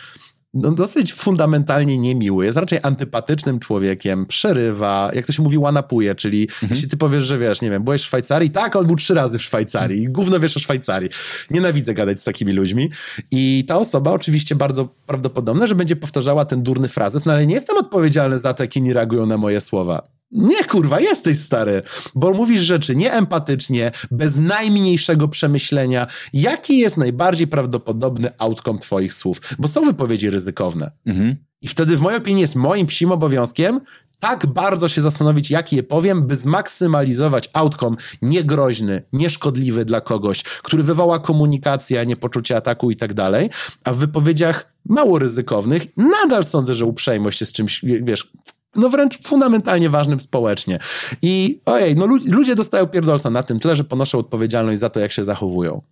no, 0.63 0.71
dosyć 0.71 1.15
fundamentalnie 1.15 1.99
niemiły, 1.99 2.45
jest 2.45 2.59
raczej 2.59 2.79
antypatycznym 2.83 3.59
człowiekiem, 3.59 4.27
przerywa, 4.27 5.11
jak 5.15 5.27
to 5.27 5.33
się 5.33 5.43
mówi, 5.43 5.59
łanapuje, 5.59 6.15
czyli 6.15 6.43
mhm. 6.43 6.71
jeśli 6.71 6.89
ty 6.89 6.97
powiesz, 6.97 7.25
że 7.25 7.39
wiesz, 7.39 7.63
nie 7.63 7.71
wiem, 7.71 7.85
byłeś 7.85 8.03
w 8.03 8.05
Szwajcarii, 8.05 8.51
tak, 8.51 8.77
on 8.77 8.87
był 8.87 8.97
trzy 8.97 9.15
razy 9.15 9.39
w 9.39 9.43
Szwajcarii 9.43 10.09
gówno 10.09 10.41
wiesz 10.41 10.57
o 10.57 10.61
Szwajcarii. 10.61 11.11
Nienawidzę 11.51 11.95
gadać 11.95 12.21
z 12.21 12.25
takimi 12.25 12.53
ludźmi 12.53 12.91
i 13.31 13.65
ta 13.69 13.79
osoba 13.79 14.13
oczywiście 14.13 14.55
bardzo 14.55 14.89
prawdopodobne, 15.07 15.69
że 15.69 15.75
będzie 15.75 15.97
powtarzała 15.97 16.45
ten 16.45 16.63
durny 16.63 16.89
frazes, 16.89 17.25
no 17.25 17.33
ale 17.33 17.47
nie 17.47 17.55
jestem 17.55 17.77
odpowiedzialny 17.77 18.39
za 18.39 18.55
to, 18.55 18.63
jak 18.63 18.77
inni 18.77 18.93
reagują 18.93 19.27
na 19.27 19.39
moje 19.39 19.61
słowa. 19.61 20.18
Nie, 20.31 20.65
kurwa, 20.65 21.01
jesteś 21.01 21.39
stary, 21.39 21.83
bo 22.15 22.33
mówisz 22.33 22.61
rzeczy 22.61 22.97
nieempatycznie, 22.97 23.91
bez 24.11 24.37
najmniejszego 24.37 25.29
przemyślenia, 25.29 26.07
jaki 26.33 26.79
jest 26.79 26.97
najbardziej 26.97 27.47
prawdopodobny 27.47 28.31
outcome 28.39 28.79
twoich 28.79 29.15
słów, 29.15 29.41
bo 29.59 29.69
są 29.69 29.85
wypowiedzi 29.85 30.31
ryzykowne. 30.31 30.91
Mhm. 31.07 31.37
I 31.63 31.69
wtedy 31.69 31.97
w 31.97 32.01
mojej 32.01 32.19
opinii 32.19 32.41
jest 32.41 32.57
moim 32.57 32.87
psim 32.87 33.13
obowiązkiem 33.13 33.81
tak 34.21 34.47
bardzo 34.47 34.89
się 34.89 35.03
zastanowić, 35.03 35.51
jaki 35.51 35.77
je 35.77 35.83
powiem, 35.83 36.27
by 36.27 36.37
zmaksymalizować 36.37 37.51
outcome 37.53 37.97
niegroźny, 38.23 39.03
nieszkodliwy 39.13 39.85
dla 39.85 40.01
kogoś, 40.01 40.43
który 40.43 40.83
wywoła 40.83 41.19
komunikację, 41.19 42.01
a 42.01 42.05
nie 42.05 42.17
poczucie 42.17 42.57
ataku 42.57 42.91
i 42.91 42.97
tak 42.97 43.15
dalej, 43.15 43.51
a 43.85 43.93
w 43.93 43.97
wypowiedziach 43.97 44.73
mało 44.85 45.19
ryzykownych 45.19 45.87
nadal 45.97 46.45
sądzę, 46.45 46.75
że 46.75 46.85
uprzejmość 46.85 47.41
jest 47.41 47.53
czymś, 47.53 47.81
wiesz, 47.83 48.33
no 48.77 48.89
wręcz 48.89 49.23
fundamentalnie 49.23 49.91
ważnym 49.91 50.21
społecznie. 50.21 50.79
I 51.23 51.61
ojej, 51.65 51.97
no 51.97 52.07
ludzie 52.07 52.55
dostają 52.55 52.87
pierdolca 52.87 53.31
na 53.31 53.43
tym 53.43 53.61
tyle, 53.61 53.77
że 53.77 53.85
ponoszą 53.85 54.19
odpowiedzialność 54.19 54.81
za 54.81 54.91
to, 54.91 55.01
jak 55.01 55.13
się 55.13 55.25
zachowują. 55.25 55.83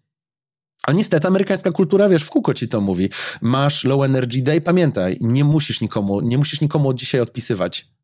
A 0.86 0.92
niestety 0.92 1.28
amerykańska 1.28 1.70
kultura, 1.70 2.08
wiesz, 2.08 2.22
w 2.22 2.30
kółko 2.30 2.54
ci 2.54 2.68
to 2.68 2.80
mówi. 2.80 3.08
Masz 3.40 3.84
low 3.84 4.04
energy 4.04 4.42
day, 4.42 4.60
pamiętaj, 4.60 5.18
nie 5.20 5.44
musisz 5.44 5.80
nikomu, 5.80 6.20
nie 6.20 6.38
musisz 6.38 6.60
nikomu 6.60 6.88
od 6.88 6.96
dzisiaj 6.96 7.20
odpisywać. 7.20 7.95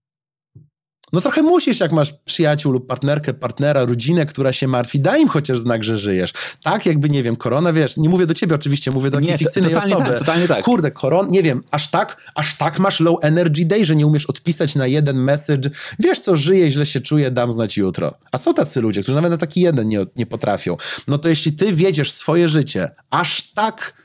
No 1.12 1.20
trochę 1.20 1.42
musisz, 1.42 1.80
jak 1.80 1.92
masz 1.92 2.12
przyjaciół 2.24 2.72
lub 2.72 2.86
partnerkę, 2.86 3.34
partnera, 3.34 3.84
rodzinę, 3.84 4.26
która 4.26 4.52
się 4.52 4.68
martwi, 4.68 5.00
daj 5.00 5.22
im 5.22 5.28
chociaż 5.28 5.58
znak, 5.58 5.84
że 5.84 5.98
żyjesz. 5.98 6.32
Tak 6.62 6.86
jakby, 6.86 7.10
nie 7.10 7.22
wiem, 7.22 7.36
korona, 7.36 7.72
wiesz, 7.72 7.96
nie 7.96 8.08
mówię 8.08 8.26
do 8.26 8.34
ciebie 8.34 8.54
oczywiście, 8.54 8.90
mówię 8.90 9.10
do 9.10 9.20
takiej 9.20 9.38
fikcyjnej 9.38 9.74
totalnie 9.74 9.96
osoby. 9.96 10.10
Tak, 10.10 10.18
totalnie 10.18 10.48
tak. 10.48 10.64
Kurde, 10.64 10.90
koron, 10.90 11.30
nie 11.30 11.42
wiem, 11.42 11.62
aż 11.70 11.88
tak, 11.88 12.30
aż 12.34 12.54
tak 12.54 12.78
masz 12.78 13.00
low 13.00 13.18
energy 13.22 13.64
day, 13.64 13.84
że 13.84 13.96
nie 13.96 14.06
umiesz 14.06 14.26
odpisać 14.26 14.74
na 14.74 14.86
jeden 14.86 15.16
message, 15.16 15.70
wiesz 15.98 16.20
co, 16.20 16.36
żyję, 16.36 16.70
źle 16.70 16.86
się 16.86 17.00
czuję, 17.00 17.30
dam 17.30 17.52
znać 17.52 17.76
jutro. 17.76 18.14
A 18.32 18.38
są 18.38 18.54
tacy 18.54 18.80
ludzie, 18.80 19.02
którzy 19.02 19.16
nawet 19.16 19.30
na 19.30 19.38
taki 19.38 19.60
jeden 19.60 19.88
nie, 19.88 20.06
nie 20.16 20.26
potrafią. 20.26 20.76
No 21.08 21.18
to 21.18 21.28
jeśli 21.28 21.52
ty 21.52 21.72
wiedziesz 21.72 22.12
swoje 22.12 22.48
życie 22.48 22.88
aż 23.10 23.52
tak 23.52 24.02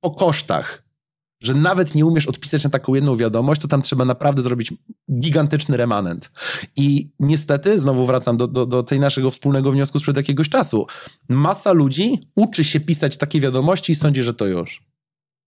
po 0.00 0.10
kosztach, 0.10 0.85
że 1.40 1.54
nawet 1.54 1.94
nie 1.94 2.06
umiesz 2.06 2.26
odpisać 2.26 2.64
na 2.64 2.70
taką 2.70 2.94
jedną 2.94 3.16
wiadomość, 3.16 3.60
to 3.60 3.68
tam 3.68 3.82
trzeba 3.82 4.04
naprawdę 4.04 4.42
zrobić 4.42 4.74
gigantyczny 5.20 5.76
remanent. 5.76 6.30
I 6.76 7.10
niestety, 7.20 7.80
znowu 7.80 8.06
wracam 8.06 8.36
do, 8.36 8.46
do, 8.46 8.66
do 8.66 8.82
tej 8.82 9.00
naszego 9.00 9.30
wspólnego 9.30 9.72
wniosku 9.72 9.98
sprzed 9.98 10.16
jakiegoś 10.16 10.48
czasu, 10.48 10.86
masa 11.28 11.72
ludzi 11.72 12.20
uczy 12.36 12.64
się 12.64 12.80
pisać 12.80 13.16
takie 13.16 13.40
wiadomości 13.40 13.92
i 13.92 13.94
sądzi, 13.94 14.22
że 14.22 14.34
to 14.34 14.46
już. 14.46 14.86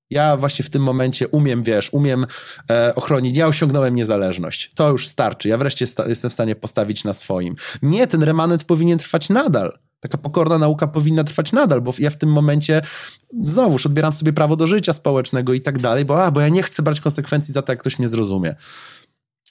Ja 0.10 0.38
właśnie 0.38 0.66
w 0.66 0.70
tym 0.70 0.84
momencie 0.84 1.28
umiem, 1.28 1.64
wiesz, 1.64 1.94
umiem 1.94 2.26
e, 2.72 2.96
ochronić, 2.96 3.38
ja 3.38 3.48
osiągnąłem 3.48 3.96
niezależność. 3.96 4.72
To 4.76 4.90
już 4.92 5.08
starczy. 5.08 5.50
Ja 5.50 5.58
wreszcie 5.58 5.86
jestem 6.08 6.32
w 6.32 6.34
stanie 6.34 6.56
postawić 6.56 7.04
na 7.04 7.14
swoim. 7.14 7.56
Nie, 7.82 8.08
ten 8.08 8.24
remanent 8.24 8.64
powinien 8.64 9.00
trwać 9.00 9.30
nadal. 9.30 9.80
Taka 10.00 10.18
pokorna 10.18 10.58
nauka 10.58 10.88
powinna 10.88 11.24
trwać 11.24 11.52
nadal, 11.52 11.82
bo 11.82 11.93
ja 12.00 12.10
w 12.10 12.18
tym 12.18 12.32
momencie 12.32 12.82
znowuż 13.43 13.86
odbieram 13.86 14.14
sobie 14.14 14.34
prawo 14.34 14.56
do 14.56 14.68
życia 14.68 14.93
społecznego 14.93 15.54
i 15.54 15.62
tak 15.62 15.80
dalej, 15.82 16.06
bo, 16.06 16.24
a, 16.24 16.32
bo 16.32 16.41
ja 16.41 16.50
nie 16.50 16.64
chcę 16.64 16.84
brać 16.84 17.02
konsekwencji 17.02 17.54
za 17.54 17.62
to, 17.62 17.72
jak 17.72 17.80
ktoś 17.80 18.00
mnie 18.00 18.08
zrozumie. 18.08 18.56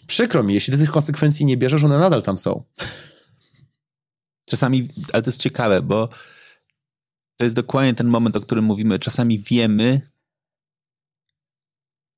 Przykro 0.07 0.43
mi, 0.43 0.55
jeśli 0.55 0.73
ty 0.73 0.79
tych 0.79 0.91
konsekwencji 0.91 1.47
nie 1.47 1.57
bierzesz, 1.57 1.85
one 1.85 1.99
nadal 1.99 2.23
tam 2.23 2.39
są. 2.39 2.65
Czasami, 4.51 4.89
ale 5.13 5.23
to 5.23 5.31
jest 5.31 5.41
ciekawe, 5.41 5.83
bo 5.83 6.09
to 7.37 7.45
jest 7.45 7.57
dokładnie 7.57 7.95
ten 7.95 8.07
moment, 8.07 8.37
o 8.37 8.41
którym 8.41 8.65
mówimy. 8.65 8.99
Czasami 8.99 9.39
wiemy. 9.39 10.11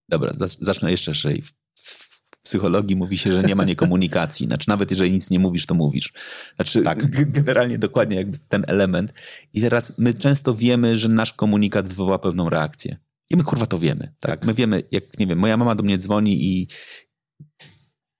Dobra, 0.08 0.32
zacznę 0.60 0.90
jeszcze 0.90 1.14
szerzej 1.14 1.42
psychologii 2.50 2.96
mówi 2.96 3.18
się, 3.18 3.32
że 3.32 3.42
nie 3.42 3.54
ma 3.54 3.64
niekomunikacji. 3.64 4.46
Znaczy, 4.46 4.68
nawet 4.68 4.90
jeżeli 4.90 5.12
nic 5.12 5.30
nie 5.30 5.38
mówisz, 5.38 5.66
to 5.66 5.74
mówisz. 5.74 6.12
Znaczy, 6.56 6.82
tak. 6.82 7.10
generalnie 7.30 7.78
dokładnie 7.78 8.16
jakby 8.16 8.38
ten 8.48 8.64
element. 8.66 9.14
I 9.54 9.60
teraz 9.60 9.92
my 9.98 10.14
często 10.14 10.54
wiemy, 10.54 10.96
że 10.96 11.08
nasz 11.08 11.32
komunikat 11.32 11.88
wywoła 11.88 12.18
pewną 12.18 12.50
reakcję. 12.50 12.96
I 13.30 13.36
my 13.36 13.44
kurwa 13.44 13.66
to 13.66 13.78
wiemy. 13.78 14.14
Tak? 14.20 14.30
tak. 14.30 14.44
My 14.44 14.54
wiemy, 14.54 14.82
jak 14.90 15.18
nie 15.18 15.26
wiem, 15.26 15.38
moja 15.38 15.56
mama 15.56 15.74
do 15.74 15.82
mnie 15.82 15.98
dzwoni 15.98 16.44
i 16.44 16.68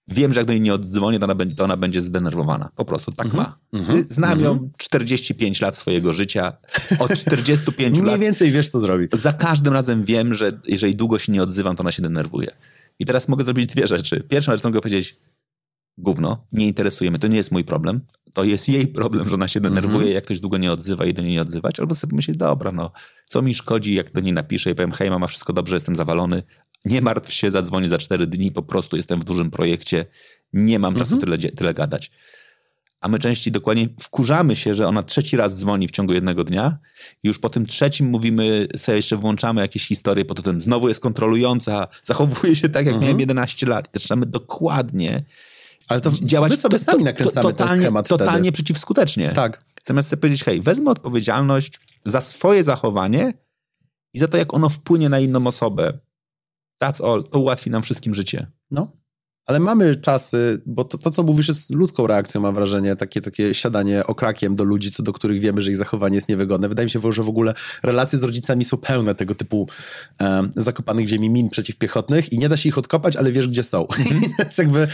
wiem, 0.08 0.32
że 0.32 0.40
jak 0.40 0.46
do 0.46 0.52
niej 0.52 0.62
nie 0.62 0.74
oddzwonię, 0.74 1.18
to 1.18 1.24
ona 1.24 1.34
będzie, 1.34 1.56
to 1.56 1.64
ona 1.64 1.76
będzie 1.76 2.00
zdenerwowana. 2.00 2.70
Po 2.76 2.84
prostu 2.84 3.12
tak 3.12 3.28
-hmm. 3.28 3.36
ma. 3.36 3.58
Mm 3.72 3.86
-hmm. 3.86 4.04
Znam 4.10 4.38
-hmm. 4.38 4.42
ją 4.42 4.70
45 4.76 5.60
lat 5.60 5.76
swojego 5.76 6.12
życia. 6.12 6.56
Od 6.98 7.12
45 7.14 7.96
lat. 7.96 8.06
Mniej 8.06 8.18
więcej 8.18 8.50
wiesz, 8.50 8.68
co 8.68 8.78
zrobi. 8.78 9.08
Za 9.12 9.32
każdym 9.32 9.72
razem 9.72 10.04
wiem, 10.04 10.34
że 10.34 10.60
jeżeli 10.66 10.96
długo 10.96 11.18
się 11.18 11.32
nie 11.32 11.42
odzywam, 11.42 11.76
to 11.76 11.80
ona 11.80 11.92
się 11.92 12.02
denerwuje. 12.02 12.50
I 13.00 13.06
teraz 13.06 13.28
mogę 13.28 13.44
zrobić 13.44 13.66
dwie 13.66 13.86
rzeczy. 13.86 14.20
Pierwsza 14.28 14.52
rzecz, 14.52 14.64
mogę 14.64 14.80
powiedzieć, 14.80 15.16
gówno, 15.98 16.46
nie 16.52 16.66
interesujemy, 16.66 17.18
to 17.18 17.28
nie 17.28 17.36
jest 17.36 17.52
mój 17.52 17.64
problem. 17.64 18.00
To 18.32 18.44
jest 18.44 18.68
jej 18.68 18.88
problem, 18.88 19.28
że 19.28 19.34
ona 19.34 19.48
się 19.48 19.60
denerwuje, 19.60 19.96
mm 19.96 20.08
-hmm. 20.08 20.14
jak 20.14 20.24
ktoś 20.24 20.40
długo 20.40 20.58
nie 20.58 20.72
odzywa 20.72 21.06
i 21.06 21.14
do 21.14 21.22
niej 21.22 21.32
nie 21.32 21.42
odzywać. 21.42 21.80
Albo 21.80 21.94
sobie 21.94 22.16
myśleć, 22.16 22.36
dobra, 22.36 22.72
no, 22.72 22.92
co 23.28 23.42
mi 23.42 23.54
szkodzi, 23.54 23.94
jak 23.94 24.12
do 24.12 24.20
niej 24.20 24.32
napiszę 24.32 24.70
i 24.70 24.74
powiem, 24.74 24.92
hej, 24.92 25.10
mama, 25.10 25.26
wszystko 25.26 25.52
dobrze, 25.52 25.76
jestem 25.76 25.96
zawalony. 25.96 26.42
Nie 26.84 27.00
martw 27.00 27.32
się, 27.32 27.50
zadzwonię 27.50 27.88
za 27.88 27.98
cztery 27.98 28.26
dni, 28.26 28.52
po 28.52 28.62
prostu 28.62 28.96
jestem 28.96 29.20
w 29.20 29.24
dużym 29.24 29.50
projekcie, 29.50 30.06
nie 30.52 30.78
mam 30.78 30.94
czasu 30.94 31.14
mm 31.14 31.18
-hmm. 31.18 31.38
tyle, 31.38 31.52
tyle 31.52 31.74
gadać 31.74 32.10
a 33.00 33.08
my 33.08 33.18
częściej 33.18 33.52
dokładnie 33.52 33.88
wkurzamy 34.00 34.56
się, 34.56 34.74
że 34.74 34.88
ona 34.88 35.02
trzeci 35.02 35.36
raz 35.36 35.58
dzwoni 35.58 35.88
w 35.88 35.90
ciągu 35.90 36.12
jednego 36.12 36.44
dnia 36.44 36.78
i 37.22 37.28
już 37.28 37.38
po 37.38 37.48
tym 37.48 37.66
trzecim 37.66 38.06
mówimy, 38.06 38.68
sobie 38.76 38.96
jeszcze 38.96 39.16
włączamy 39.16 39.60
jakieś 39.60 39.86
historie, 39.86 40.24
po 40.24 40.34
tym 40.34 40.62
znowu 40.62 40.88
jest 40.88 41.00
kontrolująca, 41.00 41.88
zachowuje 42.02 42.56
się 42.56 42.68
tak, 42.68 42.86
jak 42.86 42.94
mhm. 42.94 43.02
miałem 43.02 43.20
11 43.20 43.66
lat. 43.66 43.86
I 43.86 43.98
zaczynamy 43.98 44.26
dokładnie 44.26 45.24
ale 45.90 46.00
to 46.00 46.10
działać. 46.22 46.50
My 46.50 46.56
sobie 46.56 46.78
to, 46.78 46.84
sami 46.84 47.04
nakręcamy 47.04 47.42
to, 47.42 47.50
totalnie, 47.50 47.74
ten 47.74 47.82
schemat 47.82 48.08
Totalnie 48.08 48.40
wtedy. 48.40 48.52
przeciwskutecznie. 48.52 49.32
Tak. 49.32 49.64
Zamiast 49.84 50.08
sobie 50.08 50.20
powiedzieć, 50.20 50.44
hej, 50.44 50.60
wezmę 50.60 50.90
odpowiedzialność 50.90 51.80
za 52.04 52.20
swoje 52.20 52.64
zachowanie 52.64 53.32
i 54.14 54.18
za 54.18 54.28
to, 54.28 54.36
jak 54.36 54.54
ono 54.54 54.68
wpłynie 54.68 55.08
na 55.08 55.20
inną 55.20 55.46
osobę. 55.46 55.98
That's 56.82 57.06
all. 57.06 57.24
To 57.24 57.38
ułatwi 57.38 57.70
nam 57.70 57.82
wszystkim 57.82 58.14
życie. 58.14 58.46
No. 58.70 58.99
Ale 59.50 59.60
mamy 59.60 59.96
czasy, 59.96 60.62
bo 60.66 60.84
to, 60.84 60.98
to, 60.98 61.10
co 61.10 61.22
mówisz, 61.22 61.48
jest 61.48 61.74
ludzką 61.74 62.06
reakcją, 62.06 62.40
mam 62.40 62.54
wrażenie, 62.54 62.96
takie, 62.96 63.20
takie 63.20 63.54
siadanie 63.54 64.06
okrakiem 64.06 64.54
do 64.54 64.64
ludzi, 64.64 64.90
co 64.90 65.02
do 65.02 65.12
których 65.12 65.40
wiemy, 65.40 65.62
że 65.62 65.70
ich 65.70 65.76
zachowanie 65.76 66.14
jest 66.14 66.28
niewygodne. 66.28 66.68
Wydaje 66.68 66.86
mi 66.86 66.90
się, 66.90 67.12
że 67.12 67.22
w 67.22 67.28
ogóle 67.28 67.54
relacje 67.82 68.18
z 68.18 68.22
rodzicami 68.22 68.64
są 68.64 68.76
pełne 68.76 69.14
tego 69.14 69.34
typu 69.34 69.68
um, 70.20 70.52
zakopanych 70.56 71.06
w 71.06 71.08
ziemi 71.08 71.30
min 71.30 71.50
przeciwpiechotnych 71.50 72.32
i 72.32 72.38
nie 72.38 72.48
da 72.48 72.56
się 72.56 72.68
ich 72.68 72.78
odkopać, 72.78 73.16
ale 73.16 73.32
wiesz, 73.32 73.48
gdzie 73.48 73.62
są. 73.62 73.86
Jest 74.38 74.58
jakby 74.58 74.88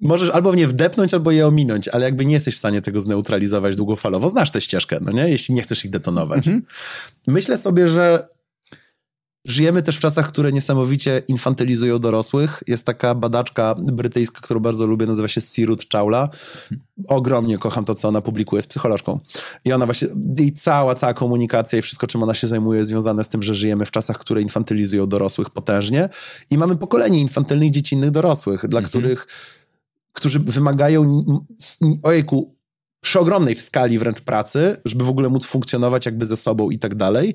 możesz 0.00 0.30
albo 0.30 0.52
w 0.52 0.56
nie 0.56 0.68
wdepnąć, 0.68 1.14
albo 1.14 1.30
je 1.30 1.46
ominąć, 1.46 1.88
ale 1.88 2.04
jakby 2.04 2.26
nie 2.26 2.34
jesteś 2.34 2.54
w 2.54 2.58
stanie 2.58 2.82
tego 2.82 3.02
zneutralizować 3.02 3.76
długofalowo. 3.76 4.28
Znasz 4.28 4.50
tę 4.50 4.60
ścieżkę, 4.60 4.98
no 5.00 5.12
nie? 5.12 5.28
Jeśli 5.28 5.54
nie 5.54 5.62
chcesz 5.62 5.84
ich 5.84 5.90
detonować. 5.90 6.38
Mhm. 6.38 6.62
Myślę 7.26 7.58
sobie, 7.58 7.88
że 7.88 8.28
Żyjemy 9.46 9.82
też 9.82 9.96
w 9.96 10.00
czasach, 10.00 10.28
które 10.28 10.52
niesamowicie 10.52 11.22
infantylizują 11.28 11.98
dorosłych. 11.98 12.62
Jest 12.66 12.86
taka 12.86 13.14
badaczka 13.14 13.74
brytyjska, 13.78 14.40
którą 14.40 14.60
bardzo 14.60 14.86
lubię, 14.86 15.06
nazywa 15.06 15.28
się 15.28 15.40
Sirut 15.40 15.86
Chawla. 15.92 16.28
Ogromnie 17.08 17.58
kocham 17.58 17.84
to, 17.84 17.94
co 17.94 18.08
ona 18.08 18.20
publikuje, 18.20 18.62
z 18.62 18.66
psycholożką. 18.66 19.20
I 19.64 19.72
ona 19.72 19.86
właśnie, 19.86 20.08
i 20.40 20.52
cała, 20.52 20.94
cała 20.94 21.14
komunikacja 21.14 21.78
i 21.78 21.82
wszystko, 21.82 22.06
czym 22.06 22.22
ona 22.22 22.34
się 22.34 22.46
zajmuje, 22.46 22.78
jest 22.78 22.88
związane 22.88 23.24
z 23.24 23.28
tym, 23.28 23.42
że 23.42 23.54
żyjemy 23.54 23.86
w 23.86 23.90
czasach, 23.90 24.18
które 24.18 24.42
infantylizują 24.42 25.06
dorosłych 25.06 25.50
potężnie. 25.50 26.08
I 26.50 26.58
mamy 26.58 26.76
pokolenie 26.76 27.20
infantylnych, 27.20 27.70
dziecinnych 27.70 28.10
dorosłych, 28.10 28.68
dla 28.68 28.82
których, 28.82 29.26
którzy 30.12 30.40
wymagają, 30.40 31.24
ojejku, 32.02 32.56
przy 33.00 33.20
ogromnej 33.20 33.54
w 33.54 33.62
skali 33.62 33.98
wręcz 33.98 34.20
pracy, 34.20 34.76
żeby 34.84 35.04
w 35.04 35.08
ogóle 35.08 35.28
móc 35.28 35.46
funkcjonować 35.46 36.06
jakby 36.06 36.26
ze 36.26 36.36
sobą 36.36 36.70
i 36.70 36.78
tak 36.78 36.94
dalej. 36.94 37.34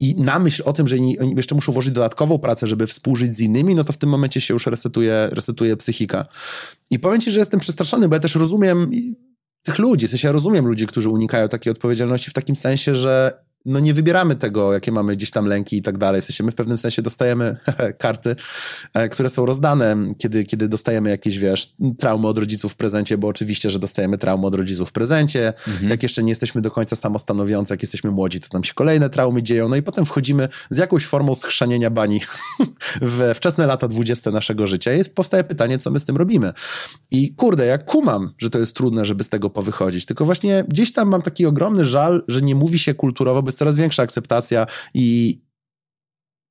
I 0.00 0.14
na 0.14 0.38
myśl 0.38 0.62
o 0.64 0.72
tym, 0.72 0.88
że 0.88 0.96
oni 0.96 1.16
jeszcze 1.36 1.54
muszą 1.54 1.72
włożyć 1.72 1.94
dodatkową 1.94 2.38
pracę, 2.38 2.66
żeby 2.66 2.86
współżyć 2.86 3.34
z 3.34 3.40
innymi, 3.40 3.74
no 3.74 3.84
to 3.84 3.92
w 3.92 3.96
tym 3.96 4.10
momencie 4.10 4.40
się 4.40 4.54
już 4.54 4.66
resetuje, 4.66 5.28
resetuje 5.32 5.76
psychika. 5.76 6.26
I 6.90 6.98
powiem 6.98 7.20
ci, 7.20 7.30
że 7.30 7.38
jestem 7.38 7.60
przestraszony, 7.60 8.08
bo 8.08 8.14
ja 8.16 8.20
też 8.20 8.34
rozumiem 8.34 8.90
tych 9.62 9.78
ludzi, 9.78 10.06
w 10.06 10.10
sensie 10.10 10.28
ja 10.28 10.32
rozumiem 10.32 10.66
ludzi, 10.66 10.86
którzy 10.86 11.08
unikają 11.08 11.48
takiej 11.48 11.70
odpowiedzialności 11.70 12.30
w 12.30 12.34
takim 12.34 12.56
sensie, 12.56 12.96
że 12.96 13.45
no 13.66 13.80
nie 13.80 13.94
wybieramy 13.94 14.36
tego, 14.36 14.72
jakie 14.72 14.92
mamy 14.92 15.16
gdzieś 15.16 15.30
tam 15.30 15.46
lęki 15.46 15.76
i 15.76 15.82
tak 15.82 15.98
dalej. 15.98 16.22
W 16.22 16.24
sensie 16.24 16.44
my 16.44 16.50
w 16.50 16.54
pewnym 16.54 16.78
sensie 16.78 17.02
dostajemy 17.02 17.56
karty, 17.98 18.36
e, 18.94 19.08
które 19.08 19.30
są 19.30 19.46
rozdane, 19.46 19.96
kiedy, 20.18 20.44
kiedy 20.44 20.68
dostajemy 20.68 21.10
jakieś, 21.10 21.38
wiesz, 21.38 21.74
traumy 21.98 22.28
od 22.28 22.38
rodziców 22.38 22.72
w 22.72 22.76
prezencie, 22.76 23.18
bo 23.18 23.28
oczywiście, 23.28 23.70
że 23.70 23.78
dostajemy 23.78 24.18
traumy 24.18 24.46
od 24.46 24.54
rodziców 24.54 24.88
w 24.88 24.92
prezencie. 24.92 25.52
Mhm. 25.68 25.90
Jak 25.90 26.02
jeszcze 26.02 26.22
nie 26.22 26.30
jesteśmy 26.30 26.62
do 26.62 26.70
końca 26.70 26.96
samostanowiący, 26.96 27.72
jak 27.72 27.82
jesteśmy 27.82 28.10
młodzi, 28.10 28.40
to 28.40 28.48
tam 28.48 28.64
się 28.64 28.74
kolejne 28.74 29.10
traumy 29.10 29.42
dzieją. 29.42 29.68
No 29.68 29.76
i 29.76 29.82
potem 29.82 30.04
wchodzimy 30.04 30.48
z 30.70 30.78
jakąś 30.78 31.06
formą 31.06 31.34
schrzanienia 31.34 31.90
bani 31.90 32.20
we 33.00 33.34
wczesne 33.34 33.66
lata 33.66 33.88
dwudzieste 33.88 34.30
naszego 34.30 34.66
życia. 34.66 34.94
I 34.94 35.04
powstaje 35.04 35.44
pytanie, 35.44 35.78
co 35.78 35.90
my 35.90 36.00
z 36.00 36.04
tym 36.04 36.16
robimy. 36.16 36.52
I 37.10 37.34
kurde, 37.34 37.66
ja 37.66 37.78
kumam, 37.78 38.34
że 38.38 38.50
to 38.50 38.58
jest 38.58 38.76
trudne, 38.76 39.04
żeby 39.04 39.24
z 39.24 39.28
tego 39.28 39.50
powychodzić. 39.50 40.06
Tylko 40.06 40.24
właśnie 40.24 40.64
gdzieś 40.68 40.92
tam 40.92 41.08
mam 41.08 41.22
taki 41.22 41.46
ogromny 41.46 41.84
żal, 41.84 42.24
że 42.28 42.42
nie 42.42 42.54
mówi 42.54 42.78
się 42.78 42.94
kulturowo, 42.94 43.42
bo 43.42 43.52
jest 43.56 43.58
coraz 43.58 43.76
większa 43.76 44.02
akceptacja 44.02 44.66
i 44.94 45.38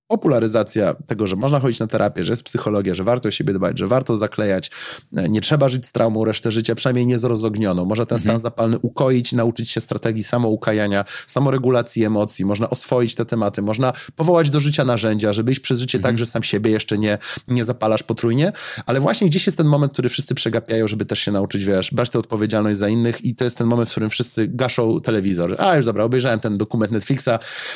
popularyzacja 0.08 0.94
tego, 0.94 1.28
że 1.28 1.36
można 1.36 1.60
chodzić 1.60 1.80
na 1.80 1.88
terapię, 1.88 2.26
że 2.26 2.34
jest 2.34 2.44
psychologia, 2.44 2.96
że 2.96 3.04
warto 3.04 3.30
o 3.30 3.32
siebie 3.32 3.54
dbać, 3.54 3.80
że 3.80 3.88
warto 3.88 4.18
zaklejać, 4.18 4.72
e, 5.18 5.30
nie 5.30 5.42
trzeba 5.42 5.70
żyć 5.70 5.88
z 5.88 5.92
traumą 5.92 6.26
resztę 6.26 6.52
życia, 6.52 6.76
przynajmniej 6.76 7.06
nie 7.06 7.20
z 7.20 7.24
rozognioną. 7.24 7.86
Można 7.86 8.06
ten 8.06 8.16
mhm. 8.16 8.22
stan 8.22 8.40
zapalny 8.40 8.80
ukoić, 8.80 9.34
nauczyć 9.34 9.70
się 9.70 9.82
strategii 9.82 10.24
samoukajania, 10.24 11.06
samoregulacji 11.28 12.04
emocji, 12.04 12.46
można 12.46 12.70
oswoić 12.70 13.16
te 13.16 13.26
tematy, 13.26 13.62
można 13.62 13.94
powołać 14.16 14.50
do 14.50 14.60
życia 14.60 14.86
narzędzia, 14.86 15.34
żeby 15.34 15.52
iść 15.52 15.60
przez 15.60 15.80
życie 15.80 15.98
mhm. 15.98 16.14
tak, 16.14 16.20
że 16.20 16.26
sam 16.26 16.44
siebie 16.44 16.72
jeszcze 16.72 16.98
nie, 16.98 17.18
nie 17.48 17.66
zapalasz 17.66 18.04
potrójnie, 18.04 18.52
ale 18.86 19.00
właśnie 19.00 19.28
gdzieś 19.28 19.46
jest 19.46 19.58
ten 19.58 19.68
moment, 19.68 19.94
który 19.94 20.10
wszyscy 20.10 20.36
przegapiają, 20.36 20.88
żeby 20.88 21.06
też 21.06 21.20
się 21.20 21.32
nauczyć, 21.32 21.66
wiesz, 21.66 21.92
brać 21.92 22.10
tę 22.10 22.20
odpowiedzialność 22.20 22.80
za 22.80 22.90
innych 22.90 23.26
i 23.26 23.36
to 23.36 23.44
jest 23.44 23.58
ten 23.58 23.68
moment, 23.68 23.90
w 23.90 23.92
którym 23.92 24.10
wszyscy 24.10 24.48
gaszą 24.48 25.00
telewizor. 25.00 25.56
A, 25.60 25.76
już 25.76 25.86
dobra, 25.86 26.04
obejrzałem 26.04 26.40
ten 26.40 26.58
dokument 26.58 26.92
Netflixa, 26.92 27.30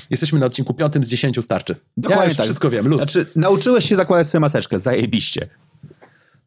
jesteśmy 0.09 0.39
na 0.39 0.45
odcinku 0.45 0.73
piątym 0.73 1.03
z 1.03 1.07
dziesięciu, 1.07 1.41
starczy. 1.41 1.75
Ja 2.19 2.27
już 2.27 2.37
tak. 2.37 2.45
wszystko 2.45 2.69
wiem, 2.69 2.87
luz. 2.87 3.01
Znaczy, 3.01 3.25
nauczyłeś 3.35 3.89
się 3.89 3.95
zakładać 3.95 4.27
sobie 4.27 4.39
maseczkę, 4.39 4.79
zajebiście. 4.79 5.47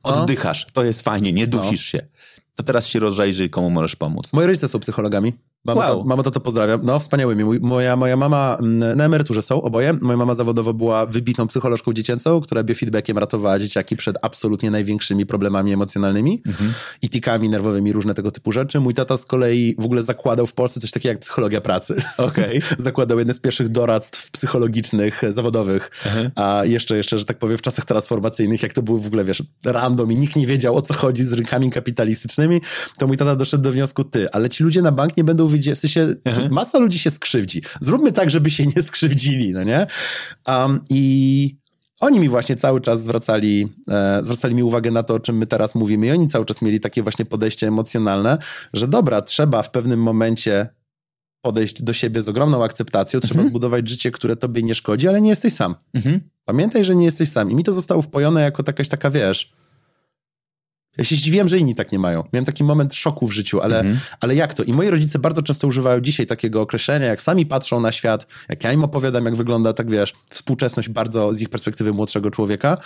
No. 0.04 0.22
Oddychasz, 0.22 0.66
to 0.72 0.84
jest 0.84 1.02
fajnie, 1.02 1.32
nie 1.32 1.46
dusisz 1.46 1.92
no. 1.94 1.98
się. 1.98 2.06
To 2.54 2.62
teraz 2.62 2.86
się 2.86 2.98
rozejrzyj, 2.98 3.50
komu 3.50 3.70
możesz 3.70 3.96
pomóc. 3.96 4.32
Moi 4.32 4.46
rodzice 4.46 4.68
są 4.68 4.78
psychologami. 4.78 5.32
Mama, 5.64 5.80
wow. 5.80 5.98
to, 5.98 6.04
mama 6.04 6.22
to, 6.22 6.30
to 6.30 6.40
pozdrawiam. 6.40 6.80
No, 6.82 6.98
wspaniałymi. 6.98 7.60
Moja, 7.60 7.96
moja 7.96 8.16
mama 8.16 8.56
mm, 8.60 8.98
na 8.98 9.04
emeryturze 9.04 9.42
są 9.42 9.62
oboje. 9.62 9.92
Moja 10.00 10.16
mama 10.16 10.34
zawodowo 10.34 10.74
była 10.74 11.06
wybitną 11.06 11.46
psycholożką 11.46 11.92
dziecięcą, 11.92 12.40
która 12.40 12.62
biofeedbackiem 12.62 13.18
ratowała 13.18 13.58
dzieciaki 13.58 13.96
przed 13.96 14.16
absolutnie 14.22 14.70
największymi 14.70 15.26
problemami 15.26 15.72
emocjonalnymi 15.72 16.42
mhm. 16.46 16.72
i 17.02 17.10
tikami 17.10 17.48
nerwowymi, 17.48 17.92
różne 17.92 18.14
tego 18.14 18.30
typu 18.30 18.52
rzeczy. 18.52 18.80
Mój 18.80 18.94
tata 18.94 19.16
z 19.16 19.26
kolei 19.26 19.74
w 19.78 19.84
ogóle 19.84 20.02
zakładał 20.02 20.46
w 20.46 20.52
Polsce 20.52 20.80
coś 20.80 20.90
takiego 20.90 21.12
jak 21.12 21.20
psychologia 21.20 21.60
pracy. 21.60 22.02
Okay. 22.18 22.60
zakładał 22.78 23.18
jedne 23.18 23.34
z 23.34 23.40
pierwszych 23.40 23.68
doradztw 23.68 24.30
psychologicznych, 24.30 25.22
zawodowych. 25.30 25.90
Mhm. 26.06 26.30
A 26.34 26.64
jeszcze, 26.64 26.96
jeszcze, 26.96 27.18
że 27.18 27.24
tak 27.24 27.38
powiem, 27.38 27.58
w 27.58 27.62
czasach 27.62 27.84
transformacyjnych, 27.84 28.62
jak 28.62 28.72
to 28.72 28.82
było 28.82 28.98
w 28.98 29.06
ogóle, 29.06 29.24
wiesz, 29.24 29.42
random 29.64 30.12
i 30.12 30.16
nikt 30.16 30.36
nie 30.36 30.46
wiedział, 30.46 30.76
o 30.76 30.82
co 30.82 30.94
chodzi 30.94 31.24
z 31.24 31.32
rynkami 31.32 31.70
kapitalistycznymi, 31.70 32.60
to 32.98 33.06
mój 33.06 33.16
tata 33.16 33.36
doszedł 33.36 33.64
do 33.64 33.72
wniosku, 33.72 34.04
ty, 34.04 34.30
ale 34.30 34.48
ci 34.48 34.64
ludzie 34.64 34.82
na 34.82 34.92
bank 34.92 35.16
nie 35.16 35.24
będą 35.24 35.51
wyjdzie, 35.52 35.74
w 35.74 35.78
sensie 35.78 36.14
mhm. 36.24 36.52
masa 36.52 36.78
ludzi 36.78 36.98
się 36.98 37.10
skrzywdzi. 37.10 37.62
Zróbmy 37.80 38.12
tak, 38.12 38.30
żeby 38.30 38.50
się 38.50 38.66
nie 38.66 38.82
skrzywdzili, 38.82 39.52
no 39.52 39.62
nie? 39.62 39.86
Um, 40.48 40.80
I 40.90 41.62
oni 42.00 42.20
mi 42.20 42.28
właśnie 42.28 42.56
cały 42.56 42.80
czas 42.80 43.02
zwracali, 43.02 43.68
e, 43.88 44.20
zwracali 44.22 44.54
mi 44.54 44.62
uwagę 44.62 44.90
na 44.90 45.02
to, 45.02 45.14
o 45.14 45.20
czym 45.20 45.36
my 45.36 45.46
teraz 45.46 45.74
mówimy 45.74 46.06
i 46.06 46.10
oni 46.10 46.28
cały 46.28 46.44
czas 46.44 46.62
mieli 46.62 46.80
takie 46.80 47.02
właśnie 47.02 47.24
podejście 47.24 47.68
emocjonalne, 47.68 48.38
że 48.72 48.88
dobra, 48.88 49.22
trzeba 49.22 49.62
w 49.62 49.70
pewnym 49.70 50.02
momencie 50.02 50.68
podejść 51.42 51.82
do 51.82 51.92
siebie 51.92 52.22
z 52.22 52.28
ogromną 52.28 52.64
akceptacją, 52.64 53.20
trzeba 53.20 53.34
mhm. 53.34 53.50
zbudować 53.50 53.88
życie, 53.88 54.10
które 54.10 54.36
tobie 54.36 54.62
nie 54.62 54.74
szkodzi, 54.74 55.08
ale 55.08 55.20
nie 55.20 55.30
jesteś 55.30 55.54
sam. 55.54 55.74
Mhm. 55.94 56.20
Pamiętaj, 56.44 56.84
że 56.84 56.96
nie 56.96 57.04
jesteś 57.04 57.28
sam. 57.28 57.50
I 57.50 57.54
mi 57.54 57.64
to 57.64 57.72
zostało 57.72 58.02
wpojone 58.02 58.42
jako 58.42 58.62
jakaś 58.66 58.88
taka, 58.88 59.10
wiesz, 59.10 59.52
ja 60.98 61.04
się 61.04 61.16
zdziwiłem, 61.16 61.48
że 61.48 61.58
inni 61.58 61.74
tak 61.74 61.92
nie 61.92 61.98
mają. 61.98 62.24
Miałem 62.32 62.44
taki 62.44 62.64
moment 62.64 62.94
szoku 62.94 63.28
w 63.28 63.32
życiu, 63.32 63.60
ale, 63.60 63.80
mhm. 63.80 64.00
ale 64.20 64.34
jak 64.34 64.54
to? 64.54 64.62
I 64.62 64.72
moi 64.72 64.90
rodzice 64.90 65.18
bardzo 65.18 65.42
często 65.42 65.68
używają 65.68 66.00
dzisiaj 66.00 66.26
takiego 66.26 66.60
określenia, 66.60 67.06
jak 67.06 67.22
sami 67.22 67.46
patrzą 67.46 67.80
na 67.80 67.92
świat, 67.92 68.26
jak 68.48 68.64
ja 68.64 68.72
im 68.72 68.84
opowiadam, 68.84 69.24
jak 69.24 69.36
wygląda, 69.36 69.72
tak 69.72 69.90
wiesz, 69.90 70.14
współczesność 70.28 70.88
bardzo 70.88 71.34
z 71.34 71.40
ich 71.40 71.48
perspektywy 71.48 71.92
młodszego 71.92 72.30
człowieka, 72.30 72.78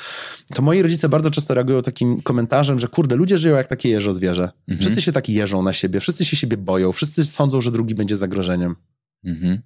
to 0.54 0.62
moi 0.62 0.82
rodzice 0.82 1.08
bardzo 1.08 1.30
często 1.30 1.54
reagują 1.54 1.82
takim 1.82 2.22
komentarzem, 2.22 2.80
że 2.80 2.88
kurde, 2.88 3.16
ludzie 3.16 3.38
żyją 3.38 3.56
jak 3.56 3.66
takie 3.66 3.88
jeżo 3.88 4.12
zwierzę. 4.12 4.50
Mhm. 4.68 4.78
Wszyscy 4.78 5.02
się 5.02 5.12
tak 5.12 5.28
jeżą 5.28 5.62
na 5.62 5.72
siebie, 5.72 6.00
wszyscy 6.00 6.24
się 6.24 6.36
siebie 6.36 6.56
boją, 6.56 6.92
wszyscy 6.92 7.24
sądzą, 7.24 7.60
że 7.60 7.70
drugi 7.70 7.94
będzie 7.94 8.16
zagrożeniem. 8.16 8.76
Mhm. 9.24 9.62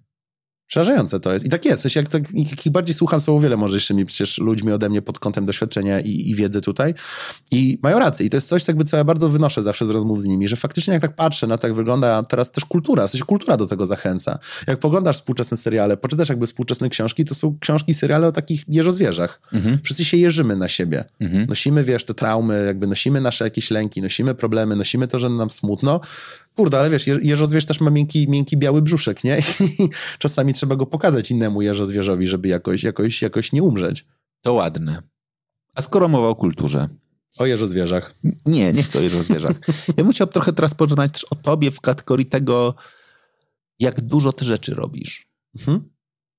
Przerażające 0.70 1.20
to 1.20 1.32
jest. 1.32 1.46
I 1.46 1.48
tak 1.48 1.64
jest. 1.64 1.78
W 1.78 1.82
sensie, 1.82 2.00
jak, 2.00 2.08
tak, 2.08 2.22
jak 2.34 2.72
bardziej 2.72 2.94
słucham, 2.94 3.20
są 3.20 3.36
o 3.36 3.40
wiele 3.40 3.56
mądrzejszymi 3.56 4.06
przecież 4.06 4.38
ludźmi 4.38 4.72
ode 4.72 4.88
mnie 4.88 5.02
pod 5.02 5.18
kątem 5.18 5.46
doświadczenia 5.46 6.00
i, 6.00 6.30
i, 6.30 6.34
wiedzy 6.34 6.60
tutaj. 6.60 6.94
I 7.50 7.78
mają 7.82 7.98
rację. 7.98 8.26
I 8.26 8.30
to 8.30 8.36
jest 8.36 8.48
coś, 8.48 8.68
jakby, 8.68 8.84
co 8.84 8.96
ja 8.96 9.04
bardzo 9.04 9.28
wynoszę 9.28 9.62
zawsze 9.62 9.86
z 9.86 9.90
rozmów 9.90 10.20
z 10.20 10.24
nimi, 10.24 10.48
że 10.48 10.56
faktycznie 10.56 10.92
jak 10.92 11.02
tak 11.02 11.14
patrzę 11.16 11.46
na 11.46 11.58
to, 11.58 11.66
jak 11.66 11.76
wygląda 11.76 12.22
teraz 12.22 12.50
też 12.50 12.64
kultura, 12.64 13.06
w 13.06 13.10
sensie 13.10 13.24
kultura 13.24 13.56
do 13.56 13.66
tego 13.66 13.86
zachęca. 13.86 14.38
Jak 14.66 14.78
poglądasz 14.78 15.16
współczesne 15.16 15.56
seriale, 15.56 15.96
poczytasz 15.96 16.28
jakby 16.28 16.46
współczesne 16.46 16.88
książki, 16.88 17.24
to 17.24 17.34
są 17.34 17.58
książki, 17.60 17.94
seriale 17.94 18.26
o 18.26 18.32
takich 18.32 18.64
jeżozwierzach. 18.68 19.40
Mhm. 19.52 19.78
Wszyscy 19.82 20.04
się 20.04 20.16
jeżymy 20.16 20.56
na 20.56 20.68
siebie. 20.68 21.04
Mhm. 21.20 21.46
Nosimy, 21.48 21.84
wiesz, 21.84 22.04
te 22.04 22.14
traumy, 22.14 22.64
jakby 22.66 22.86
nosimy 22.86 23.20
nasze 23.20 23.44
jakieś 23.44 23.70
lęki, 23.70 24.02
nosimy 24.02 24.34
problemy, 24.34 24.76
nosimy 24.76 25.08
to, 25.08 25.18
że 25.18 25.28
nam 25.28 25.50
smutno 25.50 26.00
kurde, 26.60 26.78
ale 26.78 26.90
wiesz, 26.90 27.06
jeżozwierz 27.06 27.66
też 27.66 27.80
ma 27.80 27.90
miękki, 27.90 28.28
miękki 28.28 28.56
biały 28.56 28.82
brzuszek, 28.82 29.24
nie? 29.24 29.38
I 29.78 29.88
czasami 30.18 30.54
trzeba 30.54 30.76
go 30.76 30.86
pokazać 30.86 31.30
innemu 31.30 31.62
jeżozwierzowi, 31.62 32.26
żeby 32.26 32.48
jakoś, 32.48 32.82
jakoś, 32.82 33.22
jakoś 33.22 33.52
nie 33.52 33.62
umrzeć. 33.62 34.06
To 34.42 34.52
ładne. 34.52 35.02
A 35.74 35.82
skoro 35.82 36.08
mowa 36.08 36.28
o 36.28 36.34
kulturze. 36.34 36.88
O 37.38 37.46
jeżozwierzach. 37.46 38.14
Nie, 38.46 38.72
nie 38.72 38.82
chcę 38.82 38.98
o 38.98 39.02
jeżozwierzach. 39.02 39.56
Ja 39.96 40.04
bym 40.04 40.12
chciał 40.12 40.26
trochę 40.26 40.52
teraz 40.52 40.74
pożegnać 40.74 41.12
też 41.12 41.24
o 41.24 41.34
tobie 41.34 41.70
w 41.70 41.80
kategorii 41.80 42.26
tego, 42.26 42.74
jak 43.78 44.00
dużo 44.00 44.32
ty 44.32 44.44
rzeczy 44.44 44.74
robisz. 44.74 45.28
Mhm. 45.58 45.88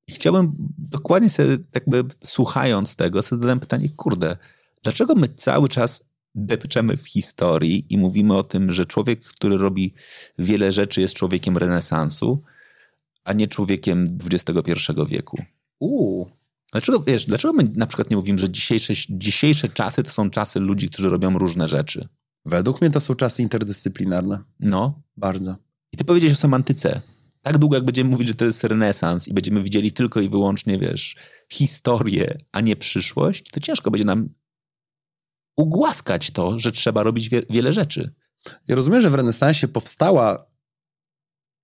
I 0.08 0.12
chciałbym 0.12 0.54
dokładnie 0.78 1.30
sobie, 1.30 1.58
jakby 1.76 2.04
słuchając 2.24 2.96
tego, 2.96 3.22
sobie 3.22 3.40
zadałem 3.40 3.60
pytanie, 3.60 3.90
kurde, 3.90 4.38
dlaczego 4.84 5.16
my 5.16 5.28
cały 5.28 5.70
czas 5.70 6.11
depczemy 6.36 6.98
w 6.98 7.08
historii 7.08 7.86
i 7.90 7.98
mówimy 7.98 8.38
o 8.38 8.44
tym, 8.44 8.72
że 8.72 8.86
człowiek, 8.86 9.26
który 9.26 9.58
robi 9.58 9.94
wiele 10.40 10.74
rzeczy, 10.74 11.02
jest 11.02 11.16
człowiekiem 11.16 11.58
renesansu, 11.58 12.44
a 13.24 13.34
nie 13.34 13.48
człowiekiem 13.48 14.18
XXI 14.32 14.74
wieku. 15.10 15.38
Uuu. 15.80 16.30
Dlaczego, 16.72 17.00
wiesz, 17.00 17.26
dlaczego 17.26 17.54
my 17.54 17.72
na 17.76 17.88
przykład 17.88 18.10
nie 18.10 18.18
mówimy, 18.18 18.40
że 18.40 18.50
dzisiejsze, 18.50 18.94
dzisiejsze 19.10 19.70
czasy 19.70 20.04
to 20.04 20.12
są 20.12 20.30
czasy 20.30 20.60
ludzi, 20.60 20.90
którzy 20.90 21.10
robią 21.10 21.38
różne 21.38 21.68
rzeczy? 21.68 22.08
Według 22.46 22.82
mnie 22.82 22.92
to 22.92 23.00
są 23.00 23.16
czasy 23.16 23.42
interdyscyplinarne. 23.42 24.40
No. 24.60 25.02
Bardzo. 25.18 25.56
I 25.92 25.98
ty 25.98 26.06
powiedziałeś 26.06 26.38
o 26.38 26.42
semantyce. 26.42 27.02
Tak 27.42 27.58
długo, 27.58 27.78
jak 27.78 27.86
będziemy 27.86 28.10
mówić, 28.10 28.28
że 28.28 28.36
to 28.36 28.46
jest 28.46 28.64
renesans 28.64 29.28
i 29.28 29.34
będziemy 29.34 29.64
widzieli 29.64 29.92
tylko 29.92 30.22
i 30.22 30.30
wyłącznie, 30.30 30.80
wiesz, 30.80 31.16
historię, 31.50 32.38
a 32.52 32.62
nie 32.62 32.76
przyszłość, 32.76 33.50
to 33.52 33.60
ciężko 33.60 33.92
będzie 33.92 34.06
nam 34.06 34.30
ugłaskać 35.56 36.32
to, 36.32 36.60
że 36.60 36.72
trzeba 36.72 37.04
robić 37.04 37.30
wie, 37.30 37.42
wiele 37.50 37.74
rzeczy. 37.74 38.14
Ja 38.68 38.76
rozumiem, 38.76 39.02
że 39.02 39.10
w 39.10 39.16
renesansie 39.16 39.68
powstała 39.68 40.38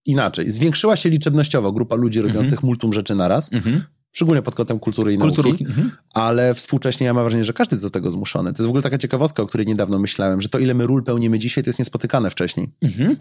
inaczej. 0.06 0.52
Zwiększyła 0.52 0.96
się 0.96 1.10
liczebnościowo 1.10 1.72
grupa 1.72 1.96
ludzi 1.96 2.22
robiących 2.22 2.54
mm 2.54 2.62
-hmm. 2.62 2.66
multum 2.66 2.94
rzeczy 2.94 3.16
naraz. 3.16 3.52
-hmm. 3.52 3.82
Szczególnie 4.12 4.42
pod 4.42 4.56
kątem 4.56 4.80
kultury 4.80 5.14
i 5.14 5.18
Kultury, 5.18 5.50
nauki. 5.50 5.66
mhm. 5.66 5.92
Ale 6.14 6.54
współcześnie 6.54 7.06
ja 7.06 7.14
mam 7.14 7.24
wrażenie, 7.24 7.46
że 7.46 7.54
każdy 7.54 7.76
jest 7.76 7.86
do 7.86 7.90
tego 7.90 8.10
zmuszony. 8.10 8.54
To 8.54 8.64
jest 8.64 8.66
w 8.66 8.70
ogóle 8.70 8.82
taka 8.82 8.98
ciekawostka, 8.98 9.44
o 9.44 9.46
której 9.46 9.68
niedawno 9.68 10.00
myślałem, 10.00 10.42
że 10.42 10.50
to 10.50 10.60
ile 10.60 10.74
my 10.74 10.88
ról 10.88 11.04
pełnimy 11.04 11.40
dzisiaj, 11.40 11.64
to 11.64 11.70
jest 11.70 11.80
niespotykane 11.80 12.30
wcześniej. 12.30 12.72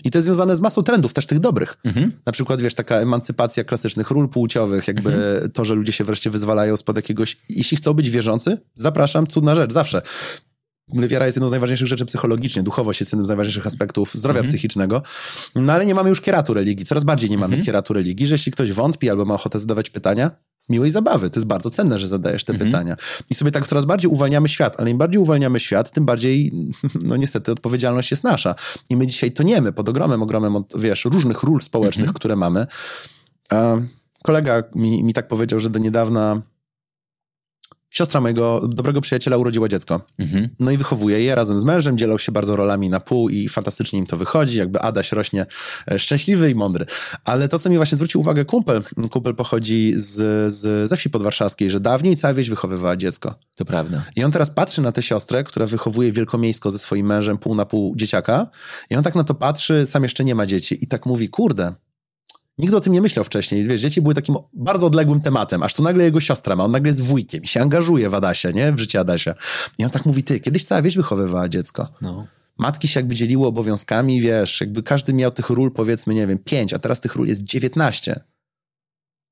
I 0.04 0.10
to 0.10 0.18
jest 0.18 0.26
związane 0.26 0.56
z 0.56 0.60
masą 0.60 0.82
trendów, 0.82 1.14
też 1.14 1.26
tych 1.26 1.38
dobrych. 1.38 1.78
Na 2.26 2.32
przykład, 2.32 2.60
wiesz, 2.60 2.74
taka 2.74 2.96
emancypacja 2.96 3.64
klasycznych 3.64 4.10
ról 4.10 4.28
płciowych, 4.28 4.88
jakby 4.88 5.40
to, 5.54 5.64
że 5.64 5.74
ludzie 5.74 5.92
się 5.92 6.04
wreszcie 6.04 6.30
wyzwalają 6.30 6.76
spod 6.76 6.96
jakiegoś... 6.96 7.36
Jeśli 7.48 7.76
chcą 7.76 7.94
być 7.94 8.10
wierzący, 8.10 8.58
zapraszam, 8.74 9.26
cudna 9.26 9.54
rzecz, 9.54 9.72
zawsze. 9.72 10.02
Wiara 10.94 11.26
jest 11.26 11.36
jedną 11.36 11.48
z 11.48 11.50
najważniejszych 11.50 11.88
rzeczy 11.88 12.06
psychologicznie, 12.06 12.62
duchowość 12.62 13.00
jest 13.00 13.12
jednym 13.12 13.26
z 13.26 13.28
najważniejszych 13.28 13.66
aspektów 13.66 14.14
zdrowia 14.14 14.42
psychicznego, 14.44 15.02
no 15.54 15.72
ale 15.72 15.86
nie 15.86 15.94
mamy 15.94 16.08
już 16.08 16.20
kieratu 16.20 16.54
religii, 16.54 16.86
coraz 16.86 17.04
bardziej 17.04 17.30
nie 17.30 17.38
mamy 17.38 17.60
kieratu 17.62 17.94
religii, 17.94 18.26
że 18.26 18.34
jeśli 18.34 18.52
ktoś 18.52 18.72
wątpi 18.72 19.10
albo 19.10 19.24
ma 19.24 19.34
ochotę 19.34 19.58
zadawać 19.58 19.90
pytania, 19.90 20.30
miłej 20.68 20.90
zabawy, 20.90 21.30
to 21.30 21.40
jest 21.40 21.46
bardzo 21.46 21.70
cenne, 21.70 21.98
że 21.98 22.06
zadajesz 22.06 22.44
te 22.44 22.54
pytania. 22.54 22.96
I 23.30 23.34
sobie 23.34 23.50
tak 23.50 23.66
coraz 23.66 23.84
bardziej 23.84 24.10
uwalniamy 24.10 24.48
świat, 24.48 24.80
ale 24.80 24.90
im 24.90 24.98
bardziej 24.98 25.18
uwalniamy 25.18 25.60
świat, 25.60 25.92
tym 25.92 26.04
bardziej, 26.04 26.52
no 27.08 27.16
niestety, 27.16 27.52
odpowiedzialność 27.52 28.10
jest 28.10 28.24
nasza. 28.24 28.54
I 28.90 28.96
my 28.96 29.06
dzisiaj 29.06 29.32
toniemy 29.32 29.72
pod 29.72 29.88
ogromem, 29.88 30.22
ogromem, 30.22 30.56
od, 30.56 30.74
wiesz, 30.78 31.04
różnych 31.04 31.42
ról 31.42 31.60
społecznych, 31.60 32.12
które 32.12 32.36
mamy. 32.36 32.66
A 33.50 33.76
kolega 34.22 34.62
mi, 34.74 35.04
mi 35.04 35.14
tak 35.14 35.28
powiedział, 35.28 35.60
że 35.60 35.70
do 35.70 35.78
niedawna 35.78 36.42
siostra 37.96 38.20
mojego 38.20 38.60
dobrego 38.68 39.00
przyjaciela 39.00 39.36
urodziła 39.36 39.68
dziecko. 39.68 40.00
Mhm. 40.18 40.48
No 40.58 40.70
i 40.70 40.76
wychowuje 40.76 41.20
je 41.20 41.34
razem 41.34 41.58
z 41.58 41.64
mężem, 41.64 41.98
dzielą 41.98 42.18
się 42.18 42.32
bardzo 42.32 42.56
rolami 42.56 42.90
na 42.90 43.00
pół 43.00 43.28
i 43.28 43.48
fantastycznie 43.48 43.98
im 43.98 44.06
to 44.06 44.16
wychodzi, 44.16 44.58
jakby 44.58 44.80
Adaś 44.80 45.12
rośnie 45.12 45.46
e, 45.90 45.98
szczęśliwy 45.98 46.50
i 46.50 46.54
mądry. 46.54 46.86
Ale 47.24 47.48
to, 47.48 47.58
co 47.58 47.70
mi 47.70 47.76
właśnie 47.76 47.96
zwrócił 47.96 48.20
uwagę 48.20 48.44
kumpel, 48.44 48.82
kumpel 49.10 49.34
pochodzi 49.34 49.92
z, 49.96 50.14
z, 50.54 50.88
ze 50.88 50.96
wsi 50.96 51.10
podwarszawskiej, 51.10 51.70
że 51.70 51.80
dawniej 51.80 52.16
cała 52.16 52.34
wieś 52.34 52.50
wychowywała 52.50 52.96
dziecko. 52.96 53.34
To 53.56 53.64
prawda. 53.64 54.02
I 54.16 54.24
on 54.24 54.32
teraz 54.32 54.50
patrzy 54.50 54.82
na 54.82 54.92
tę 54.92 55.02
siostrę, 55.02 55.44
która 55.44 55.66
wychowuje 55.66 56.12
wielkomiejsko 56.12 56.70
ze 56.70 56.78
swoim 56.78 57.06
mężem 57.06 57.38
pół 57.38 57.54
na 57.54 57.64
pół 57.64 57.96
dzieciaka 57.96 58.46
i 58.90 58.96
on 58.96 59.02
tak 59.02 59.14
na 59.14 59.24
to 59.24 59.34
patrzy, 59.34 59.86
sam 59.86 60.02
jeszcze 60.02 60.24
nie 60.24 60.34
ma 60.34 60.46
dzieci 60.46 60.84
i 60.84 60.86
tak 60.86 61.06
mówi, 61.06 61.28
kurde, 61.28 61.72
Nikt 62.58 62.74
o 62.74 62.80
tym 62.80 62.92
nie 62.92 63.00
myślał 63.00 63.24
wcześniej. 63.24 63.64
Wiesz, 63.64 63.80
dzieci 63.80 64.02
były 64.02 64.14
takim 64.14 64.36
bardzo 64.52 64.86
odległym 64.86 65.20
tematem, 65.20 65.62
aż 65.62 65.74
tu 65.74 65.82
nagle 65.82 66.04
jego 66.04 66.20
siostra 66.20 66.56
ma, 66.56 66.64
on 66.64 66.70
nagle 66.70 66.88
jest 66.88 67.02
wujkiem 67.02 67.42
i 67.42 67.46
się 67.46 67.62
angażuje 67.62 68.10
w 68.10 68.14
Adasia, 68.14 68.50
nie? 68.50 68.72
W 68.72 68.78
życie 68.78 69.00
Adasia. 69.00 69.34
I 69.78 69.84
on 69.84 69.90
tak 69.90 70.06
mówi, 70.06 70.22
ty, 70.22 70.40
kiedyś 70.40 70.64
cała 70.64 70.82
wieś 70.82 70.96
wychowywała 70.96 71.48
dziecko. 71.48 71.88
No. 72.00 72.26
Matki 72.58 72.88
się 72.88 73.00
jakby 73.00 73.14
dzieliły 73.14 73.46
obowiązkami, 73.46 74.20
wiesz, 74.20 74.60
jakby 74.60 74.82
każdy 74.82 75.12
miał 75.12 75.30
tych 75.30 75.50
ról, 75.50 75.72
powiedzmy, 75.72 76.14
nie 76.14 76.26
wiem, 76.26 76.38
pięć, 76.38 76.72
a 76.72 76.78
teraz 76.78 77.00
tych 77.00 77.16
ról 77.16 77.28
jest 77.28 77.42
dziewiętnaście. 77.42 78.20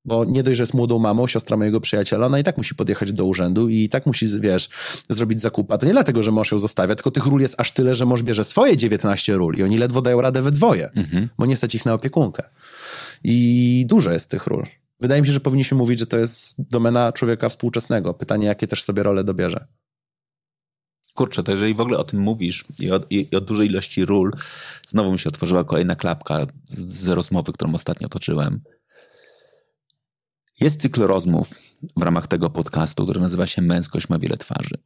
Bo 0.07 0.25
nie 0.25 0.43
dość, 0.43 0.57
że 0.57 0.63
jest 0.63 0.75
młodą 0.75 0.99
mamą, 0.99 1.27
siostra 1.27 1.57
mojego 1.57 1.81
przyjaciela, 1.81 2.27
ona 2.27 2.39
i 2.39 2.45
tak 2.45 2.57
musi 2.57 2.75
podjechać 2.75 3.13
do 3.13 3.25
urzędu 3.25 3.69
i 3.69 3.89
tak 3.89 4.07
musi, 4.07 4.27
wiesz, 4.41 4.69
zrobić 5.09 5.43
zakupa. 5.43 5.79
To 5.79 5.87
nie 5.87 5.93
dlatego, 5.93 6.23
że 6.23 6.31
mąż 6.31 6.53
ją 6.53 6.59
zostawia, 6.59 6.95
tylko 6.95 7.11
tych 7.11 7.27
ról 7.27 7.41
jest 7.41 7.61
aż 7.61 7.73
tyle, 7.73 7.95
że 7.95 8.07
mąż 8.07 8.23
bierze 8.23 8.45
swoje 8.45 8.77
19 8.77 9.37
ról 9.37 9.55
i 9.57 9.63
oni 9.63 9.79
ledwo 9.79 10.03
dają 10.03 10.21
radę 10.21 10.43
we 10.43 10.51
dwoje, 10.51 10.91
bo 11.39 11.47
nie 11.47 11.57
stać 11.57 11.75
ich 11.75 11.87
na 11.87 11.95
opiekunkę. 11.95 12.43
I 13.25 13.85
dużo 13.89 14.11
jest 14.11 14.31
tych 14.31 14.47
ról. 14.47 14.67
Wydaje 15.01 15.21
mi 15.21 15.27
się, 15.27 15.33
że 15.33 15.41
powinniśmy 15.41 15.77
mówić, 15.79 15.99
że 15.99 16.07
to 16.07 16.17
jest 16.17 16.55
domena 16.59 17.13
człowieka 17.13 17.49
współczesnego. 17.49 18.15
Pytanie, 18.15 18.47
jakie 18.47 18.67
też 18.67 18.83
sobie 18.83 19.03
role 19.03 19.25
dobierze. 19.25 19.67
Kurczę, 21.15 21.43
to 21.43 21.53
jeżeli 21.53 21.75
w 21.75 21.81
ogóle 21.81 21.99
o 21.99 22.05
tym 22.05 22.21
mówisz 22.21 22.65
i 22.79 22.91
o, 22.91 23.01
i, 23.11 23.37
o 23.37 23.41
dużej 23.41 23.69
ilości 23.69 24.05
ról, 24.05 24.33
znowu 24.89 25.13
mi 25.13 25.19
się 25.19 25.29
otworzyła 25.29 25.65
kolejna 25.65 25.97
klapka 25.97 26.47
z, 26.69 26.95
z 26.95 27.09
rozmowy, 27.09 27.53
którą 27.53 27.75
ostatnio 27.75 28.09
toczyłem. 28.09 28.61
Jest 30.61 30.81
cykl 30.81 31.03
rozmów 31.03 31.51
w 31.97 32.03
ramach 32.03 32.27
tego 32.27 32.51
podcastu, 32.51 33.05
który 33.05 33.21
nazywa 33.21 33.47
się 33.47 33.63
Męskość 33.63 34.09
ma 34.09 34.19
wiele 34.19 34.37
twarzy. 34.37 34.79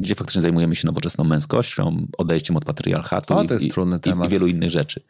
Gdzie 0.00 0.14
faktycznie 0.14 0.42
zajmujemy 0.42 0.76
się 0.76 0.86
nowoczesną 0.86 1.24
męskością, 1.24 2.06
odejściem 2.18 2.56
od 2.56 2.64
patriarchatu 2.64 3.34
O, 3.34 3.42
i, 3.42 3.46
i, 3.46 4.26
i, 4.26 4.28
wielu 4.28 4.46
innych 4.46 4.70
rzeczy. 4.70 5.00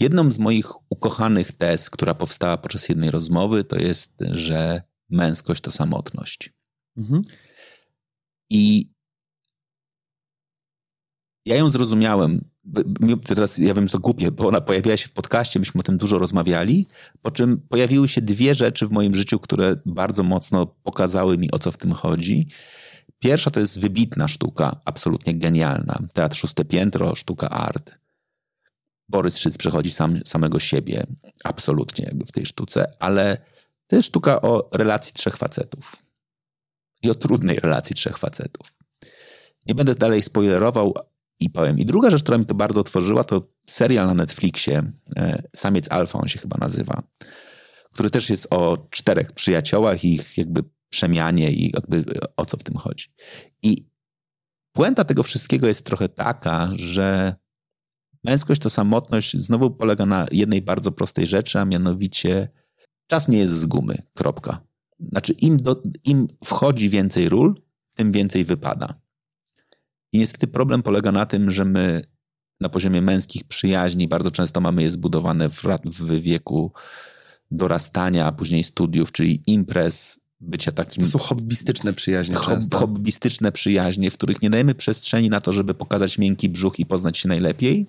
Jedną 0.00 0.32
z 0.32 0.38
moich 0.38 0.90
ukochanych 0.90 1.52
tez, 1.52 1.90
która 1.90 2.14
powstała 2.14 2.56
podczas 2.56 2.88
jednej 2.88 3.10
rozmowy, 3.10 3.64
to 3.64 3.78
jest, 3.78 4.12
że 4.30 4.82
męskość 5.10 5.60
to 5.60 5.72
samotność. 5.72 6.52
Mhm. 6.96 7.22
I 8.50 8.90
ja 11.46 11.56
ją 11.56 11.70
zrozumiałem. 11.70 12.44
Teraz 13.24 13.58
ja 13.58 13.74
wiem, 13.74 13.88
że 13.88 13.92
to 13.92 13.98
głupie, 13.98 14.30
bo 14.30 14.48
ona 14.48 14.60
pojawiła 14.60 14.96
się 14.96 15.08
w 15.08 15.12
podcaście, 15.12 15.58
myśmy 15.58 15.78
o 15.78 15.82
tym 15.82 15.98
dużo 15.98 16.18
rozmawiali, 16.18 16.86
po 17.22 17.30
czym 17.30 17.58
pojawiły 17.68 18.08
się 18.08 18.20
dwie 18.20 18.54
rzeczy 18.54 18.86
w 18.86 18.90
moim 18.90 19.14
życiu, 19.14 19.38
które 19.38 19.76
bardzo 19.86 20.22
mocno 20.22 20.66
pokazały 20.66 21.38
mi, 21.38 21.50
o 21.50 21.58
co 21.58 21.72
w 21.72 21.76
tym 21.76 21.92
chodzi. 21.92 22.48
Pierwsza 23.20 23.50
to 23.50 23.60
jest 23.60 23.80
wybitna 23.80 24.28
sztuka, 24.28 24.80
absolutnie 24.84 25.34
genialna. 25.34 25.98
Teatr 26.12 26.36
Szóste 26.36 26.64
Piętro, 26.64 27.14
sztuka 27.14 27.50
art. 27.50 27.94
Borys 29.08 29.38
Szyc 29.38 29.58
przechodzi 29.58 29.92
sam, 29.92 30.20
samego 30.24 30.60
siebie, 30.60 31.06
absolutnie 31.44 32.10
w 32.26 32.32
tej 32.32 32.46
sztuce, 32.46 32.92
ale 32.98 33.36
to 33.86 33.96
jest 33.96 34.08
sztuka 34.08 34.40
o 34.40 34.68
relacji 34.72 35.12
trzech 35.12 35.36
facetów. 35.36 35.96
I 37.02 37.10
o 37.10 37.14
trudnej 37.14 37.56
relacji 37.56 37.96
trzech 37.96 38.18
facetów. 38.18 38.72
Nie 39.66 39.74
będę 39.74 39.94
dalej 39.94 40.22
spoilerował 40.22 40.94
i 41.40 41.50
powiem. 41.50 41.78
I 41.78 41.84
druga 41.84 42.10
rzecz, 42.10 42.22
która 42.22 42.38
mi 42.38 42.46
to 42.46 42.54
bardzo 42.54 42.80
otworzyła, 42.80 43.24
to 43.24 43.42
serial 43.66 44.06
na 44.06 44.14
Netflixie, 44.14 44.82
e, 45.16 45.42
Samiec 45.56 45.86
Alfa 45.90 46.18
on 46.18 46.28
się 46.28 46.38
chyba 46.38 46.56
nazywa, 46.60 47.02
który 47.92 48.10
też 48.10 48.30
jest 48.30 48.46
o 48.50 48.86
czterech 48.90 49.32
przyjaciołach 49.32 50.04
i 50.04 50.14
ich 50.14 50.38
jakby 50.38 50.64
przemianie 50.90 51.52
i 51.52 51.70
jakby 51.74 52.04
o 52.36 52.46
co 52.46 52.56
w 52.56 52.62
tym 52.62 52.76
chodzi. 52.76 53.06
I 53.62 53.86
puenta 54.72 55.04
tego 55.04 55.22
wszystkiego 55.22 55.66
jest 55.66 55.84
trochę 55.84 56.08
taka, 56.08 56.70
że 56.76 57.34
męskość 58.24 58.60
to 58.60 58.70
samotność 58.70 59.36
znowu 59.36 59.70
polega 59.70 60.06
na 60.06 60.26
jednej 60.32 60.62
bardzo 60.62 60.92
prostej 60.92 61.26
rzeczy, 61.26 61.58
a 61.58 61.64
mianowicie 61.64 62.48
czas 63.06 63.28
nie 63.28 63.38
jest 63.38 63.52
z 63.52 63.66
gumy. 63.66 64.02
Kropka. 64.14 64.60
Znaczy 65.00 65.32
im, 65.32 65.56
do, 65.56 65.82
im 66.04 66.26
wchodzi 66.44 66.90
więcej 66.90 67.28
ról, 67.28 67.54
tym 67.94 68.12
więcej 68.12 68.44
wypada. 68.44 68.94
I 70.12 70.18
niestety 70.18 70.46
problem 70.46 70.82
polega 70.82 71.12
na 71.12 71.26
tym, 71.26 71.50
że 71.50 71.64
my 71.64 72.02
na 72.60 72.68
poziomie 72.68 73.00
męskich 73.00 73.44
przyjaźni 73.44 74.08
bardzo 74.08 74.30
często 74.30 74.60
mamy 74.60 74.82
je 74.82 74.90
zbudowane 74.90 75.48
w, 75.48 75.62
w 75.84 76.20
wieku 76.20 76.72
dorastania, 77.50 78.26
a 78.26 78.32
później 78.32 78.64
studiów, 78.64 79.12
czyli 79.12 79.42
imprez, 79.46 80.19
bycia 80.40 80.72
takim 80.72 81.04
To 81.04 81.10
są 81.10 81.18
hobbystyczne 81.18 81.92
przyjaźnie 81.92 82.34
hob, 82.34 82.54
często. 82.54 82.78
hobbystyczne 82.78 83.52
przyjaźnie, 83.52 84.10
w 84.10 84.14
których 84.16 84.42
nie 84.42 84.50
dajemy 84.50 84.74
przestrzeni 84.74 85.30
na 85.30 85.40
to, 85.40 85.52
żeby 85.52 85.74
pokazać 85.74 86.18
miękki 86.18 86.48
brzuch 86.48 86.78
i 86.78 86.86
poznać 86.86 87.18
się 87.18 87.28
najlepiej. 87.28 87.86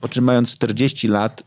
Po 0.00 0.08
czym 0.08 0.24
mając 0.24 0.52
40 0.52 1.08
lat, 1.08 1.42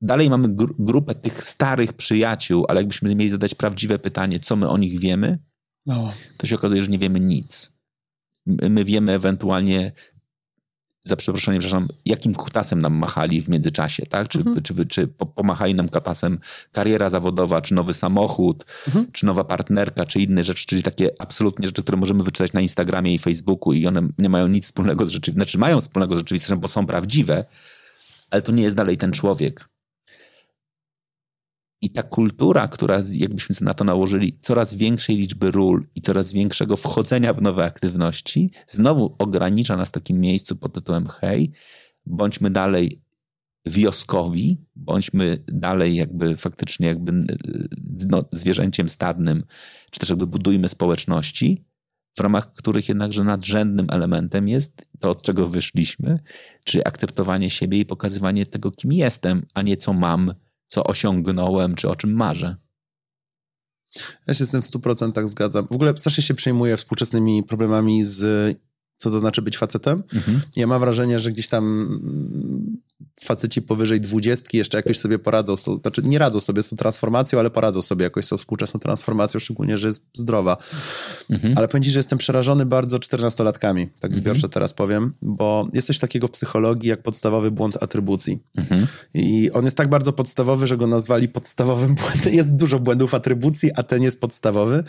dalej 0.00 0.30
mamy 0.30 0.48
gr- 0.48 0.74
grupę 0.78 1.14
tych 1.14 1.44
starych 1.44 1.92
przyjaciół, 1.92 2.64
ale 2.68 2.80
jakbyśmy 2.80 3.14
mieli 3.14 3.30
zadać 3.30 3.54
prawdziwe 3.54 3.98
pytanie, 3.98 4.40
co 4.40 4.56
my 4.56 4.68
o 4.68 4.78
nich 4.78 4.98
wiemy, 5.00 5.38
No. 5.86 6.12
to 6.36 6.46
się 6.46 6.54
okazuje, 6.54 6.82
że 6.82 6.88
nie 6.90 6.98
wiemy 6.98 7.20
nic. 7.20 7.72
My 8.46 8.68
my 8.70 8.84
wiemy 8.84 9.12
ewentualnie, 9.12 9.92
za 11.04 11.16
przeproszeniem, 11.16 11.60
przepraszam, 11.60 11.88
jakim 12.06 12.34
kutasem 12.34 12.82
nam 12.82 12.94
machali 12.94 13.42
w 13.42 13.48
międzyczasie, 13.48 14.06
tak? 14.06 14.28
Czy, 14.28 14.44
czy, 14.62 14.86
czy 14.86 15.06
po- 15.08 15.26
pomachali 15.26 15.74
nam 15.74 15.88
kutasem 15.88 16.38
kariera 16.72 17.10
zawodowa, 17.10 17.60
czy 17.60 17.74
nowy 17.74 17.94
samochód, 17.94 18.64
czy 19.12 19.26
nowa 19.26 19.44
partnerka, 19.44 20.06
czy 20.06 20.20
inne 20.20 20.42
rzeczy, 20.42 20.66
czyli 20.66 20.82
takie 20.82 21.10
absolutnie 21.18 21.66
rzeczy, 21.66 21.82
które 21.82 21.98
możemy 21.98 22.22
wyczytać 22.24 22.52
na 22.52 22.60
Instagramie 22.60 23.14
i 23.14 23.18
Facebooku 23.18 23.72
i 23.72 23.86
one 23.86 24.08
nie 24.18 24.28
mają 24.28 24.46
nic 24.46 24.64
wspólnego 24.64 25.06
z 25.06 25.08
rzeczywistością, 25.10 25.44
znaczy 25.44 25.58
mają 25.58 25.80
wspólnego 25.80 26.14
z 26.14 26.18
rzeczywistością, 26.18 26.56
bo 26.60 26.68
są 26.68 26.86
prawdziwe, 26.86 27.44
ale 28.30 28.42
to 28.42 28.52
nie 28.52 28.62
jest 28.62 28.76
dalej 28.76 28.96
ten 28.96 29.12
człowiek. 29.12 29.68
I 31.82 31.90
ta 31.90 32.02
kultura, 32.02 32.68
która, 32.68 33.02
jakbyśmy 33.12 33.56
na 33.60 33.74
to 33.74 33.84
nałożyli, 33.84 34.38
coraz 34.42 34.74
większej 34.74 35.16
liczby 35.16 35.50
ról 35.50 35.86
i 35.94 36.00
coraz 36.00 36.32
większego 36.32 36.76
wchodzenia 36.76 37.32
w 37.32 37.42
nowe 37.42 37.64
aktywności, 37.64 38.50
znowu 38.66 39.14
ogranicza 39.18 39.76
nas 39.76 39.88
w 39.88 39.92
takim 39.92 40.20
miejscu 40.20 40.56
pod 40.56 40.72
tytułem 40.72 41.06
hej, 41.06 41.52
bądźmy 42.06 42.50
dalej 42.50 43.02
wioskowi, 43.66 44.58
bądźmy 44.76 45.44
dalej 45.46 45.94
jakby 45.94 46.36
faktycznie 46.36 46.86
jakby 46.86 47.12
no, 48.08 48.24
zwierzęciem 48.32 48.88
stadnym, 48.88 49.44
czy 49.90 50.00
też 50.00 50.08
jakby 50.08 50.26
budujmy 50.26 50.68
społeczności, 50.68 51.64
w 52.16 52.20
ramach 52.20 52.52
których 52.52 52.88
jednakże 52.88 53.24
nadrzędnym 53.24 53.86
elementem 53.90 54.48
jest 54.48 54.88
to, 55.00 55.10
od 55.10 55.22
czego 55.22 55.46
wyszliśmy, 55.46 56.18
czyli 56.64 56.86
akceptowanie 56.86 57.50
siebie 57.50 57.78
i 57.78 57.86
pokazywanie 57.86 58.46
tego, 58.46 58.70
kim 58.70 58.92
jestem, 58.92 59.46
a 59.54 59.62
nie 59.62 59.76
co 59.76 59.92
mam, 59.92 60.34
co 60.72 60.84
osiągnąłem, 60.84 61.74
czy 61.74 61.88
o 61.88 61.96
czym 61.96 62.12
marzę. 62.12 62.56
Ja 64.28 64.34
się 64.34 64.46
z 64.46 64.50
tym 64.50 64.62
w 64.62 64.64
100% 64.64 65.26
zgadzam. 65.26 65.66
W 65.70 65.74
ogóle 65.74 65.96
strasznie 65.96 66.22
się 66.22 66.34
przejmuję 66.34 66.76
współczesnymi 66.76 67.42
problemami 67.42 68.04
z 68.04 68.58
co 68.98 69.10
to 69.10 69.18
znaczy 69.18 69.42
być 69.42 69.58
facetem. 69.58 70.02
Ja 70.56 70.66
mam 70.66 70.80
wrażenie, 70.80 71.20
że 71.20 71.30
gdzieś 71.30 71.48
tam 71.48 71.88
faceci 73.20 73.62
powyżej 73.62 74.00
dwudziestki 74.00 74.58
jeszcze 74.58 74.78
jakoś 74.78 74.98
sobie 74.98 75.18
poradzą, 75.18 75.56
tą, 75.56 75.76
znaczy 75.76 76.02
nie 76.04 76.18
radzą 76.18 76.40
sobie 76.40 76.62
z 76.62 76.68
tą 76.68 76.76
transformacją, 76.76 77.38
ale 77.38 77.50
poradzą 77.50 77.82
sobie 77.82 78.04
jakoś 78.04 78.24
z 78.24 78.28
tą 78.28 78.36
współczesną 78.36 78.80
transformacją, 78.80 79.40
szczególnie, 79.40 79.78
że 79.78 79.86
jest 79.86 80.06
zdrowa. 80.14 80.56
Mhm. 81.30 81.54
Ale 81.56 81.68
powiem 81.68 81.82
ci, 81.82 81.90
że 81.90 81.98
jestem 81.98 82.18
przerażony 82.18 82.66
bardzo 82.66 82.98
czternastolatkami, 82.98 83.86
tak 83.86 84.10
mhm. 84.10 84.14
zbiorczo 84.14 84.48
teraz 84.48 84.72
powiem, 84.72 85.12
bo 85.22 85.68
jest 85.72 85.86
coś 85.86 85.98
takiego 85.98 86.26
w 86.26 86.30
psychologii 86.30 86.88
jak 86.88 87.02
podstawowy 87.02 87.50
błąd 87.50 87.82
atrybucji. 87.82 88.42
Mhm. 88.56 88.86
I 89.14 89.50
on 89.50 89.64
jest 89.64 89.76
tak 89.76 89.88
bardzo 89.88 90.12
podstawowy, 90.12 90.66
że 90.66 90.76
go 90.76 90.86
nazwali 90.86 91.28
podstawowym 91.28 91.94
błędem. 92.02 92.34
Jest 92.34 92.56
dużo 92.56 92.78
błędów 92.78 93.14
atrybucji, 93.14 93.70
a 93.76 93.82
ten 93.82 94.02
jest 94.02 94.20
podstawowy. 94.20 94.84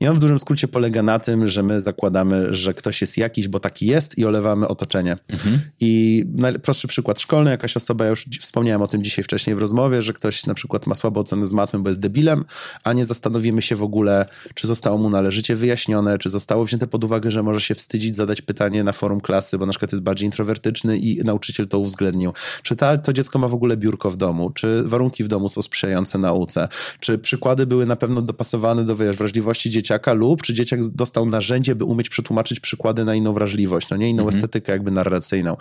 I 0.00 0.08
on 0.08 0.16
w 0.16 0.20
dużym 0.20 0.38
skrócie 0.38 0.68
polega 0.68 1.02
na 1.02 1.18
tym, 1.18 1.48
że 1.48 1.62
my 1.62 1.82
zakładamy, 1.82 2.54
że 2.54 2.74
ktoś 2.74 3.00
jest 3.00 3.18
jakiś, 3.18 3.48
bo 3.48 3.60
taki 3.60 3.86
jest 3.86 4.18
i 4.18 4.24
olewamy 4.24 4.68
otoczenie. 4.68 5.16
Mhm. 5.28 5.58
I 5.80 6.24
najprostszy 6.34 6.88
przykład 6.88 7.20
szkolny, 7.20 7.50
jakaś 7.50 7.67
osoba, 7.76 8.04
ja 8.04 8.10
już 8.10 8.26
wspomniałem 8.40 8.82
o 8.82 8.86
tym 8.86 9.02
dzisiaj 9.02 9.24
wcześniej 9.24 9.56
w 9.56 9.58
rozmowie, 9.58 10.02
że 10.02 10.12
ktoś 10.12 10.46
na 10.46 10.54
przykład 10.54 10.86
ma 10.86 10.94
słabe 10.94 11.20
oceny 11.20 11.46
z 11.46 11.52
matmy, 11.52 11.78
bo 11.78 11.88
jest 11.88 12.00
debilem, 12.00 12.44
a 12.84 12.92
nie 12.92 13.04
zastanowimy 13.04 13.62
się 13.62 13.76
w 13.76 13.82
ogóle, 13.82 14.26
czy 14.54 14.66
zostało 14.66 14.98
mu 14.98 15.10
należycie 15.10 15.56
wyjaśnione, 15.56 16.18
czy 16.18 16.28
zostało 16.28 16.64
wzięte 16.64 16.86
pod 16.86 17.04
uwagę, 17.04 17.30
że 17.30 17.42
może 17.42 17.60
się 17.60 17.74
wstydzić 17.74 18.16
zadać 18.16 18.42
pytanie 18.42 18.84
na 18.84 18.92
forum 18.92 19.20
klasy, 19.20 19.58
bo 19.58 19.66
na 19.66 19.72
przykład 19.72 19.92
jest 19.92 20.02
bardziej 20.02 20.26
introwertyczny 20.26 20.98
i 20.98 21.24
nauczyciel 21.24 21.68
to 21.68 21.78
uwzględnił. 21.78 22.32
Czy 22.62 22.76
ta, 22.76 22.98
to 22.98 23.12
dziecko 23.12 23.38
ma 23.38 23.48
w 23.48 23.54
ogóle 23.54 23.76
biurko 23.76 24.10
w 24.10 24.16
domu, 24.16 24.50
czy 24.50 24.82
warunki 24.82 25.24
w 25.24 25.28
domu 25.28 25.48
są 25.48 25.62
sprzyjające 25.62 26.18
nauce, 26.18 26.68
czy 27.00 27.18
przykłady 27.18 27.66
były 27.66 27.86
na 27.86 27.96
pewno 27.96 28.22
dopasowane 28.22 28.84
do 28.84 28.96
wiesz, 28.96 29.16
wrażliwości 29.16 29.70
dzieciaka 29.70 30.12
lub 30.12 30.42
czy 30.42 30.54
dzieciak 30.54 30.88
dostał 30.88 31.26
narzędzie, 31.26 31.74
by 31.74 31.84
umieć 31.84 32.08
przetłumaczyć 32.08 32.60
przykłady 32.60 33.04
na 33.04 33.14
inną 33.14 33.32
wrażliwość, 33.32 33.90
no 33.90 33.96
nie 33.96 34.10
inną 34.10 34.22
mhm. 34.22 34.36
estetykę 34.36 34.72
jakby 34.72 34.90
narracyjną. 34.90 35.56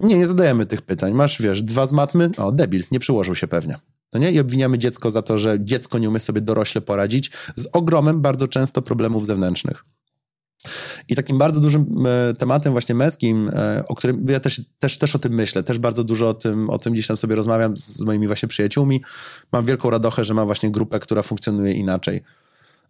Nie, 0.00 0.18
nie 0.18 0.26
zadajemy 0.26 0.66
tych 0.66 0.82
pytań. 0.82 1.12
Masz, 1.12 1.42
wiesz, 1.42 1.47
dwa 1.54 1.86
z 1.86 1.92
matmy? 1.92 2.30
O, 2.36 2.52
debil, 2.52 2.84
nie 2.90 3.00
przyłożył 3.00 3.34
się 3.34 3.48
pewnie. 3.48 3.76
No 4.14 4.20
nie? 4.20 4.32
I 4.32 4.40
obwiniamy 4.40 4.78
dziecko 4.78 5.10
za 5.10 5.22
to, 5.22 5.38
że 5.38 5.56
dziecko 5.60 5.98
nie 5.98 6.08
umie 6.08 6.18
sobie 6.18 6.40
dorośle 6.40 6.80
poradzić 6.80 7.30
z 7.56 7.68
ogromem 7.72 8.20
bardzo 8.20 8.48
często 8.48 8.82
problemów 8.82 9.26
zewnętrznych. 9.26 9.84
I 11.08 11.16
takim 11.16 11.38
bardzo 11.38 11.60
dużym 11.60 12.06
e, 12.06 12.34
tematem 12.34 12.72
właśnie 12.72 12.94
męskim, 12.94 13.50
e, 13.52 13.84
o 13.88 13.94
którym 13.94 14.26
ja 14.28 14.40
też, 14.40 14.62
też, 14.78 14.98
też 14.98 15.16
o 15.16 15.18
tym 15.18 15.32
myślę, 15.34 15.62
też 15.62 15.78
bardzo 15.78 16.04
dużo 16.04 16.28
o 16.28 16.34
tym, 16.34 16.70
o 16.70 16.78
tym 16.78 16.92
gdzieś 16.92 17.06
tam 17.06 17.16
sobie 17.16 17.36
rozmawiam 17.36 17.76
z 17.76 18.02
moimi 18.02 18.26
właśnie 18.26 18.48
przyjaciółmi. 18.48 19.02
Mam 19.52 19.66
wielką 19.66 19.90
radochę, 19.90 20.24
że 20.24 20.34
mam 20.34 20.46
właśnie 20.46 20.70
grupę, 20.70 21.00
która 21.00 21.22
funkcjonuje 21.22 21.72
inaczej. 21.72 22.22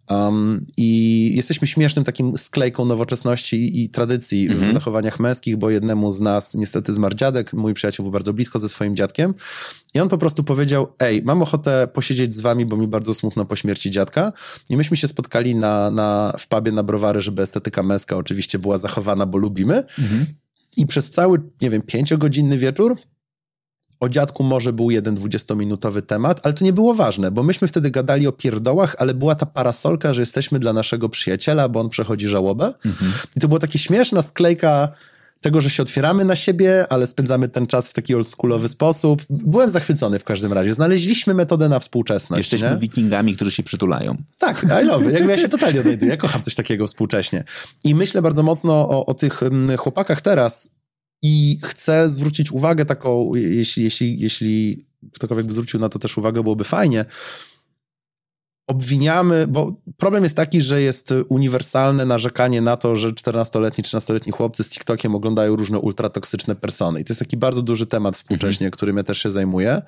Um, 0.09 0.65
I 0.77 1.31
jesteśmy 1.35 1.67
śmiesznym 1.67 2.05
takim 2.05 2.37
sklejką 2.37 2.85
nowoczesności 2.85 3.83
i, 3.83 3.89
tradycji 3.89 4.47
w 4.47 4.51
mhm. 4.51 4.71
zachowaniach 4.71 5.19
męskich, 5.19 5.57
bo 5.57 5.69
jednemu 5.69 6.13
z 6.13 6.21
nas 6.21 6.55
niestety 6.55 6.93
zmarł 6.93 7.15
dziadek, 7.15 7.53
mój 7.53 7.73
przyjaciel 7.73 8.03
był 8.03 8.11
bardzo 8.11 8.33
blisko 8.33 8.59
ze 8.59 8.69
swoim 8.69 8.95
dziadkiem 8.95 9.33
i 9.93 9.99
on 9.99 10.09
po 10.09 10.17
prostu 10.17 10.43
powiedział, 10.43 10.87
ej, 10.99 11.23
mam 11.23 11.41
ochotę 11.41 11.87
posiedzieć 11.93 12.35
z 12.35 12.41
wami, 12.41 12.65
bo 12.65 12.77
mi 12.77 12.87
bardzo 12.87 13.13
smutno 13.13 13.45
po 13.45 13.55
śmierci 13.55 13.91
dziadka 13.91 14.33
i 14.69 14.77
myśmy 14.77 14.97
się 14.97 15.07
spotkali 15.07 15.55
na, 15.55 15.91
na, 15.91 16.33
w 16.39 16.47
pubie 16.47 16.71
na 16.71 16.83
browary, 16.83 17.21
żeby 17.21 17.41
estetyka 17.41 17.83
męska 17.83 18.17
oczywiście 18.17 18.59
była 18.59 18.77
zachowana, 18.77 19.25
bo 19.25 19.37
lubimy 19.37 19.83
mhm. 19.99 20.25
i 20.77 20.87
przez 20.87 21.09
cały, 21.09 21.41
nie 21.61 21.69
wiem, 21.69 21.81
pięciogodzinny 21.81 22.57
wieczór 22.57 22.97
o 23.99 24.09
dziadku 24.09 24.43
może 24.43 24.73
był 24.73 24.91
jeden 24.91 25.15
dwudziestominutowy 25.15 26.01
temat, 26.01 26.39
ale 26.43 26.53
to 26.53 26.65
nie 26.65 26.73
było 26.73 26.93
ważne, 26.93 27.31
bo 27.31 27.43
myśmy 27.43 27.67
wtedy 27.67 27.91
gadali 27.91 28.27
o 28.27 28.31
pierdołach, 28.31 28.95
ale 28.99 29.13
była 29.13 29.35
ta 29.35 29.45
parasolka, 29.45 30.13
że 30.13 30.21
jesteśmy 30.21 30.59
dla 30.59 30.73
naszego 30.73 31.09
przyjaciela, 31.09 31.69
bo 31.69 31.79
on 31.79 31.89
przechodzi 31.89 32.27
żałobę. 32.27 32.73
Mhm. 32.85 33.11
I 33.35 33.39
to 33.39 33.47
była 33.47 33.59
taka 33.59 33.77
śmieszna 33.77 34.21
sklejka 34.21 34.89
tego, 35.41 35.61
że 35.61 35.69
się 35.69 35.83
otwieramy 35.83 36.25
na 36.25 36.35
siebie, 36.35 36.85
ale 36.89 37.07
spędzamy 37.07 37.47
ten 37.47 37.67
czas 37.67 37.89
w 37.89 37.93
taki 37.93 38.15
oldschoolowy 38.15 38.69
sposób. 38.69 39.21
Byłem 39.29 39.71
zachwycony 39.71 40.19
w 40.19 40.23
każdym 40.23 40.53
razie. 40.53 40.73
Znaleźliśmy 40.73 41.33
metodę 41.33 41.69
na 41.69 41.79
współczesność. 41.79 42.39
Jesteśmy 42.39 42.75
nie? 42.75 42.81
wikingami, 42.81 43.35
którzy 43.35 43.51
się 43.51 43.63
przytulają. 43.63 44.17
Tak, 44.39 44.65
I 44.83 44.85
love 44.85 45.11
Jakby 45.11 45.31
ja 45.31 45.37
się 45.37 45.49
totalnie 45.49 45.79
odnajduję. 45.79 46.11
Ja 46.11 46.17
kocham 46.17 46.41
coś 46.41 46.55
takiego 46.55 46.87
współcześnie. 46.87 47.43
I 47.83 47.95
myślę 47.95 48.21
bardzo 48.21 48.43
mocno 48.43 48.73
o, 48.73 49.05
o 49.05 49.13
tych 49.13 49.43
mm, 49.43 49.77
chłopakach 49.77 50.21
teraz, 50.21 50.69
i 51.21 51.59
chcę 51.63 52.09
zwrócić 52.09 52.51
uwagę 52.51 52.85
taką, 52.85 53.35
jeśli, 53.35 53.83
jeśli, 53.83 54.19
jeśli 54.19 54.85
ktokolwiek 55.13 55.45
by 55.47 55.53
zwrócił 55.53 55.79
na 55.79 55.89
to 55.89 55.99
też 55.99 56.17
uwagę, 56.17 56.43
byłoby 56.43 56.63
fajnie, 56.63 57.05
obwiniamy, 58.69 59.47
bo 59.47 59.81
problem 59.97 60.23
jest 60.23 60.35
taki, 60.35 60.61
że 60.61 60.81
jest 60.81 61.13
uniwersalne 61.29 62.05
narzekanie 62.05 62.61
na 62.61 62.77
to, 62.77 62.95
że 62.95 63.11
14-letni, 63.11 63.83
13-letni 63.83 64.31
chłopcy 64.31 64.63
z 64.63 64.69
TikTokiem 64.69 65.15
oglądają 65.15 65.55
różne 65.55 65.79
ultratoksyczne 65.79 66.55
persony. 66.55 67.01
I 67.01 67.05
to 67.05 67.13
jest 67.13 67.19
taki 67.19 67.37
bardzo 67.37 67.61
duży 67.61 67.85
temat 67.85 68.15
współcześnie, 68.15 68.65
mhm. 68.65 68.71
którym 68.71 68.97
ja 68.97 69.03
też 69.03 69.17
się 69.17 69.31
zajmuję. 69.31 69.81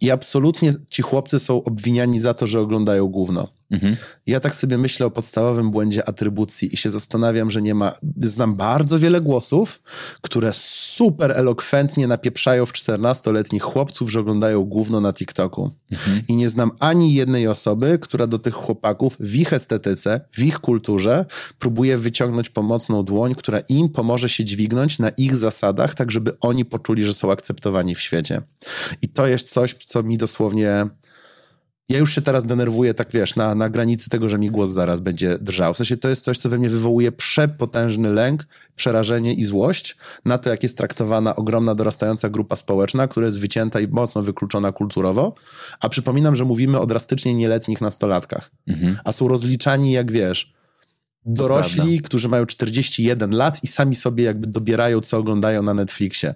I 0.00 0.10
absolutnie 0.10 0.72
ci 0.90 1.02
chłopcy 1.02 1.38
są 1.38 1.62
obwiniani 1.64 2.20
za 2.20 2.34
to, 2.34 2.46
że 2.46 2.60
oglądają 2.60 3.06
gówno. 3.06 3.48
Mhm. 3.72 3.96
Ja 4.26 4.40
tak 4.40 4.54
sobie 4.54 4.78
myślę 4.78 5.06
o 5.06 5.10
podstawowym 5.10 5.70
błędzie 5.70 6.08
atrybucji 6.08 6.74
i 6.74 6.76
się 6.76 6.90
zastanawiam, 6.90 7.50
że 7.50 7.62
nie 7.62 7.74
ma. 7.74 7.92
Znam 8.22 8.56
bardzo 8.56 8.98
wiele 8.98 9.20
głosów, 9.20 9.82
które 10.20 10.50
super 10.54 11.30
elokwentnie 11.30 12.06
napieprzają 12.06 12.66
w 12.66 12.72
14-letnich 12.72 13.62
chłopców, 13.62 14.10
że 14.10 14.20
oglądają 14.20 14.64
gówno 14.64 15.00
na 15.00 15.12
TikToku. 15.12 15.70
Mhm. 15.92 16.22
I 16.28 16.36
nie 16.36 16.50
znam 16.50 16.70
ani 16.78 17.14
jednej 17.14 17.48
osoby, 17.48 17.98
która 17.98 18.26
do 18.26 18.38
tych 18.38 18.54
chłopaków 18.54 19.16
w 19.20 19.34
ich 19.34 19.52
estetyce, 19.52 20.20
w 20.32 20.42
ich 20.42 20.58
kulturze 20.58 21.26
próbuje 21.58 21.98
wyciągnąć 21.98 22.50
pomocną 22.50 23.02
dłoń, 23.04 23.34
która 23.34 23.60
im 23.60 23.88
pomoże 23.88 24.28
się 24.28 24.44
dźwignąć 24.44 24.98
na 24.98 25.08
ich 25.08 25.36
zasadach, 25.36 25.94
tak 25.94 26.10
żeby 26.10 26.38
oni 26.40 26.64
poczuli, 26.64 27.04
że 27.04 27.14
są 27.14 27.32
akceptowani 27.32 27.94
w 27.94 28.00
świecie. 28.00 28.42
I 29.02 29.08
to 29.08 29.26
jest 29.26 29.50
coś, 29.50 29.74
co 29.74 30.02
mi 30.02 30.18
dosłownie 30.18 30.86
ja 31.92 31.98
już 31.98 32.14
się 32.14 32.22
teraz 32.22 32.46
denerwuję, 32.46 32.94
tak 32.94 33.08
wiesz, 33.12 33.36
na, 33.36 33.54
na 33.54 33.68
granicy 33.68 34.10
tego, 34.10 34.28
że 34.28 34.38
mi 34.38 34.50
głos 34.50 34.70
zaraz 34.70 35.00
będzie 35.00 35.38
drżał. 35.38 35.74
W 35.74 35.76
sensie 35.76 35.96
to 35.96 36.08
jest 36.08 36.24
coś, 36.24 36.38
co 36.38 36.48
we 36.48 36.58
mnie 36.58 36.70
wywołuje 36.70 37.12
przepotężny 37.12 38.10
lęk, 38.10 38.46
przerażenie 38.76 39.34
i 39.34 39.44
złość 39.44 39.96
na 40.24 40.38
to, 40.38 40.50
jak 40.50 40.62
jest 40.62 40.78
traktowana 40.78 41.36
ogromna, 41.36 41.74
dorastająca 41.74 42.28
grupa 42.28 42.56
społeczna, 42.56 43.08
która 43.08 43.26
jest 43.26 43.40
wycięta 43.40 43.80
i 43.80 43.88
mocno 43.88 44.22
wykluczona 44.22 44.72
kulturowo. 44.72 45.34
A 45.80 45.88
przypominam, 45.88 46.36
że 46.36 46.44
mówimy 46.44 46.80
o 46.80 46.86
drastycznie 46.86 47.34
nieletnich 47.34 47.80
nastolatkach. 47.80 48.50
Mhm. 48.68 48.96
A 49.04 49.12
są 49.12 49.28
rozliczani, 49.28 49.92
jak 49.92 50.12
wiesz, 50.12 50.52
dorośli, 51.26 52.00
którzy 52.00 52.28
mają 52.28 52.46
41 52.46 53.30
lat 53.30 53.64
i 53.64 53.66
sami 53.66 53.94
sobie 53.94 54.24
jakby 54.24 54.46
dobierają, 54.46 55.00
co 55.00 55.18
oglądają 55.18 55.62
na 55.62 55.74
Netflixie. 55.74 56.34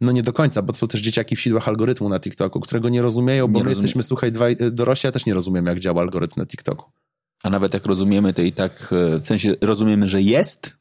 No 0.00 0.12
nie 0.12 0.22
do 0.22 0.32
końca, 0.32 0.62
bo 0.62 0.74
są 0.74 0.88
też 0.88 1.00
dzieciaki 1.00 1.36
w 1.36 1.40
sidłach 1.40 1.68
algorytmu 1.68 2.08
na 2.08 2.20
TikToku, 2.20 2.60
którego 2.60 2.88
nie 2.88 3.02
rozumieją, 3.02 3.48
bo 3.48 3.58
nie 3.58 3.64
my 3.64 3.70
rozumiem. 3.70 3.82
jesteśmy, 3.82 4.02
słuchaj, 4.02 4.32
dwaj, 4.32 4.56
y, 4.60 4.70
dorośli, 4.70 5.06
ja 5.06 5.12
też 5.12 5.26
nie 5.26 5.34
rozumiem, 5.34 5.66
jak 5.66 5.80
działa 5.80 6.02
algorytm 6.02 6.40
na 6.40 6.46
TikToku. 6.46 6.90
A 7.42 7.50
nawet 7.50 7.74
jak 7.74 7.86
rozumiemy, 7.86 8.34
to 8.34 8.42
i 8.42 8.52
tak, 8.52 8.94
e, 9.16 9.18
w 9.18 9.26
sensie 9.26 9.54
rozumiemy, 9.60 10.06
że 10.06 10.22
jest, 10.22 10.72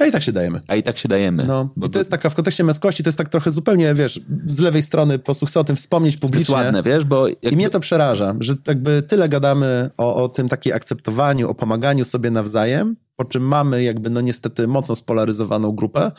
a 0.00 0.06
i 0.06 0.12
tak 0.12 0.22
się 0.22 0.32
dajemy. 0.32 0.60
A 0.68 0.76
i 0.76 0.82
tak 0.82 0.98
się 0.98 1.08
dajemy. 1.08 1.44
No, 1.44 1.68
bo 1.76 1.86
to, 1.86 1.92
to, 1.92 1.98
jest 1.98 2.10
taka, 2.10 2.30
w 2.30 2.34
kontekście 2.34 2.64
męskości, 2.64 3.02
to 3.02 3.08
jest 3.08 3.18
tak 3.18 3.28
trochę 3.28 3.50
zupełnie, 3.50 3.94
wiesz, 3.94 4.20
z 4.46 4.58
lewej 4.58 4.82
strony 4.82 5.18
po 5.18 5.24
prostu 5.24 5.46
chcę 5.46 5.60
o 5.60 5.64
tym 5.64 5.76
wspomnieć 5.76 6.16
publicznie. 6.16 6.46
To 6.46 6.62
jest 6.62 6.64
ładne, 6.64 6.82
wiesz, 6.82 7.04
bo... 7.04 7.28
Jakby... 7.28 7.50
I 7.50 7.56
mnie 7.56 7.70
to 7.70 7.80
przeraża, 7.80 8.34
że 8.40 8.54
jakby 8.66 9.02
tyle 9.02 9.28
gadamy 9.28 9.90
o, 9.96 10.22
o 10.22 10.28
tym 10.28 10.48
takiej 10.48 10.72
akceptowaniu, 10.72 11.50
o 11.50 11.54
pomaganiu 11.54 12.04
sobie 12.04 12.30
nawzajem, 12.30 12.96
po 13.16 13.24
czym 13.24 13.42
mamy 13.42 13.82
jakby, 13.82 14.10
no 14.10 14.20
niestety, 14.20 14.68
mocno 14.68 14.96
spolaryzowaną 14.96 15.72
grupę, 15.72 16.10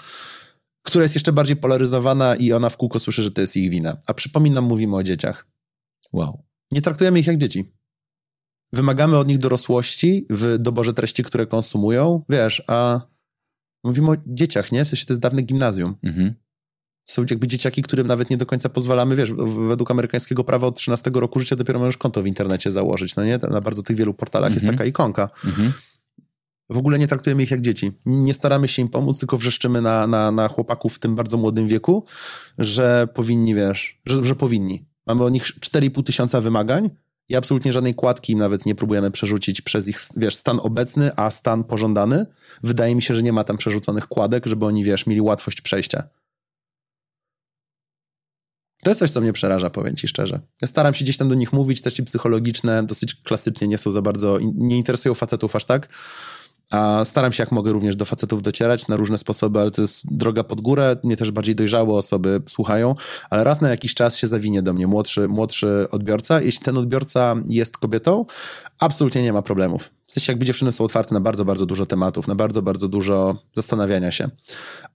która 0.90 1.04
jest 1.04 1.16
jeszcze 1.16 1.34
bardziej 1.34 1.56
polaryzowana 1.56 2.36
i 2.36 2.54
ona 2.54 2.70
w 2.70 2.78
kółko 2.78 3.00
słyszy, 3.00 3.24
że 3.24 3.32
to 3.32 3.42
jest 3.42 3.58
ich 3.58 3.70
wina. 3.70 3.98
A 4.08 4.14
przypominam, 4.14 4.64
mówimy 4.64 4.96
o 4.96 5.04
dzieciach. 5.04 5.48
Wow. 6.14 6.44
Nie 6.72 6.82
traktujemy 6.82 7.20
ich 7.20 7.28
jak 7.28 7.38
dzieci. 7.38 7.74
Wymagamy 8.74 9.18
od 9.18 9.28
nich 9.28 9.38
dorosłości 9.38 10.26
w 10.30 10.58
doborze 10.60 10.94
treści, 10.94 11.24
które 11.24 11.48
konsumują, 11.48 12.24
wiesz, 12.30 12.64
a 12.68 13.02
mówimy 13.84 14.12
o 14.12 14.16
dzieciach, 14.28 14.72
nie? 14.72 14.86
W 14.86 14.88
sensie 14.88 15.06
to 15.06 15.14
jest 15.14 15.22
dawne 15.22 15.42
gimnazjum. 15.42 15.96
Mhm. 16.04 16.34
Są 17.06 17.26
jakby 17.30 17.48
dzieciaki, 17.48 17.82
którym 17.82 18.08
nawet 18.08 18.30
nie 18.30 18.38
do 18.38 18.46
końca 18.46 18.70
pozwalamy, 18.70 19.16
wiesz, 19.16 19.34
według 19.68 19.92
amerykańskiego 19.92 20.44
prawa 20.44 20.68
od 20.68 20.78
13 20.78 21.12
roku 21.14 21.40
życia 21.40 21.56
dopiero 21.56 21.80
możesz 21.80 21.98
konto 21.98 22.24
w 22.24 22.28
internecie 22.28 22.72
założyć, 22.72 23.16
no 23.16 23.26
nie? 23.26 23.38
Na 23.38 23.62
bardzo 23.62 23.84
tych 23.84 23.98
wielu 23.98 24.14
portalach 24.14 24.52
mhm. 24.52 24.66
jest 24.66 24.78
taka 24.78 24.86
ikonka. 24.86 25.30
Mhm 25.46 25.74
w 26.70 26.78
ogóle 26.78 27.00
nie 27.00 27.08
traktujemy 27.08 27.44
ich 27.44 27.52
jak 27.52 27.62
dzieci. 27.62 27.92
Nie 28.06 28.34
staramy 28.34 28.68
się 28.68 28.82
im 28.82 28.90
pomóc, 28.90 29.20
tylko 29.20 29.38
wrzeszczymy 29.38 29.82
na, 29.82 30.08
na, 30.08 30.32
na 30.32 30.48
chłopaków 30.48 30.96
w 30.96 31.00
tym 31.00 31.16
bardzo 31.16 31.38
młodym 31.38 31.68
wieku, 31.68 32.06
że 32.58 33.08
powinni, 33.14 33.56
wiesz, 33.56 34.02
że, 34.06 34.24
że 34.24 34.36
powinni. 34.36 34.86
Mamy 35.08 35.24
od 35.24 35.34
nich 35.34 35.44
4,5 35.44 36.04
tysiąca 36.04 36.42
wymagań 36.42 36.90
i 37.30 37.36
absolutnie 37.36 37.74
żadnej 37.74 37.96
kładki 37.96 38.34
im 38.34 38.40
nawet 38.40 38.66
nie 38.66 38.76
próbujemy 38.76 39.12
przerzucić 39.12 39.62
przez 39.62 39.88
ich, 39.88 40.00
wiesz, 40.18 40.36
stan 40.36 40.60
obecny, 40.64 41.12
a 41.16 41.32
stan 41.32 41.64
pożądany. 41.64 42.26
Wydaje 42.64 42.96
mi 42.96 43.02
się, 43.02 43.16
że 43.16 43.24
nie 43.24 43.34
ma 43.34 43.44
tam 43.44 43.58
przerzuconych 43.58 44.08
kładek, 44.08 44.46
żeby 44.46 44.66
oni, 44.66 44.84
wiesz, 44.84 45.06
mieli 45.06 45.22
łatwość 45.22 45.62
przejścia. 45.62 46.04
To 48.84 48.92
jest 48.92 49.00
coś, 49.00 49.12
co 49.12 49.22
mnie 49.22 49.34
przeraża, 49.34 49.70
powiem 49.70 49.96
ci 49.96 50.08
szczerze. 50.08 50.40
Ja 50.62 50.68
staram 50.68 50.94
się 50.94 51.06
gdzieś 51.06 51.18
tam 51.18 51.30
do 51.30 51.36
nich 51.36 51.54
mówić, 51.54 51.82
też 51.82 52.00
i 52.00 52.04
psychologiczne, 52.04 52.84
dosyć 52.84 53.16
klasycznie 53.16 53.68
nie 53.68 53.78
są 53.78 53.92
za 53.92 54.02
bardzo, 54.02 54.40
nie 54.56 54.78
interesują 54.78 55.16
facetów 55.16 55.56
aż 55.56 55.66
tak, 55.66 55.90
A 56.70 57.06
staram 57.06 57.32
się 57.32 57.44
jak 57.44 57.52
mogę 57.52 57.72
również 57.72 57.96
do 57.96 58.06
facetów 58.06 58.42
docierać 58.42 58.88
na 58.88 58.96
różne 58.96 59.18
sposoby, 59.18 59.60
ale 59.60 59.72
to 59.72 59.82
jest 59.82 60.16
droga 60.16 60.44
pod 60.44 60.62
górę. 60.62 60.96
Mnie 61.04 61.18
też 61.18 61.32
bardziej 61.32 61.56
dojrzałe 61.56 61.94
osoby 61.94 62.42
słuchają, 62.48 62.96
ale 63.30 63.44
raz 63.44 63.62
na 63.62 63.70
jakiś 63.70 63.94
czas 63.94 64.18
się 64.18 64.28
zawinie 64.28 64.62
do 64.62 64.74
mnie 64.74 64.88
młodszy, 64.88 65.28
młodszy 65.28 65.88
odbiorca. 65.92 66.42
Jeśli 66.42 66.66
ten 66.66 66.78
odbiorca 66.78 67.36
jest 67.48 67.78
kobietą, 67.78 68.26
absolutnie 68.80 69.24
nie 69.24 69.34
ma 69.34 69.42
problemów. 69.42 69.90
W 70.08 70.14
sensie 70.14 70.32
jakby 70.32 70.46
dziewczyny 70.46 70.72
są 70.72 70.84
otwarte 70.84 71.14
na 71.14 71.20
bardzo, 71.20 71.46
bardzo 71.46 71.66
dużo 71.66 71.86
tematów, 71.86 72.28
na 72.28 72.36
bardzo, 72.36 72.62
bardzo 72.62 72.88
dużo 72.88 73.44
zastanawiania 73.54 74.12
się, 74.12 74.30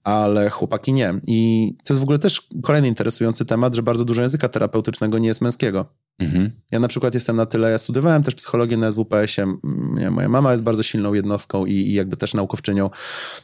ale 0.03 0.49
chłopaki 0.49 0.93
nie. 0.93 1.13
I 1.27 1.71
to 1.83 1.93
jest 1.93 2.01
w 2.01 2.03
ogóle 2.03 2.19
też 2.19 2.47
kolejny 2.63 2.87
interesujący 2.87 3.45
temat, 3.45 3.75
że 3.75 3.83
bardzo 3.83 4.05
dużo 4.05 4.21
języka 4.21 4.49
terapeutycznego 4.49 5.17
nie 5.17 5.27
jest 5.27 5.41
męskiego. 5.41 5.85
Mhm. 6.19 6.51
Ja 6.71 6.79
na 6.79 6.87
przykład 6.87 7.13
jestem 7.13 7.35
na 7.35 7.45
tyle, 7.45 7.71
ja 7.71 7.79
studiowałem 7.79 8.23
też 8.23 8.35
psychologię 8.35 8.77
na 8.77 8.91
SWPS-ie, 8.91 9.57
moja 10.11 10.29
mama 10.29 10.51
jest 10.51 10.63
bardzo 10.63 10.83
silną 10.83 11.13
jednostką 11.13 11.65
i, 11.65 11.73
i, 11.73 11.93
jakby 11.93 12.17
też 12.17 12.33
naukowczynią 12.33 12.89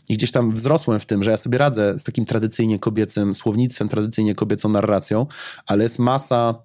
i 0.10 0.14
gdzieś 0.14 0.32
tam 0.32 0.52
wzrosłem 0.52 1.00
w 1.00 1.06
tym, 1.06 1.24
że 1.24 1.32
ja 1.32 1.38
sobie 1.38 1.58
radzę 1.58 2.00
z 2.00 2.04
takim 2.04 2.26
tradycyjnie 2.26 2.80
kobiecym 2.80 3.36
słownictwem, 3.36 3.90
tradycyjnie 3.90 4.36
kobiecą 4.36 4.70
narracją, 4.70 5.26
ale 5.68 5.84
jest 5.84 6.00
masa 6.00 6.64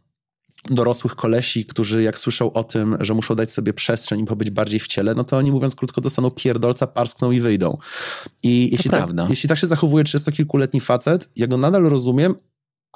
dorosłych 0.71 1.15
kolesi, 1.15 1.65
którzy 1.65 2.03
jak 2.03 2.19
słyszą 2.19 2.53
o 2.53 2.65
tym, 2.65 2.97
że 3.01 3.15
muszą 3.15 3.35
dać 3.35 3.53
sobie 3.53 3.73
przestrzeń 3.73 4.21
i 4.21 4.25
pobyć 4.25 4.51
bardziej 4.51 4.81
w 4.81 4.87
ciele, 4.87 5.15
no 5.15 5.25
to 5.25 5.37
oni 5.37 5.53
mówiąc 5.53 5.75
krótko 5.77 6.01
dostaną 6.01 6.31
pierdolca, 6.31 6.87
parskną 6.87 7.31
i 7.31 7.41
wyjdą. 7.41 7.77
I 8.43 8.69
jeśli 8.73 8.91
tak, 8.91 9.11
jeśli 9.31 9.49
tak 9.49 9.59
się 9.59 9.67
zachowuje 9.67 10.05
30-kilkuletni 10.05 10.81
facet, 10.81 11.31
ja 11.37 11.47
go 11.47 11.57
nadal 11.57 11.83
rozumiem, 11.83 12.35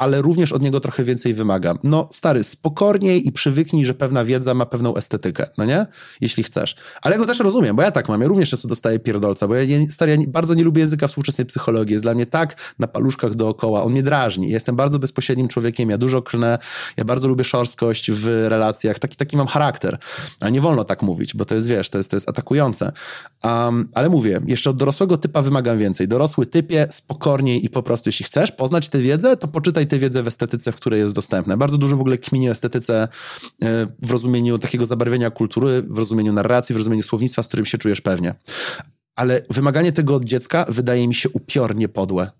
ale 0.01 0.23
również 0.23 0.53
od 0.53 0.63
niego 0.63 0.81
trochę 0.81 1.05
więcej 1.05 1.35
wymagam. 1.35 1.79
No, 1.83 2.09
stary, 2.13 2.45
spokorniej 2.45 3.29
i 3.29 3.33
przywyknij, 3.33 3.87
że 3.87 3.95
pewna 3.95 4.25
wiedza 4.25 4.55
ma 4.55 4.67
pewną 4.67 4.97
estetykę, 4.97 5.47
no 5.59 5.65
nie? 5.65 5.87
Jeśli 6.21 6.43
chcesz. 6.43 6.77
Ale 7.03 7.15
ja 7.15 7.19
go 7.19 7.27
też 7.27 7.41
rozumiem, 7.41 7.77
bo 7.77 7.83
ja 7.83 7.91
tak 7.91 8.09
mam. 8.09 8.21
Ja 8.21 8.27
również 8.27 8.51
często 8.51 8.69
dostaję 8.69 8.99
pierdolca, 8.99 9.49
bo 9.49 9.55
ja, 9.55 9.79
stary, 9.91 10.13
ja 10.13 10.19
bardzo 10.29 10.55
nie 10.55 10.65
lubię 10.65 10.81
języka 10.81 11.09
współczesnej 11.09 11.47
psychologii. 11.47 11.93
Jest 11.93 12.05
dla 12.05 12.15
mnie 12.15 12.27
tak 12.27 12.75
na 12.79 12.87
paluszkach 12.87 13.35
dookoła. 13.35 13.83
On 13.83 13.93
mnie 13.93 14.03
drażni. 14.03 14.49
Ja 14.49 14.55
jestem 14.55 14.77
bardzo 14.77 14.99
bezpośrednim 14.99 15.49
człowiekiem. 15.49 15.91
Ja 15.91 15.99
dużo 15.99 16.23
klnę. 16.23 16.59
Ja 16.97 17.05
bardzo 17.05 17.29
lubię 17.29 17.45
szorstkość 17.45 18.11
w 18.11 18.47
relacjach. 18.49 18.99
Taki, 18.99 19.17
taki 19.17 19.37
mam 19.37 19.47
charakter. 19.47 19.99
A 20.41 20.49
nie 20.49 20.61
wolno 20.61 20.85
tak 20.85 21.03
mówić, 21.03 21.35
bo 21.35 21.45
to 21.45 21.55
jest, 21.55 21.69
wiesz, 21.69 21.91
to 21.91 21.99
jest, 21.99 22.11
to 22.11 22.17
jest 22.17 22.29
atakujące. 22.29 22.93
Um, 23.45 23.89
ale 23.95 24.09
mówię, 24.09 24.41
jeszcze 24.47 24.71
od 24.71 24.77
dorosłego 24.77 25.17
typa 25.17 25.43
wymagam 25.43 25.79
więcej. 25.79 26.09
Dorosły 26.09 26.47
typie, 26.47 26.87
spokorniej 26.91 27.65
i 27.65 27.71
po 27.71 27.83
prostu, 27.83 28.09
jeśli 28.09 28.25
chcesz 28.25 28.53
poznać 28.53 28.89
tę 28.89 28.99
wiedzę, 28.99 29.37
to 29.37 29.49
poczytaj 29.49 29.90
tę 29.91 29.99
wiedzę 29.99 30.23
w 30.23 30.29
estetyce, 30.29 30.73
w 30.73 30.77
której 30.77 31.01
jest 31.01 31.15
dostępna. 31.15 31.57
Bardzo 31.57 31.79
dużo 31.79 31.97
w 31.97 32.01
ogóle 32.01 32.19
kminie 32.19 32.49
o 32.49 32.53
estetyce 32.53 33.09
e, 33.65 33.87
w 34.03 34.11
rozumieniu 34.11 34.59
takiego 34.59 34.87
zabarwienia 34.87 35.31
kultury, 35.31 35.83
w 35.83 35.99
rozumieniu 35.99 36.33
narracji, 36.33 36.73
w 36.75 36.77
rozumieniu 36.77 37.03
słownictwa, 37.03 37.43
z 37.43 37.49
którym 37.49 37.67
się 37.67 37.79
czujesz 37.79 38.01
pewnie. 38.01 38.35
Ale 39.17 39.43
wymaganie 39.51 39.93
tego 39.93 40.15
od 40.15 40.25
dziecka 40.25 40.65
wydaje 40.69 41.09
mi 41.09 41.15
się 41.15 41.29
upiornie 41.29 41.89
podłe 41.89 42.31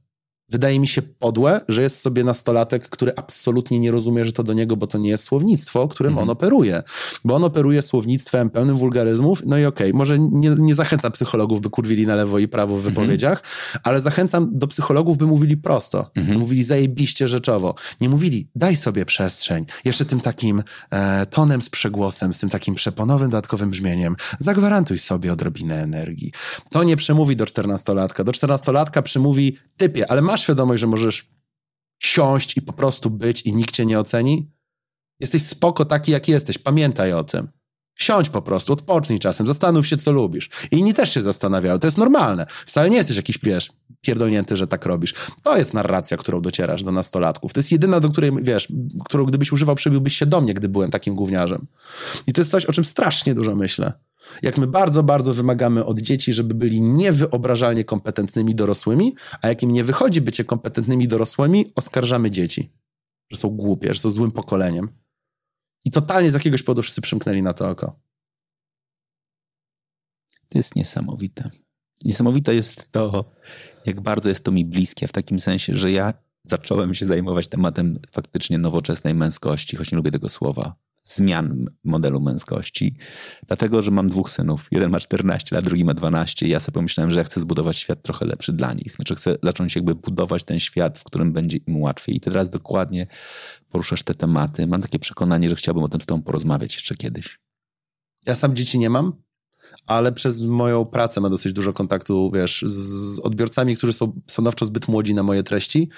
wydaje 0.51 0.81
mi 0.81 0.89
się 0.89 1.03
podłe, 1.03 1.61
że 1.69 1.83
jest 1.83 2.01
sobie 2.01 2.25
nastolatek, 2.25 2.89
który 2.89 3.13
absolutnie 3.17 3.79
nie 3.79 3.91
rozumie, 3.91 4.25
że 4.25 4.33
to 4.33 4.43
do 4.43 4.53
niego, 4.53 4.77
bo 4.77 4.87
to 4.87 4.99
nie 4.99 5.11
jest 5.11 5.25
słownictwo, 5.25 5.89
którym 5.89 6.11
mhm. 6.13 6.29
on 6.29 6.33
operuje. 6.33 6.83
Bo 7.25 7.35
on 7.35 7.45
operuje 7.45 7.83
słownictwem 7.83 8.51
pełnym 8.51 8.77
wulgaryzmów, 8.77 9.43
no 9.47 9.59
i 9.59 9.65
okej, 9.65 9.89
okay, 9.89 9.99
może 9.99 10.19
nie, 10.19 10.51
nie 10.59 10.75
zachęcam 10.75 11.13
psychologów, 11.13 11.61
by 11.61 11.71
kurwili 11.71 12.07
na 12.07 12.15
lewo 12.15 12.39
i 12.39 12.49
prawo 12.49 12.75
w 12.75 12.79
mhm. 12.79 12.95
wypowiedziach, 12.95 13.43
ale 13.83 14.01
zachęcam 14.01 14.49
do 14.53 14.67
psychologów, 14.67 15.17
by 15.17 15.27
mówili 15.27 15.57
prosto. 15.57 16.11
Mhm. 16.15 16.39
Mówili 16.39 16.65
zajebiście 16.65 17.29
rzeczowo. 17.29 17.75
Nie 18.01 18.09
mówili, 18.09 18.49
daj 18.55 18.77
sobie 18.77 19.05
przestrzeń. 19.05 19.65
Jeszcze 19.85 20.05
tym 20.05 20.21
takim 20.21 20.63
e, 20.91 21.27
tonem 21.27 21.63
z 21.63 21.71
przegłosem, 21.71 22.35
z 22.35 22.39
tym 22.39 22.51
takim 22.51 22.75
przeponowym, 22.75 23.31
dodatkowym 23.31 23.71
brzmieniem. 23.71 24.17
Zagwarantuj 24.39 24.99
sobie 24.99 25.33
odrobinę 25.33 25.83
energii. 25.83 26.33
To 26.71 26.85
nie 26.85 26.97
przemówi 26.97 27.37
do 27.37 27.47
czternastolatka. 27.47 28.25
Do 28.25 28.33
czternastolatka 28.33 29.03
przemówi 29.03 29.57
typie, 29.77 30.11
ale 30.11 30.23
masz 30.23 30.40
masz 30.41 30.45
świadomość, 30.45 30.81
że 30.81 30.87
możesz 30.87 31.31
siąść 32.03 32.57
i 32.57 32.63
po 32.63 32.73
prostu 32.73 33.11
być 33.11 33.43
i 33.43 33.53
nikt 33.53 33.75
cię 33.75 33.87
nie 33.87 33.99
oceni? 33.99 34.51
Jesteś 35.21 35.43
spoko 35.43 35.85
taki, 35.85 36.13
jaki 36.13 36.33
jesteś. 36.33 36.59
Pamiętaj 36.59 37.13
o 37.13 37.25
tym. 37.25 37.49
Siądź 37.95 38.29
po 38.29 38.43
prostu, 38.43 38.73
odpocznij 38.73 39.19
czasem, 39.19 39.47
zastanów 39.47 39.87
się, 39.87 39.97
co 39.97 40.13
lubisz. 40.13 40.51
I 40.71 40.79
inni 40.79 40.95
też 40.95 41.15
się 41.15 41.23
zastanawiają, 41.23 41.79
to 41.79 41.87
jest 41.87 41.99
normalne. 41.99 42.47
Wcale 42.67 42.91
nie 42.91 42.97
jesteś 42.97 43.17
jakiś, 43.17 43.39
wiesz, 43.43 43.73
pierdolnięty, 44.01 44.57
że 44.57 44.67
tak 44.67 44.87
robisz. 44.87 45.15
To 45.43 45.57
jest 45.57 45.75
narracja, 45.75 46.17
którą 46.17 46.41
docierasz 46.41 46.83
do 46.83 46.93
nastolatków. 46.93 47.53
To 47.53 47.61
jest 47.61 47.73
jedyna, 47.73 48.01
do 48.01 48.09
której, 48.09 48.33
wiesz, 48.43 48.69
którą 49.05 49.25
gdybyś 49.25 49.53
używał, 49.53 49.77
przybiłbyś 49.77 50.17
się 50.17 50.27
do 50.27 50.41
mnie, 50.41 50.55
gdy 50.55 50.69
byłem 50.69 50.91
takim 50.91 51.15
gówniarzem. 51.15 51.67
I 52.27 52.33
to 52.33 52.41
jest 52.41 52.51
coś, 52.51 52.65
o 52.65 52.73
czym 52.73 52.85
strasznie 52.85 53.35
dużo 53.35 53.57
myślę. 53.57 53.93
Jak 54.43 54.59
my 54.59 54.67
bardzo, 54.67 55.03
bardzo 55.03 55.35
wymagamy 55.35 55.85
od 55.85 56.01
dzieci, 56.01 56.33
żeby 56.33 56.55
byli 56.55 56.81
niewyobrażalnie 56.81 57.85
kompetentnymi 57.85 58.55
dorosłymi, 58.55 59.15
a 59.43 59.49
jak 59.49 59.63
im 59.63 59.73
nie 59.73 59.85
wychodzi 59.85 60.21
bycie 60.21 60.45
kompetentnymi 60.45 61.09
dorosłymi, 61.09 61.73
oskarżamy 61.77 62.31
dzieci, 62.31 62.73
że 63.31 63.39
są 63.39 63.49
głupie, 63.49 63.95
że 63.95 64.01
są 64.01 64.11
złym 64.11 64.31
pokoleniem. 64.31 64.89
I 65.85 65.91
totalnie 65.91 66.31
z 66.31 66.35
jakiegoś 66.35 66.63
powodu 66.63 66.83
wszyscy 66.83 67.01
przymknęli 67.01 67.43
na 67.43 67.53
to 67.53 67.69
oko. 67.69 68.01
To 70.49 70.59
jest 70.59 70.77
niesamowite. 70.77 71.51
Niesamowite 72.05 72.55
jest 72.55 72.93
to, 72.93 73.33
jak 73.87 74.01
bardzo 74.01 74.29
jest 74.29 74.45
to 74.45 74.51
mi 74.53 74.65
bliskie, 74.65 75.09
w 75.09 75.13
takim 75.13 75.41
sensie, 75.41 75.75
że 75.75 75.93
ja 75.93 76.15
zacząłem 76.45 76.95
się 76.95 77.07
zajmować 77.07 77.49
tematem 77.49 77.99
faktycznie 78.13 78.59
nowoczesnej 78.59 79.15
męskości, 79.15 79.77
choć 79.77 79.93
nie 79.93 79.97
lubię 79.97 80.11
tego 80.11 80.29
słowa, 80.29 80.75
zmian 81.05 81.67
modelu 81.85 82.21
męskości, 82.21 82.97
dlatego, 83.47 83.83
że 83.83 83.91
mam 83.91 84.09
dwóch 84.09 84.31
synów. 84.31 84.69
Jeden 84.71 84.91
ma 84.91 85.01
14 85.01 85.57
lat, 85.57 85.65
drugi 85.65 85.85
ma 85.85 85.95
12 85.95 86.47
i 86.47 86.51
ja 86.51 86.61
sobie 86.61 86.75
pomyślałem, 86.75 87.11
że 87.11 87.25
chcę 87.25 87.41
zbudować 87.41 87.79
świat 87.79 88.03
trochę 88.03 88.27
lepszy 88.27 88.53
dla 88.53 88.73
nich. 88.73 88.93
Znaczy 88.97 89.15
chcę 89.15 89.37
zacząć 89.43 89.77
jakby 89.77 89.95
budować 89.95 90.45
ten 90.45 90.61
świat, 90.61 90.99
w 90.99 91.05
którym 91.05 91.33
będzie 91.33 91.59
im 91.67 91.81
łatwiej. 91.81 92.17
I 92.17 92.21
teraz 92.21 92.51
dokładnie 92.51 93.07
poruszasz 93.71 94.03
te 94.03 94.15
tematy. 94.15 94.67
Mam 94.67 94.83
takie 94.83 94.99
przekonanie, 94.99 95.49
że 95.49 95.57
chciałbym 95.57 95.85
o 95.85 95.89
tym 95.89 96.01
z 96.01 96.07
tobą 96.07 96.23
porozmawiać 96.23 96.75
jeszcze 96.75 96.95
kiedyś. 96.95 97.41
Ja 98.27 98.35
sam 98.35 98.57
dzieci 98.57 98.79
nie 98.79 98.91
mam, 98.91 99.13
ale 99.87 100.13
przez 100.13 100.43
moją 100.43 100.85
pracę 100.85 101.21
mam 101.21 101.31
dosyć 101.31 101.53
dużo 101.53 101.73
kontaktu, 101.73 102.31
wiesz, 102.35 102.65
z 102.67 103.21
odbiorcami, 103.21 103.77
którzy 103.77 103.93
są 103.93 104.21
stanowczo 104.27 104.65
zbyt 104.65 104.89
młodzi 104.89 105.15
na 105.15 105.23
moje 105.23 105.43
treści. 105.43 105.89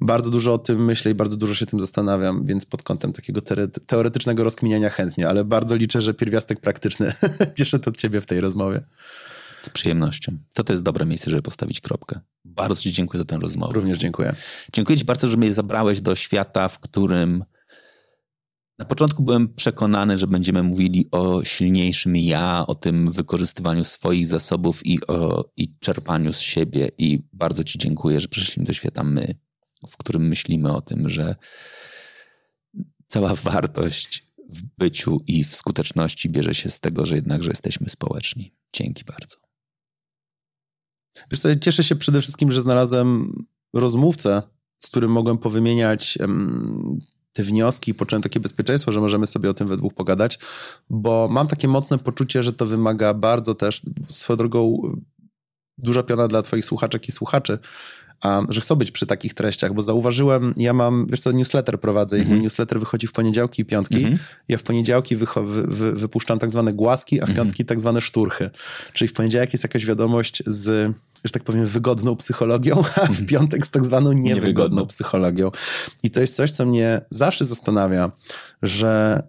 Bardzo 0.00 0.30
dużo 0.30 0.54
o 0.54 0.58
tym 0.58 0.84
myślę 0.84 1.10
i 1.10 1.14
bardzo 1.14 1.36
dużo 1.36 1.54
się 1.54 1.66
tym 1.66 1.80
zastanawiam, 1.80 2.46
więc 2.46 2.66
pod 2.66 2.82
kątem 2.82 3.12
takiego 3.12 3.40
teoretycznego 3.86 4.44
rozkminiania 4.44 4.90
chętnie, 4.90 5.28
ale 5.28 5.44
bardzo 5.44 5.74
liczę, 5.76 6.02
że 6.02 6.14
pierwiastek 6.14 6.60
praktyczny 6.60 7.12
cieszę 7.58 7.78
to 7.78 7.90
od 7.90 7.96
ciebie 7.96 8.20
w 8.20 8.26
tej 8.26 8.40
rozmowie. 8.40 8.82
Z 9.62 9.70
przyjemnością. 9.70 10.38
To 10.54 10.64
to 10.64 10.72
jest 10.72 10.82
dobre 10.82 11.06
miejsce, 11.06 11.30
żeby 11.30 11.42
postawić 11.42 11.80
kropkę. 11.80 12.20
Bardzo 12.44 12.82
Ci 12.82 12.92
dziękuję 12.92 13.18
za 13.18 13.24
tę 13.24 13.38
rozmowę. 13.38 13.74
Również 13.74 13.98
dziękuję. 13.98 14.34
Dziękuję 14.72 14.98
Ci 14.98 15.04
bardzo, 15.04 15.28
że 15.28 15.36
mnie 15.36 15.54
zabrałeś 15.54 16.00
do 16.00 16.14
świata, 16.14 16.68
w 16.68 16.78
którym 16.78 17.44
na 18.82 18.86
początku 18.86 19.22
byłem 19.22 19.54
przekonany, 19.54 20.18
że 20.18 20.26
będziemy 20.26 20.62
mówili 20.62 21.08
o 21.10 21.44
silniejszym 21.44 22.16
ja, 22.16 22.64
o 22.66 22.74
tym 22.74 23.12
wykorzystywaniu 23.12 23.84
swoich 23.84 24.26
zasobów 24.26 24.86
i, 24.86 25.06
o, 25.06 25.44
i 25.56 25.78
czerpaniu 25.78 26.32
z 26.32 26.40
siebie. 26.40 26.88
I 26.98 27.22
bardzo 27.32 27.64
Ci 27.64 27.78
dziękuję, 27.78 28.20
że 28.20 28.28
przyszliśmy 28.28 28.64
do 28.64 28.72
świata 28.72 29.04
my, 29.04 29.34
w 29.88 29.96
którym 29.96 30.28
myślimy 30.28 30.72
o 30.72 30.80
tym, 30.80 31.08
że 31.08 31.36
cała 33.08 33.34
wartość 33.50 34.32
w 34.48 34.62
byciu 34.78 35.20
i 35.26 35.44
w 35.44 35.56
skuteczności 35.56 36.28
bierze 36.28 36.54
się 36.54 36.70
z 36.70 36.80
tego, 36.80 37.06
że 37.06 37.14
jednakże 37.14 37.50
jesteśmy 37.50 37.88
społeczni. 37.88 38.54
Dzięki 38.72 39.04
bardzo. 39.04 39.36
Wiesz 41.30 41.40
co, 41.40 41.56
cieszę 41.56 41.84
się 41.84 41.96
przede 41.96 42.20
wszystkim, 42.20 42.52
że 42.52 42.60
znalazłem 42.60 43.32
rozmówcę, 43.72 44.42
z 44.78 44.86
którym 44.86 45.10
mogłem 45.10 45.38
powymieniać 45.38 46.18
te 47.32 47.42
wnioski 47.42 47.90
i 47.90 47.94
poczułem 47.94 48.22
takie 48.22 48.40
bezpieczeństwo, 48.40 48.92
że 48.92 49.00
możemy 49.00 49.26
sobie 49.26 49.50
o 49.50 49.54
tym 49.54 49.68
we 49.68 49.76
dwóch 49.76 49.94
pogadać, 49.94 50.38
bo 50.90 51.28
mam 51.30 51.48
takie 51.48 51.68
mocne 51.68 51.98
poczucie, 51.98 52.42
że 52.42 52.52
to 52.52 52.66
wymaga 52.66 53.14
bardzo 53.14 53.54
też, 53.54 53.82
swoją 54.08 54.36
drogą, 54.36 54.92
duża 55.78 56.02
piona 56.02 56.28
dla 56.28 56.42
twoich 56.42 56.64
słuchaczek 56.64 57.08
i 57.08 57.12
słuchaczy, 57.12 57.58
że 58.48 58.60
chcą 58.60 58.76
być 58.76 58.90
przy 58.90 59.06
takich 59.06 59.34
treściach, 59.34 59.74
bo 59.74 59.82
zauważyłem, 59.82 60.54
ja 60.56 60.72
mam, 60.72 61.06
wiesz 61.10 61.20
co, 61.20 61.32
newsletter 61.32 61.80
prowadzę 61.80 62.16
mm 62.16 62.24
-hmm. 62.24 62.28
i 62.28 62.30
mój 62.30 62.36
mhm. 62.36 62.44
newsletter 62.44 62.80
wychodzi 62.80 63.06
w 63.06 63.12
poniedziałki 63.12 63.62
i 63.62 63.64
piątki. 63.64 63.98
Mm 63.98 64.14
-hmm. 64.14 64.18
Ja 64.48 64.58
w 64.58 64.62
poniedziałki 64.62 65.16
wy, 65.16 65.26
wy, 65.44 65.92
wypuszczam 65.92 66.38
tak 66.38 66.50
zwane 66.50 66.72
głaski, 66.72 67.20
a 67.20 67.26
w 67.26 67.30
mm 67.30 67.34
-hmm. 67.34 67.36
piątki 67.36 67.64
tak 67.64 67.80
zwane 67.80 68.00
szturchy. 68.00 68.50
Czyli 68.92 69.08
w 69.08 69.12
poniedziałek 69.12 69.52
jest 69.52 69.64
jakaś 69.64 69.86
wiadomość 69.86 70.42
z 70.46 70.92
że 71.24 71.32
tak 71.32 71.44
powiem, 71.44 71.66
wygodną 71.66 72.16
psychologią, 72.16 72.78
a 72.96 73.06
w 73.06 73.08
mhm. 73.08 73.26
piątek 73.26 73.66
z 73.66 73.70
tak 73.70 73.84
zwaną 73.84 74.12
niewygodną, 74.12 74.34
niewygodną 74.34 74.86
psychologią. 74.86 75.50
I 76.02 76.10
to 76.10 76.20
jest 76.20 76.36
coś, 76.36 76.50
co 76.50 76.66
mnie 76.66 77.00
zawsze 77.10 77.44
zastanawia, 77.44 78.12
że 78.62 79.22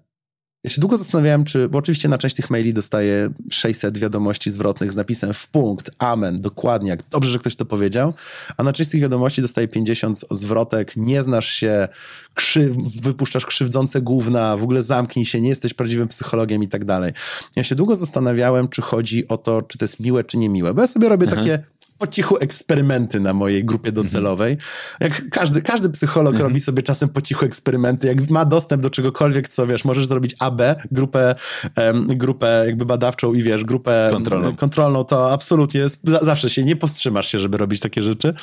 Ja 0.64 0.70
się 0.70 0.82
długo 0.82 0.98
zastanawiałem, 0.98 1.44
czy, 1.44 1.70
bo 1.70 1.78
oczywiście 1.78 2.10
na 2.10 2.18
część 2.18 2.36
tych 2.36 2.49
maili 2.49 2.74
dostaję 2.74 3.30
600 3.52 3.98
wiadomości 3.98 4.52
zwrotnych 4.52 4.91
z 4.91 4.95
napisem 4.95 5.34
w 5.34 5.48
punkt, 5.48 5.91
amen, 5.99 6.41
dokładnie, 6.41 6.90
jak 6.90 7.10
dobrze, 7.10 7.32
że 7.32 7.40
ktoś 7.40 7.56
to 7.56 7.65
powiedział, 7.65 8.14
a 8.57 8.64
na 8.64 8.74
część 8.74 8.91
tych 8.91 9.02
wiadomości 9.02 9.41
dostaję 9.41 9.68
50 9.68 10.20
zwrotek, 10.32 10.94
nie 10.98 11.24
znasz 11.24 11.48
się, 11.48 11.88
krzyw, 12.34 12.76
wypuszczasz 13.02 13.45
krzywdzące 13.45 14.02
główna, 14.02 14.57
w 14.57 14.64
ogóle 14.64 14.84
zamknij 14.84 15.26
się, 15.26 15.41
nie 15.41 15.49
jesteś 15.49 15.74
prawdziwym 15.74 16.07
psychologiem 16.07 16.64
i 16.64 16.68
tak 16.68 16.86
dalej. 16.86 17.14
Ja 17.56 17.64
się 17.64 17.76
długo 17.76 17.95
zastanawiałem, 17.95 18.68
czy 18.68 18.82
chodzi 18.82 19.28
o 19.28 19.38
to, 19.38 19.61
czy 19.61 19.78
to 19.78 19.86
jest 19.86 19.99
miłe, 19.99 20.24
czy 20.24 20.38
nie 20.38 20.49
miłe, 20.49 20.74
bo 20.74 20.82
ja 20.82 20.88
sobie 20.88 21.10
robię 21.10 21.28
takie 21.28 21.64
po 22.04 22.08
cichu 22.08 22.38
eksperymenty 22.38 23.20
na 23.20 23.34
mojej 23.34 23.66
grupie 23.66 23.92
docelowej. 23.92 24.58
Jak 25.00 25.30
każdy, 25.30 25.62
każdy 25.62 25.90
psycholog 25.90 26.40
robi 26.40 26.62
sobie 26.62 26.84
czasem 26.84 27.10
po 27.10 27.22
cichu 27.22 27.46
eksperymenty, 27.46 28.08
jak 28.08 28.30
ma 28.30 28.46
dostęp 28.46 28.84
do 28.84 28.90
czegokolwiek, 28.90 29.48
co 29.48 29.68
wiesz, 29.68 29.86
możesz 29.86 30.08
zrobić 30.08 30.36
AB, 30.40 30.62
grupę, 30.92 31.36
um, 31.78 32.08
grupę 32.08 32.64
jakby 32.66 32.86
badawczą 32.86 33.34
i 33.34 33.44
wiesz, 33.44 33.64
grupę 33.64 34.08
Kontrolną. 34.12 34.56
kontrolną 34.56 35.04
to 35.04 35.32
absolutnie 35.32 35.80
jest, 35.80 36.02
zawsze 36.22 36.50
się 36.50 36.64
nie 36.64 36.76
powstrzymasz 36.76 37.28
się, 37.28 37.40
żeby 37.40 37.58
robić 37.58 37.80
takie 37.80 38.02
rzeczy. 38.02 38.34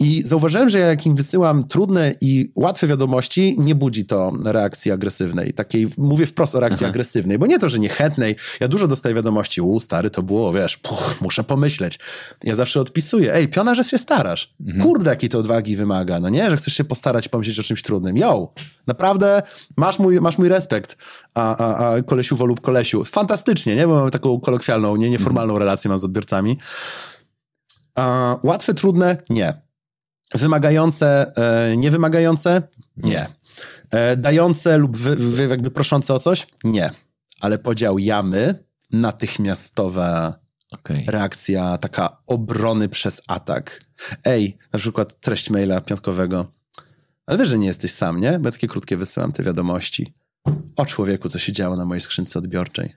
I 0.00 0.22
zauważyłem, 0.22 0.68
że 0.68 0.78
jak 0.78 1.06
im 1.06 1.16
wysyłam 1.16 1.68
trudne 1.68 2.14
i 2.20 2.52
łatwe 2.56 2.86
wiadomości, 2.86 3.56
nie 3.58 3.74
budzi 3.74 4.04
to 4.04 4.32
reakcji 4.44 4.92
agresywnej. 4.92 5.52
Takiej, 5.52 5.88
mówię 5.96 6.26
wprost 6.26 6.54
o 6.54 6.60
reakcji 6.60 6.84
Aha. 6.84 6.90
agresywnej, 6.90 7.38
bo 7.38 7.46
nie 7.46 7.58
to, 7.58 7.68
że 7.68 7.78
niechętnej. 7.78 8.36
Ja 8.60 8.68
dużo 8.68 8.88
dostaję 8.88 9.14
wiadomości, 9.14 9.60
u 9.60 9.80
stary, 9.80 10.10
to 10.10 10.22
było, 10.22 10.52
wiesz, 10.52 10.76
puch, 10.76 11.14
muszę 11.20 11.44
pomyśleć. 11.44 11.98
Ja 12.44 12.54
zawsze 12.54 12.80
odpisuję, 12.80 13.34
ej, 13.34 13.48
piona, 13.48 13.74
że 13.74 13.84
się 13.84 13.98
starasz. 13.98 14.54
Mhm. 14.60 14.86
Kurde, 14.86 15.10
jakiej 15.10 15.28
to 15.28 15.38
odwagi 15.38 15.76
wymaga, 15.76 16.20
no 16.20 16.28
nie? 16.28 16.50
Że 16.50 16.56
chcesz 16.56 16.74
się 16.74 16.84
postarać 16.84 17.28
pomyśleć 17.28 17.60
o 17.60 17.62
czymś 17.62 17.82
trudnym. 17.82 18.16
Yo, 18.16 18.50
naprawdę 18.86 19.42
masz 19.76 19.98
mój, 19.98 20.20
masz 20.20 20.38
mój 20.38 20.48
respekt, 20.48 20.96
a, 21.34 21.56
a, 21.56 21.94
a 21.94 22.02
kolesiu 22.02 22.46
lub 22.46 22.60
kolesiu. 22.60 23.04
Fantastycznie, 23.04 23.76
nie? 23.76 23.86
Bo 23.86 23.94
mamy 23.94 24.10
taką 24.10 24.40
kolokwialną, 24.40 24.96
nie, 24.96 25.10
nieformalną 25.10 25.54
mhm. 25.54 25.62
relację 25.62 25.88
mam 25.88 25.98
z 25.98 26.04
odbiorcami. 26.04 26.58
A, 27.94 28.36
łatwe, 28.42 28.74
trudne? 28.74 29.16
Nie. 29.30 29.67
Wymagające, 30.34 31.32
niewymagające? 31.76 32.62
Nie. 32.96 33.26
E, 33.90 34.16
dające 34.16 34.78
lub 34.78 34.96
wy, 34.96 35.16
wy, 35.16 35.46
jakby 35.46 35.70
proszące 35.70 36.14
o 36.14 36.18
coś? 36.18 36.46
Nie. 36.64 36.90
Ale 37.40 37.58
podział 37.58 37.98
jamy, 37.98 38.64
natychmiastowa 38.90 40.38
okay. 40.70 41.04
reakcja, 41.06 41.78
taka 41.78 42.22
obrony 42.26 42.88
przez 42.88 43.22
atak. 43.26 43.84
Ej, 44.24 44.58
na 44.72 44.78
przykład 44.78 45.20
treść 45.20 45.50
maila 45.50 45.80
piątkowego. 45.80 46.52
Ale 47.26 47.38
wiesz, 47.38 47.48
że 47.48 47.58
nie 47.58 47.66
jesteś 47.66 47.92
sam, 47.92 48.20
nie? 48.20 48.38
Bo 48.38 48.48
ja 48.48 48.52
takie 48.52 48.68
krótkie 48.68 48.96
wysyłam 48.96 49.32
te 49.32 49.42
wiadomości. 49.42 50.14
O 50.76 50.86
człowieku, 50.86 51.28
co 51.28 51.38
się 51.38 51.52
działo 51.52 51.76
na 51.76 51.84
mojej 51.84 52.00
skrzynce 52.00 52.38
odbiorczej. 52.38 52.94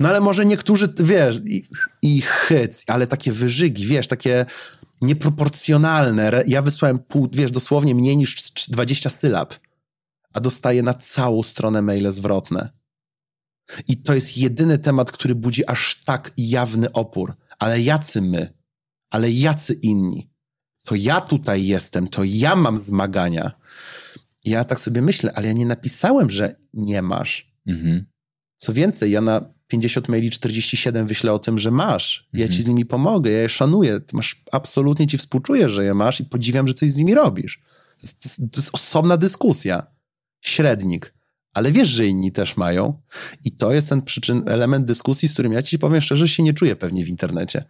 No 0.00 0.08
ale 0.08 0.20
może 0.20 0.46
niektórzy, 0.46 0.94
wiesz, 0.98 1.36
i, 1.44 1.68
i 2.02 2.20
hyc, 2.20 2.84
ale 2.86 3.06
takie 3.06 3.32
wyżygi, 3.32 3.86
wiesz, 3.86 4.08
takie 4.08 4.46
nieproporcjonalne. 5.02 6.44
Ja 6.46 6.62
wysłałem 6.62 6.98
pół, 6.98 7.28
wiesz, 7.32 7.50
dosłownie 7.50 7.94
mniej 7.94 8.16
niż 8.16 8.36
20 8.68 9.10
sylab, 9.10 9.54
a 10.32 10.40
dostaję 10.40 10.82
na 10.82 10.94
całą 10.94 11.42
stronę 11.42 11.82
maile 11.82 12.12
zwrotne. 12.12 12.70
I 13.88 13.96
to 13.96 14.14
jest 14.14 14.36
jedyny 14.36 14.78
temat, 14.78 15.12
który 15.12 15.34
budzi 15.34 15.66
aż 15.66 16.02
tak 16.04 16.32
jawny 16.36 16.92
opór. 16.92 17.36
Ale 17.58 17.80
jacy 17.80 18.22
my? 18.22 18.54
Ale 19.10 19.30
jacy 19.30 19.72
inni? 19.72 20.30
To 20.84 20.94
ja 20.94 21.20
tutaj 21.20 21.66
jestem, 21.66 22.08
to 22.08 22.24
ja 22.24 22.56
mam 22.56 22.78
zmagania. 22.78 23.52
Ja 24.44 24.64
tak 24.64 24.80
sobie 24.80 25.02
myślę, 25.02 25.32
ale 25.34 25.46
ja 25.46 25.52
nie 25.52 25.66
napisałem, 25.66 26.30
że 26.30 26.54
nie 26.74 27.02
masz. 27.02 27.52
Mhm. 27.66 28.06
Co 28.56 28.72
więcej, 28.72 29.10
ja 29.10 29.20
na 29.20 29.55
50 29.68 30.08
maili 30.08 30.30
47 30.30 31.06
wyślę 31.06 31.32
o 31.32 31.38
tym, 31.38 31.58
że 31.58 31.70
masz. 31.70 32.28
Ja 32.32 32.48
ci 32.48 32.62
z 32.62 32.66
nimi 32.66 32.84
pomogę, 32.84 33.30
ja 33.30 33.42
je 33.42 33.48
szanuję. 33.48 34.00
Ty 34.00 34.16
masz, 34.16 34.42
absolutnie 34.52 35.06
ci 35.06 35.18
współczuję, 35.18 35.68
że 35.68 35.84
je 35.84 35.94
masz 35.94 36.20
i 36.20 36.24
podziwiam, 36.24 36.68
że 36.68 36.74
coś 36.74 36.92
z 36.92 36.96
nimi 36.96 37.14
robisz. 37.14 37.62
To 38.00 38.06
jest, 38.06 38.36
to 38.36 38.60
jest 38.60 38.74
osobna 38.74 39.16
dyskusja. 39.16 39.86
Średnik. 40.40 41.14
Ale 41.54 41.72
wiesz, 41.72 41.88
że 41.88 42.06
inni 42.06 42.32
też 42.32 42.56
mają. 42.56 43.02
I 43.44 43.52
to 43.52 43.72
jest 43.72 43.88
ten 43.88 44.02
przyczyn, 44.02 44.42
element 44.46 44.84
dyskusji, 44.86 45.28
z 45.28 45.32
którym 45.32 45.52
ja 45.52 45.62
ci 45.62 45.78
powiem 45.78 46.00
szczerze, 46.00 46.28
się 46.28 46.42
nie 46.42 46.52
czuję 46.52 46.76
pewnie 46.76 47.04
w 47.04 47.08
internecie. 47.08 47.64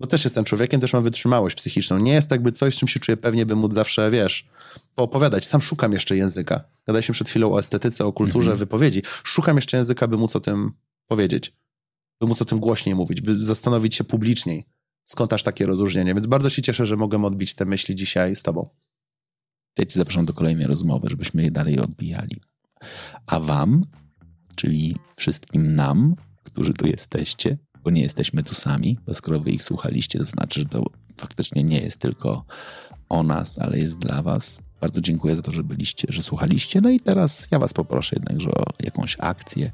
Bo 0.00 0.06
też 0.06 0.24
jestem 0.24 0.44
człowiekiem, 0.44 0.80
też 0.80 0.92
mam 0.92 1.02
wytrzymałość 1.02 1.56
psychiczną. 1.56 1.98
Nie 1.98 2.12
jest 2.12 2.30
jakby 2.30 2.52
coś, 2.52 2.76
czym 2.76 2.88
się 2.88 3.00
czuję 3.00 3.16
pewnie, 3.16 3.46
by 3.46 3.56
móc 3.56 3.74
zawsze, 3.74 4.10
wiesz, 4.10 4.48
poopowiadać. 4.94 5.46
Sam 5.46 5.60
szukam 5.60 5.92
jeszcze 5.92 6.16
języka. 6.16 6.64
Gadaliśmy 6.86 7.12
przed 7.12 7.28
chwilą 7.28 7.52
o 7.52 7.58
estetyce, 7.58 8.06
o 8.06 8.12
kulturze, 8.12 8.50
mhm. 8.50 8.58
wypowiedzi. 8.58 9.02
Szukam 9.24 9.56
jeszcze 9.56 9.76
języka, 9.76 10.08
by 10.08 10.16
móc 10.16 10.36
o 10.36 10.40
tym 10.40 10.72
powiedzieć. 11.06 11.52
By 12.20 12.26
móc 12.26 12.42
o 12.42 12.44
tym 12.44 12.60
głośniej 12.60 12.94
mówić, 12.94 13.20
by 13.20 13.42
zastanowić 13.42 13.94
się 13.94 14.04
publiczniej. 14.04 14.66
Skąd 15.04 15.32
aż 15.32 15.42
takie 15.42 15.66
rozróżnienie? 15.66 16.14
Więc 16.14 16.26
bardzo 16.26 16.50
się 16.50 16.62
cieszę, 16.62 16.86
że 16.86 16.96
mogę 16.96 17.24
odbić 17.24 17.54
te 17.54 17.64
myśli 17.64 17.94
dzisiaj 17.94 18.36
z 18.36 18.42
tobą. 18.42 18.68
Ja 19.78 19.86
ci 19.86 19.98
zapraszam 19.98 20.24
do 20.24 20.32
kolejnej 20.32 20.66
rozmowy, 20.66 21.08
żebyśmy 21.10 21.42
je 21.42 21.50
dalej 21.50 21.78
odbijali. 21.78 22.40
A 23.26 23.40
wam, 23.40 23.84
czyli 24.54 24.96
wszystkim 25.16 25.74
nam, 25.76 26.14
którzy 26.44 26.72
tu 26.72 26.86
jesteście, 26.86 27.58
bo 27.84 27.90
nie 27.90 28.02
jesteśmy 28.02 28.42
tu 28.42 28.54
sami, 28.54 28.98
bo 29.06 29.14
skoro 29.14 29.40
wy 29.40 29.50
ich 29.50 29.64
słuchaliście, 29.64 30.18
to 30.18 30.24
znaczy, 30.24 30.60
że 30.60 30.66
to 30.66 30.84
faktycznie 31.16 31.64
nie 31.64 31.78
jest 31.80 31.96
tylko 31.96 32.44
o 33.08 33.22
nas, 33.22 33.58
ale 33.58 33.78
jest 33.78 33.98
dla 33.98 34.22
was. 34.22 34.60
Bardzo 34.80 35.00
dziękuję 35.00 35.36
za 35.36 35.42
to, 35.42 35.52
że 35.52 35.62
byliście, 35.64 36.08
że 36.10 36.22
słuchaliście. 36.22 36.80
No 36.80 36.90
i 36.90 37.00
teraz 37.00 37.48
ja 37.50 37.58
was 37.58 37.72
poproszę 37.72 38.16
jednakże 38.16 38.50
o 38.50 38.64
jakąś 38.80 39.16
akcję. 39.18 39.70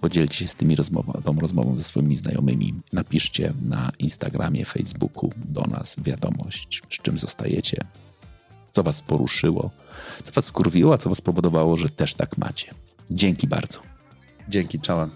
Podzielcie 0.00 0.38
się 0.38 0.48
z 0.48 0.54
tymi 0.54 0.76
rozmową, 0.76 1.12
tą 1.24 1.40
rozmową 1.40 1.76
ze 1.76 1.84
swoimi 1.84 2.16
znajomymi. 2.16 2.74
Napiszcie 2.92 3.52
na 3.62 3.92
Instagramie, 3.98 4.64
Facebooku 4.64 5.30
do 5.44 5.60
nas 5.60 5.96
wiadomość, 5.98 6.82
z 6.90 7.02
czym 7.02 7.18
zostajecie, 7.18 7.76
co 8.72 8.82
was 8.82 9.02
poruszyło, 9.02 9.70
co 10.24 10.32
was 10.32 10.44
skurwiło, 10.44 10.94
a 10.94 10.98
co 10.98 11.08
was 11.08 11.18
spowodowało, 11.18 11.76
że 11.76 11.88
też 11.88 12.14
tak 12.14 12.38
macie. 12.38 12.74
Dzięki 13.10 13.46
bardzo. 13.46 13.80
Dzięki, 14.48 14.80
czołem. 14.80 15.10